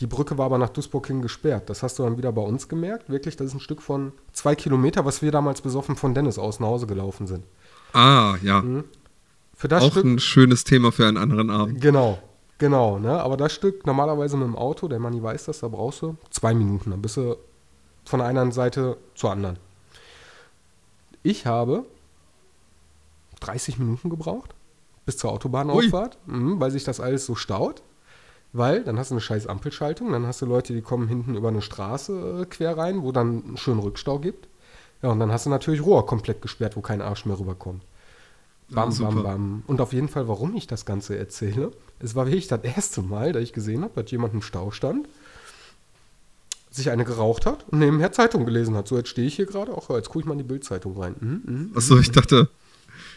Die 0.00 0.06
Brücke 0.06 0.38
war 0.38 0.46
aber 0.46 0.56
nach 0.56 0.70
Duisburg 0.70 1.08
hin 1.08 1.20
gesperrt. 1.20 1.68
Das 1.68 1.82
hast 1.82 1.98
du 1.98 2.04
dann 2.04 2.16
wieder 2.16 2.32
bei 2.32 2.40
uns 2.40 2.68
gemerkt. 2.68 3.10
Wirklich, 3.10 3.36
das 3.36 3.48
ist 3.48 3.54
ein 3.54 3.60
Stück 3.60 3.82
von 3.82 4.12
zwei 4.32 4.54
Kilometer, 4.54 5.04
was 5.04 5.20
wir 5.20 5.30
damals 5.30 5.60
besoffen 5.60 5.96
von 5.96 6.14
Dennis 6.14 6.38
aus 6.38 6.60
nach 6.60 6.68
Hause 6.68 6.86
gelaufen 6.86 7.26
sind. 7.26 7.44
Ah, 7.92 8.36
ja. 8.42 8.62
Mhm. 8.62 8.84
Für 9.54 9.68
das 9.68 9.82
Auch 9.82 9.90
Stück, 9.90 10.04
ein 10.04 10.18
schönes 10.20 10.64
Thema 10.64 10.90
für 10.90 11.06
einen 11.06 11.18
anderen 11.18 11.50
Abend. 11.50 11.82
Genau, 11.82 12.18
genau. 12.60 13.00
Ne? 13.00 13.20
Aber 13.20 13.36
das 13.36 13.52
Stück 13.52 13.84
normalerweise 13.84 14.36
mit 14.36 14.46
dem 14.46 14.54
Auto, 14.54 14.86
der 14.86 15.00
Manni 15.00 15.20
weiß 15.20 15.46
das, 15.46 15.58
da 15.58 15.68
brauchst 15.68 16.02
du 16.02 16.16
zwei 16.30 16.54
Minuten. 16.54 16.90
Dann 16.90 17.02
bist 17.02 17.16
du 17.16 17.36
von 18.04 18.20
einer 18.20 18.52
Seite 18.52 18.96
zur 19.16 19.32
anderen. 19.32 19.58
Ich 21.24 21.46
habe 21.46 21.84
30 23.40 23.78
Minuten 23.78 24.08
gebraucht 24.10 24.54
bis 25.06 25.16
zur 25.16 25.32
Autobahnauffahrt, 25.32 26.18
mhm, 26.26 26.60
weil 26.60 26.70
sich 26.70 26.84
das 26.84 27.00
alles 27.00 27.26
so 27.26 27.34
staut. 27.34 27.82
Weil 28.52 28.82
dann 28.82 28.98
hast 28.98 29.10
du 29.10 29.14
eine 29.14 29.20
scheiß 29.20 29.46
Ampelschaltung, 29.46 30.10
dann 30.10 30.26
hast 30.26 30.42
du 30.42 30.46
Leute, 30.46 30.72
die 30.72 30.82
kommen 30.82 31.06
hinten 31.06 31.36
über 31.36 31.48
eine 31.48 31.62
Straße 31.62 32.42
äh, 32.42 32.46
quer 32.46 32.76
rein, 32.76 33.02
wo 33.02 33.12
dann 33.12 33.44
einen 33.44 33.56
schönen 33.56 33.78
Rückstau 33.78 34.18
gibt. 34.18 34.48
Ja, 35.02 35.10
und 35.10 35.20
dann 35.20 35.30
hast 35.30 35.46
du 35.46 35.50
natürlich 35.50 35.84
Rohr 35.84 36.04
komplett 36.04 36.42
gesperrt, 36.42 36.76
wo 36.76 36.80
kein 36.80 37.00
Arsch 37.00 37.26
mehr 37.26 37.38
rüberkommt. 37.38 37.84
Bam, 38.68 38.90
ja, 38.90 39.04
bam, 39.04 39.22
bam. 39.22 39.62
Und 39.66 39.80
auf 39.80 39.92
jeden 39.92 40.08
Fall, 40.08 40.26
warum 40.28 40.54
ich 40.56 40.66
das 40.66 40.84
Ganze 40.84 41.16
erzähle, 41.16 41.70
es 42.00 42.14
war 42.14 42.26
wirklich 42.26 42.48
das 42.48 42.62
erste 42.62 43.02
Mal, 43.02 43.32
da 43.32 43.40
ich 43.40 43.52
gesehen 43.52 43.82
habe, 43.82 44.00
dass 44.02 44.10
jemand 44.10 44.34
im 44.34 44.42
Stau 44.42 44.70
stand, 44.70 45.06
sich 46.70 46.90
eine 46.90 47.04
geraucht 47.04 47.46
hat 47.46 47.64
und 47.68 47.80
nebenher 47.80 48.12
Zeitung 48.12 48.44
gelesen 48.44 48.76
hat. 48.76 48.88
So, 48.88 48.96
jetzt 48.96 49.08
stehe 49.08 49.26
ich 49.26 49.34
hier 49.34 49.46
gerade, 49.46 49.72
auch 49.72 49.90
jetzt 49.90 50.08
gucke 50.08 50.20
ich 50.20 50.24
mal 50.24 50.32
in 50.32 50.38
die 50.38 50.44
Bildzeitung 50.44 50.98
rein. 50.98 51.14
Mhm, 51.20 51.42
mhm, 51.44 51.70
Achso, 51.74 51.98
ich 51.98 52.10
dachte, 52.10 52.48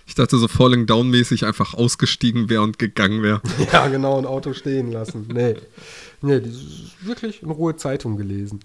ich 0.05 0.15
dachte 0.15 0.37
so 0.37 0.47
Falling 0.47 0.85
Down 0.85 1.09
mäßig 1.09 1.45
einfach 1.45 1.73
ausgestiegen 1.73 2.49
wäre 2.49 2.63
und 2.63 2.79
gegangen 2.79 3.21
wäre. 3.21 3.41
Ja, 3.71 3.87
genau, 3.87 4.17
ein 4.17 4.25
Auto 4.25 4.53
stehen 4.53 4.91
lassen. 4.91 5.27
Nee. 5.31 5.55
Nee, 6.21 6.41
wirklich 7.01 7.43
in 7.43 7.51
Ruhe 7.51 7.75
Zeitung 7.75 8.17
gelesen. 8.17 8.59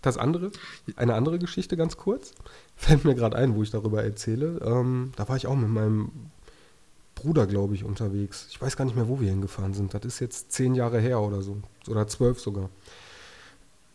Das 0.00 0.16
andere, 0.16 0.52
eine 0.96 1.14
andere 1.14 1.38
Geschichte 1.38 1.76
ganz 1.76 1.96
kurz, 1.96 2.32
fällt 2.76 3.04
mir 3.04 3.14
gerade 3.14 3.36
ein, 3.36 3.56
wo 3.56 3.62
ich 3.62 3.70
darüber 3.70 4.02
erzähle. 4.02 4.60
Ähm, 4.64 5.12
da 5.16 5.28
war 5.28 5.36
ich 5.36 5.46
auch 5.46 5.56
mit 5.56 5.68
meinem 5.68 6.10
Bruder, 7.18 7.46
glaube 7.46 7.74
ich, 7.74 7.84
unterwegs. 7.84 8.46
Ich 8.50 8.60
weiß 8.60 8.76
gar 8.76 8.84
nicht 8.84 8.94
mehr, 8.94 9.08
wo 9.08 9.20
wir 9.20 9.28
hingefahren 9.28 9.74
sind. 9.74 9.92
Das 9.92 10.04
ist 10.04 10.20
jetzt 10.20 10.52
zehn 10.52 10.74
Jahre 10.74 11.00
her 11.00 11.20
oder 11.20 11.42
so. 11.42 11.56
Oder 11.88 12.06
zwölf 12.06 12.40
sogar. 12.40 12.70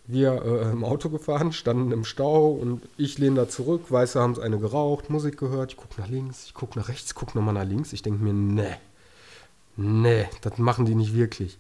Wir 0.05 0.43
äh, 0.43 0.71
im 0.71 0.83
Auto 0.83 1.09
gefahren, 1.09 1.53
standen 1.53 1.91
im 1.93 2.03
Stau 2.03 2.51
und 2.51 2.81
ich 2.97 3.17
lehne 3.19 3.37
da 3.37 3.47
zurück. 3.47 3.83
Weiße 3.89 4.19
haben 4.19 4.33
es 4.33 4.39
eine 4.39 4.59
geraucht, 4.59 5.09
Musik 5.09 5.37
gehört. 5.37 5.71
Ich 5.71 5.77
gucke 5.77 6.01
nach 6.01 6.09
links, 6.09 6.45
ich 6.45 6.53
gucke 6.53 6.77
nach 6.77 6.89
rechts, 6.89 7.15
gucke 7.15 7.37
nochmal 7.37 7.53
nach 7.53 7.63
links. 7.63 7.93
Ich 7.93 8.01
denke 8.01 8.21
mir, 8.21 8.33
ne, 8.33 8.77
ne, 9.77 10.27
das 10.41 10.57
machen 10.57 10.85
die 10.85 10.95
nicht 10.95 11.15
wirklich. 11.15 11.57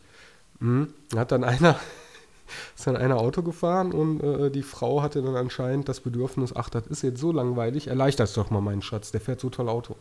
Hm? 0.59 0.93
Hat 1.15 1.31
dann 1.31 1.45
einer 1.45 1.79
ist 2.75 2.85
dann 2.85 2.97
einer 2.97 3.17
Auto 3.17 3.41
gefahren 3.41 3.93
und 3.93 4.21
äh, 4.21 4.51
die 4.51 4.63
Frau 4.63 5.01
hatte 5.01 5.21
dann 5.21 5.37
anscheinend 5.37 5.87
das 5.87 6.01
Bedürfnis, 6.01 6.53
ach, 6.53 6.69
das 6.69 6.87
ist 6.87 7.01
jetzt 7.01 7.21
so 7.21 7.31
langweilig, 7.31 7.87
erleichtert 7.87 8.27
es 8.27 8.33
doch 8.33 8.49
mal 8.49 8.61
meinen 8.61 8.81
Schatz, 8.81 9.11
der 9.11 9.21
fährt 9.21 9.39
so 9.39 9.49
toll 9.49 9.69
Auto. 9.69 9.95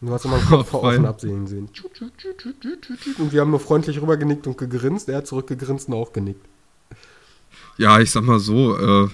Und 0.00 0.08
du 0.08 0.12
hast 0.12 0.24
immer 0.24 0.36
einen 0.36 0.46
Kopf 0.46 0.68
vor 0.70 0.82
offen 0.82 1.06
absehen 1.06 1.46
sehen. 1.46 1.68
Und 3.18 3.32
wir 3.32 3.40
haben 3.40 3.50
nur 3.50 3.60
freundlich 3.60 4.00
rübergenickt 4.00 4.46
und 4.46 4.58
gegrinst, 4.58 5.08
er 5.08 5.18
hat 5.18 5.26
zurückgegrinst 5.26 5.88
und 5.88 5.94
auch 5.94 6.12
genickt. 6.12 6.44
Ja, 7.76 8.00
ich 8.00 8.10
sag 8.10 8.22
mal 8.22 8.38
so, 8.38 8.76
äh, 8.78 9.08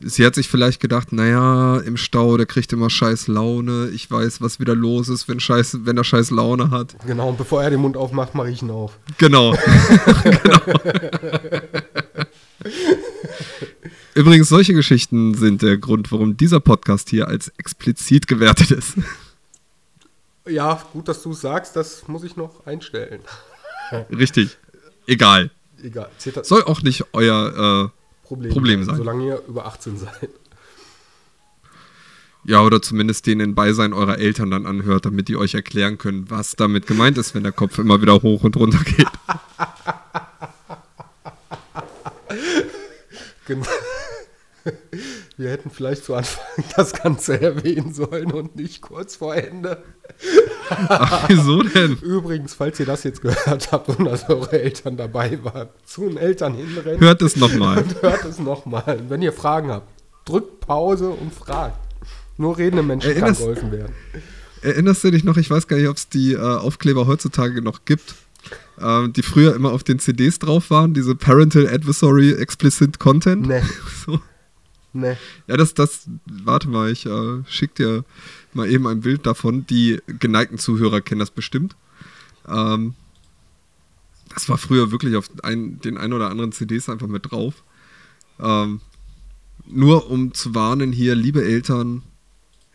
sie 0.00 0.24
hat 0.24 0.34
sich 0.34 0.48
vielleicht 0.48 0.80
gedacht, 0.80 1.12
naja, 1.12 1.78
im 1.78 1.96
Stau, 1.96 2.36
der 2.36 2.46
kriegt 2.46 2.72
immer 2.72 2.90
scheiß 2.90 3.28
Laune. 3.28 3.88
Ich 3.94 4.10
weiß, 4.10 4.40
was 4.40 4.60
wieder 4.60 4.74
los 4.74 5.08
ist, 5.08 5.28
wenn, 5.28 5.40
scheiß, 5.40 5.78
wenn 5.84 5.96
er 5.96 6.04
scheiß 6.04 6.30
Laune 6.30 6.70
hat. 6.70 6.96
Genau, 7.06 7.30
und 7.30 7.38
bevor 7.38 7.62
er 7.62 7.70
den 7.70 7.80
Mund 7.80 7.96
aufmacht, 7.96 8.34
mache 8.34 8.50
ich 8.50 8.62
ihn 8.62 8.70
auf. 8.70 8.98
Genau. 9.18 9.52
genau. 10.24 10.60
Übrigens, 14.14 14.48
solche 14.48 14.74
Geschichten 14.74 15.34
sind 15.34 15.62
der 15.62 15.76
Grund, 15.76 16.12
warum 16.12 16.36
dieser 16.36 16.60
Podcast 16.60 17.10
hier 17.10 17.26
als 17.28 17.52
explizit 17.58 18.28
gewertet 18.28 18.70
ist. 18.70 18.94
Ja, 20.46 20.82
gut, 20.92 21.08
dass 21.08 21.22
du 21.22 21.32
es 21.32 21.40
sagst, 21.40 21.76
das 21.76 22.06
muss 22.08 22.22
ich 22.24 22.36
noch 22.36 22.66
einstellen. 22.66 23.20
Richtig. 24.10 24.58
Egal. 25.06 25.50
Egal. 25.82 26.10
Soll 26.42 26.64
auch 26.64 26.82
nicht 26.82 27.04
euer 27.12 27.90
äh, 27.92 28.26
Problem, 28.26 28.52
Problem 28.52 28.84
sein. 28.84 28.96
Solange 28.96 29.26
ihr 29.26 29.42
über 29.46 29.66
18 29.66 29.98
seid. 29.98 30.30
Ja, 32.46 32.60
oder 32.62 32.82
zumindest 32.82 33.26
den 33.26 33.40
in 33.40 33.54
Beisein 33.54 33.94
eurer 33.94 34.18
Eltern 34.18 34.50
dann 34.50 34.66
anhört, 34.66 35.06
damit 35.06 35.28
die 35.28 35.36
euch 35.36 35.54
erklären 35.54 35.96
können, 35.96 36.30
was 36.30 36.56
damit 36.56 36.86
gemeint 36.86 37.16
ist, 37.16 37.34
wenn 37.34 37.42
der 37.42 37.52
Kopf 37.52 37.78
immer 37.78 38.02
wieder 38.02 38.20
hoch 38.22 38.44
und 38.44 38.56
runter 38.56 38.82
geht. 38.84 39.08
Genau. 43.46 43.66
Wir 45.36 45.50
hätten 45.50 45.68
vielleicht 45.70 46.04
zu 46.04 46.14
Anfang 46.14 46.44
das 46.76 46.92
Ganze 46.92 47.40
erwähnen 47.40 47.92
sollen 47.92 48.30
und 48.32 48.54
nicht 48.56 48.82
kurz 48.82 49.16
vor 49.16 49.34
Ende. 49.34 49.82
Ach, 50.68 51.28
wieso 51.28 51.62
denn? 51.62 51.96
Übrigens, 52.02 52.54
falls 52.54 52.78
ihr 52.78 52.86
das 52.86 53.02
jetzt 53.04 53.20
gehört 53.20 53.72
habt 53.72 53.88
und 53.88 54.04
dass 54.04 54.28
eure 54.28 54.60
Eltern 54.62 54.96
dabei 54.96 55.38
waren, 55.42 55.68
zu 55.84 56.02
den 56.08 56.16
Eltern 56.18 56.54
hinrennen. 56.54 57.00
Hört 57.00 57.20
es 57.22 57.36
nochmal. 57.36 57.84
Hört 58.00 58.24
es 58.24 58.38
nochmal. 58.38 59.00
Wenn 59.08 59.22
ihr 59.22 59.32
Fragen 59.32 59.70
habt, 59.70 59.88
drückt 60.24 60.60
Pause 60.60 61.08
und 61.10 61.34
fragt. 61.34 61.76
Nur 62.36 62.56
redende 62.56 62.82
Menschen 62.82 63.10
Erinnerst- 63.10 63.40
kann 63.40 63.54
geholfen 63.54 63.72
werden. 63.72 63.92
Erinnerst 64.62 65.04
du 65.04 65.10
dich 65.10 65.24
noch, 65.24 65.36
ich 65.36 65.50
weiß 65.50 65.66
gar 65.68 65.76
nicht, 65.76 65.88
ob 65.88 65.96
es 65.96 66.08
die 66.08 66.32
äh, 66.32 66.38
Aufkleber 66.38 67.06
heutzutage 67.06 67.60
noch 67.60 67.84
gibt, 67.84 68.14
ähm, 68.80 69.12
die 69.12 69.22
früher 69.22 69.54
immer 69.54 69.72
auf 69.72 69.84
den 69.84 69.98
CDs 69.98 70.38
drauf 70.38 70.70
waren, 70.70 70.94
diese 70.94 71.14
Parental 71.14 71.68
Advisory 71.68 72.32
Explicit 72.32 72.98
Content? 72.98 73.46
Nee, 73.46 73.62
So. 74.06 74.20
Nee. 74.94 75.16
Ja, 75.46 75.56
das, 75.56 75.74
das, 75.74 76.08
warte 76.24 76.68
mal, 76.68 76.90
ich 76.90 77.04
äh, 77.04 77.42
schick 77.46 77.74
dir 77.74 78.04
mal 78.54 78.68
eben 78.70 78.86
ein 78.86 79.00
Bild 79.00 79.26
davon. 79.26 79.66
Die 79.66 80.00
geneigten 80.06 80.58
Zuhörer 80.58 81.00
kennen 81.02 81.18
das 81.18 81.30
bestimmt. 81.30 81.76
Ähm, 82.48 82.94
das 84.32 84.48
war 84.48 84.58
früher 84.58 84.90
wirklich 84.90 85.16
auf 85.16 85.30
ein, 85.42 85.80
den 85.80 85.96
ein 85.96 86.12
oder 86.12 86.30
anderen 86.30 86.52
CDs 86.52 86.88
einfach 86.88 87.06
mit 87.06 87.30
drauf. 87.30 87.62
Ähm, 88.40 88.80
nur 89.66 90.10
um 90.10 90.34
zu 90.34 90.54
warnen 90.54 90.92
hier, 90.92 91.14
liebe 91.14 91.44
Eltern, 91.44 92.02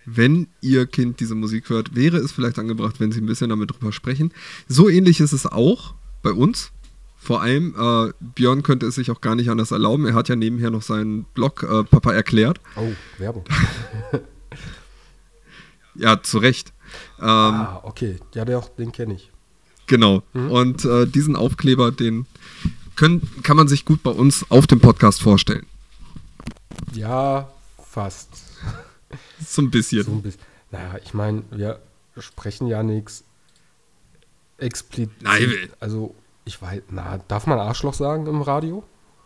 wenn 0.05 0.47
ihr 0.61 0.85
Kind 0.87 1.19
diese 1.19 1.35
Musik 1.35 1.69
hört, 1.69 1.95
wäre 1.95 2.17
es 2.17 2.31
vielleicht 2.31 2.57
angebracht, 2.57 2.99
wenn 2.99 3.11
sie 3.11 3.21
ein 3.21 3.25
bisschen 3.25 3.49
damit 3.49 3.71
drüber 3.71 3.91
sprechen. 3.91 4.31
So 4.67 4.89
ähnlich 4.89 5.19
ist 5.19 5.33
es 5.33 5.45
auch 5.45 5.93
bei 6.23 6.31
uns. 6.31 6.71
Vor 7.19 7.41
allem, 7.41 7.75
äh, 7.77 8.13
Björn 8.19 8.63
könnte 8.63 8.85
es 8.87 8.95
sich 8.95 9.11
auch 9.11 9.21
gar 9.21 9.35
nicht 9.35 9.49
anders 9.49 9.71
erlauben. 9.71 10.05
Er 10.07 10.13
hat 10.13 10.29
ja 10.29 10.35
nebenher 10.35 10.71
noch 10.71 10.81
seinen 10.81 11.25
Blog 11.35 11.63
äh, 11.63 11.83
Papa 11.83 12.13
erklärt. 12.13 12.59
Oh, 12.75 12.91
Werbung. 13.17 13.43
Ja, 15.95 16.23
zu 16.23 16.37
Recht. 16.37 16.71
Ähm, 17.19 17.25
ah, 17.27 17.81
okay. 17.83 18.19
Ja, 18.33 18.45
der, 18.45 18.61
den 18.77 18.93
kenne 18.93 19.15
ich. 19.15 19.31
Genau. 19.87 20.23
Und 20.33 20.85
äh, 20.85 21.05
diesen 21.05 21.35
Aufkleber, 21.35 21.91
den 21.91 22.25
können, 22.95 23.27
kann 23.43 23.57
man 23.57 23.67
sich 23.67 23.83
gut 23.83 24.01
bei 24.01 24.11
uns 24.11 24.45
auf 24.49 24.65
dem 24.65 24.79
Podcast 24.79 25.21
vorstellen. 25.21 25.65
Ja, 26.93 27.51
fast. 27.83 28.29
So 29.45 29.61
ein 29.63 29.71
bisschen. 29.71 30.03
So 30.03 30.11
ein 30.11 30.21
bisschen. 30.21 30.41
Naja, 30.71 30.99
ich 31.03 31.13
meine, 31.13 31.43
wir 31.51 31.79
sprechen 32.19 32.67
ja 32.67 32.83
nichts 32.83 33.23
explizit. 34.57 35.09
Nein, 35.21 35.51
Also, 35.79 36.13
ich 36.45 36.61
weiß, 36.61 36.83
na, 36.89 37.19
darf 37.27 37.47
man 37.47 37.59
Arschloch 37.59 37.93
sagen 37.93 38.27
im 38.27 38.41
Radio? 38.41 38.83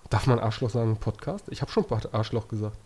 Darf 0.10 0.28
man 0.28 0.40
Arschloch 0.40 0.70
sagen 0.70 0.92
im 0.92 0.98
Podcast? 0.98 1.46
Ich 1.50 1.62
habe 1.62 1.72
schon 1.72 1.86
Arschloch 2.12 2.48
gesagt. 2.48 2.78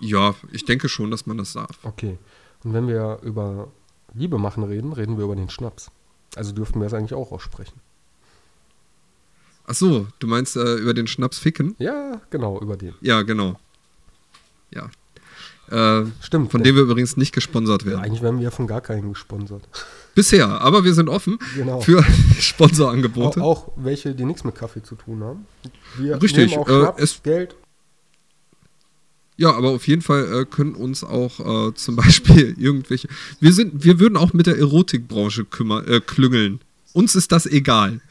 Ja, 0.00 0.34
ich 0.52 0.64
denke 0.64 0.88
schon, 0.88 1.10
dass 1.10 1.26
man 1.26 1.38
das 1.38 1.52
darf. 1.52 1.78
Okay. 1.82 2.18
Und 2.64 2.72
wenn 2.72 2.88
wir 2.88 3.18
über 3.22 3.68
Liebe 4.14 4.38
machen 4.38 4.62
reden, 4.64 4.92
reden 4.92 5.16
wir 5.16 5.24
über 5.24 5.36
den 5.36 5.50
Schnaps. 5.50 5.90
Also 6.36 6.52
dürften 6.52 6.80
wir 6.80 6.86
es 6.86 6.94
eigentlich 6.94 7.14
auch 7.14 7.32
aussprechen. 7.32 7.80
Ach 9.66 9.74
so, 9.74 10.06
du 10.18 10.26
meinst 10.26 10.56
äh, 10.56 10.76
über 10.76 10.94
den 10.94 11.06
Schnaps 11.06 11.38
ficken? 11.38 11.74
Ja, 11.78 12.20
genau, 12.30 12.60
über 12.60 12.76
den. 12.76 12.94
Ja, 13.00 13.22
genau. 13.22 13.58
Ja. 14.70 14.90
Äh, 15.70 16.06
Stimmt. 16.20 16.50
von 16.50 16.62
dem 16.62 16.74
wir 16.74 16.82
übrigens 16.82 17.16
nicht 17.18 17.32
gesponsert 17.32 17.84
werden. 17.84 18.00
Eigentlich 18.00 18.22
werden 18.22 18.40
wir 18.40 18.50
von 18.50 18.66
gar 18.66 18.80
keinen 18.80 19.10
gesponsert. 19.10 19.68
Bisher, 20.18 20.48
aber 20.60 20.82
wir 20.82 20.94
sind 20.94 21.08
offen 21.08 21.38
Genau. 21.54 21.80
für 21.80 22.00
Auch, 22.00 22.40
Sponsorangebote. 22.40 23.40
auch 23.40 23.70
welche, 23.76 24.16
die 24.16 24.24
nichts 24.24 24.42
mit 24.42 24.56
Kaffee 24.56 24.82
zu 24.82 24.96
tun 24.96 25.22
haben. 25.22 25.46
Wir 25.96 26.20
Richtig, 26.20 26.50
nehmen 26.50 26.62
auch 26.64 26.68
äh, 26.68 26.72
Schnaps, 26.80 27.02
es- 27.02 27.22
Geld. 27.22 27.54
Ja, 29.36 29.52
aber 29.52 29.68
auf 29.70 29.86
jeden 29.86 30.02
Fall 30.02 30.40
äh, 30.40 30.44
können 30.44 30.74
uns 30.74 31.04
auch 31.04 31.68
äh, 31.68 31.74
zum 31.74 31.94
Beispiel 32.02 32.56
irgendwelche. 32.58 33.06
Wir 33.38 33.52
sind, 33.52 33.84
wir 33.84 34.00
würden 34.00 34.16
auch 34.16 34.32
mit 34.32 34.48
der 34.48 34.58
Erotikbranche 34.58 35.44
kümmer, 35.44 35.86
äh, 35.86 36.00
klüngeln. 36.00 36.58
Uns 36.94 37.14
ist 37.14 37.30
das 37.30 37.46
egal. 37.46 38.00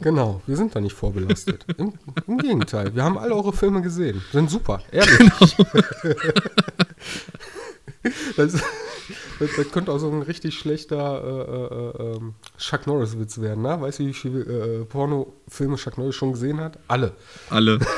Genau, 0.00 0.40
wir 0.46 0.56
sind 0.56 0.76
da 0.76 0.80
nicht 0.80 0.94
vorbelastet. 0.94 1.66
Im, 1.76 1.92
Im 2.28 2.38
Gegenteil, 2.38 2.94
wir 2.94 3.02
haben 3.02 3.18
alle 3.18 3.34
eure 3.34 3.52
Filme 3.52 3.82
gesehen. 3.82 4.22
Sind 4.30 4.48
super, 4.48 4.80
ehrlich. 4.92 5.18
Genau. 5.18 5.66
Das, 8.36 8.52
das, 9.38 9.50
das 9.56 9.70
könnte 9.70 9.92
auch 9.92 9.98
so 9.98 10.10
ein 10.10 10.22
richtig 10.22 10.58
schlechter 10.58 11.22
äh, 11.24 12.02
äh, 12.04 12.16
ähm, 12.16 12.34
Chuck 12.58 12.86
Norris-Witz 12.86 13.40
werden, 13.40 13.62
ne? 13.62 13.80
Weißt 13.80 13.98
du, 13.98 14.06
wie 14.06 14.14
viele 14.14 14.40
äh, 14.40 14.84
Pornofilme 14.84 15.76
Chuck 15.76 15.98
Norris 15.98 16.14
schon 16.14 16.32
gesehen 16.32 16.60
hat? 16.60 16.78
Alle. 16.88 17.12
Alle. 17.50 17.78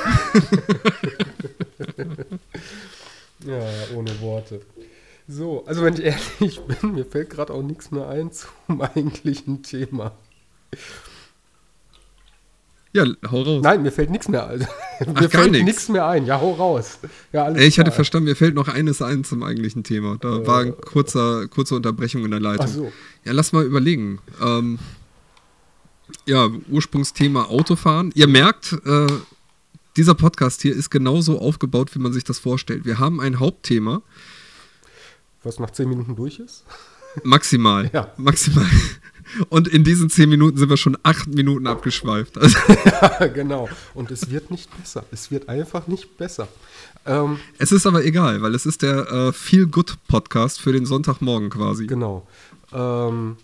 Ja, 3.46 3.62
ohne 3.96 4.20
Worte. 4.20 4.60
So, 5.26 5.64
also 5.64 5.82
wenn 5.82 5.94
ich 5.94 6.02
ehrlich 6.02 6.60
bin, 6.60 6.92
mir 6.92 7.04
fällt 7.04 7.30
gerade 7.30 7.52
auch 7.52 7.62
nichts 7.62 7.90
mehr 7.90 8.08
ein 8.08 8.32
zum 8.32 8.80
eigentlichen 8.80 9.62
Thema. 9.62 10.12
Ja, 12.92 13.04
hau 13.30 13.42
raus. 13.42 13.62
Nein, 13.62 13.82
mir 13.82 13.92
fällt 13.92 14.10
nichts 14.10 14.28
mehr 14.28 14.48
ein. 14.48 14.58
mir 15.06 15.14
gar 15.14 15.28
fällt 15.28 15.52
nichts 15.52 15.88
mehr 15.88 16.06
ein. 16.06 16.26
Ja, 16.26 16.40
hau 16.40 16.52
raus. 16.54 16.98
Ja, 17.32 17.44
alles 17.44 17.58
Ey, 17.60 17.68
ich 17.68 17.78
hatte 17.78 17.92
verstanden, 17.92 18.28
mir 18.28 18.34
fällt 18.34 18.54
noch 18.54 18.66
eines 18.66 19.00
ein 19.00 19.22
zum 19.22 19.44
eigentlichen 19.44 19.84
Thema. 19.84 20.16
Da 20.20 20.44
war 20.46 20.60
eine 20.60 20.72
kurzer, 20.72 21.46
kurze 21.46 21.76
Unterbrechung 21.76 22.24
in 22.24 22.32
der 22.32 22.40
Leitung. 22.40 22.66
Ach 22.68 22.72
so. 22.72 22.92
Ja, 23.24 23.32
lass 23.32 23.52
mal 23.52 23.64
überlegen. 23.64 24.18
Ähm, 24.42 24.80
ja, 26.26 26.48
Ursprungsthema 26.68 27.44
Autofahren. 27.44 28.10
Ihr 28.14 28.26
merkt, 28.26 28.72
äh, 28.84 29.06
dieser 29.96 30.14
Podcast 30.14 30.62
hier 30.62 30.74
ist 30.74 30.90
genauso 30.90 31.40
aufgebaut, 31.40 31.94
wie 31.94 32.00
man 32.00 32.12
sich 32.12 32.24
das 32.24 32.38
vorstellt. 32.40 32.84
Wir 32.84 32.98
haben 32.98 33.20
ein 33.20 33.38
Hauptthema, 33.38 34.02
Was 35.44 35.58
nach 35.60 35.70
zehn 35.70 35.88
Minuten 35.88 36.16
durch 36.16 36.40
ist? 36.40 36.64
maximal. 37.22 37.88
Ja. 37.92 38.12
Maximal. 38.16 38.66
Und 39.48 39.68
in 39.68 39.84
diesen 39.84 40.10
zehn 40.10 40.28
Minuten 40.28 40.56
sind 40.56 40.68
wir 40.70 40.76
schon 40.76 40.96
acht 41.02 41.28
Minuten 41.28 41.66
abgeschweift. 41.66 42.38
Also, 42.38 42.58
Ja, 42.84 43.26
genau. 43.28 43.68
Und 43.94 44.10
es 44.10 44.30
wird 44.30 44.50
nicht 44.50 44.68
besser. 44.76 45.04
Es 45.10 45.30
wird 45.30 45.48
einfach 45.48 45.86
nicht 45.86 46.16
besser. 46.16 46.48
Ähm, 47.06 47.38
es 47.58 47.72
ist 47.72 47.86
aber 47.86 48.04
egal, 48.04 48.42
weil 48.42 48.54
es 48.54 48.66
ist 48.66 48.82
der 48.82 49.10
äh, 49.10 49.32
Feel 49.32 49.66
Good 49.66 49.96
Podcast 50.08 50.60
für 50.60 50.72
den 50.72 50.86
Sonntagmorgen 50.86 51.50
quasi. 51.50 51.86
genau. 51.86 52.26
Ähm, 52.72 53.36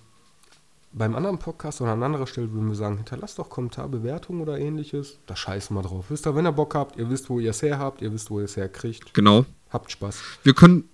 beim 0.93 1.15
anderen 1.15 1.39
Podcast 1.39 1.83
oder 1.83 1.93
an 1.93 2.03
anderer 2.03 2.27
Stelle 2.27 2.51
würden 2.53 2.69
wir 2.69 2.75
sagen, 2.75 2.97
hinterlasst 2.97 3.39
doch 3.39 3.51
Kommentar, 3.51 3.87
Bewertung 3.89 4.41
oder 4.41 4.59
ähnliches. 4.59 5.19
Da 5.27 5.37
scheißen 5.37 5.77
wir 5.77 5.83
drauf. 5.83 6.07
Wisst 6.09 6.27
ihr, 6.27 6.35
wenn 6.35 6.47
ihr 6.47 6.53
Bock 6.53 6.75
habt, 6.75 6.97
ihr 6.99 7.11
wisst, 7.11 7.29
wo 7.29 7.39
ihr 7.39 7.51
es 7.51 7.61
her 7.61 7.79
habt, 7.79 8.01
ihr 8.01 8.13
wisst, 8.15 8.31
wo 8.31 8.39
ihr 8.39 8.47
es 8.47 8.57
herkriegt. 8.57 9.13
Genau. 9.13 9.45
Habt 9.71 9.91
Spaß. 9.91 10.19
Wir 10.43 10.55
können 10.55 10.85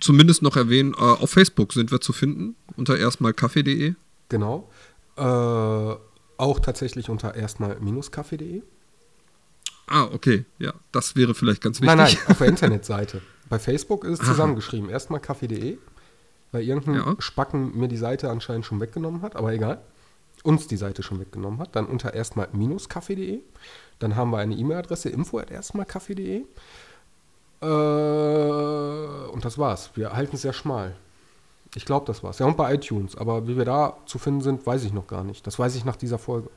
zumindest 0.00 0.42
noch 0.42 0.56
erwähnen, 0.56 0.94
äh, 0.94 1.00
auf 1.00 1.30
Facebook 1.30 1.72
sind 1.72 1.92
wir 1.92 2.00
zu 2.00 2.12
finden, 2.12 2.56
unter 2.76 2.98
erstmal 2.98 3.32
kaffee.de. 3.34 3.94
Genau. 4.32 4.68
Äh, 5.16 5.22
auch 6.38 6.58
tatsächlich 6.60 7.10
unter 7.10 7.34
erstmal-kaffee.de. 7.34 8.62
Ah, 9.86 10.04
okay. 10.04 10.46
Ja, 10.58 10.72
das 10.90 11.14
wäre 11.16 11.34
vielleicht 11.34 11.60
ganz 11.60 11.82
wichtig. 11.82 11.96
Nein, 11.96 11.98
nein, 11.98 12.16
auf 12.28 12.38
der 12.38 12.46
Internetseite. 12.46 13.20
Bei 13.50 13.58
Facebook 13.58 14.04
ist 14.04 14.22
es 14.22 14.26
zusammengeschrieben. 14.26 14.88
Erstmal 14.88 15.20
kaffee.de, 15.20 15.76
weil 16.50 16.62
irgendein 16.62 16.94
Ja. 16.94 17.14
Spacken 17.18 17.78
mir 17.78 17.88
die 17.88 17.98
Seite 17.98 18.30
anscheinend 18.30 18.64
schon 18.64 18.80
weggenommen 18.80 19.20
hat, 19.20 19.36
aber 19.36 19.52
egal. 19.52 19.82
Uns 20.44 20.66
die 20.66 20.78
Seite 20.78 21.02
schon 21.02 21.20
weggenommen 21.20 21.60
hat. 21.60 21.76
Dann 21.76 21.84
unter 21.84 22.14
erstmal-kaffee.de. 22.14 23.40
Dann 23.98 24.16
haben 24.16 24.30
wir 24.30 24.38
eine 24.38 24.54
E-Mail-Adresse 24.54 25.10
info.erstmalkaffee.de. 25.10 26.44
Äh, 27.60 29.26
und 29.26 29.44
das 29.44 29.58
war's. 29.58 29.90
Wir 29.94 30.14
halten 30.14 30.36
es 30.36 30.42
sehr 30.42 30.54
schmal. 30.54 30.96
Ich 31.74 31.84
glaube, 31.84 32.06
das 32.06 32.22
war's. 32.22 32.38
Ja, 32.38 32.46
und 32.46 32.56
bei 32.56 32.74
iTunes. 32.74 33.16
Aber 33.16 33.48
wie 33.48 33.56
wir 33.56 33.64
da 33.64 33.96
zu 34.06 34.18
finden 34.18 34.42
sind, 34.42 34.66
weiß 34.66 34.84
ich 34.84 34.92
noch 34.92 35.06
gar 35.06 35.24
nicht. 35.24 35.46
Das 35.46 35.58
weiß 35.58 35.74
ich 35.74 35.84
nach 35.84 35.96
dieser 35.96 36.18
Folge. 36.18 36.50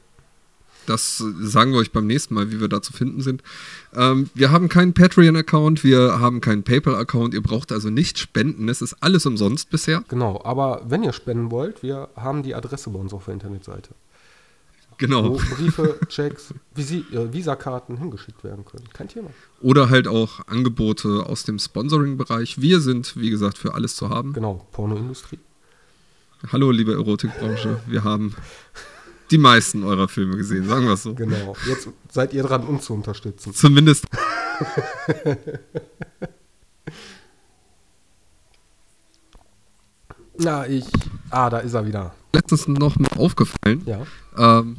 Das 0.85 1.19
äh, 1.21 1.45
sagen 1.45 1.71
wir 1.71 1.79
euch 1.79 1.91
beim 1.91 2.07
nächsten 2.07 2.33
Mal, 2.33 2.51
wie 2.51 2.59
wir 2.59 2.67
da 2.67 2.81
zu 2.81 2.93
finden 2.93 3.21
sind. 3.21 3.41
Ähm, 3.95 4.29
wir 4.33 4.51
haben 4.51 4.69
keinen 4.69 4.93
Patreon-Account, 4.93 5.83
wir 5.83 6.19
haben 6.19 6.41
keinen 6.41 6.63
PayPal-Account. 6.63 7.33
Ihr 7.33 7.41
braucht 7.41 7.71
also 7.71 7.89
nicht 7.89 8.19
spenden. 8.19 8.69
Es 8.69 8.81
ist 8.81 8.95
alles 9.01 9.25
umsonst 9.25 9.69
bisher. 9.69 10.03
Genau. 10.07 10.41
Aber 10.43 10.81
wenn 10.87 11.03
ihr 11.03 11.13
spenden 11.13 11.51
wollt, 11.51 11.83
wir 11.83 12.09
haben 12.15 12.43
die 12.43 12.55
Adresse 12.55 12.89
bei 12.89 12.99
uns 12.99 13.13
auf 13.13 13.25
der 13.25 13.33
Internetseite. 13.33 13.89
Genau. 14.97 15.29
wo 15.29 15.55
Briefe, 15.55 15.99
Checks, 16.07 16.53
Visi 16.73 17.05
äh, 17.11 17.31
Visakarten 17.33 17.97
hingeschickt 17.97 18.43
werden 18.43 18.65
können. 18.65 18.85
Kein 18.93 19.07
Thema. 19.07 19.29
Oder 19.61 19.89
halt 19.89 20.07
auch 20.07 20.47
Angebote 20.47 21.25
aus 21.27 21.43
dem 21.43 21.59
Sponsoring-Bereich. 21.59 22.61
Wir 22.61 22.79
sind, 22.79 23.17
wie 23.17 23.29
gesagt, 23.29 23.57
für 23.57 23.73
alles 23.73 23.95
zu 23.95 24.09
haben. 24.09 24.33
Genau, 24.33 24.65
Pornoindustrie. 24.71 25.39
Hallo, 26.51 26.71
liebe 26.71 26.93
Erotikbranche. 26.93 27.81
Wir 27.87 28.03
haben 28.03 28.35
die 29.31 29.37
meisten 29.37 29.83
eurer 29.83 30.07
Filme 30.07 30.37
gesehen, 30.37 30.67
sagen 30.67 30.85
wir 30.85 30.93
es 30.93 31.03
so. 31.03 31.13
Genau. 31.15 31.55
Jetzt 31.67 31.89
seid 32.11 32.33
ihr 32.33 32.43
dran, 32.43 32.65
uns 32.65 32.85
zu 32.85 32.93
unterstützen. 32.93 33.53
Zumindest. 33.53 34.05
Na, 40.37 40.67
ich. 40.67 40.85
Ah, 41.29 41.49
da 41.49 41.59
ist 41.59 41.73
er 41.73 41.85
wieder. 41.87 42.13
Letztens 42.35 42.67
noch 42.67 42.97
mal 42.99 43.09
aufgefallen. 43.17 43.81
Ja. 43.85 44.05
Ähm, 44.37 44.77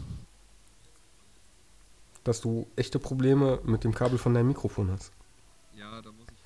Dass 2.23 2.43
du 2.43 2.67
echte 2.77 2.99
Probleme 2.99 3.61
mit 3.65 3.83
dem 3.83 3.95
Kabel 3.95 4.19
von 4.19 4.35
deinem 4.35 4.49
Mikrofon 4.49 4.91
hast. 4.91 5.11
Ja, 5.75 6.03
da 6.03 6.11
muss 6.11 6.27
ich. 6.31 6.37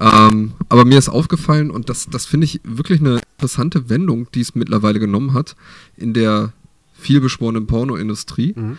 Ähm, 0.00 0.52
aber 0.68 0.84
mir 0.84 0.98
ist 0.98 1.08
aufgefallen, 1.08 1.70
und 1.70 1.88
das, 1.88 2.06
das 2.06 2.26
finde 2.26 2.44
ich 2.44 2.60
wirklich 2.64 3.00
eine 3.00 3.20
interessante 3.36 3.88
Wendung, 3.88 4.30
die 4.32 4.42
es 4.42 4.54
mittlerweile 4.54 4.98
genommen 4.98 5.32
hat 5.32 5.56
in 5.96 6.12
der 6.12 6.52
vielbeschworenen 6.92 7.66
Pornoindustrie. 7.66 8.52
Mhm. 8.54 8.78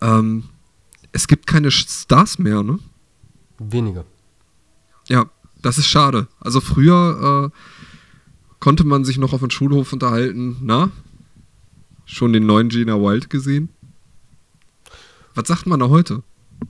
Ähm, 0.00 0.44
es 1.10 1.26
gibt 1.26 1.48
keine 1.48 1.72
Stars 1.72 2.38
mehr, 2.38 2.62
ne? 2.62 2.78
Wenige. 3.58 4.04
Ja, 5.08 5.26
das 5.62 5.78
ist 5.78 5.88
schade. 5.88 6.28
Also 6.38 6.60
früher 6.60 7.50
äh, 7.52 7.58
konnte 8.60 8.84
man 8.84 9.04
sich 9.04 9.18
noch 9.18 9.32
auf 9.32 9.40
dem 9.40 9.50
Schulhof 9.50 9.92
unterhalten. 9.92 10.56
Na? 10.62 10.90
Schon 12.04 12.32
den 12.32 12.46
neuen 12.46 12.68
Gina 12.68 12.94
Wild 13.00 13.30
gesehen? 13.30 13.68
Was 15.34 15.48
sagt 15.48 15.66
man 15.66 15.78
da 15.80 15.88
heute? 15.88 16.22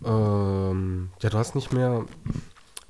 Ähm, 0.05 1.09
ja, 1.23 1.31
du 1.31 1.39
hast 1.39 1.55
nicht 1.55 1.73
mehr. 1.73 2.05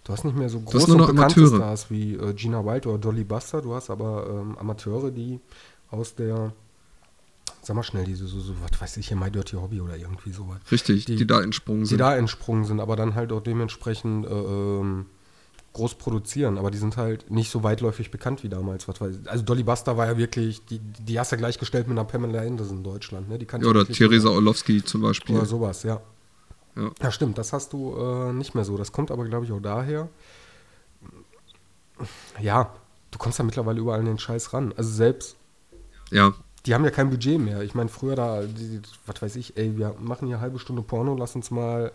Du 0.04 0.12
hast 0.12 0.24
nicht 0.24 0.36
mehr 0.36 0.48
so 0.48 0.58
große 0.60 0.90
und 0.92 0.98
bekannte 0.98 1.22
Amateure. 1.40 1.56
Stars 1.56 1.90
wie 1.90 2.14
äh, 2.14 2.32
Gina 2.32 2.64
Wild 2.64 2.86
oder 2.86 2.98
Dolly 2.98 3.24
Buster. 3.24 3.60
Du 3.60 3.74
hast 3.74 3.90
aber 3.90 4.26
ähm, 4.30 4.56
Amateure, 4.56 5.10
die 5.10 5.38
aus 5.90 6.14
der, 6.14 6.52
sag 7.62 7.76
mal 7.76 7.82
schnell, 7.82 8.04
diese, 8.06 8.26
so, 8.26 8.40
so, 8.40 8.54
was 8.62 8.80
weiß 8.80 8.96
ich 8.96 9.08
hier, 9.08 9.16
My 9.18 9.30
Dirty 9.30 9.56
Hobby 9.56 9.80
oder 9.82 9.96
irgendwie 9.98 10.32
sowas. 10.32 10.58
Richtig, 10.72 11.04
Die- 11.04 11.16
die, 11.16 11.26
da 11.26 11.42
entsprungen 11.42 11.80
Die 11.80 11.86
sind. 11.90 11.98
da 11.98 12.16
entsprungen 12.16 12.64
sind, 12.64 12.80
aber 12.80 12.96
dann 12.96 13.14
halt 13.14 13.32
auch 13.32 13.42
dementsprechend 13.42 14.24
äh, 14.26 14.30
ähm, 14.30 15.06
groß 15.72 15.94
produzieren. 15.94 16.58
Aber 16.58 16.70
die 16.70 16.78
sind 16.78 16.96
halt 16.96 17.30
nicht 17.30 17.50
so 17.50 17.62
weitläufig 17.62 18.10
bekannt 18.10 18.42
wie 18.42 18.48
damals. 18.48 18.86
Also 18.88 19.42
Dolly 19.44 19.62
Buster 19.62 19.96
war 19.96 20.06
ja 20.06 20.16
wirklich, 20.16 20.64
die, 20.66 20.78
die 20.78 21.18
hast 21.18 21.32
du 21.32 21.36
ja 21.36 21.40
gleichgestellt 21.40 21.88
mit 21.88 21.98
einer 21.98 22.06
Pamela 22.06 22.40
Anderson 22.40 22.78
in 22.78 22.84
Deutschland. 22.84 23.28
Ne? 23.28 23.38
Die 23.38 23.46
Ja, 23.46 23.68
oder 23.68 23.86
Theresa 23.86 24.30
Orlowski 24.30 24.84
zum 24.84 25.02
Beispiel. 25.02 25.36
Oder 25.36 25.46
sowas, 25.46 25.82
ja. 25.82 26.00
Ja. 26.76 26.90
Ja, 27.02 27.10
stimmt, 27.10 27.38
das 27.38 27.52
hast 27.52 27.72
du 27.72 27.96
äh, 27.96 28.32
nicht 28.32 28.54
mehr 28.54 28.64
so. 28.64 28.76
Das 28.76 28.92
kommt 28.92 29.10
aber, 29.10 29.24
glaube 29.24 29.44
ich, 29.44 29.52
auch 29.52 29.60
daher. 29.60 30.08
Ja, 32.40 32.72
du 33.10 33.18
kommst 33.18 33.38
ja 33.38 33.44
mittlerweile 33.44 33.80
überall 33.80 34.00
an 34.00 34.06
den 34.06 34.18
Scheiß 34.18 34.52
ran. 34.52 34.72
Also 34.76 34.90
selbst, 34.90 35.36
Ja, 36.10 36.32
die 36.66 36.74
haben 36.74 36.84
ja 36.84 36.90
kein 36.90 37.10
Budget 37.10 37.40
mehr. 37.40 37.62
Ich 37.62 37.74
meine, 37.74 37.88
früher 37.88 38.14
da, 38.14 38.42
die, 38.42 38.80
was 39.06 39.20
weiß 39.22 39.36
ich, 39.36 39.56
ey, 39.56 39.76
wir 39.76 39.94
machen 39.98 40.26
hier 40.26 40.36
eine 40.36 40.42
halbe 40.42 40.58
Stunde 40.58 40.82
Porno, 40.82 41.14
lass 41.16 41.34
uns 41.34 41.50
mal 41.50 41.92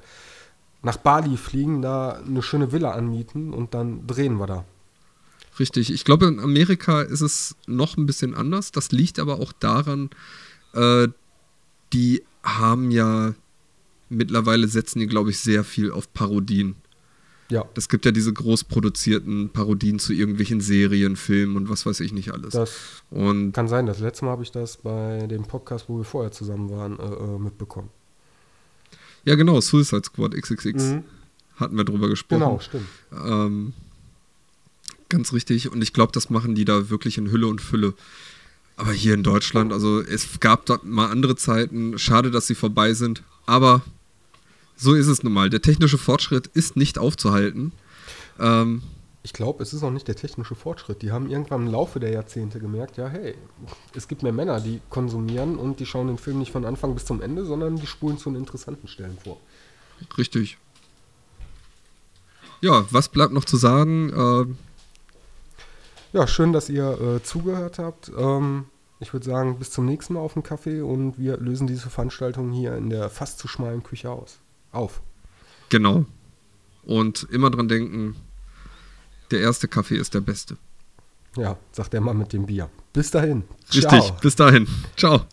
nach 0.83 0.97
Bali 0.97 1.37
fliegen, 1.37 1.81
da 1.81 2.11
eine 2.11 2.41
schöne 2.43 2.71
Villa 2.71 2.91
anmieten 2.91 3.53
und 3.53 3.73
dann 3.73 4.05
drehen 4.05 4.37
wir 4.37 4.47
da. 4.47 4.65
richtig. 5.59 5.91
Ich 5.91 6.03
glaube, 6.03 6.25
in 6.27 6.39
Amerika 6.39 7.01
ist 7.01 7.21
es 7.21 7.55
noch 7.67 7.97
ein 7.97 8.05
bisschen 8.05 8.35
anders. 8.35 8.71
Das 8.71 8.91
liegt 8.91 9.19
aber 9.19 9.39
auch 9.39 9.53
daran, 9.53 10.09
äh, 10.73 11.07
die 11.93 12.23
haben 12.43 12.91
ja 12.91 13.33
mittlerweile 14.09 14.67
setzen 14.67 14.99
die, 14.99 15.07
glaube 15.07 15.29
ich, 15.29 15.39
sehr 15.39 15.63
viel 15.63 15.91
auf 15.91 16.11
Parodien. 16.13 16.75
Ja, 17.49 17.65
Es 17.75 17.87
gibt 17.89 18.05
ja 18.05 18.11
diese 18.11 18.33
groß 18.33 18.63
produzierten 18.63 19.49
Parodien 19.49 19.99
zu 19.99 20.13
irgendwelchen 20.13 20.59
Serien, 20.61 21.15
Filmen 21.15 21.55
und 21.55 21.69
was 21.69 21.85
weiß 21.85 21.99
ich 21.99 22.11
nicht 22.13 22.31
alles. 22.31 22.53
das 22.53 23.03
Und 23.11 23.51
kann 23.51 23.67
sein. 23.67 23.85
Das 23.85 23.99
letzte 23.99 24.25
Mal 24.25 24.31
habe 24.31 24.43
ich 24.43 24.51
das 24.51 24.77
bei 24.77 25.27
dem 25.27 25.43
Podcast, 25.43 25.87
wo 25.87 25.97
wir 25.97 26.03
vorher 26.05 26.31
zusammen 26.31 26.69
waren, 26.71 26.97
äh, 26.99 27.03
äh, 27.03 27.39
mitbekommen. 27.39 27.89
Ja, 29.25 29.35
genau, 29.35 29.61
Suicide 29.61 30.03
Squad 30.05 30.33
XXX 30.35 30.73
Mhm. 30.83 31.03
hatten 31.55 31.77
wir 31.77 31.83
drüber 31.85 32.09
gesprochen. 32.09 32.39
Genau, 32.41 32.59
stimmt. 32.59 32.87
Ähm, 33.11 33.73
ganz 35.09 35.33
richtig. 35.33 35.71
Und 35.71 35.81
ich 35.81 35.93
glaube, 35.93 36.11
das 36.11 36.29
machen 36.29 36.55
die 36.55 36.65
da 36.65 36.89
wirklich 36.89 37.17
in 37.17 37.31
Hülle 37.31 37.47
und 37.47 37.61
Fülle. 37.61 37.93
Aber 38.75 38.91
hier 38.91 39.13
in 39.13 39.21
Deutschland, 39.23 39.71
also 39.71 40.01
es 40.01 40.39
gab 40.39 40.65
dort 40.65 40.83
mal 40.85 41.09
andere 41.11 41.35
Zeiten. 41.35 41.99
Schade, 41.99 42.31
dass 42.31 42.47
sie 42.47 42.55
vorbei 42.55 42.93
sind. 42.93 43.21
Aber 43.45 43.81
so 44.75 44.93
ist 44.95 45.07
es 45.07 45.21
nun 45.23 45.33
mal. 45.33 45.49
Der 45.51 45.61
technische 45.61 45.97
Fortschritt 45.99 46.47
ist 46.55 46.75
nicht 46.75 46.97
aufzuhalten. 46.97 47.71
Ähm, 48.39 48.81
Ich 49.25 49.31
glaube, 49.31 49.63
es 49.63 49.73
ist 49.73 49.83
auch 49.83 49.89
nicht 49.89 50.09
der 50.09 50.17
technische 50.17 50.53
Fortschritt. 50.53 51.01
Die 51.01 51.13
haben 51.13 51.29
irgendwann 51.29 51.65
im 51.65 51.71
Laufe 51.71 52.01
der 52.01 52.11
Jahrzehnte 52.11 52.59
gemerkt, 52.59 52.97
ja, 52.97 53.07
hey, 53.07 53.35
es 53.95 54.09
gibt 54.09 54.21
mehr 54.21 54.33
Männer, 54.33 54.59
die 54.59 54.81
konsumieren 54.89 55.57
und 55.57 55.79
die 55.79 55.85
schauen 55.85 56.07
den 56.07 56.17
Film 56.17 56.39
nicht 56.39 56.51
von 56.51 56.65
Anfang 56.65 56.93
bis 56.93 57.05
zum 57.05 57.21
Ende, 57.21 57.45
sondern 57.45 57.77
die 57.77 57.87
spulen 57.87 58.17
zu 58.17 58.29
den 58.29 58.39
interessanten 58.39 58.89
Stellen 58.89 59.17
vor. 59.23 59.37
richtig. 60.17 60.57
Ja, 62.59 62.85
was 62.91 63.07
bleibt 63.09 63.33
noch 63.33 63.45
zu 63.45 63.55
sagen? 63.55 64.11
Ähm, 64.15 64.57
Ja, 66.11 66.27
schön, 66.27 66.51
dass 66.51 66.69
ihr 66.69 66.99
äh, 67.01 67.23
zugehört 67.23 67.79
habt. 67.79 68.11
Ähm, 68.17 68.65
ich 68.99 69.13
würde 69.13 69.25
sagen, 69.25 69.57
bis 69.57 69.71
zum 69.71 69.85
nächsten 69.85 70.13
Mal 70.13 70.19
auf 70.19 70.33
dem 70.33 70.43
Kaffee 70.43 70.81
und 70.81 71.17
wir 71.17 71.37
lösen 71.37 71.67
diese 71.67 71.89
Veranstaltung 71.89 72.51
hier 72.51 72.75
in 72.75 72.89
der 72.89 73.09
fast 73.09 73.39
zu 73.39 73.47
schmalen 73.47 73.83
Küche 73.83 74.09
aus. 74.09 74.39
Auf. 74.73 75.01
genau. 75.69 76.05
Und 76.83 77.27
immer 77.31 77.49
dran 77.49 77.67
denken, 77.69 78.15
der 79.33 79.41
erste 79.41 79.67
Kaffee 79.67 79.97
ist 79.97 80.13
der 80.13 80.21
beste. 80.21 80.57
Ja, 81.35 81.57
sagt 81.71 81.93
der 81.93 82.01
Mann 82.01 82.17
mit 82.17 82.31
dem 82.31 82.45
Bier. 82.45 82.69
Bis 82.93 83.11
dahin. 83.11 83.43
Richtig. 83.73 84.11
Bis 84.21 84.35
dahin. 84.35 84.67
Ciao. 84.95 85.25